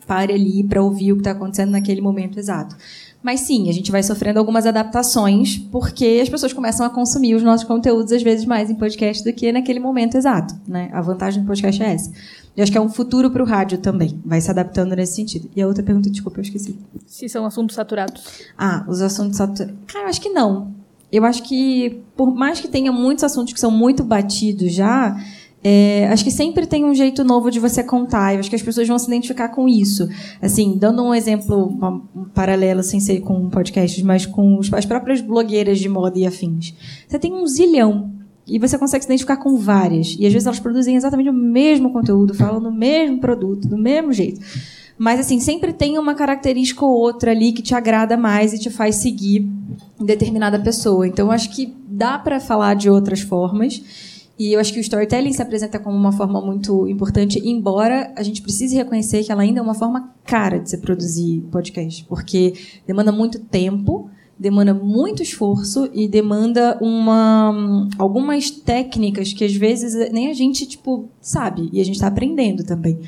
pare 0.07 0.33
ali 0.33 0.63
para 0.63 0.81
ouvir 0.81 1.11
o 1.11 1.15
que 1.15 1.21
está 1.21 1.31
acontecendo 1.31 1.71
naquele 1.71 1.99
momento 1.99 2.39
exato. 2.39 2.75
Mas 3.21 3.41
sim, 3.41 3.67
a 3.69 3.73
gente 3.73 3.91
vai 3.91 4.01
sofrendo 4.01 4.39
algumas 4.39 4.65
adaptações, 4.65 5.57
porque 5.57 6.19
as 6.21 6.29
pessoas 6.29 6.53
começam 6.53 6.85
a 6.85 6.89
consumir 6.89 7.35
os 7.35 7.43
nossos 7.43 7.67
conteúdos, 7.67 8.13
às 8.13 8.23
vezes, 8.23 8.45
mais 8.45 8.69
em 8.69 8.75
podcast 8.75 9.23
do 9.23 9.33
que 9.33 9.51
naquele 9.51 9.79
momento 9.79 10.15
exato. 10.15 10.55
Né? 10.65 10.89
A 10.93 11.01
vantagem 11.01 11.41
do 11.41 11.47
podcast 11.47 11.83
é 11.83 11.93
essa. 11.93 12.11
E 12.55 12.61
acho 12.61 12.71
que 12.71 12.77
é 12.77 12.81
um 12.81 12.89
futuro 12.89 13.29
para 13.29 13.43
o 13.43 13.45
rádio 13.45 13.79
também, 13.79 14.19
vai 14.25 14.39
se 14.39 14.49
adaptando 14.49 14.95
nesse 14.95 15.15
sentido. 15.15 15.49
E 15.55 15.61
a 15.61 15.67
outra 15.67 15.83
pergunta, 15.83 16.09
desculpa, 16.09 16.39
eu 16.39 16.43
esqueci. 16.43 16.79
Se 17.05 17.27
são 17.27 17.45
assuntos 17.45 17.75
saturados. 17.75 18.23
Ah, 18.57 18.85
os 18.87 19.01
assuntos 19.01 19.35
saturados. 19.35 19.75
Cara, 19.87 20.05
eu 20.05 20.09
acho 20.09 20.21
que 20.21 20.29
não 20.29 20.76
eu 21.11 21.23
acho 21.25 21.43
que, 21.43 22.01
por 22.15 22.33
mais 22.33 22.59
que 22.59 22.67
tenha 22.67 22.91
muitos 22.91 23.23
assuntos 23.23 23.53
que 23.53 23.59
são 23.59 23.71
muito 23.71 24.03
batidos 24.03 24.73
já, 24.73 25.17
é, 25.63 26.07
acho 26.07 26.23
que 26.23 26.31
sempre 26.31 26.65
tem 26.65 26.85
um 26.85 26.93
jeito 26.93 27.23
novo 27.23 27.49
de 27.49 27.59
você 27.59 27.83
contar. 27.83 28.33
Eu 28.33 28.39
acho 28.39 28.49
que 28.49 28.55
as 28.55 28.61
pessoas 28.61 28.87
vão 28.87 28.99
se 28.99 29.07
identificar 29.07 29.49
com 29.49 29.67
isso. 29.67 30.07
Assim, 30.41 30.77
dando 30.77 31.03
um 31.03 31.13
exemplo 31.13 31.77
um 32.15 32.25
paralelo, 32.25 32.83
sem 32.83 32.99
ser 32.99 33.21
com 33.21 33.49
podcasts, 33.49 34.01
mas 34.03 34.25
com 34.25 34.59
as 34.73 34.85
próprias 34.85 35.21
blogueiras 35.21 35.79
de 35.79 35.89
moda 35.89 36.17
e 36.19 36.25
afins. 36.25 36.73
Você 37.07 37.17
tem 37.17 37.33
um 37.33 37.45
zilhão 37.47 38.11
e 38.47 38.59
você 38.59 38.77
consegue 38.77 39.03
se 39.03 39.09
identificar 39.09 39.37
com 39.37 39.57
várias. 39.57 40.15
E 40.19 40.25
às 40.25 40.31
vezes 40.31 40.45
elas 40.45 40.59
produzem 40.59 40.95
exatamente 40.95 41.29
o 41.29 41.33
mesmo 41.33 41.91
conteúdo, 41.91 42.33
falam 42.33 42.61
do 42.61 42.71
mesmo 42.71 43.19
produto, 43.19 43.67
do 43.67 43.77
mesmo 43.77 44.13
jeito. 44.13 44.39
Mas, 44.97 45.19
assim, 45.19 45.39
sempre 45.39 45.71
tem 45.73 45.99
uma 45.99 46.15
característica 46.15 46.83
ou 46.83 46.91
outra 46.91 47.31
ali 47.31 47.53
que 47.53 47.61
te 47.61 47.75
agrada 47.75 48.17
mais 48.17 48.53
e 48.53 48.59
te 48.59 48.69
faz 48.69 48.95
seguir 48.95 49.47
determinada 49.99 50.59
pessoa. 50.59 51.07
Então, 51.07 51.31
acho 51.31 51.51
que 51.51 51.75
dá 51.87 52.17
para 52.17 52.39
falar 52.39 52.73
de 52.73 52.89
outras 52.89 53.21
formas. 53.21 53.81
E 54.39 54.53
eu 54.53 54.59
acho 54.59 54.71
que 54.71 54.79
o 54.79 54.81
storytelling 54.81 55.33
se 55.33 55.41
apresenta 55.41 55.79
como 55.79 55.97
uma 55.97 56.11
forma 56.11 56.39
muito 56.39 56.87
importante, 56.87 57.41
embora 57.43 58.13
a 58.15 58.21
gente 58.21 58.41
precise 58.41 58.75
reconhecer 58.75 59.23
que 59.23 59.31
ela 59.31 59.41
ainda 59.41 59.59
é 59.59 59.63
uma 59.63 59.73
forma 59.73 60.13
cara 60.23 60.59
de 60.59 60.69
se 60.69 60.77
produzir 60.77 61.41
podcast, 61.51 62.05
porque 62.05 62.53
demanda 62.85 63.11
muito 63.11 63.39
tempo, 63.39 64.11
demanda 64.37 64.75
muito 64.75 65.23
esforço 65.23 65.89
e 65.91 66.07
demanda 66.07 66.77
uma 66.79 67.87
algumas 67.97 68.51
técnicas 68.51 69.33
que 69.33 69.43
às 69.43 69.55
vezes 69.55 70.11
nem 70.11 70.29
a 70.29 70.33
gente 70.33 70.67
tipo 70.67 71.09
sabe 71.19 71.69
e 71.73 71.81
a 71.81 71.83
gente 71.83 71.95
está 71.95 72.07
aprendendo 72.07 72.63
também. 72.63 72.99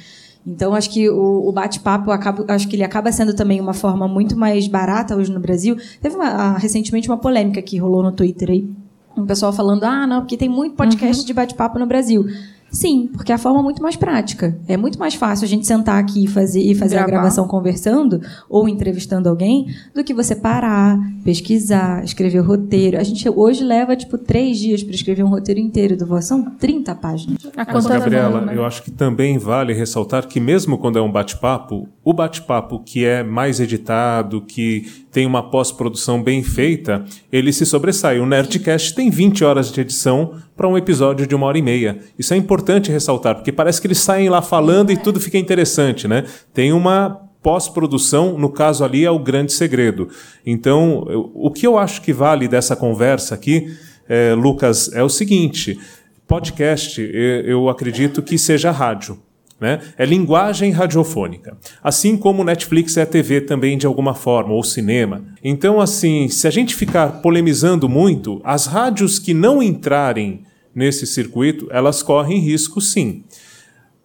Então, 0.46 0.74
acho 0.74 0.90
que 0.90 1.10
o, 1.10 1.48
o 1.48 1.52
bate-papo, 1.52 2.12
acho 2.48 2.68
que 2.68 2.76
ele 2.76 2.84
acaba 2.84 3.12
sendo 3.12 3.36
também 3.36 3.60
uma 3.60 3.74
forma 3.74 4.08
muito 4.08 4.38
mais 4.38 4.68
barata 4.68 5.16
hoje 5.16 5.32
no 5.32 5.40
Brasil. 5.40 5.76
Teve 6.02 6.16
uma, 6.16 6.28
ah, 6.28 6.58
recentemente 6.58 7.10
uma 7.10 7.18
polêmica 7.18 7.62
que 7.62 7.78
rolou 7.78 8.02
no 8.02 8.12
Twitter 8.12 8.50
aí, 8.50 8.70
um 9.16 9.26
pessoal 9.26 9.52
falando, 9.52 9.84
ah, 9.84 10.08
não, 10.08 10.22
porque 10.22 10.38
tem 10.38 10.50
muito 10.50 10.76
podcast 10.76 11.22
uhum. 11.22 11.26
de 11.26 11.34
bate-papo 11.34 11.78
no 11.78 11.86
Brasil. 11.86 12.26
Sim, 12.72 13.10
porque 13.14 13.32
é 13.32 13.36
a 13.36 13.38
forma 13.38 13.62
muito 13.62 13.82
mais 13.82 13.96
prática. 13.96 14.58
É 14.68 14.78
muito 14.78 15.00
mais 15.00 15.16
fácil 15.16 15.46
a 15.46 15.48
gente 15.48 15.66
sentar 15.66 16.00
aqui 16.00 16.26
e 16.26 16.28
fazer, 16.28 16.62
e 16.62 16.76
fazer 16.76 16.98
a 16.98 17.06
gravação 17.06 17.48
conversando 17.48 18.22
ou 18.50 18.68
entrevistando 18.70 19.28
alguém 19.28 19.68
do 19.94 20.04
que 20.04 20.14
você 20.14 20.36
parar, 20.36 21.00
pesquisar, 21.24 22.04
escrever 22.04 22.40
o 22.40 22.44
roteiro. 22.44 22.98
A 22.98 23.04
gente 23.04 23.28
hoje 23.30 23.64
leva, 23.64 23.96
tipo, 23.96 24.18
três 24.18 24.58
dias 24.58 24.84
para 24.84 24.94
escrever 24.94 25.24
um 25.24 25.30
roteiro 25.30 25.60
inteiro 25.60 25.98
do 25.98 26.06
Voz. 26.06 26.26
São 26.26 26.44
30 26.44 26.96
páginas. 26.96 27.38
Mas, 27.56 27.86
Gabriela, 27.86 28.42
né? 28.42 28.54
eu 28.56 28.66
acho 28.66 28.84
que 28.84 28.92
também 28.92 29.38
vale 29.38 29.74
ressaltar 29.74 30.28
que 30.28 30.40
mesmo 30.40 30.78
quando 30.78 31.00
é 31.00 31.02
um 31.02 31.12
bate-papo, 31.12 31.88
o 32.04 32.14
bate-papo 32.14 32.80
que 32.80 33.06
é 33.06 33.24
mais 33.24 33.60
editado, 33.60 34.42
que 34.42 34.86
tem 35.12 35.26
uma 35.26 35.50
pós-produção 35.50 36.22
bem 36.22 36.44
feita, 36.44 37.04
ele 37.32 37.52
se 37.52 37.66
sobressai. 37.66 38.20
O 38.20 38.26
Nerdcast 38.26 38.94
tem 38.94 39.10
20 39.10 39.44
horas 39.44 39.72
de 39.72 39.82
edição 39.82 40.34
para 40.60 40.68
um 40.68 40.78
episódio 40.78 41.26
de 41.26 41.34
uma 41.34 41.48
hora 41.48 41.58
e 41.58 41.62
meia. 41.62 42.00
Isso 42.20 42.34
é 42.34 42.38
importante 42.38 42.92
ressaltar, 42.92 43.36
porque 43.36 43.50
parece 43.50 43.80
que 43.80 43.88
eles 43.88 44.00
saem 44.00 44.28
lá 44.28 44.42
falando 44.42 44.92
e 44.92 44.98
tudo 44.98 45.18
fica 45.18 45.38
interessante, 45.38 46.06
né? 46.06 46.26
Tem 46.54 46.74
uma 46.74 47.22
pós-produção, 47.42 48.38
no 48.38 48.50
caso 48.50 48.84
ali, 48.84 49.06
é 49.06 49.10
o 49.10 49.18
grande 49.18 49.54
segredo. 49.54 50.10
Então, 50.46 51.08
eu, 51.08 51.32
o 51.34 51.50
que 51.50 51.66
eu 51.66 51.78
acho 51.78 52.02
que 52.02 52.12
vale 52.12 52.46
dessa 52.46 52.76
conversa 52.76 53.36
aqui, 53.36 53.74
é, 54.10 54.34
Lucas, 54.34 54.92
é 54.94 55.02
o 55.02 55.08
seguinte: 55.08 55.80
podcast, 56.28 57.02
eu, 57.46 57.70
acredito 57.70 58.22
que 58.22 58.38
seja 58.38 58.70
rádio. 58.70 59.18
Né? 59.62 59.80
É 59.98 60.06
linguagem 60.06 60.72
radiofônica. 60.72 61.58
Assim 61.82 62.18
como 62.18 62.44
Netflix 62.44 62.98
é 62.98 63.06
TV 63.06 63.40
também 63.40 63.78
de 63.78 63.88
alguma 63.88 64.14
forma, 64.14 64.54
ou 64.54 64.64
cinema. 64.64 65.24
Então, 65.42 65.80
assim, 65.80 66.28
se 66.28 66.48
a 66.48 66.52
gente 66.52 66.76
ficar 66.76 67.22
polemizando 67.22 67.88
muito, 67.88 68.42
as 68.44 68.66
rádios 68.66 69.20
que 69.20 69.34
não 69.34 69.64
entrarem 69.64 70.44
nesse 70.80 71.06
circuito, 71.06 71.68
elas 71.72 72.02
correm 72.02 72.40
risco 72.40 72.80
sim. 72.80 73.26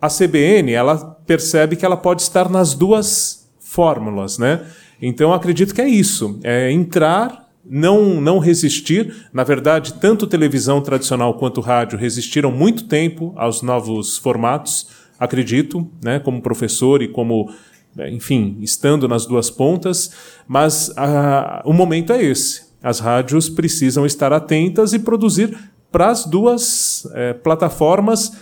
A 0.01 0.09
CBN, 0.09 0.73
ela 0.73 0.97
percebe 1.25 1.77
que 1.77 1.87
ela 1.87 1.97
pode 1.97 2.23
estar 2.23 2.51
nas 2.51 2.75
duas 2.75 3.49
fórmulas, 3.61 4.39
né? 4.39 4.67
Então, 5.01 5.33
acredito 5.33 5.73
que 5.73 5.81
é 5.81 5.89
isso, 5.89 6.41
é 6.43 6.73
entrar 6.73 7.49
não, 7.65 8.21
não 8.21 8.41
resistir. 8.41 9.29
Na 9.33 9.45
verdade, 9.45 9.95
tanto 9.95 10.27
televisão 10.27 10.81
tradicional 10.81 11.35
quanto 11.35 11.61
rádio 11.61 11.97
resistiram 11.97 12.51
muito 12.51 12.89
tempo 12.89 13.33
aos 13.37 13.63
novos 13.63 14.19
formatos, 14.19 14.89
acredito, 15.17 15.89
né, 16.03 16.19
como 16.19 16.43
professor 16.43 17.03
e 17.03 17.09
como, 17.09 17.55
é, 17.97 18.11
enfim, 18.11 18.59
estando 18.61 19.07
nas 19.07 19.27
duas 19.27 19.49
pontas, 19.49 20.11
mas 20.49 20.93
a, 20.97 21.63
o 21.65 21.73
momento 21.73 22.13
é 22.13 22.21
esse. 22.21 22.65
As 22.83 22.99
rádios 22.99 23.49
precisam 23.49 24.05
estar 24.05 24.33
atentas 24.33 24.93
e 24.93 24.99
produzir 24.99 25.57
para 25.95 26.09
as 26.09 26.27
duas 26.27 27.09
é, 27.15 27.35
plataformas 27.35 28.33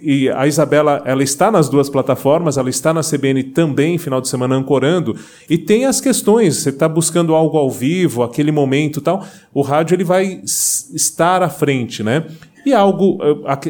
e 0.00 0.30
a 0.30 0.46
Isabela, 0.46 1.02
ela 1.04 1.22
está 1.22 1.50
nas 1.50 1.68
duas 1.68 1.90
plataformas, 1.90 2.56
ela 2.56 2.70
está 2.70 2.94
na 2.94 3.02
CBN 3.02 3.42
também, 3.44 3.98
final 3.98 4.18
de 4.18 4.28
semana, 4.28 4.54
ancorando, 4.54 5.14
e 5.48 5.58
tem 5.58 5.84
as 5.84 6.00
questões, 6.00 6.56
você 6.56 6.70
está 6.70 6.88
buscando 6.88 7.34
algo 7.34 7.58
ao 7.58 7.70
vivo, 7.70 8.22
aquele 8.22 8.50
momento 8.50 9.02
tal, 9.02 9.26
o 9.52 9.60
rádio 9.60 9.94
ele 9.94 10.04
vai 10.04 10.40
estar 10.42 11.42
à 11.42 11.50
frente, 11.50 12.02
né? 12.02 12.24
E 12.64 12.72
algo, 12.72 13.18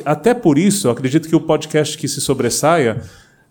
até 0.05 0.34
por 0.34 0.57
isso, 0.57 0.88
acredito 0.88 1.28
que 1.28 1.34
o 1.34 1.40
podcast 1.40 1.99
que 1.99 2.07
se 2.07 2.20
sobressaia, 2.20 3.03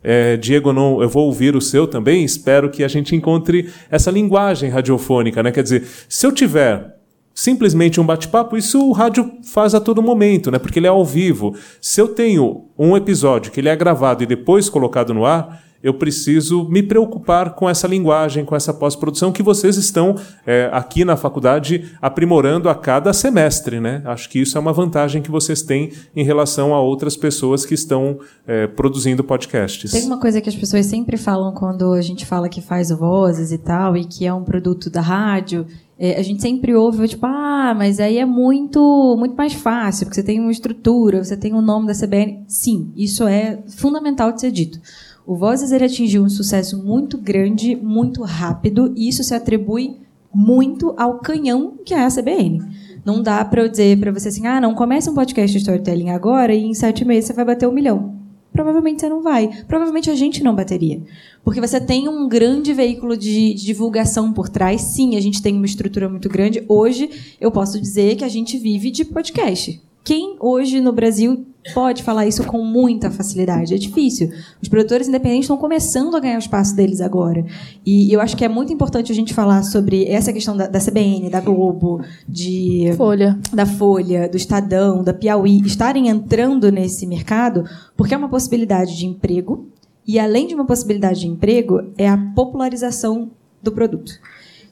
é, 0.02 0.38
Diego, 0.38 0.72
não, 0.72 1.02
eu 1.02 1.10
vou 1.10 1.26
ouvir 1.26 1.54
o 1.54 1.62
seu 1.62 1.86
também, 1.86 2.24
espero 2.24 2.70
que 2.70 2.82
a 2.82 2.88
gente 2.88 3.14
encontre 3.14 3.70
essa 3.90 4.10
linguagem 4.10 4.70
radiofônica, 4.70 5.44
né? 5.44 5.52
Quer 5.52 5.64
dizer, 5.64 5.86
se 6.08 6.26
eu 6.26 6.32
tiver 6.32 7.01
simplesmente 7.42 8.00
um 8.00 8.06
bate-papo, 8.06 8.56
isso 8.56 8.80
o 8.88 8.92
rádio 8.92 9.32
faz 9.44 9.74
a 9.74 9.80
todo 9.80 10.00
momento, 10.00 10.52
né? 10.52 10.60
Porque 10.60 10.78
ele 10.78 10.86
é 10.86 10.92
ao 10.92 11.04
vivo. 11.04 11.56
Se 11.82 12.00
eu 12.00 12.08
tenho 12.08 12.66
um 12.78 12.96
episódio 12.96 13.52
que 13.52 13.60
ele 13.60 13.68
é 13.68 13.76
gravado 13.76 14.22
e 14.22 14.28
depois 14.28 14.70
colocado 14.70 15.12
no 15.12 15.26
ar, 15.26 15.64
eu 15.82 15.96
preciso 15.96 16.70
me 16.70 16.84
preocupar 16.84 17.56
com 17.56 17.68
essa 17.68 17.88
linguagem, 17.88 18.46
com 18.46 18.56
essa 18.56 18.72
pós-produção 18.72 19.32
que 19.32 19.42
vocês 19.42 19.76
estão 19.76 20.16
é, 20.46 20.70
aqui 20.72 21.04
na 21.04 21.18
faculdade 21.18 21.92
aprimorando 22.00 22.70
a 22.70 22.76
cada 22.76 23.12
semestre, 23.12 23.80
né? 23.80 24.04
Acho 24.06 24.30
que 24.30 24.40
isso 24.40 24.56
é 24.56 24.62
uma 24.62 24.72
vantagem 24.72 25.24
que 25.24 25.32
vocês 25.32 25.64
têm 25.64 25.92
em 26.16 26.24
relação 26.24 26.76
a 26.76 26.80
outras 26.80 27.18
pessoas 27.18 27.66
que 27.66 27.74
estão 27.74 28.20
é, 28.46 28.68
produzindo 28.68 29.24
podcasts. 29.24 29.92
Tem 29.92 30.06
uma 30.06 30.20
coisa 30.20 30.40
que 30.40 30.50
as 30.50 30.56
pessoas 30.56 30.86
sempre 30.86 31.18
falam 31.18 31.52
quando 31.56 31.92
a 31.94 32.02
gente 32.02 32.24
fala 32.24 32.48
que 32.48 32.62
faz 32.62 32.92
vozes 32.92 33.52
e 33.52 33.58
tal, 33.58 33.98
e 33.98 34.06
que 34.06 34.28
é 34.28 34.32
um 34.32 34.44
produto 34.44 34.92
da 34.92 35.02
rádio 35.02 35.66
é, 36.04 36.20
a 36.20 36.24
gente 36.24 36.42
sempre 36.42 36.74
ouve, 36.74 37.08
tipo, 37.08 37.28
ah, 37.28 37.76
mas 37.78 38.00
aí 38.00 38.18
é 38.18 38.26
muito, 38.26 39.16
muito 39.20 39.36
mais 39.36 39.54
fácil, 39.54 40.08
porque 40.08 40.16
você 40.16 40.24
tem 40.24 40.40
uma 40.40 40.52
estrutura, 40.52 41.24
você 41.24 41.38
tem 41.38 41.54
o 41.54 41.62
nome 41.62 41.86
da 41.86 41.94
CBN. 41.94 42.44
Sim, 42.48 42.92
isso 42.98 43.28
é 43.28 43.60
fundamental 43.68 44.32
de 44.32 44.42
ser 44.42 44.52
dito. 44.52 44.82
O 45.28 45.36
Vozes 45.36 45.72
ele 45.72 45.86
atingiu 45.86 46.24
um 46.24 46.30
sucesso 46.30 46.84
muito 46.84 47.20
grande, 47.20 47.76
muito 47.76 48.24
rápido, 48.24 48.92
e 48.96 49.08
isso 49.08 49.24
se 49.24 49.36
atribui 49.36 49.98
muito 50.34 50.96
ao 50.98 51.20
canhão 51.20 51.76
que 51.86 51.94
é 51.94 52.04
a 52.04 52.10
CBN. 52.10 52.64
Não 53.06 53.22
dá 53.22 53.46
para 53.46 53.62
eu 53.62 53.70
dizer 53.70 54.00
para 54.00 54.12
você 54.12 54.30
assim, 54.30 54.48
ah, 54.48 54.60
não, 54.60 54.74
comece 54.74 55.08
um 55.08 55.14
podcast 55.14 55.52
de 55.52 55.60
storytelling 55.60 56.10
agora 56.10 56.52
e 56.52 56.64
em 56.64 56.74
sete 56.74 57.06
meses 57.06 57.28
você 57.28 57.34
vai 57.34 57.46
bater 57.46 57.70
um 57.70 57.72
milhão 57.72 58.21
provavelmente 58.52 59.02
você 59.02 59.10
não 59.10 59.22
vai. 59.22 59.50
Provavelmente 59.68 60.10
a 60.10 60.16
gente 60.16 60.44
não 60.44 60.56
bateria. 60.56 61.02
Porque 61.44 61.62
você 61.62 61.80
tem 61.80 62.08
um 62.08 62.28
grande 62.28 62.74
veículo 62.74 63.18
de, 63.18 63.54
de, 63.54 63.66
divulgação 63.66 64.32
por 64.32 64.50
trás. 64.50 64.82
Sim, 64.82 65.16
a 65.16 65.22
gente 65.22 65.42
tem 65.42 65.56
uma 65.56 65.66
estrutura 65.66 66.08
muito 66.08 66.30
grande. 66.30 66.64
Hoje, 66.68 67.10
eu 67.40 67.52
posso 67.52 67.80
dizer 67.80 68.16
que 68.16 68.24
a 68.24 68.30
gente 68.30 68.58
vive 68.58 68.92
de 68.92 69.06
podcast. 69.06 69.82
Quem 70.04 70.36
hoje 70.40 70.82
no 70.82 70.92
Brasil 70.92 71.46
pode 71.76 72.02
falar 72.02 72.26
isso 72.26 72.44
com 72.44 72.64
muita 72.64 73.12
facilidade? 73.12 73.74
É 73.74 73.78
difícil. 73.78 74.32
Os 74.62 74.68
produtores 74.68 75.08
independentes 75.08 75.44
estão 75.44 75.58
começando 75.58 76.16
a 76.16 76.20
ganhar 76.20 76.38
o 76.38 76.40
espaço 76.40 76.76
deles 76.76 77.02
agora. 77.02 77.46
E 77.86 78.12
eu 78.12 78.20
acho 78.20 78.36
que 78.36 78.44
é 78.44 78.50
muito 78.50 78.74
importante 78.74 79.12
a 79.12 79.16
gente 79.16 79.34
falar 79.34 79.62
sobre 79.64 80.06
essa 80.06 80.34
questão 80.34 80.58
da, 80.58 80.68
da 80.68 80.80
CBN, 80.80 81.30
da 81.30 81.40
Globo, 81.40 82.04
de 82.28 82.92
Folha. 82.98 83.40
da 83.54 83.66
Folha, 83.66 84.28
do 84.28 84.38
Estadão, 84.38 85.04
da 85.04 85.14
Piauí, 85.14 85.62
estarem 85.64 86.08
entrando 86.08 86.72
nesse 86.72 87.06
mercado, 87.06 87.64
porque 87.96 88.16
é 88.16 88.18
uma 88.18 88.30
possibilidade 88.30 88.98
de 88.98 89.06
emprego. 89.06 89.68
E 90.08 90.18
além 90.18 90.48
de 90.48 90.56
uma 90.56 90.66
possibilidade 90.66 91.20
de 91.20 91.28
emprego, 91.28 91.92
é 91.96 92.10
a 92.10 92.18
popularização 92.36 93.30
do 93.62 93.72
produto. 93.72 94.12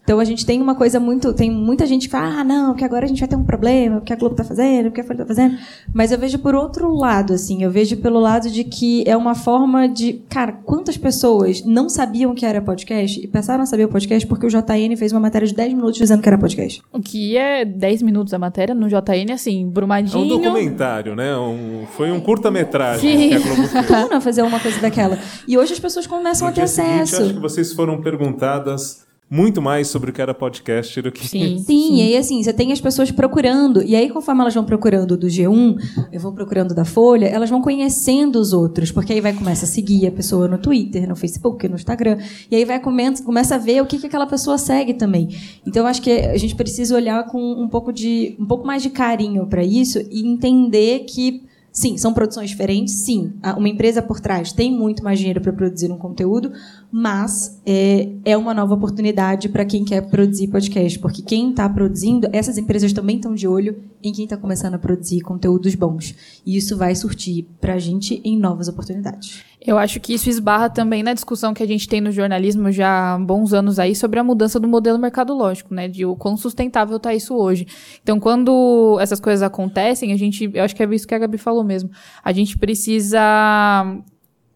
Então 0.10 0.20
a 0.20 0.26
gente 0.26 0.44
tem 0.44 0.60
uma 0.60 0.74
coisa 0.74 1.00
muito. 1.00 1.32
Tem 1.36 1.52
muita 1.52 1.86
gente 1.86 2.08
que 2.08 2.12
fala, 2.12 2.40
ah, 2.40 2.44
não, 2.44 2.74
que 2.74 2.84
agora 2.84 3.06
a 3.06 3.08
gente 3.08 3.20
vai 3.20 3.28
ter 3.28 3.36
um 3.36 3.44
problema, 3.44 4.00
o 4.00 4.02
que 4.02 4.12
a 4.12 4.16
Globo 4.16 4.34
está 4.34 4.44
fazendo, 4.44 4.88
o 4.88 4.92
que 4.92 5.02
a 5.02 5.04
Folha 5.04 5.22
está 5.22 5.26
fazendo. 5.28 5.56
Mas 5.94 6.12
eu 6.12 6.18
vejo 6.18 6.40
por 6.40 6.56
outro 6.56 6.92
lado, 6.92 7.32
assim, 7.32 7.62
eu 7.62 7.70
vejo 7.70 7.96
pelo 7.98 8.20
lado 8.20 8.50
de 8.50 8.64
que 8.64 9.04
é 9.06 9.16
uma 9.16 9.36
forma 9.36 9.88
de. 9.88 10.14
Cara, 10.28 10.52
quantas 10.52 10.98
pessoas 10.98 11.64
não 11.64 11.88
sabiam 11.90 12.34
que 12.34 12.44
era 12.44 12.60
podcast 12.60 13.24
e 13.24 13.28
passaram 13.28 13.62
a 13.62 13.68
saber 13.68 13.86
o 13.86 13.88
podcast 13.88 14.28
porque 14.28 14.48
o 14.48 14.50
JN 14.50 14.98
fez 14.98 15.12
uma 15.12 15.20
matéria 15.20 15.48
de 15.48 15.54
10 15.54 15.76
minutos 15.76 16.00
dizendo 16.00 16.24
que 16.24 16.28
era 16.28 16.40
podcast? 16.40 16.82
O 16.92 17.00
que 17.00 17.38
é 17.38 17.64
10 17.64 18.02
minutos 18.02 18.34
a 18.34 18.40
matéria 18.40 18.74
no 18.74 18.88
JN, 18.88 19.32
assim, 19.32 19.70
brumadinho. 19.70 20.24
É 20.24 20.26
um 20.26 20.42
documentário, 20.42 21.16
né? 21.16 21.38
Um, 21.38 21.86
foi 21.86 22.12
um 22.12 22.20
curta-metragem 22.20 23.30
que 23.30 23.36
a 23.36 23.40
Globo 23.40 23.68
fez. 23.68 24.24
fazer 24.24 24.42
uma 24.42 24.60
coisa 24.60 24.82
daquela. 24.82 25.20
E 25.48 25.56
hoje 25.56 25.74
as 25.74 25.80
pessoas 25.80 26.08
começam 26.08 26.48
no 26.48 26.52
a 26.52 26.56
ter 26.56 26.62
acesso. 26.62 27.12
Seguinte, 27.12 27.26
acho 27.26 27.34
que 27.36 27.40
vocês 27.40 27.74
foram 27.74 28.02
perguntadas 28.02 29.08
muito 29.30 29.62
mais 29.62 29.88
sobre 29.88 30.10
o 30.10 30.14
que 30.14 30.22
era 30.22 30.34
podcast 30.34 31.00
do 31.02 31.12
que. 31.12 31.28
Sim, 31.28 31.60
sim. 31.60 31.98
E 31.98 32.02
aí, 32.02 32.18
assim, 32.18 32.42
você 32.42 32.52
tem 32.52 32.72
as 32.72 32.82
pessoas 32.82 33.12
procurando. 33.12 33.84
E 33.84 33.96
aí, 33.96 34.10
conforme 34.10 34.42
elas 34.42 34.56
vão 34.56 34.64
procurando 34.64 35.16
do 35.16 35.28
G1, 35.28 35.78
eu 36.12 36.20
vou 36.20 36.34
procurando 36.34 36.74
da 36.74 36.84
Folha, 36.84 37.28
elas 37.28 37.50
vão 37.50 37.62
conhecendo 37.62 38.40
os 38.40 38.54
outros. 38.54 38.92
Porque 38.92 39.14
aí 39.14 39.22
vai 39.22 39.34
começa 39.34 39.66
a 39.66 39.68
seguir 39.68 40.08
a 40.08 40.12
pessoa 40.12 40.48
no 40.48 40.58
Twitter, 40.58 41.08
no 41.08 41.16
Facebook, 41.16 41.68
no 41.68 41.76
Instagram. 41.76 42.18
E 42.50 42.56
aí 42.56 42.66
vai 42.66 42.80
começa, 42.80 43.24
começa 43.24 43.56
a 43.56 43.58
ver 43.60 43.82
o 43.82 43.86
que, 43.86 44.00
que 44.00 44.08
aquela 44.08 44.26
pessoa 44.26 44.58
segue 44.58 44.96
também. 44.96 45.30
Então, 45.66 45.84
eu 45.84 45.88
acho 45.88 46.02
que 46.02 46.12
a 46.12 46.38
gente 46.38 46.56
precisa 46.56 46.96
olhar 46.96 47.24
com 47.28 47.40
um 47.40 47.68
pouco, 47.68 47.94
de, 47.94 48.36
um 48.40 48.46
pouco 48.46 48.66
mais 48.66 48.82
de 48.82 48.90
carinho 48.90 49.46
para 49.46 49.64
isso 49.64 50.00
e 50.10 50.28
entender 50.28 51.02
que 51.02 51.44
Sim, 51.72 51.98
são 51.98 52.14
produções 52.14 52.50
diferentes. 52.50 52.94
Sim, 52.96 53.34
uma 53.58 53.70
empresa 53.70 54.02
por 54.02 54.20
trás 54.20 54.52
tem 54.52 54.72
muito 54.72 55.04
mais 55.04 55.20
dinheiro 55.20 55.40
para 55.40 55.54
produzir 55.54 55.92
um 55.92 55.98
conteúdo, 55.98 56.52
mas 56.92 57.62
é, 57.66 58.10
é 58.26 58.36
uma 58.36 58.54
nova 58.54 58.74
oportunidade 58.74 59.48
para 59.48 59.64
quem 59.64 59.86
quer 59.86 60.10
produzir 60.10 60.48
podcast, 60.48 60.98
porque 60.98 61.22
quem 61.22 61.52
está 61.52 61.70
produzindo, 61.70 62.28
essas 62.34 62.58
empresas 62.58 62.92
também 62.92 63.18
estão 63.18 63.36
de 63.36 63.48
olho 63.48 63.84
em 64.02 64.12
quem 64.12 64.24
está 64.24 64.36
começando 64.36 64.74
a 64.74 64.80
produzir 64.80 65.22
conteúdos 65.22 65.76
bons. 65.76 66.16
E 66.46 66.58
isso 66.58 66.76
vai 66.78 66.96
surtir 66.96 67.46
para 67.62 67.76
a 67.76 67.80
gente 67.80 68.20
em 68.24 68.38
novas 68.38 68.68
oportunidades. 68.68 69.44
Eu 69.62 69.78
acho 69.78 70.00
que 70.00 70.14
isso 70.14 70.30
esbarra 70.30 70.70
também 70.70 71.04
na 71.04 71.14
discussão 71.14 71.54
que 71.54 71.62
a 71.62 71.68
gente 71.68 71.88
tem 71.88 72.00
no 72.00 72.12
jornalismo 72.12 72.72
já 72.72 73.14
há 73.14 73.20
bons 73.20 73.54
anos 73.54 73.78
aí 73.78 73.94
sobre 73.94 74.18
a 74.18 74.24
mudança 74.24 74.60
do 74.60 74.68
modelo 74.68 74.98
mercadológico, 74.98 75.74
né? 75.74 75.88
De 75.88 76.06
o 76.06 76.16
quão 76.16 76.38
sustentável 76.38 76.96
está 76.96 77.14
isso 77.14 77.36
hoje. 77.36 77.68
Então, 78.02 78.20
quando 78.20 78.98
essas 79.02 79.20
coisas 79.20 79.44
acontecem, 79.44 80.14
a 80.14 80.18
gente, 80.18 80.50
eu 80.54 80.64
acho 80.64 80.76
que 80.76 80.82
é 80.82 80.96
isso 80.96 81.06
que 81.06 81.14
a 81.14 81.20
Gabi 81.20 81.38
falou 81.38 81.64
mesmo. 81.64 81.90
A 82.24 82.32
gente 82.32 82.58
precisa 82.58 83.20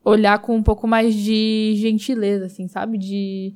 olhar 0.03 0.39
com 0.39 0.55
um 0.55 0.63
pouco 0.63 0.87
mais 0.87 1.15
de 1.15 1.73
gentileza, 1.77 2.45
assim, 2.45 2.67
sabe? 2.67 2.97
De, 2.97 3.53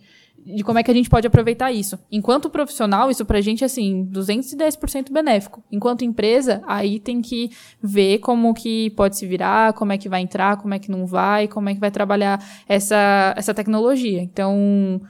de 0.56 0.64
como 0.64 0.80
é 0.80 0.84
que 0.84 0.90
a 0.90 0.94
gente 0.94 1.10
pode 1.10 1.28
aproveitar 1.28 1.72
isso. 1.72 2.00
Enquanto 2.12 2.50
profissional, 2.50 3.12
isso 3.12 3.26
pra 3.26 3.42
gente 3.42 3.64
é, 3.64 3.66
assim, 3.66 4.08
210% 4.12 5.12
benéfico. 5.12 5.64
Enquanto 5.72 6.06
empresa, 6.06 6.62
aí 6.66 7.00
tem 7.00 7.22
que 7.22 7.50
ver 7.82 8.20
como 8.20 8.54
que 8.54 8.92
pode 8.92 9.18
se 9.18 9.28
virar, 9.28 9.74
como 9.74 9.92
é 9.92 9.98
que 9.98 10.08
vai 10.08 10.22
entrar, 10.22 10.58
como 10.58 10.74
é 10.74 10.80
que 10.80 10.90
não 10.90 11.06
vai, 11.06 11.48
como 11.48 11.70
é 11.70 11.74
que 11.74 11.80
vai 11.80 11.92
trabalhar 11.92 12.42
essa, 12.68 13.34
essa 13.36 13.54
tecnologia. 13.54 14.22
Então, 14.22 15.02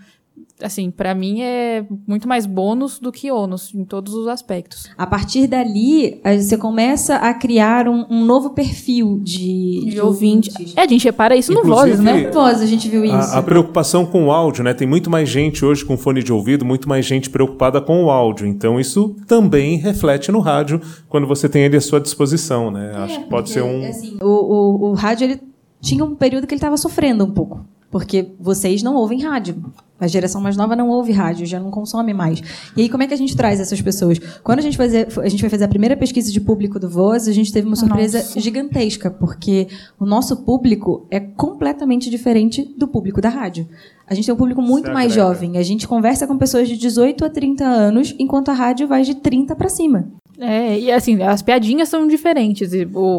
assim, 0.62 0.90
para 0.90 1.14
mim 1.14 1.42
é 1.42 1.86
muito 2.08 2.28
mais 2.28 2.46
bônus 2.46 3.00
do 3.00 3.12
que 3.12 3.32
ônus 3.32 3.74
em 3.74 3.86
todos 3.86 4.14
os 4.14 4.28
aspectos. 4.28 4.90
A 4.98 5.06
partir 5.06 5.48
dali, 5.48 6.20
você 6.24 6.58
começa 6.58 7.16
a 7.18 7.34
criar 7.34 7.88
um, 7.88 8.06
um 8.10 8.26
novo 8.26 8.52
perfil 8.52 9.20
de, 9.22 9.82
de, 9.82 9.90
de 9.92 10.02
ouvinte. 10.02 10.52
É, 10.76 10.82
a 10.82 10.88
gente 10.88 11.06
repara 11.06 11.36
isso 11.36 11.52
Inclusive, 11.52 11.70
no 11.70 11.76
Voz, 11.76 12.00
né? 12.00 12.28
No 12.28 12.34
Voz 12.34 12.62
a 12.62 12.66
gente 12.66 12.90
viu 12.90 13.06
isso. 13.06 13.16
A, 13.16 13.40
a, 13.40 13.44
preocupação 13.44 14.06
com 14.06 14.26
o 14.26 14.32
áudio, 14.32 14.64
né? 14.64 14.74
Tem 14.74 14.88
muito 14.88 15.10
mais 15.10 15.30
gente 15.30 15.64
hoje 15.64 15.86
com 15.86 15.98
fone 15.98 16.24
de 16.24 16.34
ouvido, 16.34 16.66
muito 16.66 16.90
mais 16.90 17.06
gente 17.06 17.30
preocupada 17.30 17.80
com 17.80 18.06
o 18.06 18.10
áudio. 18.10 18.48
Então 18.48 18.80
isso 18.80 19.16
também 19.28 19.78
reflete 19.78 20.32
no 20.32 20.40
rádio 20.40 20.82
quando 21.08 21.28
você 21.28 21.48
tem 21.48 21.64
ele 21.64 21.78
à 21.78 21.82
sua 21.82 22.00
disposição, 22.00 22.72
né? 22.72 22.92
É, 22.94 22.98
Acho 22.98 23.20
que 23.20 23.30
pode 23.30 23.50
ser 23.50 23.62
um... 23.62 23.88
Assim, 23.88 24.18
o, 24.22 24.26
o, 24.26 24.90
o 24.90 24.94
rádio, 24.94 25.26
ele 25.26 25.42
tinha 25.82 26.04
um 26.04 26.16
período 26.16 26.48
que 26.48 26.54
ele 26.54 26.58
estava 26.58 26.78
sofrendo 26.78 27.24
um 27.24 27.32
pouco. 27.32 27.66
Porque 27.98 28.28
vocês 28.40 28.84
não 28.84 28.94
ouvem 28.94 29.24
rádio. 29.24 29.56
A 30.00 30.06
geração 30.06 30.40
mais 30.40 30.56
nova 30.56 30.76
não 30.76 30.88
ouve 30.90 31.12
rádio, 31.12 31.48
já 31.48 31.60
não 31.60 31.72
consome 31.72 32.14
mais. 32.14 32.40
E 32.76 32.84
aí, 32.84 32.90
como 32.90 33.02
é 33.02 33.08
que 33.08 33.14
a 33.16 33.18
gente 33.18 33.36
traz 33.36 33.60
essas 33.60 33.82
pessoas? 33.82 34.20
Quando 34.44 34.60
a 34.60 34.62
gente, 34.62 34.78
fazer, 34.78 35.08
a 35.20 35.28
gente 35.28 35.40
foi 35.40 35.50
fazer 35.50 35.64
a 35.64 35.68
primeira 35.68 35.98
pesquisa 35.98 36.32
de 36.32 36.40
público 36.40 36.80
do 36.80 36.88
Voz, 36.88 37.28
a 37.28 37.32
gente 37.32 37.52
teve 37.52 37.66
uma 37.66 37.76
surpresa 37.76 38.20
Nossa. 38.20 38.40
gigantesca, 38.40 39.10
porque 39.10 39.68
o 40.00 40.06
nosso 40.06 40.38
público 40.44 41.08
é 41.10 41.20
completamente 41.20 42.08
diferente 42.08 42.64
do 42.78 42.88
público 42.88 43.20
da 43.20 43.30
rádio. 43.30 43.68
A 44.06 44.14
gente 44.14 44.26
tem 44.26 44.36
um 44.36 44.38
público 44.38 44.62
muito 44.62 44.92
mais 44.92 45.12
jovem. 45.12 45.58
A 45.58 45.64
gente 45.64 45.88
conversa 45.88 46.28
com 46.28 46.38
pessoas 46.38 46.68
de 46.68 46.78
18 46.78 47.26
a 47.26 47.32
30 47.32 47.66
anos, 47.66 48.14
enquanto 48.20 48.50
a 48.50 48.54
rádio 48.54 48.88
vai 48.88 49.02
de 49.02 49.16
30 49.16 49.56
para 49.56 49.70
cima. 49.70 50.08
É, 50.40 50.80
e 50.80 50.92
assim, 50.92 51.24
as 51.24 51.42
piadinhas 51.42 51.90
são 51.90 52.08
diferentes. 52.08 52.70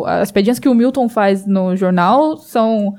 As 0.07 0.31
piadinhas 0.31 0.61
que 0.61 0.69
o 0.69 0.75
Milton 0.75 1.09
faz 1.09 1.45
no 1.45 1.75
jornal 1.75 2.37
são 2.37 2.95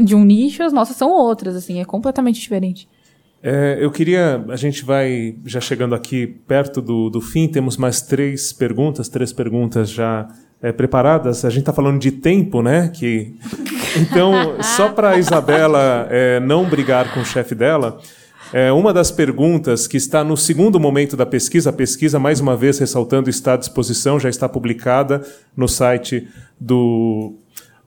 de 0.00 0.14
um 0.14 0.24
nicho, 0.24 0.62
as 0.62 0.72
nossas 0.72 0.96
são 0.96 1.10
outras, 1.10 1.56
assim, 1.56 1.80
é 1.80 1.84
completamente 1.84 2.40
diferente. 2.40 2.88
É, 3.42 3.78
eu 3.80 3.90
queria, 3.90 4.44
a 4.48 4.56
gente 4.56 4.84
vai 4.84 5.36
já 5.44 5.60
chegando 5.60 5.94
aqui 5.94 6.26
perto 6.26 6.80
do, 6.80 7.10
do 7.10 7.20
fim, 7.20 7.46
temos 7.46 7.76
mais 7.76 8.02
três 8.02 8.52
perguntas, 8.52 9.08
três 9.08 9.32
perguntas 9.32 9.90
já 9.90 10.28
é, 10.60 10.72
preparadas. 10.72 11.44
A 11.44 11.50
gente 11.50 11.60
está 11.60 11.72
falando 11.72 12.00
de 12.00 12.10
tempo, 12.10 12.62
né? 12.62 12.88
Que 12.88 13.34
então 14.00 14.60
só 14.62 14.88
para 14.88 15.10
a 15.10 15.18
Isabela 15.18 16.08
é, 16.10 16.40
não 16.40 16.64
brigar 16.68 17.12
com 17.12 17.20
o 17.20 17.24
chefe 17.24 17.54
dela, 17.54 18.00
é, 18.52 18.72
uma 18.72 18.92
das 18.92 19.10
perguntas 19.10 19.86
que 19.86 19.96
está 19.96 20.22
no 20.22 20.36
segundo 20.36 20.78
momento 20.78 21.16
da 21.16 21.26
pesquisa, 21.26 21.70
a 21.70 21.72
pesquisa, 21.72 22.18
mais 22.18 22.40
uma 22.40 22.56
vez 22.56 22.78
ressaltando, 22.78 23.28
está 23.28 23.54
à 23.54 23.56
disposição, 23.56 24.20
já 24.20 24.28
está 24.28 24.48
publicada 24.48 25.22
no 25.56 25.68
site 25.68 26.28
do, 26.58 27.34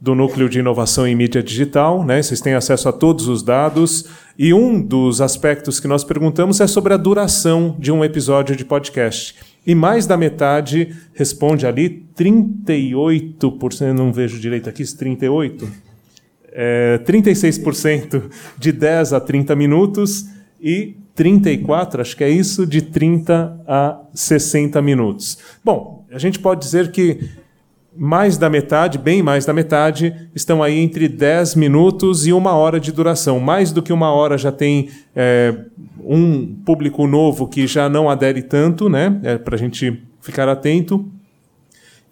do 0.01 0.15
Núcleo 0.15 0.47
de 0.47 0.59
Inovação 0.59 1.07
em 1.07 1.15
Mídia 1.15 1.43
Digital. 1.43 2.05
Né? 2.05 2.21
Vocês 2.21 2.39
têm 2.41 2.53
acesso 2.53 2.87
a 2.87 2.93
todos 2.93 3.27
os 3.27 3.43
dados. 3.43 4.05
E 4.37 4.53
um 4.53 4.81
dos 4.81 5.19
aspectos 5.19 5.79
que 5.79 5.87
nós 5.87 6.03
perguntamos 6.03 6.61
é 6.61 6.67
sobre 6.67 6.93
a 6.93 6.97
duração 6.97 7.75
de 7.77 7.91
um 7.91 8.03
episódio 8.03 8.55
de 8.55 8.63
podcast. 8.63 9.35
E 9.67 9.75
mais 9.75 10.07
da 10.07 10.15
metade 10.15 10.95
responde 11.13 11.67
ali 11.67 12.05
38%, 12.15 13.91
não 13.91 14.13
vejo 14.13 14.39
direito 14.39 14.69
aqui, 14.69 14.83
38%. 14.83 15.67
É, 16.51 16.99
36% 17.05 18.23
de 18.57 18.71
10 18.71 19.13
a 19.13 19.19
30 19.19 19.55
minutos 19.55 20.25
e 20.59 20.97
34, 21.13 22.01
acho 22.01 22.15
que 22.15 22.23
é 22.23 22.29
isso, 22.29 22.65
de 22.65 22.81
30 22.81 23.61
a 23.67 24.01
60 24.13 24.81
minutos. 24.81 25.37
Bom, 25.63 26.05
a 26.11 26.17
gente 26.17 26.39
pode 26.39 26.61
dizer 26.61 26.91
que 26.91 27.29
mais 27.99 28.37
da 28.37 28.49
metade, 28.49 28.97
bem 28.97 29.21
mais 29.21 29.45
da 29.45 29.51
metade, 29.51 30.15
estão 30.33 30.63
aí 30.63 30.79
entre 30.79 31.09
10 31.09 31.55
minutos 31.55 32.25
e 32.25 32.31
uma 32.31 32.53
hora 32.53 32.79
de 32.79 32.93
duração. 32.93 33.39
Mais 33.41 33.73
do 33.73 33.83
que 33.83 33.91
uma 33.91 34.09
hora 34.11 34.37
já 34.37 34.53
tem 34.53 34.89
é, 35.13 35.53
um 36.01 36.55
público 36.65 37.05
novo 37.05 37.45
que 37.45 37.67
já 37.67 37.89
não 37.89 38.09
adere 38.09 38.41
tanto, 38.41 38.87
né? 38.87 39.19
É, 39.21 39.37
Para 39.37 39.55
a 39.55 39.59
gente 39.59 40.01
ficar 40.21 40.47
atento. 40.47 41.05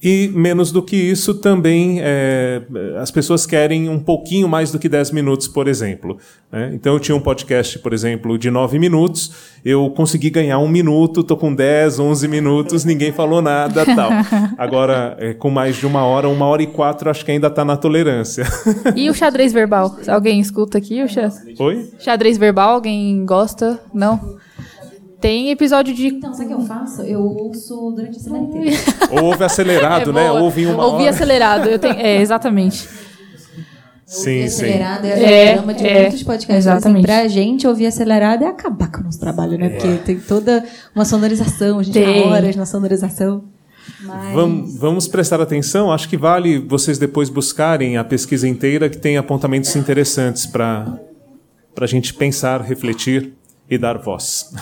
E 0.02 0.30
menos 0.34 0.72
do 0.72 0.84
que 0.84 0.96
isso, 0.96 1.34
também 1.34 1.98
é, 2.02 2.62
as 3.02 3.10
pessoas 3.10 3.48
querem 3.48 3.90
um 3.90 4.00
pouquinho 4.00 4.48
mais 4.48 4.72
do 4.72 4.78
que 4.78 4.88
10 4.88 5.10
minutos, 5.10 5.48
por 5.48 5.68
exemplo. 5.68 6.18
Né? 6.52 6.72
Então 6.74 6.94
eu 6.94 7.00
tinha 7.00 7.16
um 7.16 7.20
podcast, 7.20 7.80
por 7.80 7.94
exemplo, 7.94 8.38
de 8.38 8.52
9 8.52 8.78
minutos, 8.78 9.32
eu 9.66 9.90
consegui 9.90 10.30
ganhar 10.30 10.60
um 10.60 10.68
minuto, 10.68 11.22
estou 11.22 11.36
com 11.36 11.54
10, 11.54 12.00
11 12.00 12.28
minutos, 12.28 12.86
ninguém 12.86 13.12
falou 13.12 13.42
nada 13.42 13.84
tal. 13.86 14.12
Agora, 14.56 15.18
é, 15.20 15.34
com 15.34 15.50
mais 15.50 15.76
de 15.76 15.88
uma 15.88 16.06
hora, 16.06 16.30
uma 16.30 16.46
hora 16.46 16.62
e 16.62 16.68
quatro, 16.68 17.10
acho 17.10 17.26
que 17.26 17.32
ainda 17.32 17.48
está 17.48 17.66
na 17.66 17.76
tolerância. 17.76 18.46
E 18.96 19.10
o 19.10 19.16
xadrez 19.16 19.52
verbal? 19.52 19.96
Alguém 20.08 20.40
escuta 20.40 20.78
aqui 20.78 21.02
o 21.02 21.10
xadrez? 21.10 21.60
Oi? 21.60 21.90
Xadrez 21.98 22.38
verbal, 22.38 22.76
alguém 22.76 23.26
gosta? 23.26 23.80
Não? 23.92 24.38
Tem 25.28 25.50
episódio 25.52 25.94
de. 25.94 26.08
Então, 26.08 26.34
sabe 26.34 26.46
o 26.46 26.56
que 26.56 26.62
eu 26.64 26.66
faço? 26.66 27.02
Eu 27.02 27.20
ouço 27.22 27.92
durante 27.94 28.16
a 28.16 28.20
semana 28.22 28.46
inteira. 28.46 28.78
Ou 29.12 29.26
ouve 29.26 29.44
acelerado, 29.44 30.12
É 30.12 30.14
né? 30.14 30.32
Ouve 30.32 30.62
em 30.62 30.68
uma 30.68 30.86
Ouvi 30.86 31.02
hora. 31.04 31.10
acelerado. 31.10 31.68
Eu 31.68 31.78
tenho... 31.78 31.96
É, 31.96 32.22
exatamente. 32.22 32.88
Sim, 34.06 34.38
ouvir 34.38 34.50
sim. 34.50 34.64
acelerado 34.64 35.06
é, 35.06 35.10
É, 35.10 35.60
o 35.60 35.74
de 35.74 35.86
é, 35.86 36.02
muitos 36.04 36.24
podcasts. 36.24 36.66
exatamente. 36.66 37.12
Assim, 37.12 37.20
pra 37.20 37.28
gente, 37.28 37.68
ouvir 37.68 37.88
acelerado 37.88 38.46
é 38.46 38.48
acabar 38.48 38.90
com 38.90 39.02
o 39.02 39.04
nosso 39.04 39.20
trabalho, 39.20 39.58
né? 39.58 39.68
Porque 39.68 39.98
tem 40.06 40.18
toda 40.18 40.64
uma 40.96 41.04
sonorização, 41.04 41.80
a 41.80 41.84
gente 41.84 41.94
Tem. 41.96 42.06
tem 42.06 42.32
horas 42.32 42.56
na 42.56 42.66
sonorização. 42.66 43.44
Mas... 44.04 44.34
Vamos, 44.34 44.78
vamos 44.78 45.08
prestar 45.10 45.42
atenção. 45.42 45.92
Acho 45.92 46.08
que 46.08 46.16
vale 46.16 46.58
vocês 46.58 46.98
depois 46.98 47.28
buscarem 47.28 47.98
a 47.98 48.04
pesquisa 48.06 48.48
inteira, 48.48 48.90
que 48.90 48.98
tem 48.98 49.18
apontamentos 49.18 49.76
interessantes 49.76 50.46
para 50.46 50.98
a 51.82 51.86
gente 51.86 52.14
pensar, 52.14 52.62
refletir 52.62 53.34
e 53.70 53.78
dar 53.78 53.98
voz. 53.98 54.54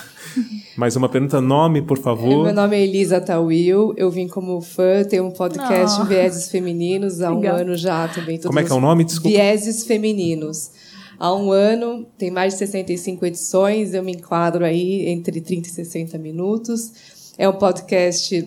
Mais 0.76 0.94
uma 0.96 1.08
pergunta, 1.08 1.40
nome, 1.40 1.82
por 1.82 1.98
favor. 1.98 2.44
Meu 2.44 2.54
nome 2.54 2.76
é 2.76 2.82
Elisa 2.82 3.20
Tawil, 3.20 3.94
eu 3.96 4.10
vim 4.10 4.28
como 4.28 4.60
fã, 4.60 5.02
tenho 5.04 5.24
um 5.26 5.30
podcast 5.30 6.00
Ah. 6.00 6.04
Vieses 6.04 6.50
Femininos 6.50 7.20
há 7.20 7.32
um 7.32 7.40
Legal. 7.40 7.56
ano 7.56 7.76
já 7.76 8.06
também. 8.08 8.38
Como 8.40 8.58
é 8.58 8.64
que 8.64 8.70
é 8.70 8.74
o 8.74 8.80
nome? 8.80 9.04
Desculpa. 9.04 9.28
Vieses 9.36 9.84
Femininos. 9.84 10.70
Há 11.18 11.34
um 11.34 11.50
ano, 11.50 12.06
tem 12.18 12.30
mais 12.30 12.52
de 12.52 12.58
65 12.58 13.24
edições, 13.24 13.94
eu 13.94 14.02
me 14.02 14.12
enquadro 14.12 14.64
aí 14.64 15.08
entre 15.08 15.40
30 15.40 15.68
e 15.68 15.70
60 15.70 16.18
minutos. 16.18 16.92
É 17.38 17.48
um 17.48 17.54
podcast, 17.54 18.46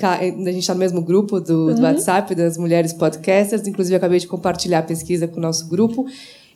ca- 0.00 0.18
a 0.18 0.24
gente 0.24 0.58
está 0.58 0.74
no 0.74 0.80
mesmo 0.80 1.00
grupo 1.00 1.38
do, 1.40 1.72
do 1.74 1.82
WhatsApp 1.82 2.34
das 2.34 2.56
mulheres 2.58 2.92
podcasters, 2.92 3.66
inclusive 3.68 3.94
eu 3.94 3.98
acabei 3.98 4.18
de 4.18 4.26
compartilhar 4.26 4.80
a 4.80 4.82
pesquisa 4.82 5.28
com 5.28 5.38
o 5.38 5.40
nosso 5.42 5.68
grupo. 5.68 6.04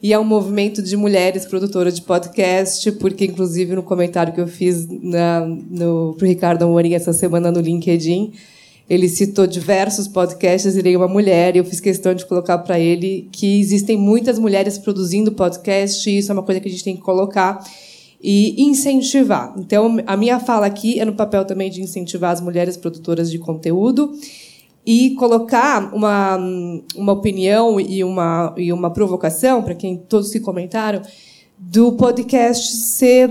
E 0.06 0.12
é 0.12 0.18
um 0.20 0.24
movimento 0.24 0.80
de 0.80 0.96
mulheres 0.96 1.44
produtoras 1.46 1.96
de 1.96 2.02
podcast, 2.02 2.92
porque, 2.92 3.24
inclusive, 3.24 3.74
no 3.74 3.82
comentário 3.82 4.32
que 4.32 4.40
eu 4.40 4.46
fiz 4.46 4.86
no, 4.88 6.14
pro 6.16 6.24
Ricardo 6.24 6.62
Amorim 6.62 6.94
essa 6.94 7.12
semana 7.12 7.50
no 7.50 7.60
LinkedIn, 7.60 8.32
ele 8.88 9.08
citou 9.08 9.48
diversos 9.48 10.06
podcasts 10.06 10.76
e 10.76 10.80
nenhuma 10.80 11.08
mulher, 11.08 11.56
e 11.56 11.58
eu 11.58 11.64
fiz 11.64 11.80
questão 11.80 12.14
de 12.14 12.24
colocar 12.24 12.58
para 12.58 12.78
ele 12.78 13.28
que 13.32 13.58
existem 13.58 13.96
muitas 13.96 14.38
mulheres 14.38 14.78
produzindo 14.78 15.32
podcast, 15.32 16.08
e 16.08 16.18
isso 16.18 16.30
é 16.30 16.34
uma 16.34 16.44
coisa 16.44 16.60
que 16.60 16.68
a 16.68 16.70
gente 16.70 16.84
tem 16.84 16.94
que 16.94 17.02
colocar 17.02 17.58
e 18.22 18.62
incentivar. 18.62 19.56
Então, 19.58 19.96
a 20.06 20.16
minha 20.16 20.38
fala 20.38 20.66
aqui 20.66 21.00
é 21.00 21.04
no 21.04 21.16
papel 21.16 21.44
também 21.44 21.68
de 21.68 21.82
incentivar 21.82 22.30
as 22.30 22.40
mulheres 22.40 22.76
produtoras 22.76 23.28
de 23.28 23.40
conteúdo 23.40 24.12
e 24.86 25.16
colocar 25.16 25.92
uma, 25.92 26.38
uma 26.94 27.12
opinião 27.12 27.80
e 27.80 28.04
uma, 28.04 28.54
e 28.56 28.72
uma 28.72 28.90
provocação, 28.90 29.60
para 29.60 29.74
quem 29.74 29.96
todos 29.96 30.30
que 30.30 30.38
comentaram, 30.38 31.02
do 31.58 31.92
podcast 31.94 32.76
ser 32.76 33.28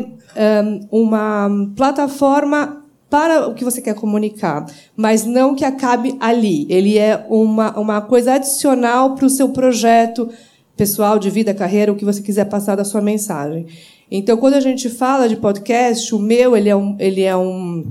um, 0.91 1.05
uma 1.05 1.49
plataforma 1.73 2.83
para 3.09 3.47
o 3.47 3.53
que 3.53 3.63
você 3.63 3.81
quer 3.81 3.95
comunicar, 3.95 4.65
mas 4.97 5.23
não 5.23 5.55
que 5.55 5.63
acabe 5.63 6.17
ali. 6.19 6.67
Ele 6.69 6.97
é 6.97 7.25
uma, 7.29 7.79
uma 7.79 8.01
coisa 8.01 8.33
adicional 8.33 9.15
para 9.15 9.25
o 9.25 9.29
seu 9.29 9.49
projeto 9.49 10.29
pessoal, 10.75 11.17
de 11.17 11.29
vida, 11.29 11.53
carreira, 11.53 11.93
o 11.93 11.95
que 11.95 12.03
você 12.03 12.21
quiser 12.21 12.45
passar 12.45 12.75
da 12.75 12.83
sua 12.83 12.99
mensagem. 12.99 13.67
Então, 14.11 14.35
quando 14.35 14.55
a 14.55 14.59
gente 14.59 14.89
fala 14.89 15.29
de 15.29 15.37
podcast, 15.37 16.13
o 16.13 16.19
meu 16.19 16.57
ele 16.57 16.67
é 16.67 16.75
um, 16.75 16.97
ele 16.99 17.21
é 17.21 17.37
um 17.37 17.85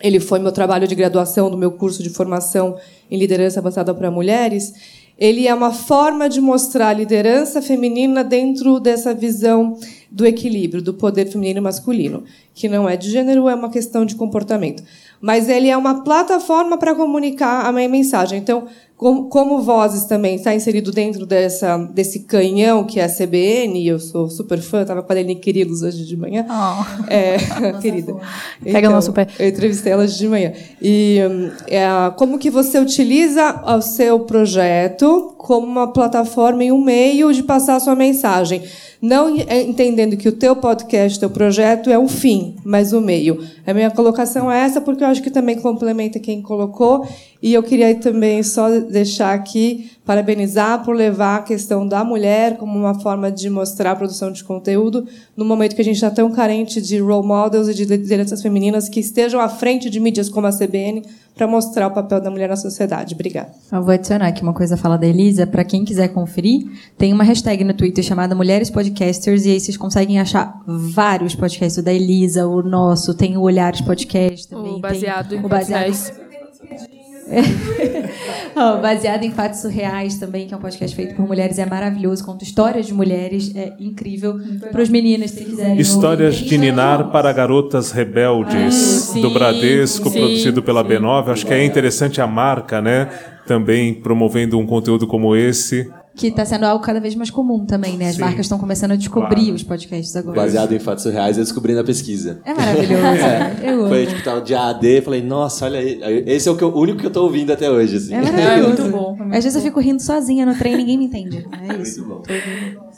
ele 0.00 0.20
foi 0.20 0.38
meu 0.38 0.52
trabalho 0.52 0.86
de 0.86 0.94
graduação 0.94 1.50
do 1.50 1.56
meu 1.56 1.72
curso 1.72 2.02
de 2.02 2.10
formação 2.10 2.76
em 3.10 3.18
liderança 3.18 3.60
avançada 3.60 3.94
para 3.94 4.10
mulheres. 4.10 4.74
Ele 5.18 5.48
é 5.48 5.54
uma 5.54 5.72
forma 5.72 6.28
de 6.28 6.40
mostrar 6.40 6.88
a 6.88 6.92
liderança 6.92 7.60
feminina 7.60 8.22
dentro 8.22 8.78
dessa 8.78 9.12
visão 9.12 9.76
do 10.10 10.24
equilíbrio, 10.24 10.80
do 10.80 10.94
poder 10.94 11.26
feminino 11.26 11.58
e 11.58 11.62
masculino, 11.62 12.22
que 12.54 12.68
não 12.68 12.88
é 12.88 12.96
de 12.96 13.10
gênero, 13.10 13.48
é 13.48 13.54
uma 13.54 13.68
questão 13.68 14.04
de 14.04 14.14
comportamento. 14.14 14.82
Mas 15.20 15.48
ele 15.48 15.68
é 15.68 15.76
uma 15.76 16.04
plataforma 16.04 16.78
para 16.78 16.94
comunicar 16.94 17.66
a 17.66 17.72
minha 17.72 17.88
mensagem. 17.88 18.38
Então, 18.38 18.68
como, 18.98 19.28
como 19.28 19.62
Vozes 19.62 20.06
também 20.06 20.34
está 20.34 20.52
inserido 20.52 20.90
dentro 20.90 21.24
dessa, 21.24 21.78
desse 21.78 22.24
canhão 22.24 22.82
que 22.82 22.98
é 22.98 23.04
a 23.04 23.08
CBN, 23.08 23.80
e 23.80 23.86
eu 23.86 24.00
sou 24.00 24.28
super 24.28 24.60
fã, 24.60 24.82
estava 24.82 25.04
com 25.04 25.12
a 25.12 25.14
Aline 25.14 25.36
Quirilos 25.36 25.82
hoje 25.82 26.04
de 26.04 26.16
manhã. 26.16 26.44
Oh. 26.50 26.98
É, 27.08 27.38
querida. 27.80 28.16
Pega 28.62 28.90
nosso 28.90 29.12
pé. 29.12 29.28
Eu 29.38 29.48
entrevistei 29.48 29.92
elas 29.92 30.16
de 30.16 30.26
manhã. 30.26 30.52
E 30.82 31.20
hum, 31.30 31.50
é, 31.68 31.86
como 32.16 32.38
que 32.38 32.50
você 32.50 32.78
utiliza 32.78 33.62
o 33.64 33.80
seu 33.80 34.20
projeto 34.20 35.34
como 35.38 35.66
uma 35.66 35.92
plataforma 35.92 36.64
e 36.64 36.72
um 36.72 36.82
meio 36.82 37.32
de 37.32 37.42
passar 37.44 37.76
a 37.76 37.80
sua 37.80 37.94
mensagem. 37.94 38.62
Não 39.00 39.36
é, 39.46 39.62
entendendo 39.62 40.16
que 40.16 40.28
o 40.28 40.32
teu 40.32 40.56
podcast, 40.56 41.16
o 41.16 41.20
teu 41.20 41.30
projeto 41.30 41.88
é 41.88 41.96
o 41.96 42.08
fim, 42.08 42.56
mas 42.64 42.92
o 42.92 43.00
meio. 43.00 43.40
A 43.64 43.72
minha 43.72 43.90
colocação 43.92 44.50
é 44.50 44.64
essa, 44.64 44.80
porque 44.80 45.04
eu 45.04 45.08
acho 45.08 45.22
que 45.22 45.30
também 45.30 45.56
complementa 45.56 46.18
quem 46.18 46.42
colocou. 46.42 47.06
E 47.40 47.54
eu 47.54 47.62
queria 47.62 47.94
também 47.94 48.42
só 48.42 48.68
deixar 48.80 49.32
aqui, 49.32 49.92
parabenizar 50.04 50.84
por 50.84 50.94
levar 50.94 51.36
a 51.36 51.42
questão 51.42 51.86
da 51.86 52.02
mulher 52.02 52.56
como 52.56 52.76
uma 52.76 52.98
forma 52.98 53.30
de 53.30 53.48
mostrar 53.48 53.92
a 53.92 53.96
produção 53.96 54.32
de 54.32 54.42
conteúdo, 54.42 55.06
no 55.36 55.44
momento 55.44 55.76
que 55.76 55.80
a 55.80 55.84
gente 55.84 55.94
está 55.94 56.10
tão 56.10 56.32
carente 56.32 56.82
de 56.82 56.98
role 56.98 57.26
models 57.26 57.68
e 57.68 57.74
de 57.74 57.84
lideranças 57.84 58.42
femininas 58.42 58.88
que 58.88 58.98
estejam 58.98 59.40
à 59.40 59.48
frente 59.48 59.88
de 59.88 60.00
mídias 60.00 60.28
como 60.28 60.48
a 60.48 60.52
CBN 60.52 61.02
para 61.36 61.46
mostrar 61.46 61.86
o 61.86 61.92
papel 61.92 62.20
da 62.20 62.28
mulher 62.28 62.48
na 62.48 62.56
sociedade. 62.56 63.14
Obrigada. 63.14 63.52
Eu 63.70 63.82
vou 63.82 63.94
adicionar 63.94 64.26
aqui 64.26 64.42
uma 64.42 64.52
coisa 64.52 64.74
a 64.74 64.78
fala 64.78 64.98
da 64.98 65.06
Elisa. 65.06 65.46
Para 65.46 65.62
quem 65.62 65.84
quiser 65.84 66.08
conferir, 66.08 66.66
tem 66.98 67.12
uma 67.12 67.22
hashtag 67.22 67.62
no 67.62 67.72
Twitter 67.72 68.02
chamada 68.02 68.34
Mulheres 68.34 68.68
Podcasters 68.68 69.46
e 69.46 69.52
aí 69.52 69.60
vocês 69.60 69.76
conseguem 69.76 70.18
achar 70.18 70.60
vários 70.66 71.36
podcasts. 71.36 71.78
O 71.78 71.82
da 71.84 71.92
Elisa, 71.92 72.48
o 72.48 72.60
nosso, 72.62 73.14
tem 73.14 73.36
o 73.36 73.42
Olhares 73.42 73.80
Podcast 73.80 74.48
também. 74.48 74.74
O 74.74 74.80
baseado 74.80 75.28
tem 75.28 75.38
em 75.38 75.44
o 75.44 75.48
baseado 75.48 75.94
fatos 75.94 76.97
Ó, 78.56 78.80
baseado 78.80 79.24
em 79.24 79.30
fatos 79.30 79.60
surreais 79.60 80.18
também, 80.18 80.46
que 80.46 80.54
é 80.54 80.56
um 80.56 80.60
podcast 80.60 80.94
feito 80.94 81.14
por 81.14 81.26
mulheres, 81.26 81.58
é 81.58 81.66
maravilhoso, 81.66 82.24
conta 82.24 82.44
histórias 82.44 82.86
de 82.86 82.94
mulheres, 82.94 83.54
é 83.54 83.72
incrível. 83.78 84.38
Para 84.72 84.82
os 84.82 84.88
meninos, 84.88 85.30
se 85.30 85.44
quiserem. 85.44 85.78
Histórias 85.78 86.36
ouvir. 86.36 86.48
de 86.48 86.58
Ninar 86.58 87.10
para 87.10 87.32
Garotas 87.32 87.92
Rebeldes, 87.92 89.12
do 89.14 89.30
Bradesco, 89.30 90.10
sim, 90.10 90.18
produzido 90.18 90.62
pela 90.62 90.84
B9. 90.84 91.28
Acho 91.28 91.46
que 91.46 91.54
é 91.54 91.64
interessante 91.64 92.20
a 92.20 92.26
marca, 92.26 92.80
né? 92.80 93.08
Também 93.46 93.94
promovendo 93.94 94.58
um 94.58 94.66
conteúdo 94.66 95.06
como 95.06 95.36
esse. 95.36 95.90
Que 96.18 96.26
está 96.26 96.44
sendo 96.44 96.64
algo 96.64 96.84
cada 96.84 96.98
vez 97.00 97.14
mais 97.14 97.30
comum 97.30 97.64
também, 97.64 97.96
né? 97.96 98.08
As 98.08 98.16
Sim. 98.16 98.22
marcas 98.22 98.40
estão 98.40 98.58
começando 98.58 98.90
a 98.90 98.96
descobrir 98.96 99.36
Claro. 99.42 99.54
os 99.54 99.62
podcasts 99.62 100.16
agora. 100.16 100.34
Baseado 100.40 100.72
em 100.72 100.78
fatos 100.80 101.04
reais, 101.04 101.38
eu 101.38 101.44
descobri 101.44 101.74
na 101.74 101.84
pesquisa. 101.84 102.40
É 102.44 102.52
maravilhoso. 102.52 103.02
Eu 103.64 103.80
amo. 103.80 103.88
Foi 103.88 104.06
tipo, 104.06 104.22
tava 104.24 104.40
de 104.42 104.54
AD, 104.54 105.00
falei, 105.02 105.22
nossa, 105.22 105.64
olha 105.66 105.78
aí. 105.78 106.00
Esse 106.26 106.48
é 106.48 106.52
o, 106.52 106.56
que 106.56 106.64
eu- 106.64 106.70
o 106.74 106.80
único 106.80 106.98
que 106.98 107.06
eu 107.06 107.10
tô 107.10 107.22
ouvindo 107.22 107.52
até 107.52 107.70
hoje, 107.70 107.96
assim. 107.96 108.14
É 108.14 108.20
maravilhoso. 108.22 108.50
É 108.50 108.66
muito 108.82 108.90
bom, 108.90 109.14
é 109.14 109.22
muito 109.22 109.36
Às 109.36 109.44
vezes 109.44 109.54
eu 109.56 109.62
fico 109.62 109.78
rindo 109.80 110.02
sozinha 110.02 110.44
no 110.44 110.56
trem 110.58 110.74
e 110.74 110.76
ninguém 110.76 110.98
me 110.98 111.04
entende. 111.06 111.46
É 111.70 111.76
isso. 111.80 112.04
Muito 112.04 112.26
bom. 112.28 112.88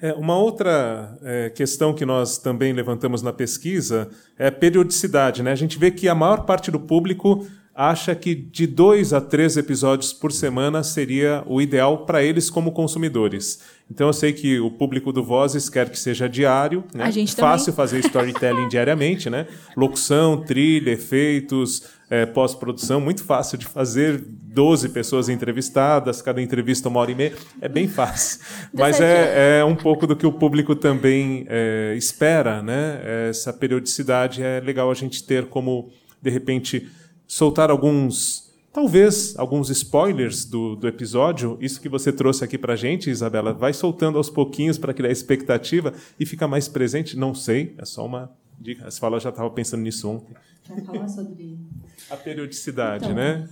É, 0.00 0.12
uma 0.12 0.36
outra 0.38 1.16
é, 1.22 1.50
questão 1.50 1.94
que 1.94 2.04
nós 2.04 2.36
também 2.38 2.72
levantamos 2.72 3.22
na 3.22 3.32
pesquisa 3.32 4.08
é 4.38 4.48
a 4.48 4.52
periodicidade. 4.52 5.42
Né? 5.42 5.50
A 5.50 5.54
gente 5.56 5.78
vê 5.78 5.90
que 5.90 6.06
a 6.08 6.14
maior 6.14 6.44
parte 6.44 6.70
do 6.70 6.78
público 6.78 7.46
acha 7.76 8.14
que 8.14 8.34
de 8.34 8.66
dois 8.66 9.12
a 9.12 9.20
três 9.20 9.58
episódios 9.58 10.10
por 10.10 10.32
semana 10.32 10.82
seria 10.82 11.44
o 11.46 11.60
ideal 11.60 12.06
para 12.06 12.22
eles 12.22 12.48
como 12.48 12.72
consumidores. 12.72 13.60
Então 13.90 14.06
eu 14.06 14.12
sei 14.14 14.32
que 14.32 14.58
o 14.58 14.70
público 14.70 15.12
do 15.12 15.22
Vozes 15.22 15.68
quer 15.68 15.90
que 15.90 15.98
seja 15.98 16.26
diário, 16.26 16.82
né? 16.94 17.04
Também. 17.04 17.26
fácil 17.26 17.74
fazer 17.74 17.98
storytelling 17.98 18.66
diariamente, 18.70 19.28
né? 19.28 19.46
Locução, 19.76 20.42
trilha, 20.42 20.90
efeitos, 20.90 21.82
é, 22.08 22.24
pós-produção, 22.24 22.98
muito 22.98 23.22
fácil 23.22 23.58
de 23.58 23.66
fazer. 23.66 24.24
12 24.56 24.88
pessoas 24.88 25.28
entrevistadas, 25.28 26.22
cada 26.22 26.40
entrevista 26.40 26.88
uma 26.88 26.98
hora 27.00 27.10
e 27.10 27.14
meia, 27.14 27.34
é 27.60 27.68
bem 27.68 27.86
fácil. 27.86 28.40
Mas 28.72 29.02
é, 29.02 29.58
é 29.58 29.64
um 29.64 29.76
pouco 29.76 30.06
do 30.06 30.16
que 30.16 30.26
o 30.26 30.32
público 30.32 30.74
também 30.74 31.44
é, 31.46 31.94
espera, 31.94 32.62
né? 32.62 33.28
Essa 33.28 33.52
periodicidade 33.52 34.42
é 34.42 34.58
legal 34.60 34.90
a 34.90 34.94
gente 34.94 35.22
ter 35.22 35.44
como, 35.44 35.90
de 36.22 36.30
repente, 36.30 36.88
soltar 37.26 37.70
alguns 37.70 38.44
Talvez 38.72 39.34
alguns 39.38 39.70
spoilers 39.70 40.44
do, 40.44 40.76
do 40.76 40.86
episódio, 40.86 41.56
isso 41.62 41.80
que 41.80 41.88
você 41.88 42.12
trouxe 42.12 42.44
aqui 42.44 42.58
pra 42.58 42.76
gente, 42.76 43.08
Isabela, 43.08 43.54
vai 43.54 43.72
soltando 43.72 44.18
aos 44.18 44.28
pouquinhos 44.28 44.76
para 44.76 44.92
criar 44.92 45.10
expectativa 45.10 45.94
e 46.20 46.26
fica 46.26 46.46
mais 46.46 46.68
presente? 46.68 47.16
Não 47.16 47.34
sei, 47.34 47.74
é 47.78 47.86
só 47.86 48.04
uma 48.04 48.30
dica. 48.60 48.90
Você 48.90 49.00
falou, 49.00 49.16
eu 49.16 49.20
já 49.22 49.30
estava 49.30 49.48
pensando 49.48 49.80
nisso 49.82 50.06
ontem. 50.10 50.34
Falar 50.84 51.08
sobre. 51.08 51.56
A 52.10 52.18
periodicidade, 52.18 53.14
né? 53.14 53.48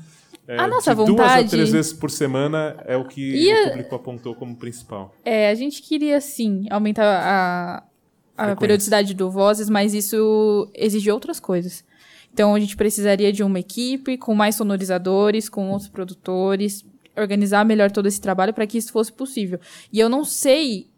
É, 0.46 0.58
A 0.58 0.66
nossa 0.68 0.90
de 0.90 0.96
duas 0.96 1.08
a 1.08 1.12
vontade- 1.24 1.48
três 1.48 1.72
vezes 1.72 1.94
por 1.94 2.10
semana 2.10 2.76
é 2.84 2.94
o 2.94 3.06
que 3.08 3.50
a- 3.50 3.62
o 3.64 3.68
público 3.70 3.94
apontou 3.94 4.34
como 4.34 4.54
principal. 4.54 5.14
É, 5.24 5.48
a 5.48 5.54
gente 5.54 5.80
queria 5.80 6.20
sim 6.20 6.66
aumentar 6.68 7.82
a, 8.36 8.50
a 8.50 8.56
periodicidade 8.56 9.14
do 9.14 9.30
Vozes, 9.30 9.70
mas 9.70 9.94
isso 9.94 10.68
exige 10.74 11.10
outras 11.10 11.40
coisas. 11.40 11.82
Então 12.34 12.52
a 12.52 12.58
gente 12.60 12.76
precisaria 12.76 13.32
de 13.32 13.44
uma 13.44 13.60
equipe 13.60 14.18
com 14.18 14.34
mais 14.34 14.56
sonorizadores, 14.56 15.48
com 15.48 15.70
outros 15.70 15.88
produtores, 15.88 16.84
organizar 17.16 17.64
melhor 17.64 17.92
todo 17.92 18.06
esse 18.06 18.20
trabalho 18.20 18.52
para 18.52 18.66
que 18.66 18.76
isso 18.76 18.90
fosse 18.90 19.12
possível. 19.12 19.60
E 19.92 20.00
eu 20.00 20.08
não 20.08 20.24
sei 20.24 20.88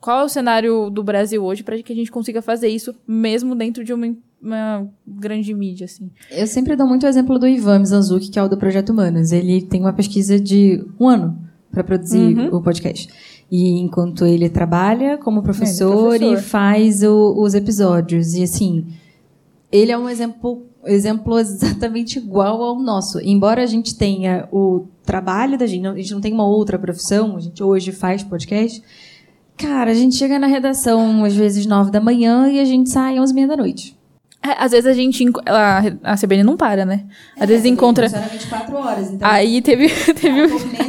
qual 0.00 0.20
é 0.20 0.24
o 0.24 0.28
cenário 0.30 0.88
do 0.88 1.02
Brasil 1.04 1.44
hoje 1.44 1.62
para 1.62 1.80
que 1.82 1.92
a 1.92 1.96
gente 1.96 2.10
consiga 2.10 2.40
fazer 2.40 2.68
isso 2.68 2.94
mesmo 3.06 3.54
dentro 3.54 3.84
de 3.84 3.92
uma, 3.92 4.16
uma 4.40 4.88
grande 5.06 5.52
mídia 5.52 5.84
assim. 5.84 6.10
Eu 6.30 6.46
sempre 6.46 6.74
dou 6.74 6.86
muito 6.86 7.04
o 7.04 7.06
exemplo 7.08 7.38
do 7.38 7.46
Ivan 7.46 7.80
Mizanzuki, 7.80 8.30
que 8.30 8.38
é 8.38 8.42
o 8.42 8.48
do 8.48 8.56
Projeto 8.56 8.88
Humanos. 8.90 9.30
Ele 9.30 9.60
tem 9.60 9.80
uma 9.82 9.92
pesquisa 9.92 10.40
de 10.40 10.82
um 10.98 11.06
ano 11.06 11.38
para 11.70 11.84
produzir 11.84 12.34
o 12.54 12.62
podcast. 12.62 13.08
E 13.50 13.78
enquanto 13.80 14.24
ele 14.24 14.48
trabalha 14.48 15.18
como 15.18 15.42
professor, 15.42 16.08
professor. 16.16 16.32
e 16.32 16.36
faz 16.40 17.02
o- 17.02 17.34
os 17.42 17.52
episódios. 17.54 18.32
E 18.34 18.42
assim, 18.42 18.86
ele 19.70 19.90
é 19.92 19.98
um 19.98 20.08
exemplo, 20.08 20.66
exemplo 20.90 21.38
exatamente 21.40 22.18
igual 22.18 22.62
ao 22.62 22.80
nosso. 22.80 23.20
Embora 23.20 23.62
a 23.62 23.66
gente 23.66 23.96
tenha 23.96 24.48
o 24.52 24.86
trabalho 25.04 25.58
da 25.58 25.66
gente, 25.66 25.86
a 25.86 25.94
gente 25.94 26.12
não 26.12 26.20
tem 26.20 26.32
uma 26.32 26.46
outra 26.46 26.78
profissão, 26.78 27.36
a 27.36 27.40
gente 27.40 27.62
hoje 27.62 27.92
faz 27.92 28.22
podcast. 28.22 28.82
Cara, 29.56 29.90
a 29.90 29.94
gente 29.94 30.14
chega 30.14 30.38
na 30.38 30.46
redação 30.46 31.24
às 31.24 31.34
vezes 31.34 31.66
nove 31.66 31.90
da 31.90 32.00
manhã 32.00 32.48
e 32.48 32.60
a 32.60 32.64
gente 32.64 32.90
sai 32.90 33.18
às 33.18 33.32
meia 33.32 33.48
da 33.48 33.56
noite. 33.56 33.98
É, 34.40 34.62
às 34.62 34.70
vezes 34.70 34.86
a 34.86 34.92
gente 34.92 35.24
a, 35.46 36.12
a 36.12 36.16
CBN 36.16 36.44
não 36.44 36.56
para, 36.56 36.84
né? 36.84 37.06
Às 37.38 37.48
vezes 37.48 37.64
encontra 37.66 38.08
Funciona 38.08 38.28
24 38.28 38.76
horas, 38.76 39.10
então. 39.10 39.28
Aí 39.28 39.60
teve 39.60 39.88
teve 40.14 40.40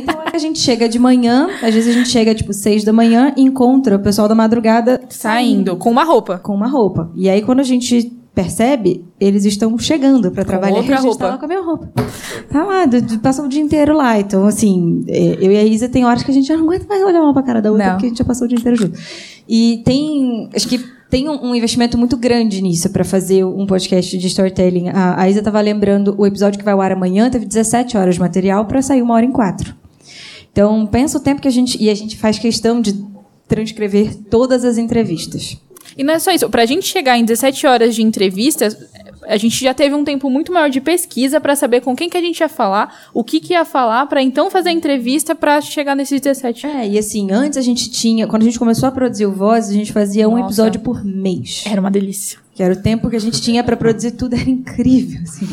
a 0.07 0.17
hora 0.17 0.29
que 0.29 0.35
a 0.35 0.39
gente 0.39 0.59
chega 0.59 0.87
de 0.87 0.99
manhã, 0.99 1.49
às 1.63 1.73
vezes 1.73 1.95
a 1.95 1.97
gente 1.97 2.09
chega 2.09 2.35
tipo 2.35 2.53
seis 2.53 2.83
da 2.83 2.93
manhã 2.93 3.33
e 3.35 3.41
encontra 3.41 3.95
o 3.95 3.99
pessoal 3.99 4.27
da 4.27 4.35
madrugada 4.35 5.01
saindo 5.09 5.75
com 5.77 5.89
uma 5.89 6.03
roupa. 6.03 6.37
com 6.37 6.53
uma 6.53 6.67
roupa. 6.67 7.11
E 7.15 7.27
aí 7.27 7.41
quando 7.41 7.59
a 7.59 7.63
gente 7.63 8.18
percebe, 8.41 9.03
eles 9.19 9.43
estão 9.43 9.77
chegando 9.77 10.31
para 10.31 10.45
trabalhar 10.45 10.77
outra 10.77 10.91
e 10.91 10.93
a 10.93 10.97
gente 10.97 11.07
roupa. 11.07 11.25
tá 11.25 11.31
lá 11.31 11.37
com 11.37 11.45
a 11.45 11.47
minha 11.47 11.61
roupa. 11.61 11.91
Tá 12.49 12.63
lá, 12.63 12.85
passou 13.21 13.45
o 13.45 13.49
dia 13.49 13.61
inteiro 13.61 13.93
lá. 13.93 14.17
Então, 14.17 14.45
assim, 14.45 15.03
é, 15.09 15.37
eu 15.41 15.51
e 15.51 15.57
a 15.57 15.63
Isa 15.65 15.89
tem 15.89 16.05
horas 16.05 16.23
que 16.23 16.31
a 16.31 16.33
gente 16.33 16.47
já 16.47 16.55
não 16.55 16.63
aguenta 16.63 16.85
mais 16.87 17.03
olhar 17.03 17.21
uma 17.21 17.33
pra 17.33 17.43
cara 17.43 17.61
da 17.61 17.69
outra, 17.69 17.85
Não. 17.85 17.93
porque 17.93 18.05
a 18.05 18.09
gente 18.09 18.17
já 18.17 18.23
passou 18.23 18.45
o 18.45 18.47
dia 18.47 18.57
inteiro 18.57 18.77
junto. 18.77 18.97
E 19.47 19.81
tem. 19.83 20.49
Acho 20.55 20.69
que 20.69 20.79
tem 21.09 21.27
um, 21.27 21.53
investimento 21.53 21.97
muito 21.97 22.15
grande 22.15 22.61
nisso 22.61 22.89
para 22.91 23.03
fazer 23.03 23.43
um 23.43 23.65
podcast 23.65 24.17
de 24.17 24.27
storytelling. 24.27 24.89
A, 24.89 25.21
a 25.21 25.29
Isa 25.29 25.41
tava 25.41 25.59
lembrando 25.59 26.15
o 26.17 26.25
episódio 26.25 26.57
que 26.57 26.63
vai 26.63 26.73
ao 26.73 26.79
ar 26.79 26.93
amanhã, 26.93 27.29
teve 27.29 27.45
17 27.45 27.97
horas 27.97 28.15
de 28.15 28.21
material 28.21 28.65
para 28.65 28.81
sair 28.81 29.01
uma 29.01 29.15
hora 29.15 29.25
em 29.25 29.31
quatro. 29.31 29.75
Então, 30.51 30.85
pensa 30.87 31.17
o 31.17 31.21
tempo 31.21 31.41
que 31.41 31.47
a 31.47 31.51
gente. 31.51 31.81
E 31.81 31.89
a 31.89 31.95
gente 31.95 32.15
faz 32.15 32.39
questão 32.39 32.79
de 32.79 32.93
transcrever 33.49 34.15
todas 34.29 34.63
as 34.63 34.77
entrevistas. 34.77 35.57
E 35.99 36.03
não 36.03 36.13
é 36.13 36.19
só 36.19 36.31
isso. 36.31 36.49
Pra 36.49 36.65
gente 36.65 36.87
chegar 36.87 37.17
em 37.17 37.25
17 37.25 37.67
horas 37.67 37.93
de 37.93 38.01
entrevistas, 38.01 38.77
a 39.27 39.35
gente 39.35 39.61
já 39.61 39.73
teve 39.73 39.93
um 39.93 40.05
tempo 40.05 40.29
muito 40.29 40.49
maior 40.49 40.69
de 40.69 40.79
pesquisa 40.79 41.41
pra 41.41 41.57
saber 41.57 41.81
com 41.81 41.93
quem 41.93 42.09
que 42.09 42.15
a 42.15 42.21
gente 42.21 42.39
ia 42.39 42.47
falar, 42.47 43.09
o 43.13 43.21
que 43.21 43.41
que 43.41 43.51
ia 43.51 43.65
falar, 43.65 44.05
pra 44.05 44.21
então 44.21 44.49
fazer 44.49 44.69
a 44.69 44.71
entrevista 44.71 45.35
pra 45.35 45.59
chegar 45.59 45.97
nesses 45.97 46.21
17. 46.21 46.65
É, 46.67 46.87
e 46.87 46.97
assim, 46.97 47.29
antes 47.31 47.57
a 47.57 47.61
gente 47.61 47.91
tinha. 47.91 48.27
Quando 48.27 48.43
a 48.43 48.45
gente 48.45 48.57
começou 48.57 48.87
a 48.87 48.93
produzir 48.93 49.25
o 49.25 49.33
Voz, 49.33 49.69
a 49.69 49.73
gente 49.73 49.91
fazia 49.91 50.29
um 50.29 50.37
Nossa. 50.37 50.45
episódio 50.45 50.79
por 50.79 51.03
mês. 51.03 51.65
Era 51.69 51.81
uma 51.81 51.91
delícia. 51.91 52.39
Que 52.55 52.63
era 52.63 52.73
o 52.73 52.81
tempo 52.81 53.09
que 53.09 53.17
a 53.17 53.21
gente 53.21 53.41
tinha 53.41 53.61
para 53.61 53.75
produzir 53.75 54.11
tudo, 54.11 54.35
era 54.35 54.49
incrível, 54.49 55.19
assim. 55.23 55.49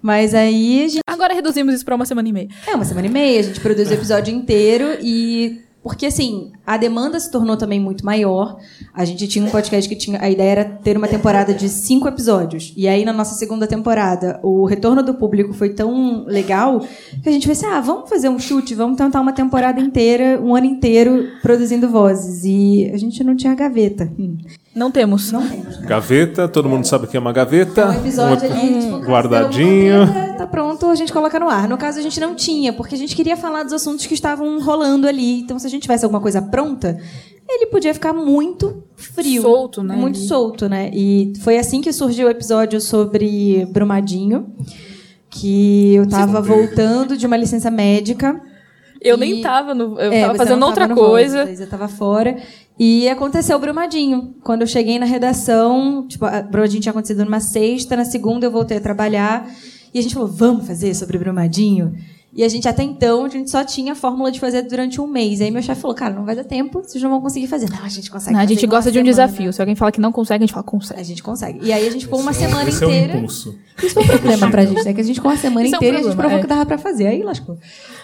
Mas 0.00 0.34
aí 0.36 0.84
a 0.84 0.88
gente. 0.88 1.00
Agora 1.04 1.34
reduzimos 1.34 1.74
isso 1.74 1.84
pra 1.84 1.96
uma 1.96 2.06
semana 2.06 2.28
e 2.28 2.32
meia. 2.32 2.48
É, 2.64 2.76
uma 2.76 2.84
semana 2.84 3.08
e 3.08 3.10
meia, 3.10 3.40
a 3.40 3.42
gente 3.42 3.58
produz 3.58 3.90
o 3.90 3.94
episódio 3.94 4.32
inteiro 4.32 4.98
e. 5.02 5.62
Porque, 5.82 6.04
assim, 6.04 6.52
a 6.66 6.76
demanda 6.76 7.18
se 7.18 7.30
tornou 7.30 7.56
também 7.56 7.80
muito 7.80 8.04
maior. 8.04 8.58
A 8.92 9.04
gente 9.04 9.26
tinha 9.26 9.44
um 9.44 9.50
podcast 9.50 9.88
que 9.88 9.96
tinha. 9.96 10.20
A 10.20 10.28
ideia 10.28 10.50
era 10.50 10.64
ter 10.64 10.96
uma 10.96 11.08
temporada 11.08 11.54
de 11.54 11.70
cinco 11.70 12.06
episódios. 12.06 12.74
E 12.76 12.86
aí, 12.86 13.02
na 13.04 13.14
nossa 13.14 13.34
segunda 13.34 13.66
temporada, 13.66 14.38
o 14.42 14.66
retorno 14.66 15.02
do 15.02 15.14
público 15.14 15.54
foi 15.54 15.70
tão 15.70 16.24
legal 16.26 16.80
que 17.22 17.28
a 17.28 17.32
gente 17.32 17.46
fez 17.46 17.58
assim: 17.64 17.72
ah, 17.72 17.80
vamos 17.80 18.10
fazer 18.10 18.28
um 18.28 18.38
chute, 18.38 18.74
vamos 18.74 18.98
tentar 18.98 19.22
uma 19.22 19.32
temporada 19.32 19.80
inteira, 19.80 20.38
um 20.42 20.54
ano 20.54 20.66
inteiro, 20.66 21.28
produzindo 21.40 21.88
vozes. 21.88 22.44
E 22.44 22.90
a 22.92 22.98
gente 22.98 23.24
não 23.24 23.34
tinha 23.34 23.54
gaveta. 23.54 24.12
Não 24.74 24.90
temos. 24.90 25.32
Não 25.32 25.46
temos. 25.46 25.78
Gaveta, 25.78 26.46
todo 26.46 26.68
mundo 26.68 26.86
sabe 26.86 27.04
o 27.04 27.08
que 27.08 27.16
é 27.16 27.20
uma 27.20 27.32
gaveta. 27.32 27.88
Um 27.88 27.92
episódio 27.92 28.48
Um- 28.48 28.52
ali, 28.52 28.80
tipo, 28.80 28.98
guardadinho. 28.98 30.06
gaveta, 30.06 30.30
Tá 30.40 30.46
pronto, 30.46 30.86
a 30.86 30.94
gente 30.94 31.12
coloca 31.12 31.38
no 31.38 31.48
ar. 31.50 31.68
No 31.68 31.76
caso, 31.76 31.98
a 31.98 32.02
gente 32.02 32.18
não 32.20 32.34
tinha, 32.34 32.72
porque 32.72 32.94
a 32.94 32.98
gente 32.98 33.14
queria 33.14 33.36
falar 33.36 33.62
dos 33.64 33.72
assuntos 33.72 34.06
que 34.06 34.14
estavam 34.14 34.58
rolando 34.62 35.06
ali. 35.06 35.40
Então, 35.40 35.58
se 35.58 35.66
a 35.66 35.70
gente 35.70 35.82
tivesse 35.82 36.04
alguma 36.04 36.20
coisa 36.20 36.40
pronta, 36.40 36.96
ele 37.48 37.66
podia 37.66 37.92
ficar 37.92 38.12
muito 38.14 38.82
frio. 38.96 39.42
Solto, 39.42 39.82
né, 39.82 39.96
Muito 39.96 40.18
ali. 40.18 40.26
solto, 40.26 40.68
né? 40.68 40.90
E 40.94 41.32
foi 41.40 41.58
assim 41.58 41.80
que 41.82 41.92
surgiu 41.92 42.26
o 42.28 42.30
episódio 42.30 42.80
sobre 42.80 43.66
Brumadinho. 43.72 44.46
Que 45.28 45.94
eu 45.94 46.08
tava 46.08 46.40
voltando 46.40 47.16
de 47.16 47.26
uma 47.26 47.36
licença 47.36 47.70
médica. 47.70 48.40
Eu 49.00 49.16
E- 49.16 49.20
nem 49.20 49.40
tava 49.40 49.74
no. 49.74 49.98
Eu 49.98 50.12
É, 50.12 50.22
tava 50.26 50.34
fazendo 50.38 50.64
outra 50.66 50.86
tava 50.88 51.00
coisa. 51.00 51.46
Você 51.46 51.66
tava 51.66 51.88
fora. 51.88 52.36
E 52.78 53.08
aconteceu 53.08 53.56
o 53.56 53.60
Brumadinho. 53.60 54.34
Quando 54.42 54.62
eu 54.62 54.66
cheguei 54.66 54.98
na 54.98 55.06
redação, 55.06 56.06
tipo, 56.06 56.24
a 56.24 56.42
Brumadinho 56.42 56.80
tinha 56.82 56.90
acontecido 56.90 57.24
numa 57.24 57.40
sexta, 57.40 57.96
na 57.96 58.04
segunda 58.04 58.46
eu 58.46 58.50
voltei 58.50 58.76
a 58.76 58.80
trabalhar. 58.80 59.48
E 59.92 59.98
a 59.98 60.02
gente 60.02 60.14
falou, 60.14 60.28
vamos 60.28 60.66
fazer 60.66 60.94
sobre 60.94 61.18
Brumadinho? 61.18 61.94
E 62.32 62.44
a 62.44 62.48
gente, 62.48 62.68
até 62.68 62.84
então, 62.84 63.24
a 63.24 63.28
gente 63.28 63.50
só 63.50 63.64
tinha 63.64 63.92
a 63.92 63.94
fórmula 63.96 64.30
de 64.30 64.38
fazer 64.38 64.62
durante 64.62 65.00
um 65.00 65.06
mês. 65.06 65.40
Aí 65.40 65.50
meu 65.50 65.60
chefe 65.60 65.80
falou, 65.80 65.96
cara, 65.96 66.14
não 66.14 66.24
vai 66.24 66.36
dar 66.36 66.44
tempo, 66.44 66.80
vocês 66.80 67.02
não 67.02 67.10
vão 67.10 67.20
conseguir 67.20 67.48
fazer. 67.48 67.68
Não, 67.68 67.82
a 67.84 67.88
gente 67.88 68.08
consegue 68.08 68.32
Não, 68.34 68.40
a 68.40 68.46
gente 68.46 68.64
gosta 68.68 68.90
de 68.92 68.98
um 68.98 69.04
semana. 69.04 69.26
desafio. 69.26 69.52
Se 69.52 69.60
alguém 69.60 69.74
fala 69.74 69.90
que 69.90 70.00
não 70.00 70.12
consegue, 70.12 70.44
a 70.44 70.46
gente 70.46 70.54
fala, 70.54 70.64
consegue. 70.64 71.00
A 71.00 71.04
gente 71.04 71.22
consegue. 71.24 71.58
E 71.62 71.72
aí 71.72 71.88
a 71.88 71.90
gente 71.90 72.04
ficou 72.04 72.20
uma 72.20 72.32
semana 72.32 72.68
Esse 72.68 72.84
é 72.84 72.86
o 72.86 72.90
inteira. 72.90 73.16
impulso. 73.16 73.58
Isso 73.82 73.94
foi 73.94 74.04
um 74.04 74.06
problema 74.06 74.48
pra 74.50 74.64
gente, 74.64 74.84
né? 74.84 74.92
Que 74.92 75.00
a 75.00 75.04
gente 75.04 75.16
ficou 75.16 75.30
uma 75.30 75.36
semana 75.36 75.66
Isso 75.66 75.74
é 75.74 75.78
um 75.78 75.80
inteira 75.80 75.96
e 75.96 76.00
a 76.00 76.02
gente 76.04 76.14
problema, 76.16 76.28
provou 76.28 76.38
é. 76.38 76.42
que 76.42 76.46
dava 76.46 76.66
pra 76.66 76.78
fazer. 76.78 77.06
Aí 77.08 77.22
lascou. 77.22 77.58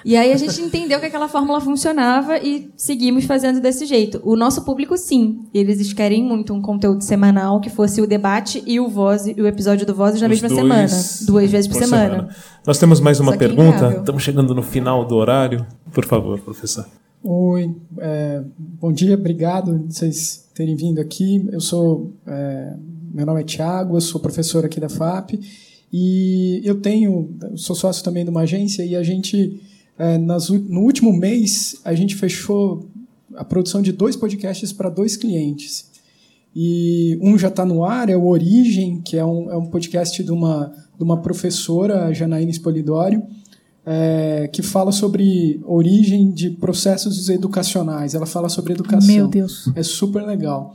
E 0.04 0.16
aí 0.16 0.32
a 0.32 0.36
gente 0.36 0.60
entendeu 0.60 0.98
que 0.98 1.06
aquela 1.06 1.28
fórmula 1.28 1.60
funcionava 1.60 2.38
e 2.38 2.70
seguimos 2.76 3.24
fazendo 3.24 3.60
desse 3.60 3.86
jeito. 3.86 4.20
O 4.24 4.34
nosso 4.34 4.64
público, 4.64 4.96
sim. 4.96 5.40
Eles 5.54 5.92
querem 5.92 6.24
muito 6.24 6.52
um 6.52 6.60
conteúdo 6.60 7.02
semanal 7.04 7.60
que 7.60 7.70
fosse 7.70 8.00
o 8.00 8.06
debate 8.06 8.62
e 8.66 8.80
o 8.80 8.88
voz 8.88 9.26
e 9.26 9.40
o 9.40 9.46
episódio 9.46 9.86
do 9.86 9.94
Voz 9.94 10.20
na 10.20 10.26
Os 10.26 10.30
mesma 10.30 10.48
dois 10.48 10.60
semana. 10.60 11.26
Duas 11.26 11.50
vezes 11.50 11.68
por, 11.68 11.78
semana. 11.78 12.28
Nós 12.66 12.78
temos 12.78 12.98
mais 13.00 13.20
uma 13.20 13.32
que 13.32 13.38
pergunta. 13.38 13.76
inviável. 13.76 14.02
Estamos 14.16 14.24
chegando 14.24 14.54
no 14.54 14.62
final 14.62 15.04
do 15.04 15.14
horário. 15.14 15.66
Por 15.92 16.06
favor, 16.06 16.40
professor. 16.40 16.88
Oi, 17.22 17.74
é, 17.98 18.42
bom 18.58 18.90
dia, 18.90 19.14
obrigado 19.14 19.78
de 19.78 19.94
vocês 19.94 20.48
terem 20.54 20.74
vindo 20.74 20.98
aqui. 21.02 21.46
Eu 21.52 21.60
sou, 21.60 22.14
é, 22.26 22.72
meu 23.12 23.26
nome 23.26 23.42
é 23.42 23.44
Tiago, 23.44 23.94
eu 23.94 24.00
sou 24.00 24.18
professor 24.18 24.64
aqui 24.64 24.80
da 24.80 24.88
FAP 24.88 25.34
e 25.92 26.62
eu 26.64 26.80
tenho, 26.80 27.36
eu 27.42 27.58
sou 27.58 27.76
sócio 27.76 28.02
também 28.02 28.24
de 28.24 28.30
uma 28.30 28.40
agência 28.40 28.82
e 28.86 28.96
a 28.96 29.02
gente 29.02 29.60
é, 29.98 30.16
nas, 30.16 30.48
no 30.48 30.80
último 30.80 31.12
mês, 31.12 31.78
a 31.84 31.92
gente 31.92 32.14
fechou 32.14 32.88
a 33.34 33.44
produção 33.44 33.82
de 33.82 33.92
dois 33.92 34.16
podcasts 34.16 34.72
para 34.72 34.88
dois 34.88 35.14
clientes. 35.14 35.90
E 36.54 37.18
um 37.20 37.36
já 37.36 37.48
está 37.48 37.66
no 37.66 37.84
ar, 37.84 38.08
é 38.08 38.16
o 38.16 38.24
Origem, 38.24 39.02
que 39.02 39.18
é 39.18 39.24
um, 39.26 39.50
é 39.50 39.56
um 39.58 39.66
podcast 39.66 40.24
de 40.24 40.32
uma, 40.32 40.72
de 40.96 41.04
uma 41.04 41.20
professora, 41.20 42.14
Janaína 42.14 42.50
Spolidório, 42.50 43.22
é, 43.86 44.50
que 44.52 44.62
fala 44.62 44.90
sobre 44.90 45.60
origem 45.64 46.32
de 46.32 46.50
processos 46.50 47.28
educacionais. 47.28 48.14
Ela 48.14 48.26
fala 48.26 48.48
sobre 48.48 48.72
educação. 48.72 49.14
Meu 49.14 49.28
Deus. 49.28 49.70
É 49.76 49.82
super 49.82 50.24
legal. 50.26 50.74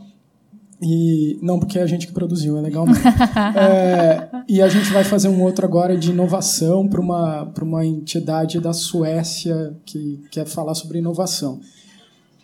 E 0.80 1.38
não 1.40 1.60
porque 1.60 1.78
é 1.78 1.82
a 1.82 1.86
gente 1.86 2.08
que 2.08 2.12
produziu, 2.12 2.56
é 2.58 2.60
legal 2.60 2.86
mesmo. 2.86 3.04
é, 3.56 4.28
e 4.48 4.60
a 4.60 4.68
gente 4.68 4.90
vai 4.92 5.04
fazer 5.04 5.28
um 5.28 5.42
outro 5.42 5.64
agora 5.64 5.96
de 5.96 6.10
inovação 6.10 6.88
para 6.88 7.00
uma, 7.00 7.52
uma 7.60 7.86
entidade 7.86 8.58
da 8.58 8.72
Suécia 8.72 9.76
que 9.84 10.20
quer 10.30 10.46
falar 10.46 10.74
sobre 10.74 10.98
inovação. 10.98 11.60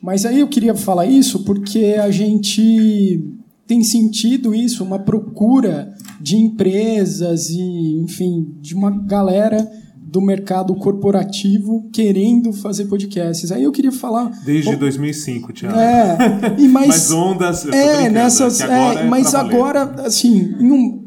Mas 0.01 0.25
aí 0.25 0.39
eu 0.39 0.47
queria 0.47 0.75
falar 0.77 1.07
isso 1.07 1.43
porque 1.43 1.97
a 2.01 2.11
gente 2.13 3.25
tem 3.67 3.83
sentido 3.83 4.55
isso, 4.55 4.85
uma 4.85 5.01
procura 5.01 5.93
de 6.21 6.37
empresas 6.37 7.51
e, 7.51 7.97
enfim, 7.99 8.55
de 8.61 8.75
uma 8.75 8.91
galera 8.91 9.69
do 10.11 10.23
mercado 10.23 10.75
corporativo 10.75 11.89
querendo 11.93 12.51
fazer 12.53 12.87
podcasts. 12.87 13.53
Aí 13.53 13.63
eu 13.63 13.71
queria 13.71 13.93
falar. 13.93 14.31
Desde 14.45 14.75
2005, 14.75 15.53
Tiago. 15.53 15.79
É, 15.79 16.57
e 16.59 16.67
mais. 16.69 16.89
mas 16.89 17.11
ondas. 17.11 17.65
Eu 17.67 17.73
é, 17.75 18.09
nessas. 18.09 18.61
agora 18.63 19.01
é, 19.01 19.05
mas 19.07 19.35
agora, 19.35 19.83
assim, 20.07 20.55
um, 20.61 21.07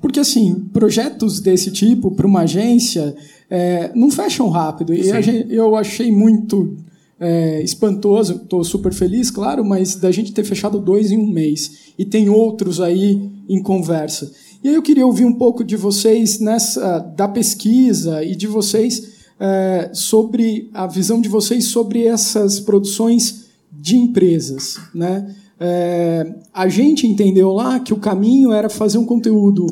porque 0.00 0.18
assim, 0.18 0.68
projetos 0.72 1.38
desse 1.38 1.70
tipo 1.70 2.10
para 2.10 2.26
uma 2.26 2.40
agência 2.40 3.14
é, 3.48 3.92
não 3.94 4.10
fecham 4.10 4.48
rápido. 4.48 4.92
E 4.92 5.08
eu 5.48 5.76
achei 5.76 6.10
muito 6.10 6.76
é, 7.20 7.62
espantoso, 7.62 8.40
estou 8.42 8.64
super 8.64 8.92
feliz, 8.92 9.30
claro, 9.30 9.64
mas 9.64 9.94
da 9.94 10.10
gente 10.10 10.32
ter 10.32 10.42
fechado 10.42 10.80
dois 10.80 11.12
em 11.12 11.18
um 11.18 11.30
mês. 11.30 11.92
E 11.96 12.04
tem 12.04 12.28
outros 12.28 12.80
aí 12.80 13.30
em 13.48 13.62
conversa. 13.62 14.32
E 14.62 14.68
aí 14.68 14.74
eu 14.74 14.82
queria 14.82 15.06
ouvir 15.06 15.24
um 15.24 15.32
pouco 15.32 15.64
de 15.64 15.74
vocês 15.74 16.38
nessa 16.38 16.98
da 16.98 17.26
pesquisa 17.26 18.22
e 18.22 18.36
de 18.36 18.46
vocês 18.46 19.12
é, 19.38 19.90
sobre 19.94 20.68
a 20.74 20.86
visão 20.86 21.18
de 21.18 21.30
vocês 21.30 21.64
sobre 21.64 22.04
essas 22.04 22.60
produções 22.60 23.46
de 23.72 23.96
empresas, 23.96 24.78
né? 24.94 25.34
É, 25.58 26.34
a 26.52 26.68
gente 26.68 27.06
entendeu 27.06 27.52
lá 27.52 27.80
que 27.80 27.94
o 27.94 27.98
caminho 27.98 28.52
era 28.52 28.68
fazer 28.68 28.98
um 28.98 29.04
conteúdo 29.06 29.66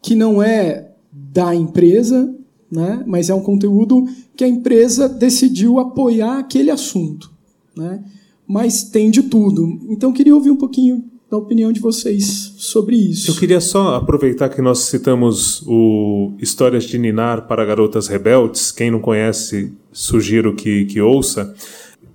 que 0.00 0.16
não 0.16 0.42
é 0.42 0.90
da 1.12 1.54
empresa, 1.54 2.34
né? 2.68 3.04
Mas 3.06 3.30
é 3.30 3.34
um 3.34 3.42
conteúdo 3.42 4.08
que 4.34 4.42
a 4.42 4.48
empresa 4.48 5.08
decidiu 5.08 5.78
apoiar 5.78 6.38
aquele 6.38 6.70
assunto, 6.70 7.30
né? 7.76 8.02
Mas 8.44 8.82
tem 8.82 9.08
de 9.08 9.22
tudo. 9.22 9.78
Então 9.88 10.12
queria 10.12 10.34
ouvir 10.34 10.50
um 10.50 10.56
pouquinho 10.56 11.11
da 11.32 11.38
opinião 11.38 11.72
de 11.72 11.80
vocês 11.80 12.52
sobre 12.58 12.94
isso. 12.94 13.30
Eu 13.30 13.36
queria 13.36 13.58
só 13.58 13.94
aproveitar 13.94 14.50
que 14.50 14.60
nós 14.60 14.80
citamos 14.80 15.62
o 15.66 16.34
Histórias 16.38 16.84
de 16.84 16.98
Ninar 16.98 17.46
para 17.48 17.64
Garotas 17.64 18.06
Rebeldes. 18.06 18.70
Quem 18.70 18.90
não 18.90 19.00
conhece, 19.00 19.72
sugiro 19.90 20.54
que, 20.54 20.84
que 20.84 21.00
ouça. 21.00 21.54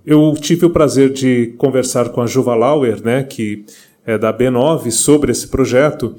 Eu 0.06 0.32
tive 0.40 0.66
o 0.66 0.70
prazer 0.70 1.12
de 1.12 1.52
conversar 1.58 2.10
com 2.10 2.20
a 2.20 2.28
Juva 2.28 2.54
Lauer, 2.54 3.02
né, 3.02 3.24
que 3.24 3.64
é 4.06 4.16
da 4.16 4.32
B9, 4.32 4.92
sobre 4.92 5.32
esse 5.32 5.48
projeto, 5.48 6.14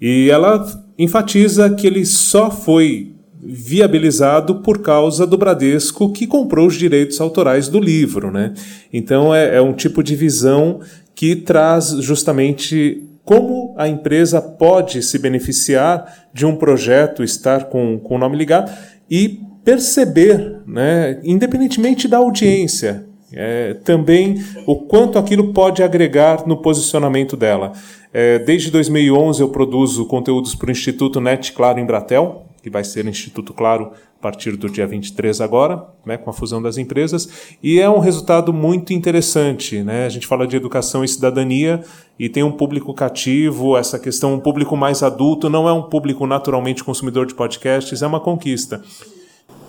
e 0.00 0.30
ela 0.30 0.64
enfatiza 0.96 1.68
que 1.70 1.88
ele 1.88 2.06
só 2.06 2.52
foi 2.52 3.14
viabilizado 3.46 4.62
por 4.62 4.78
causa 4.78 5.26
do 5.26 5.36
Bradesco 5.36 6.10
que 6.12 6.26
comprou 6.26 6.66
os 6.66 6.76
direitos 6.76 7.20
autorais 7.20 7.68
do 7.68 7.78
livro. 7.78 8.30
Né? 8.30 8.54
Então 8.92 9.34
é, 9.34 9.56
é 9.56 9.60
um 9.60 9.74
tipo 9.74 10.02
de 10.02 10.16
visão 10.16 10.80
que 11.14 11.36
traz 11.36 11.90
justamente 12.00 13.02
como 13.24 13.74
a 13.78 13.88
empresa 13.88 14.40
pode 14.40 15.02
se 15.02 15.18
beneficiar 15.18 16.28
de 16.32 16.44
um 16.44 16.56
projeto, 16.56 17.24
estar 17.24 17.64
com, 17.64 17.98
com 17.98 18.16
o 18.16 18.18
nome 18.18 18.36
ligado 18.36 18.70
e 19.10 19.40
perceber, 19.64 20.60
né, 20.66 21.18
independentemente 21.24 22.06
da 22.06 22.18
audiência, 22.18 23.06
é, 23.32 23.74
também 23.82 24.44
o 24.66 24.76
quanto 24.76 25.18
aquilo 25.18 25.52
pode 25.52 25.82
agregar 25.82 26.46
no 26.46 26.58
posicionamento 26.58 27.36
dela. 27.36 27.72
É, 28.12 28.38
desde 28.38 28.70
2011 28.70 29.40
eu 29.40 29.48
produzo 29.48 30.06
conteúdos 30.06 30.54
para 30.54 30.68
o 30.68 30.70
Instituto 30.70 31.20
Net 31.20 31.52
Claro 31.52 31.80
em 31.80 31.86
Bratel, 31.86 32.43
que 32.64 32.70
vai 32.70 32.82
ser 32.82 33.04
Instituto 33.04 33.52
Claro 33.52 33.92
a 34.18 34.22
partir 34.22 34.56
do 34.56 34.70
dia 34.70 34.86
23 34.86 35.38
agora, 35.42 35.86
né, 36.02 36.16
com 36.16 36.30
a 36.30 36.32
fusão 36.32 36.62
das 36.62 36.78
empresas, 36.78 37.28
e 37.62 37.78
é 37.78 37.90
um 37.90 37.98
resultado 37.98 38.54
muito 38.54 38.94
interessante. 38.94 39.82
Né? 39.82 40.06
A 40.06 40.08
gente 40.08 40.26
fala 40.26 40.46
de 40.46 40.56
educação 40.56 41.04
e 41.04 41.08
cidadania 41.08 41.84
e 42.18 42.26
tem 42.26 42.42
um 42.42 42.50
público 42.50 42.94
cativo, 42.94 43.76
essa 43.76 43.98
questão, 43.98 44.32
um 44.32 44.40
público 44.40 44.74
mais 44.78 45.02
adulto, 45.02 45.50
não 45.50 45.68
é 45.68 45.74
um 45.74 45.82
público 45.82 46.26
naturalmente 46.26 46.82
consumidor 46.82 47.26
de 47.26 47.34
podcasts, 47.34 48.00
é 48.00 48.06
uma 48.06 48.18
conquista. 48.18 48.80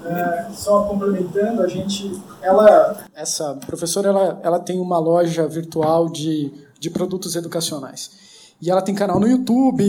É, 0.05 0.45
só 0.53 0.83
complementando, 0.83 1.63
a 1.63 1.67
gente, 1.67 2.17
ela, 2.41 2.95
essa 3.13 3.55
professora, 3.65 4.07
ela, 4.07 4.39
ela 4.41 4.59
tem 4.61 4.79
uma 4.79 4.99
loja 4.99 5.45
virtual 5.49 6.07
de, 6.07 6.53
de 6.79 6.89
produtos 6.89 7.35
educacionais. 7.35 8.24
E 8.61 8.69
ela 8.69 8.81
tem 8.81 8.95
canal 8.95 9.19
no 9.19 9.27
YouTube, 9.27 9.83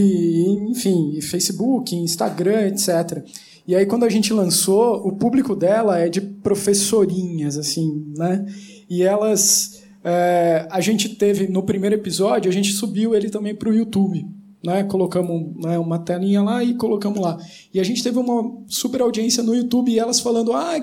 enfim, 0.70 1.20
Facebook, 1.20 1.94
Instagram, 1.94 2.68
etc. 2.68 3.24
E 3.66 3.74
aí, 3.74 3.84
quando 3.84 4.04
a 4.04 4.08
gente 4.08 4.32
lançou, 4.32 5.06
o 5.06 5.12
público 5.12 5.56
dela 5.56 5.98
é 5.98 6.08
de 6.08 6.20
professorinhas, 6.20 7.56
assim, 7.58 8.12
né? 8.16 8.46
E 8.88 9.02
elas. 9.02 9.82
É, 10.04 10.68
a 10.70 10.80
gente 10.80 11.08
teve, 11.16 11.48
no 11.48 11.64
primeiro 11.64 11.96
episódio, 11.96 12.48
a 12.48 12.54
gente 12.54 12.72
subiu 12.72 13.14
ele 13.14 13.28
também 13.28 13.54
para 13.54 13.68
o 13.68 13.74
YouTube. 13.74 14.24
Né? 14.64 14.84
Colocamos 14.84 15.56
né, 15.64 15.76
uma 15.78 15.98
telinha 15.98 16.42
lá 16.42 16.62
e 16.62 16.74
colocamos 16.74 17.20
lá. 17.20 17.38
E 17.74 17.80
a 17.80 17.84
gente 17.84 18.02
teve 18.04 18.18
uma 18.18 18.56
super 18.68 19.00
audiência 19.00 19.42
no 19.42 19.54
YouTube 19.54 19.90
e 19.90 19.98
elas 19.98 20.20
falando: 20.20 20.52
ah, 20.52 20.76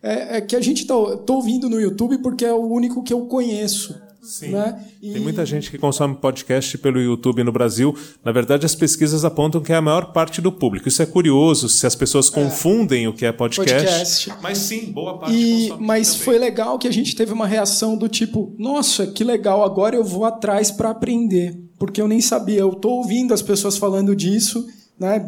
é, 0.00 0.36
é 0.36 0.40
que 0.40 0.54
a 0.54 0.60
gente 0.60 0.82
está 0.82 0.94
tô 1.18 1.34
ouvindo 1.34 1.68
no 1.68 1.80
YouTube 1.80 2.18
porque 2.18 2.44
é 2.44 2.52
o 2.52 2.66
único 2.66 3.02
que 3.02 3.12
eu 3.12 3.26
conheço. 3.26 4.00
Sim. 4.28 4.50
Né? 4.50 4.84
E... 5.00 5.12
Tem 5.12 5.22
muita 5.22 5.44
gente 5.46 5.70
que 5.70 5.78
consome 5.78 6.14
podcast 6.14 6.76
pelo 6.76 7.00
YouTube 7.00 7.42
no 7.42 7.50
Brasil. 7.50 7.96
Na 8.22 8.30
verdade, 8.30 8.66
as 8.66 8.74
pesquisas 8.74 9.24
apontam 9.24 9.62
que 9.62 9.72
é 9.72 9.76
a 9.76 9.80
maior 9.80 10.12
parte 10.12 10.42
do 10.42 10.52
público. 10.52 10.86
Isso 10.86 11.02
é 11.02 11.06
curioso 11.06 11.66
se 11.66 11.86
as 11.86 11.94
pessoas 11.94 12.28
é. 12.28 12.32
confundem 12.32 13.06
é. 13.06 13.08
o 13.08 13.14
que 13.14 13.24
é 13.24 13.32
podcast, 13.32 13.72
podcast. 13.72 14.32
Mas 14.42 14.58
sim, 14.58 14.92
boa 14.92 15.16
parte 15.16 15.34
e, 15.34 15.72
Mas 15.80 16.08
também. 16.08 16.24
foi 16.24 16.38
legal 16.38 16.78
que 16.78 16.86
a 16.86 16.92
gente 16.92 17.16
teve 17.16 17.32
uma 17.32 17.46
reação 17.46 17.96
do 17.96 18.06
tipo: 18.06 18.54
nossa, 18.58 19.06
que 19.06 19.24
legal, 19.24 19.64
agora 19.64 19.96
eu 19.96 20.04
vou 20.04 20.26
atrás 20.26 20.70
para 20.70 20.90
aprender. 20.90 21.58
Porque 21.78 22.02
eu 22.02 22.08
nem 22.08 22.20
sabia. 22.20 22.60
Eu 22.60 22.72
estou 22.72 22.98
ouvindo 22.98 23.32
as 23.32 23.40
pessoas 23.40 23.78
falando 23.78 24.14
disso, 24.14 24.66
né? 24.98 25.20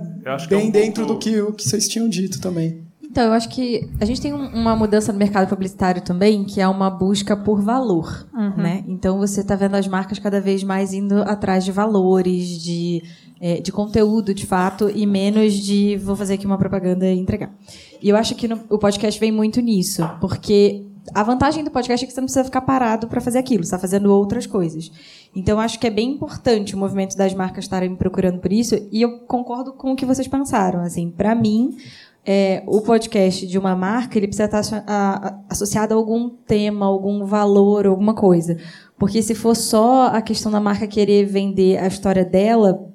bem 0.49 0.61
é 0.61 0.65
um 0.65 0.71
dentro 0.71 1.07
ponto... 1.07 1.15
do 1.15 1.19
que, 1.19 1.41
o 1.41 1.53
que 1.53 1.67
vocês 1.67 1.89
tinham 1.89 2.09
dito 2.09 2.39
também. 2.39 2.90
Então, 3.11 3.25
eu 3.25 3.33
acho 3.33 3.49
que 3.49 3.91
a 4.01 4.05
gente 4.05 4.21
tem 4.21 4.33
uma 4.33 4.77
mudança 4.77 5.13
no 5.13 5.19
mercado 5.19 5.49
publicitário 5.49 6.01
também, 6.01 6.45
que 6.45 6.61
é 6.61 6.69
uma 6.69 6.89
busca 6.89 7.37
por 7.37 7.61
valor, 7.61 8.29
uhum. 8.33 8.57
né? 8.57 8.85
Então, 8.87 9.19
você 9.19 9.41
está 9.41 9.57
vendo 9.57 9.75
as 9.75 9.89
marcas 9.89 10.21
cada 10.21 10.41
vez 10.41 10.63
mais 10.63 10.93
indo 10.93 11.21
atrás 11.23 11.65
de 11.65 11.73
valores, 11.73 12.47
de, 12.63 13.03
é, 13.41 13.61
de 13.61 13.73
conteúdo, 13.73 14.33
de 14.33 14.47
fato, 14.47 14.89
e 14.89 15.07
menos 15.07 15.55
de 15.55 15.97
vou 15.97 16.15
fazer 16.15 16.35
aqui 16.35 16.47
uma 16.47 16.57
propaganda 16.57 17.05
e 17.05 17.19
entregar. 17.19 17.53
E 18.01 18.09
eu 18.09 18.17
acho 18.17 18.37
que 18.37 18.47
no, 18.47 18.61
o 18.71 18.79
podcast 18.79 19.19
vem 19.19 19.33
muito 19.33 19.61
nisso, 19.61 20.09
porque 20.21 20.87
a 21.13 21.25
vantagem 21.25 21.65
do 21.65 21.71
podcast 21.71 22.05
é 22.05 22.07
que 22.07 22.15
você 22.15 22.21
não 22.21 22.27
precisa 22.27 22.45
ficar 22.45 22.61
parado 22.61 23.09
para 23.09 23.21
fazer 23.21 23.39
aquilo, 23.39 23.65
você 23.65 23.75
está 23.75 23.79
fazendo 23.79 24.15
outras 24.15 24.47
coisas. 24.47 24.93
Então, 25.35 25.59
acho 25.59 25.81
que 25.81 25.87
é 25.89 25.91
bem 25.91 26.13
importante 26.13 26.77
o 26.77 26.79
movimento 26.79 27.17
das 27.17 27.35
marcas 27.35 27.65
estarem 27.65 27.97
procurando 27.97 28.39
por 28.39 28.53
isso, 28.53 28.77
e 28.93 29.03
eu 29.03 29.19
concordo 29.21 29.73
com 29.73 29.91
o 29.91 29.97
que 29.97 30.07
vocês 30.07 30.29
pensaram. 30.29 30.81
Assim, 30.81 31.11
para 31.11 31.35
mim, 31.35 31.77
é, 32.25 32.63
o 32.67 32.81
podcast 32.83 33.47
de 33.47 33.59
uma 33.59 33.75
marca 33.75 34.19
ele 34.19 34.27
precisa 34.27 34.45
estar 34.45 35.45
associado 35.49 35.95
a 35.95 35.97
algum 35.97 36.29
tema, 36.29 36.87
algum 36.87 37.25
valor, 37.25 37.87
alguma 37.87 38.15
coisa. 38.15 38.57
Porque 38.99 39.23
se 39.23 39.35
for 39.35 39.57
só 39.57 40.09
a 40.09 40.21
questão 40.21 40.53
da 40.53 40.61
marca 40.61 40.87
querer 40.87 41.25
vender 41.25 41.79
a 41.79 41.87
história 41.87 42.25
dela, 42.25 42.87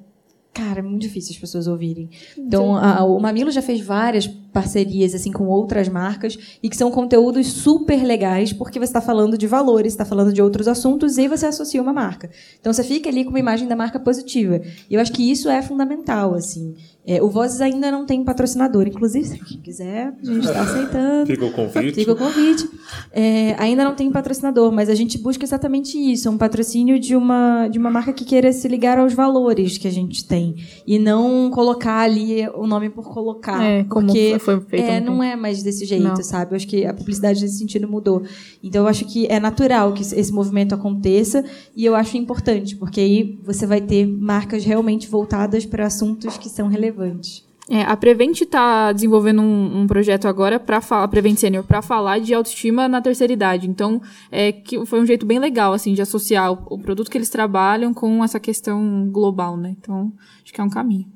cara, 0.53 0.79
é 0.79 0.81
muito 0.83 1.01
difícil 1.01 1.33
as 1.33 1.39
pessoas 1.39 1.67
ouvirem. 1.67 2.09
Então, 2.37 2.77
a, 2.77 3.03
o 3.03 3.19
Mamilo 3.19 3.51
já 3.51 3.61
fez 3.61 3.81
várias 3.81 4.27
parcerias 4.55 5.13
assim 5.13 5.33
com 5.33 5.47
outras 5.47 5.89
marcas 5.89 6.57
e 6.63 6.69
que 6.69 6.77
são 6.77 6.89
conteúdos 6.89 7.47
super 7.47 8.01
legais 8.01 8.53
porque 8.53 8.79
você 8.79 8.85
está 8.85 9.01
falando 9.01 9.37
de 9.37 9.45
valores, 9.45 9.91
está 9.91 10.05
falando 10.05 10.31
de 10.31 10.41
outros 10.41 10.65
assuntos 10.65 11.17
e 11.17 11.27
você 11.27 11.45
associa 11.45 11.81
uma 11.81 11.91
marca. 11.91 12.29
Então, 12.57 12.71
você 12.71 12.83
fica 12.83 13.09
ali 13.09 13.25
com 13.25 13.31
uma 13.31 13.39
imagem 13.39 13.67
da 13.67 13.75
marca 13.75 13.99
positiva. 13.99 14.61
E 14.89 14.95
eu 14.95 15.01
acho 15.01 15.11
que 15.11 15.29
isso 15.29 15.49
é 15.49 15.61
fundamental, 15.61 16.33
assim. 16.33 16.73
É, 17.07 17.21
o 17.21 17.29
Vozes 17.29 17.61
ainda 17.61 17.91
não 17.91 18.03
tem 18.03 18.23
patrocinador, 18.23 18.87
inclusive, 18.87 19.27
se 19.27 19.37
quem 19.37 19.59
quiser, 19.59 20.11
a 20.19 20.25
gente 20.25 20.47
está 20.47 20.61
aceitando. 20.61 21.27
Fica 21.29 21.45
o 21.45 21.51
convite. 21.51 21.93
Fica 21.93 22.11
o 22.13 22.15
convite. 22.15 22.67
É, 23.11 23.55
ainda 23.59 23.83
não 23.83 23.93
tem 23.93 24.09
patrocinador, 24.11 24.71
mas 24.71 24.89
a 24.89 24.95
gente 24.95 25.19
busca 25.19 25.43
exatamente 25.43 25.99
isso, 25.99 26.27
um 26.31 26.37
patrocínio 26.37 26.99
de 26.99 27.15
uma, 27.15 27.67
de 27.67 27.77
uma 27.77 27.91
marca 27.91 28.11
que 28.11 28.25
queira 28.25 28.51
se 28.51 28.67
ligar 28.67 28.97
aos 28.97 29.13
valores 29.13 29.77
que 29.77 29.87
a 29.87 29.91
gente 29.91 30.25
tem. 30.25 30.55
E 30.87 30.97
não 30.97 31.51
colocar 31.51 31.99
ali 31.99 32.47
o 32.55 32.65
nome 32.65 32.89
por 32.89 33.13
colocar. 33.13 33.63
É, 33.63 33.83
como 33.83 34.07
porque 34.07 34.39
foi 34.45 34.61
feito. 34.61 34.85
É, 34.85 34.99
não 34.99 35.15
não 35.15 35.21
tem. 35.21 35.31
é 35.31 35.35
mais 35.35 35.63
desse 35.63 35.85
jeito, 35.85 36.03
Não. 36.03 36.15
sabe? 36.17 36.53
Eu 36.53 36.55
acho 36.57 36.67
que 36.67 36.85
a 36.85 36.93
publicidade 36.93 37.41
nesse 37.41 37.57
sentido 37.57 37.87
mudou. 37.87 38.23
Então 38.63 38.83
eu 38.83 38.87
acho 38.87 39.05
que 39.05 39.25
é 39.27 39.39
natural 39.39 39.93
que 39.93 40.01
esse 40.01 40.31
movimento 40.31 40.75
aconteça 40.75 41.43
e 41.75 41.85
eu 41.85 41.95
acho 41.95 42.17
importante, 42.17 42.75
porque 42.75 42.99
aí 42.99 43.39
você 43.43 43.65
vai 43.65 43.81
ter 43.81 44.05
marcas 44.05 44.63
realmente 44.63 45.07
voltadas 45.09 45.65
para 45.65 45.85
assuntos 45.85 46.37
que 46.37 46.49
são 46.49 46.67
relevantes. 46.67 47.43
É, 47.67 47.81
a 47.81 47.97
Prevent 47.97 48.41
está 48.41 48.91
desenvolvendo 48.91 49.41
um, 49.41 49.81
um 49.81 49.87
projeto 49.87 50.27
agora 50.27 50.59
para 50.59 50.81
falar, 50.81 51.07
Prevent 51.07 51.37
Senior, 51.37 51.63
para 51.63 51.81
falar 51.81 52.19
de 52.19 52.31
autoestima 52.31 52.87
na 52.87 53.01
terceira 53.01 53.33
idade. 53.33 53.67
Então, 53.67 53.99
é 54.31 54.51
que 54.51 54.85
foi 54.85 55.01
um 55.01 55.05
jeito 55.05 55.25
bem 55.25 55.39
legal 55.39 55.73
assim 55.73 55.93
de 55.95 56.01
associar 56.01 56.51
o, 56.53 56.75
o 56.75 56.77
produto 56.77 57.09
que 57.09 57.17
eles 57.17 57.29
trabalham 57.29 57.91
com 57.91 58.23
essa 58.23 58.39
questão 58.39 59.09
global, 59.11 59.57
né? 59.57 59.75
Então, 59.79 60.13
acho 60.43 60.53
que 60.53 60.61
é 60.61 60.63
um 60.63 60.69
caminho. 60.69 61.07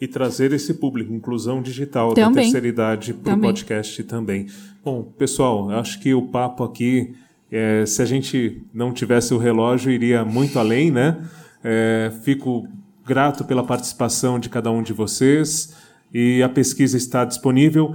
E 0.00 0.06
trazer 0.06 0.52
esse 0.52 0.74
público, 0.74 1.12
inclusão 1.12 1.62
digital 1.62 2.12
da 2.12 2.24
Também. 2.24 2.44
terceira 2.44 2.68
idade 2.68 3.14
para 3.14 3.34
o 3.34 3.40
podcast 3.40 4.02
também. 4.04 4.46
Bom, 4.84 5.02
pessoal, 5.02 5.70
acho 5.70 5.98
que 6.00 6.12
o 6.12 6.22
papo 6.22 6.62
aqui, 6.64 7.14
é, 7.50 7.84
se 7.86 8.02
a 8.02 8.04
gente 8.04 8.62
não 8.74 8.92
tivesse 8.92 9.32
o 9.32 9.38
relógio, 9.38 9.90
iria 9.90 10.24
muito 10.24 10.58
além, 10.58 10.90
né? 10.90 11.18
É, 11.64 12.12
fico 12.22 12.68
grato 13.06 13.44
pela 13.44 13.64
participação 13.64 14.38
de 14.38 14.48
cada 14.48 14.70
um 14.70 14.82
de 14.82 14.92
vocês 14.92 15.74
e 16.12 16.42
a 16.42 16.48
pesquisa 16.48 16.96
está 16.96 17.24
disponível. 17.24 17.94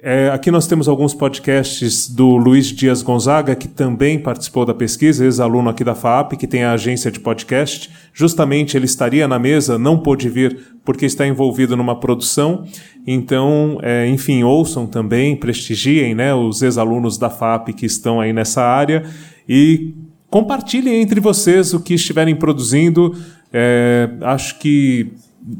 É, 0.00 0.30
aqui 0.30 0.48
nós 0.48 0.68
temos 0.68 0.86
alguns 0.86 1.12
podcasts 1.12 2.08
do 2.08 2.36
Luiz 2.36 2.66
Dias 2.66 3.02
Gonzaga, 3.02 3.56
que 3.56 3.66
também 3.66 4.16
participou 4.16 4.64
da 4.64 4.72
pesquisa, 4.72 5.24
ex-aluno 5.24 5.68
aqui 5.68 5.82
da 5.82 5.92
FAP, 5.92 6.34
que 6.34 6.46
tem 6.46 6.62
a 6.62 6.72
agência 6.72 7.10
de 7.10 7.18
podcast. 7.18 7.90
Justamente 8.14 8.76
ele 8.76 8.84
estaria 8.84 9.26
na 9.26 9.40
mesa, 9.40 9.76
não 9.76 9.98
pôde 9.98 10.28
vir 10.28 10.56
porque 10.84 11.04
está 11.04 11.26
envolvido 11.26 11.76
numa 11.76 11.98
produção. 11.98 12.64
Então, 13.04 13.80
é, 13.82 14.06
enfim, 14.06 14.44
ouçam 14.44 14.86
também, 14.86 15.34
prestigiem 15.34 16.14
né, 16.14 16.32
os 16.32 16.62
ex-alunos 16.62 17.18
da 17.18 17.28
FAP 17.28 17.70
que 17.70 17.84
estão 17.84 18.20
aí 18.20 18.32
nessa 18.32 18.62
área 18.62 19.04
e 19.48 19.94
compartilhem 20.30 21.02
entre 21.02 21.18
vocês 21.18 21.74
o 21.74 21.80
que 21.80 21.94
estiverem 21.94 22.36
produzindo. 22.36 23.16
É, 23.52 24.08
acho 24.20 24.60
que 24.60 25.10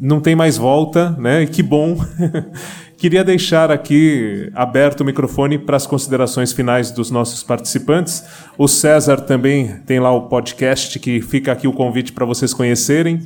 não 0.00 0.20
tem 0.20 0.36
mais 0.36 0.56
volta, 0.56 1.10
né? 1.18 1.46
Que 1.46 1.62
bom. 1.62 1.96
Queria 2.98 3.22
deixar 3.22 3.70
aqui 3.70 4.50
aberto 4.56 5.02
o 5.02 5.04
microfone 5.04 5.56
para 5.56 5.76
as 5.76 5.86
considerações 5.86 6.52
finais 6.52 6.90
dos 6.90 7.12
nossos 7.12 7.44
participantes. 7.44 8.24
O 8.58 8.66
César 8.66 9.18
também 9.18 9.76
tem 9.86 10.00
lá 10.00 10.10
o 10.10 10.22
podcast 10.22 10.98
que 10.98 11.20
fica 11.22 11.52
aqui 11.52 11.68
o 11.68 11.72
convite 11.72 12.12
para 12.12 12.26
vocês 12.26 12.52
conhecerem. 12.52 13.24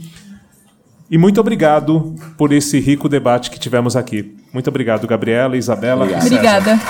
E 1.11 1.17
muito 1.17 1.41
obrigado 1.41 2.15
por 2.37 2.53
esse 2.53 2.79
rico 2.81 3.09
debate 3.09 3.51
que 3.51 3.59
tivemos 3.59 3.97
aqui. 3.97 4.37
Muito 4.53 4.69
obrigado, 4.69 5.07
Gabriela, 5.07 5.57
Isabela. 5.57 6.07
César. 6.07 6.27
Obrigada. 6.27 6.81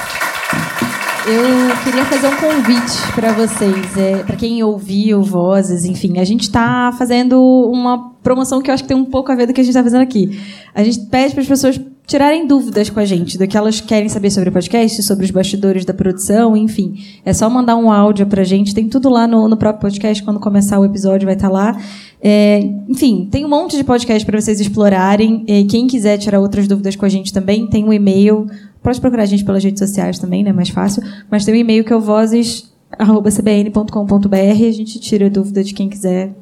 Eu 1.25 1.77
queria 1.85 2.05
fazer 2.07 2.27
um 2.27 2.37
convite 2.37 3.13
para 3.15 3.33
vocês, 3.33 3.97
é, 3.97 4.25
para 4.25 4.35
quem 4.35 4.61
ouviu 4.65 5.23
vozes, 5.23 5.85
enfim, 5.85 6.19
a 6.19 6.25
gente 6.25 6.43
está 6.43 6.93
fazendo 6.99 7.41
uma 7.41 8.11
promoção 8.25 8.61
que 8.61 8.69
eu 8.69 8.75
acho 8.75 8.83
que 8.83 8.89
tem 8.89 8.97
um 8.97 9.05
pouco 9.05 9.31
a 9.31 9.37
ver 9.37 9.47
do 9.47 9.53
que 9.53 9.61
a 9.61 9.65
gente 9.65 9.71
está 9.71 9.85
fazendo 9.85 10.03
aqui. 10.03 10.43
A 10.75 10.83
gente 10.83 11.07
pede 11.07 11.33
para 11.33 11.43
as 11.43 11.49
pessoas 11.49 11.81
tirarem 12.07 12.47
dúvidas 12.47 12.91
com 12.91 13.01
a 13.01 13.05
gente 13.05 13.39
do 13.39 13.47
que 13.47 13.57
elas 13.57 13.81
querem 13.81 14.09
saber 14.09 14.31
sobre 14.31 14.49
o 14.49 14.53
podcast, 14.53 15.03
sobre 15.03 15.25
os 15.25 15.31
bastidores 15.31 15.85
da 15.85 15.95
produção, 15.95 16.57
enfim. 16.57 17.05
É 17.25 17.33
só 17.33 17.49
mandar 17.49 17.77
um 17.77 17.91
áudio 17.91 18.27
para 18.27 18.43
a 18.43 18.45
gente, 18.45 18.75
tem 18.75 18.89
tudo 18.89 19.09
lá 19.09 19.27
no, 19.27 19.49
no 19.49 19.57
próprio 19.57 19.83
podcast, 19.83 20.23
quando 20.23 20.41
começar 20.41 20.79
o 20.79 20.85
episódio 20.85 21.27
vai 21.27 21.35
estar 21.35 21.49
lá. 21.49 21.79
É, 22.21 22.59
enfim, 22.89 23.29
tem 23.31 23.45
um 23.45 23.49
monte 23.49 23.77
de 23.77 23.85
podcast 23.85 24.25
para 24.27 24.41
vocês 24.41 24.61
explorarem. 24.61 25.45
Quem 25.69 25.87
quiser 25.87 26.19
tirar 26.19 26.41
outras 26.41 26.69
dúvidas 26.69 26.97
com 26.97 27.05
a 27.05 27.09
gente 27.09 27.33
também, 27.33 27.67
tem 27.67 27.85
um 27.85 27.93
e-mail. 27.93 28.47
Pode 28.83 29.01
procurar 29.01 29.23
a 29.23 29.27
gente 29.27 29.45
pelas 29.45 29.63
redes 29.63 29.79
sociais 29.79 30.19
também, 30.19 30.43
né? 30.43 30.53
Mais 30.53 30.69
fácil. 30.69 31.03
Mas 31.31 31.45
tem 31.45 31.55
um 31.55 31.57
e-mail 31.57 31.85
que 31.85 31.93
é 31.93 31.97
o 31.97 32.01
vozes.cbn.com.br 32.01 34.37
a 34.37 34.73
gente 34.73 34.99
tira 34.99 35.27
a 35.27 35.31
dúvida 35.31 35.65
de 35.65 35.73
quem 35.73 35.89
quiser, 35.89 36.33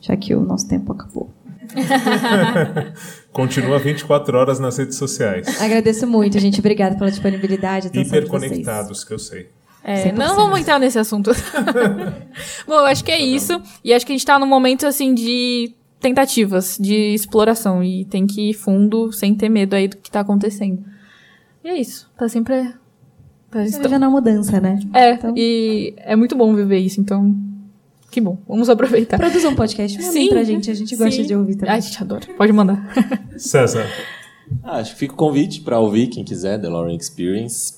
já 0.00 0.16
que 0.16 0.34
o 0.34 0.40
nosso 0.40 0.68
tempo 0.68 0.92
acabou. 0.92 1.28
Continua 3.32 3.78
24 3.78 4.36
horas 4.36 4.58
nas 4.58 4.76
redes 4.78 4.96
sociais. 4.96 5.60
Agradeço 5.60 6.06
muito, 6.06 6.38
gente. 6.38 6.58
Obrigada 6.60 6.96
pela 6.96 7.10
disponibilidade. 7.10 7.88
Hiperconectados, 7.92 9.04
que 9.04 9.12
eu 9.12 9.18
sei. 9.18 9.48
É, 9.84 10.10
100%. 10.10 10.16
não 10.16 10.34
vamos 10.34 10.58
entrar 10.60 10.78
nesse 10.78 10.98
assunto. 10.98 11.30
Bom, 12.66 12.74
eu 12.74 12.86
acho 12.86 13.04
que 13.04 13.12
é 13.12 13.18
isso. 13.20 13.60
E 13.84 13.92
acho 13.92 14.04
que 14.04 14.12
a 14.12 14.16
gente 14.16 14.26
tá 14.26 14.38
num 14.38 14.46
momento, 14.46 14.86
assim, 14.86 15.14
de 15.14 15.72
tentativas, 16.00 16.76
de 16.80 17.14
exploração. 17.14 17.82
E 17.82 18.04
tem 18.06 18.26
que 18.26 18.50
ir 18.50 18.54
fundo, 18.54 19.12
sem 19.12 19.34
ter 19.34 19.48
medo 19.48 19.74
aí 19.76 19.88
do 19.88 19.96
que 19.96 20.10
tá 20.10 20.20
acontecendo. 20.20 20.82
E 21.64 21.68
é 21.68 21.78
isso. 21.80 22.10
Tá 22.18 22.28
sempre... 22.28 22.64
Tá, 23.50 23.64
Tá 23.64 23.78
vivendo 23.80 24.02
a 24.04 24.10
mudança, 24.10 24.60
né? 24.60 24.78
É, 24.92 25.12
Então- 25.12 25.34
e 25.36 25.94
é 25.98 26.14
muito 26.16 26.36
bom 26.36 26.54
viver 26.54 26.78
isso, 26.78 27.00
então... 27.00 27.34
Que 28.10 28.20
bom. 28.20 28.38
Vamos 28.48 28.68
aproveitar. 28.68 29.18
Produza 29.18 29.48
um 29.48 29.54
podcast. 29.54 30.00
Mandem 30.00 30.30
pra 30.30 30.42
gente. 30.44 30.70
A 30.70 30.74
gente 30.74 30.96
gosta 30.96 31.10
sim. 31.22 31.26
de 31.26 31.34
ouvir 31.34 31.56
também. 31.56 31.74
A 31.74 31.80
gente 31.80 32.02
adora. 32.02 32.26
Pode 32.36 32.52
mandar. 32.52 32.92
César. 33.36 33.86
Ah, 34.62 34.78
acho 34.78 34.92
que 34.94 34.98
fica 35.00 35.12
o 35.12 35.16
convite 35.16 35.60
para 35.60 35.78
ouvir 35.78 36.06
quem 36.08 36.24
quiser, 36.24 36.58
The 36.58 36.68
Lauren 36.68 36.96
Experience. 36.96 37.74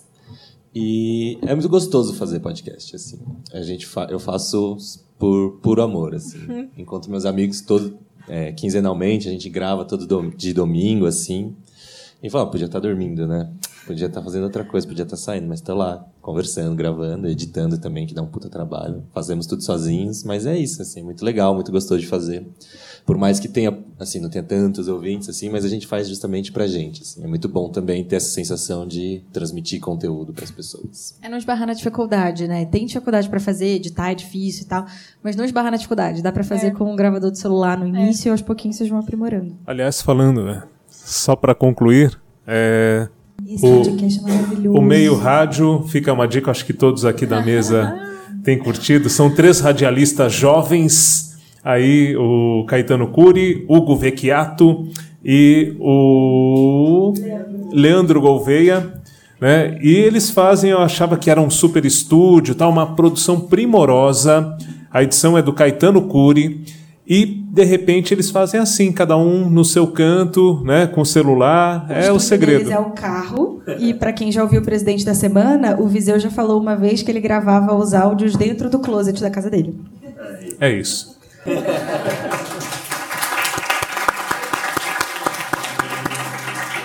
E 0.74 1.36
é 1.42 1.52
muito 1.54 1.68
gostoso 1.68 2.14
fazer 2.14 2.38
podcast, 2.38 2.94
assim. 2.94 3.18
A 3.52 3.60
gente 3.60 3.86
fa 3.86 4.06
eu 4.08 4.20
faço 4.20 4.76
por 5.18 5.58
puro 5.60 5.82
amor, 5.82 6.14
assim. 6.14 6.68
Encontro 6.78 7.10
meus 7.10 7.24
amigos 7.26 7.60
todo 7.60 7.98
é, 8.28 8.52
quinzenalmente, 8.52 9.28
a 9.28 9.32
gente 9.32 9.48
grava 9.50 9.84
todo 9.84 10.06
dom- 10.06 10.30
de 10.30 10.52
domingo, 10.52 11.06
assim. 11.06 11.56
E 12.22 12.30
fala, 12.30 12.44
ah, 12.44 12.46
podia 12.46 12.66
estar 12.66 12.78
dormindo, 12.78 13.26
né? 13.26 13.50
Podia 13.86 14.06
estar 14.06 14.22
fazendo 14.22 14.44
outra 14.44 14.64
coisa, 14.64 14.86
podia 14.86 15.02
estar 15.02 15.16
saindo, 15.16 15.48
mas 15.48 15.60
tô 15.60 15.74
lá, 15.74 16.04
conversando, 16.20 16.76
gravando, 16.76 17.28
editando 17.28 17.78
também, 17.78 18.06
que 18.06 18.14
dá 18.14 18.22
um 18.22 18.26
puta 18.26 18.48
trabalho. 18.48 19.02
Fazemos 19.12 19.46
tudo 19.46 19.62
sozinhos, 19.62 20.22
mas 20.22 20.46
é 20.46 20.56
isso, 20.56 20.82
assim, 20.82 21.02
muito 21.02 21.24
legal, 21.24 21.54
muito 21.54 21.72
gostoso 21.72 22.00
de 22.00 22.06
fazer. 22.06 22.46
Por 23.04 23.16
mais 23.16 23.40
que 23.40 23.48
tenha, 23.48 23.76
assim, 23.98 24.20
não 24.20 24.28
tenha 24.28 24.44
tantos 24.44 24.86
ouvintes, 24.86 25.28
assim, 25.28 25.48
mas 25.48 25.64
a 25.64 25.68
gente 25.68 25.86
faz 25.86 26.08
justamente 26.08 26.52
pra 26.52 26.66
gente, 26.66 27.02
assim. 27.02 27.24
É 27.24 27.26
muito 27.26 27.48
bom 27.48 27.70
também 27.70 28.04
ter 28.04 28.16
essa 28.16 28.28
sensação 28.28 28.86
de 28.86 29.24
transmitir 29.32 29.80
conteúdo 29.80 30.32
para 30.32 30.44
as 30.44 30.50
pessoas. 30.50 31.16
É 31.22 31.28
não 31.28 31.38
esbarrar 31.38 31.66
na 31.66 31.72
dificuldade, 31.72 32.46
né? 32.46 32.66
Tem 32.66 32.86
dificuldade 32.86 33.28
pra 33.28 33.40
fazer, 33.40 33.76
editar 33.76 34.10
é 34.10 34.14
difícil 34.14 34.64
e 34.64 34.66
tal, 34.66 34.86
mas 35.22 35.34
não 35.34 35.44
esbarrar 35.44 35.70
na 35.70 35.76
dificuldade. 35.76 36.22
Dá 36.22 36.30
pra 36.30 36.44
fazer 36.44 36.72
com 36.74 36.92
um 36.92 36.96
gravador 36.96 37.30
de 37.30 37.38
celular 37.38 37.78
no 37.78 37.86
início 37.86 38.28
e 38.28 38.30
aos 38.30 38.42
pouquinhos 38.42 38.76
vocês 38.76 38.88
vão 38.88 38.98
aprimorando. 38.98 39.56
Aliás, 39.66 40.02
falando, 40.02 40.44
né, 40.44 40.62
só 40.88 41.34
para 41.34 41.54
concluir, 41.54 42.20
é, 42.46 43.08
Esse 43.48 43.66
O- 43.66 43.82
podcast 43.82 44.18
é 44.20 44.22
maravilhoso. 44.22 44.78
o 44.78 44.82
meio 44.82 45.14
rádio, 45.16 45.84
fica 45.88 46.12
uma 46.12 46.26
dica, 46.28 46.50
acho 46.50 46.64
que 46.64 46.72
todos 46.72 47.04
aqui 47.04 47.26
da 47.26 47.40
mesa 47.42 47.92
têm 48.44 48.58
curtido. 48.58 49.08
São 49.08 49.30
três 49.34 49.60
radialistas 49.60 50.32
jovens, 50.32 51.36
aí 51.64 52.16
o 52.16 52.64
Caetano 52.68 53.08
Cury, 53.08 53.64
Hugo 53.68 53.96
Vecchiato 53.96 54.88
e 55.24 55.74
o 55.80 57.12
Leandro 57.72 58.20
Gouveia. 58.20 58.94
Né? 59.40 59.78
E 59.82 59.94
eles 59.94 60.30
fazem, 60.30 60.70
eu 60.70 60.78
achava 60.80 61.16
que 61.16 61.30
era 61.30 61.40
um 61.40 61.48
super 61.50 61.84
estúdio, 61.84 62.54
tal, 62.54 62.70
uma 62.70 62.94
produção 62.94 63.40
primorosa. 63.40 64.54
A 64.92 65.02
edição 65.02 65.36
é 65.38 65.42
do 65.42 65.52
Caetano 65.52 66.02
Cury. 66.02 66.64
E, 67.10 67.26
de 67.26 67.64
repente, 67.64 68.14
eles 68.14 68.30
fazem 68.30 68.60
assim, 68.60 68.92
cada 68.92 69.16
um 69.16 69.50
no 69.50 69.64
seu 69.64 69.88
canto, 69.88 70.62
né, 70.62 70.86
com 70.86 71.00
o 71.00 71.04
celular. 71.04 71.84
é 71.90 72.12
o 72.12 72.20
segredo. 72.20 72.58
deles 72.58 72.72
é 72.72 72.78
o 72.78 72.92
carro. 72.92 73.60
E 73.80 73.92
pra 73.92 74.12
quem 74.12 74.30
já 74.30 74.44
ouviu 74.44 74.60
o 74.60 74.64
presidente 74.64 75.04
da 75.04 75.12
semana, 75.12 75.76
o 75.80 75.88
Viseu 75.88 76.20
já 76.20 76.30
falou 76.30 76.60
uma 76.60 76.76
vez 76.76 77.02
que 77.02 77.10
ele 77.10 77.18
gravava 77.18 77.74
os 77.74 77.94
áudios 77.94 78.36
dentro 78.36 78.70
do 78.70 78.78
closet 78.78 79.20
da 79.20 79.28
casa 79.28 79.50
dele. 79.50 79.74
É 80.60 80.70
isso. 80.70 81.18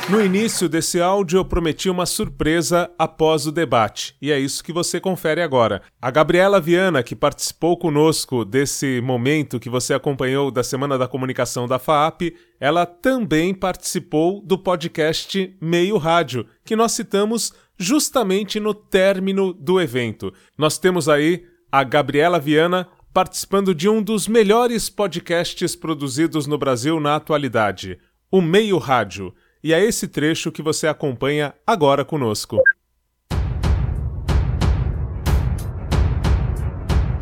No 0.07 0.23
início 0.23 0.69
desse 0.69 1.01
áudio, 1.01 1.39
eu 1.39 1.45
prometi 1.45 1.89
uma 1.89 2.05
surpresa 2.05 2.91
após 2.95 3.47
o 3.47 3.51
debate, 3.51 4.15
e 4.21 4.31
é 4.31 4.37
isso 4.37 4.63
que 4.63 4.71
você 4.71 4.99
confere 4.99 5.41
agora. 5.41 5.81
A 5.99 6.11
Gabriela 6.11 6.61
Viana, 6.61 7.01
que 7.01 7.15
participou 7.15 7.75
conosco 7.75 8.45
desse 8.45 9.01
momento 9.01 9.59
que 9.59 9.67
você 9.67 9.95
acompanhou 9.95 10.51
da 10.51 10.63
Semana 10.63 10.95
da 10.95 11.07
Comunicação 11.07 11.67
da 11.67 11.79
FAAP, 11.79 12.35
ela 12.59 12.85
também 12.85 13.51
participou 13.51 14.43
do 14.45 14.59
podcast 14.59 15.57
Meio 15.59 15.97
Rádio, 15.97 16.45
que 16.63 16.75
nós 16.75 16.91
citamos 16.91 17.51
justamente 17.75 18.59
no 18.59 18.75
término 18.75 19.53
do 19.53 19.81
evento. 19.81 20.31
Nós 20.55 20.77
temos 20.77 21.09
aí 21.09 21.45
a 21.71 21.83
Gabriela 21.83 22.39
Viana 22.39 22.87
participando 23.11 23.73
de 23.73 23.89
um 23.89 24.03
dos 24.03 24.27
melhores 24.27 24.87
podcasts 24.87 25.75
produzidos 25.75 26.45
no 26.45 26.59
Brasil 26.59 26.99
na 26.99 27.15
atualidade, 27.15 27.97
o 28.29 28.39
Meio 28.39 28.77
Rádio. 28.77 29.33
E 29.65 29.73
é 29.73 29.83
esse 29.83 30.07
trecho 30.07 30.51
que 30.51 30.61
você 30.61 30.85
acompanha 30.85 31.51
agora 31.65 32.05
conosco. 32.05 32.61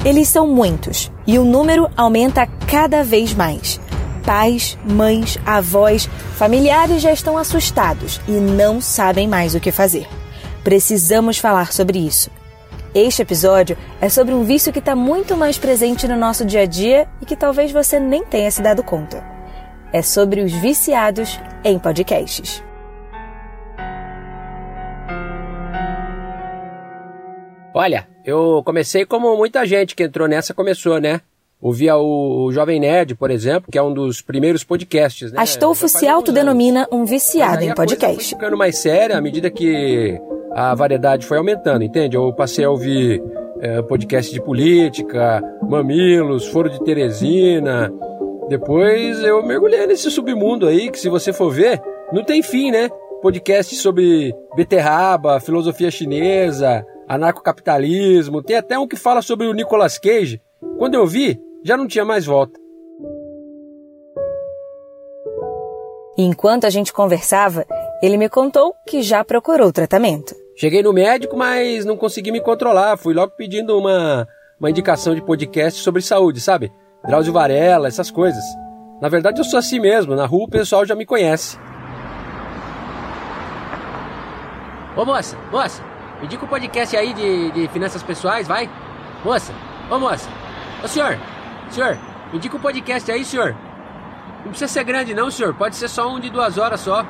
Eles 0.04 0.28
são 0.28 0.46
muitos 0.46 1.10
e 1.26 1.40
o 1.40 1.46
número 1.46 1.90
aumenta 1.96 2.46
cada 2.70 3.02
vez 3.02 3.34
mais. 3.34 3.80
Pais, 4.26 4.78
mães, 4.84 5.40
avós, 5.46 6.08
familiares 6.36 7.02
já 7.02 7.14
estão 7.14 7.38
assustados 7.38 8.20
e 8.28 8.34
não 8.34 8.82
sabem 8.82 9.26
mais 9.26 9.56
o 9.56 9.62
que 9.62 9.72
fazer. 9.72 10.06
Precisamos 10.66 11.38
falar 11.38 11.72
sobre 11.72 11.98
isso. 11.98 12.30
Este 12.94 13.22
episódio 13.22 13.78
é 14.02 14.10
sobre 14.10 14.34
um 14.34 14.44
vício 14.44 14.74
que 14.74 14.80
está 14.80 14.98
muito 14.98 15.38
mais 15.38 15.58
presente 15.58 16.10
no 16.10 16.18
nosso 16.18 16.44
dia 16.44 16.64
a 16.64 16.66
dia 16.66 17.08
e 17.22 17.26
que 17.26 17.38
talvez 17.38 17.72
você 17.72 18.02
nem 18.02 18.26
tenha 18.26 18.52
se 18.52 18.62
dado 18.62 18.84
conta. 18.84 19.33
É 19.94 20.02
sobre 20.02 20.42
os 20.42 20.52
viciados 20.52 21.40
em 21.64 21.78
podcasts. 21.78 22.64
Olha, 27.72 28.08
eu 28.26 28.64
comecei 28.66 29.06
como 29.06 29.38
muita 29.38 29.64
gente 29.68 29.96
que 29.96 30.02
entrou 30.02 30.28
nessa 30.28 30.52
começou, 30.52 31.00
né? 31.00 31.22
Ouvia 31.62 31.96
o, 31.96 32.52
Jovem 32.52 32.80
Nerd, 32.80 33.14
por 33.14 33.30
exemplo, 33.30 33.72
que 33.72 33.78
é 33.78 33.84
um 33.84 33.94
dos 33.94 34.20
primeiros 34.20 34.64
podcasts, 34.64 35.32
né? 35.32 35.40
Astolfo 35.40 35.88
se 35.88 36.08
autodenomina 36.08 36.88
um 36.92 37.06
viciado 37.06 37.64
em 37.64 37.74
podcast. 37.76 38.16
Foi 38.16 38.24
ficando 38.24 38.58
mais 38.58 38.80
séria 38.80 39.16
à 39.16 39.22
medida 39.22 39.52
que 39.52 40.20
a 40.54 40.74
variedade 40.74 41.26
foi 41.28 41.38
aumentando, 41.38 41.84
entende? 41.84 42.18
Eu 42.18 42.34
passei 42.34 42.66
a 42.66 42.70
ouvir 42.70 43.24
é, 43.62 43.82
podcast 43.84 44.34
de 44.34 44.42
política, 44.42 45.42
Mamilos, 45.62 46.48
Foro 46.48 46.70
de 46.70 46.84
Teresina. 46.84 47.94
Depois 48.54 49.24
eu 49.24 49.44
mergulhei 49.44 49.88
nesse 49.88 50.12
submundo 50.12 50.68
aí, 50.68 50.92
que 50.92 51.00
se 51.00 51.10
você 51.10 51.34
for 51.34 51.50
ver, 51.50 51.82
não 52.12 52.24
tem 52.24 52.44
fim, 52.44 52.70
né? 52.70 52.88
Podcast 53.20 53.76
sobre 53.78 54.32
beterraba, 54.56 55.40
filosofia 55.40 55.90
chinesa, 55.90 56.86
anarcocapitalismo. 57.08 58.44
Tem 58.44 58.56
até 58.56 58.78
um 58.78 58.88
que 58.88 58.96
fala 58.96 59.24
sobre 59.24 59.48
o 59.48 59.54
Nicolas 59.54 59.98
Cage. 59.98 60.40
Quando 60.78 60.94
eu 60.94 61.08
vi, 61.08 61.42
já 61.66 61.76
não 61.76 61.88
tinha 61.88 62.06
mais 62.06 62.28
volta. 62.28 62.60
Enquanto 66.16 66.66
a 66.66 66.70
gente 66.70 66.94
conversava, 66.94 67.66
ele 68.04 68.18
me 68.18 68.30
contou 68.30 68.76
que 68.88 69.02
já 69.02 69.26
procurou 69.26 69.74
tratamento. 69.74 70.36
Cheguei 70.56 70.84
no 70.84 70.94
médico, 70.94 71.36
mas 71.36 71.86
não 71.86 71.98
consegui 71.98 72.32
me 72.32 72.40
controlar. 72.40 72.98
Fui 72.98 73.16
logo 73.16 73.34
pedindo 73.36 73.76
uma, 73.76 74.28
uma 74.60 74.70
indicação 74.70 75.16
de 75.16 75.26
podcast 75.26 75.82
sobre 75.82 76.04
saúde, 76.04 76.40
sabe? 76.40 76.72
Drauzio 77.06 77.34
Varela, 77.34 77.88
essas 77.88 78.10
coisas. 78.10 78.44
Na 79.02 79.10
verdade, 79.10 79.40
eu 79.40 79.44
sou 79.44 79.60
assim 79.60 79.80
mesmo. 79.80 80.16
Na 80.16 80.26
rua 80.26 80.46
o 80.46 80.50
pessoal 80.50 80.86
já 80.86 80.96
me 80.96 81.06
conhece. 81.06 81.60
Ô 84.96 85.04
moça, 85.04 85.36
moça, 85.52 85.84
indica 86.22 86.46
um 86.46 86.48
podcast 86.48 86.96
aí 86.96 87.14
de, 87.14 87.52
de 87.52 87.68
finanças 87.70 88.04
pessoais, 88.04 88.48
vai? 88.48 88.70
Moça, 89.26 89.52
ô 89.90 89.98
moça, 89.98 90.30
ô 90.84 90.88
senhor, 90.88 91.18
senhor, 91.72 91.98
indica 92.32 92.56
um 92.56 92.60
podcast 92.60 93.12
aí, 93.12 93.26
senhor. 93.26 93.56
Não 94.44 94.50
precisa 94.50 94.72
ser 94.72 94.84
grande 94.84 95.16
não, 95.16 95.32
senhor. 95.32 95.56
Pode 95.56 95.76
ser 95.76 95.88
só 95.88 96.08
um 96.14 96.20
de 96.20 96.30
duas 96.30 96.58
horas 96.60 96.80
só. 96.82 97.04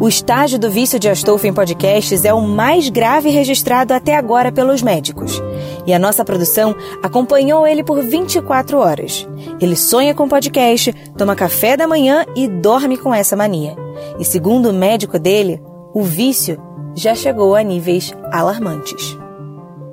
O 0.00 0.08
estágio 0.08 0.58
do 0.58 0.70
vício 0.70 0.98
de 0.98 1.10
Astolfo 1.10 1.46
em 1.46 1.52
podcasts 1.52 2.24
é 2.24 2.32
o 2.32 2.40
mais 2.40 2.88
grave 2.88 3.28
registrado 3.28 3.92
até 3.92 4.16
agora 4.16 4.50
pelos 4.50 4.80
médicos. 4.80 5.42
E 5.86 5.92
a 5.92 5.98
nossa 5.98 6.24
produção 6.24 6.74
acompanhou 7.02 7.66
ele 7.66 7.84
por 7.84 8.02
24 8.02 8.78
horas. 8.78 9.28
Ele 9.60 9.76
sonha 9.76 10.14
com 10.14 10.26
podcast, 10.26 10.90
toma 11.18 11.36
café 11.36 11.76
da 11.76 11.86
manhã 11.86 12.24
e 12.34 12.48
dorme 12.48 12.96
com 12.96 13.12
essa 13.12 13.36
mania. 13.36 13.76
E 14.18 14.24
segundo 14.24 14.70
o 14.70 14.72
médico 14.72 15.18
dele, 15.18 15.60
o 15.92 16.02
vício 16.02 16.58
já 16.96 17.14
chegou 17.14 17.54
a 17.54 17.62
níveis 17.62 18.14
alarmantes. 18.32 19.18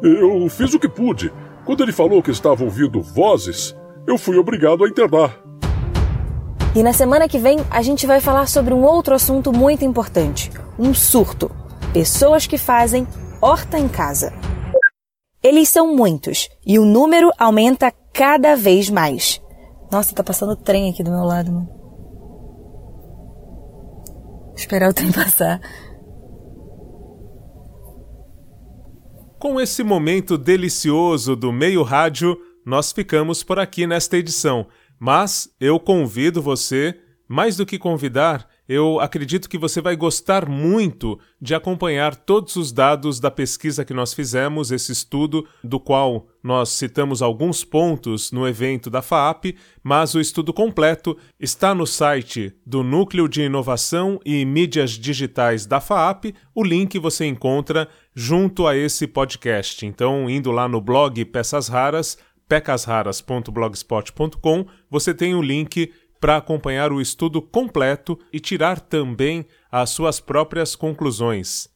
Eu 0.02 0.48
fiz 0.48 0.74
o 0.74 0.80
que 0.80 0.88
pude. 0.88 1.34
Quando 1.66 1.84
ele 1.84 1.92
falou 1.92 2.24
que 2.24 2.32
estava 2.32 2.64
ouvindo 2.64 3.02
vozes, 3.02 3.76
eu 4.08 4.18
fui 4.18 4.38
obrigado 4.38 4.86
a 4.86 4.88
internar. 4.88 5.47
E 6.76 6.84
na 6.84 6.94
semana 6.94 7.28
que 7.28 7.40
vem 7.40 7.60
a 7.70 7.82
gente 7.82 8.06
vai 8.06 8.20
falar 8.20 8.48
sobre 8.48 8.74
um 8.74 8.84
outro 8.84 9.16
assunto 9.16 9.52
muito 9.52 9.84
importante: 9.84 10.52
um 10.78 10.94
surto. 10.94 11.50
Pessoas 11.94 12.46
que 12.46 12.58
fazem 12.58 13.08
horta 13.42 13.80
em 13.80 13.88
casa. 13.88 14.34
Eles 15.42 15.70
são 15.70 15.96
muitos 15.96 16.50
e 16.66 16.78
o 16.78 16.86
número 16.86 17.32
aumenta 17.38 17.94
cada 18.14 18.56
vez 18.56 18.90
mais. 18.90 19.42
Nossa, 19.92 20.14
tá 20.14 20.24
passando 20.24 20.56
trem 20.56 20.90
aqui 20.90 21.04
do 21.04 21.12
meu 21.12 21.24
lado, 21.24 21.52
mano. 21.52 21.70
Esperar 24.56 24.90
o 24.90 24.94
trem 24.94 25.12
passar. 25.14 25.62
Com 29.40 29.62
esse 29.62 29.84
momento 29.84 30.38
delicioso 30.38 31.36
do 31.36 31.52
meio 31.54 31.84
rádio, 31.84 32.36
nós 32.66 32.92
ficamos 32.92 33.44
por 33.44 33.60
aqui 33.60 33.86
nesta 33.86 34.18
edição. 34.18 34.66
Mas 35.00 35.50
eu 35.60 35.80
convido 35.80 36.42
você, 36.42 36.98
mais 37.28 37.58
do 37.58 37.66
que 37.66 37.78
convidar, 37.78 38.48
eu 38.68 39.00
acredito 39.00 39.50
que 39.50 39.58
você 39.58 39.80
vai 39.80 39.96
gostar 39.96 40.48
muito 40.50 41.18
de 41.42 41.56
acompanhar 41.56 42.16
todos 42.16 42.58
os 42.58 42.72
dados 42.72 43.20
da 43.20 43.32
pesquisa 43.32 43.86
que 43.86 43.94
nós 43.94 44.14
fizemos, 44.14 44.72
esse 44.72 44.92
estudo, 44.92 45.48
do 45.64 45.80
qual 45.80 46.28
nós 46.44 46.70
citamos 46.70 47.22
alguns 47.22 47.64
pontos 47.64 48.32
no 48.32 48.48
evento 48.48 48.90
da 48.90 49.02
FAAP, 49.02 49.56
mas 49.82 50.16
o 50.16 50.20
estudo 50.20 50.54
completo 50.54 51.18
está 51.40 51.74
no 51.74 51.88
site 51.88 52.54
do 52.66 52.84
Núcleo 52.84 53.28
de 53.28 53.42
Inovação 53.42 54.20
e 54.26 54.46
Mídias 54.46 54.92
Digitais 54.92 55.66
da 55.66 55.80
FAAP. 55.80 56.34
O 56.54 56.64
link 56.64 57.00
você 57.00 57.26
encontra 57.26 57.88
junto 58.14 58.68
a 58.68 58.76
esse 58.76 59.08
podcast. 59.08 59.86
Então, 59.86 60.30
indo 60.30 60.52
lá 60.52 60.68
no 60.68 60.82
blog 60.82 61.24
Peças 61.26 61.68
Raras, 61.68 62.18
pecasraras.blogspot.com, 62.48 64.66
você 64.90 65.14
tem 65.14 65.36
o 65.36 65.42
link 65.42 65.92
para 66.20 66.38
acompanhar 66.38 66.92
o 66.92 67.02
estudo 67.02 67.42
completo 67.42 68.18
e 68.32 68.40
tirar 68.40 68.80
também 68.80 69.46
as 69.72 69.90
suas 69.92 70.20
próprias 70.20 70.76
conclusões. 70.76 71.70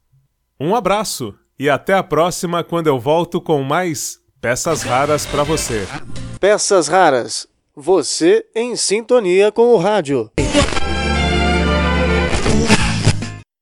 Um 0.59 0.75
abraço 0.75 1.33
e 1.57 1.69
até 1.69 1.93
a 1.93 2.03
próxima 2.03 2.63
quando 2.63 2.87
eu 2.87 2.99
volto 2.99 3.39
com 3.39 3.61
mais 3.63 4.19
peças 4.39 4.81
raras 4.81 5.25
para 5.25 5.43
você. 5.43 5.87
Peças 6.39 6.87
raras. 6.87 7.47
Você 7.75 8.45
em 8.55 8.75
sintonia 8.75 9.51
com 9.51 9.73
o 9.73 9.77
rádio. 9.77 10.29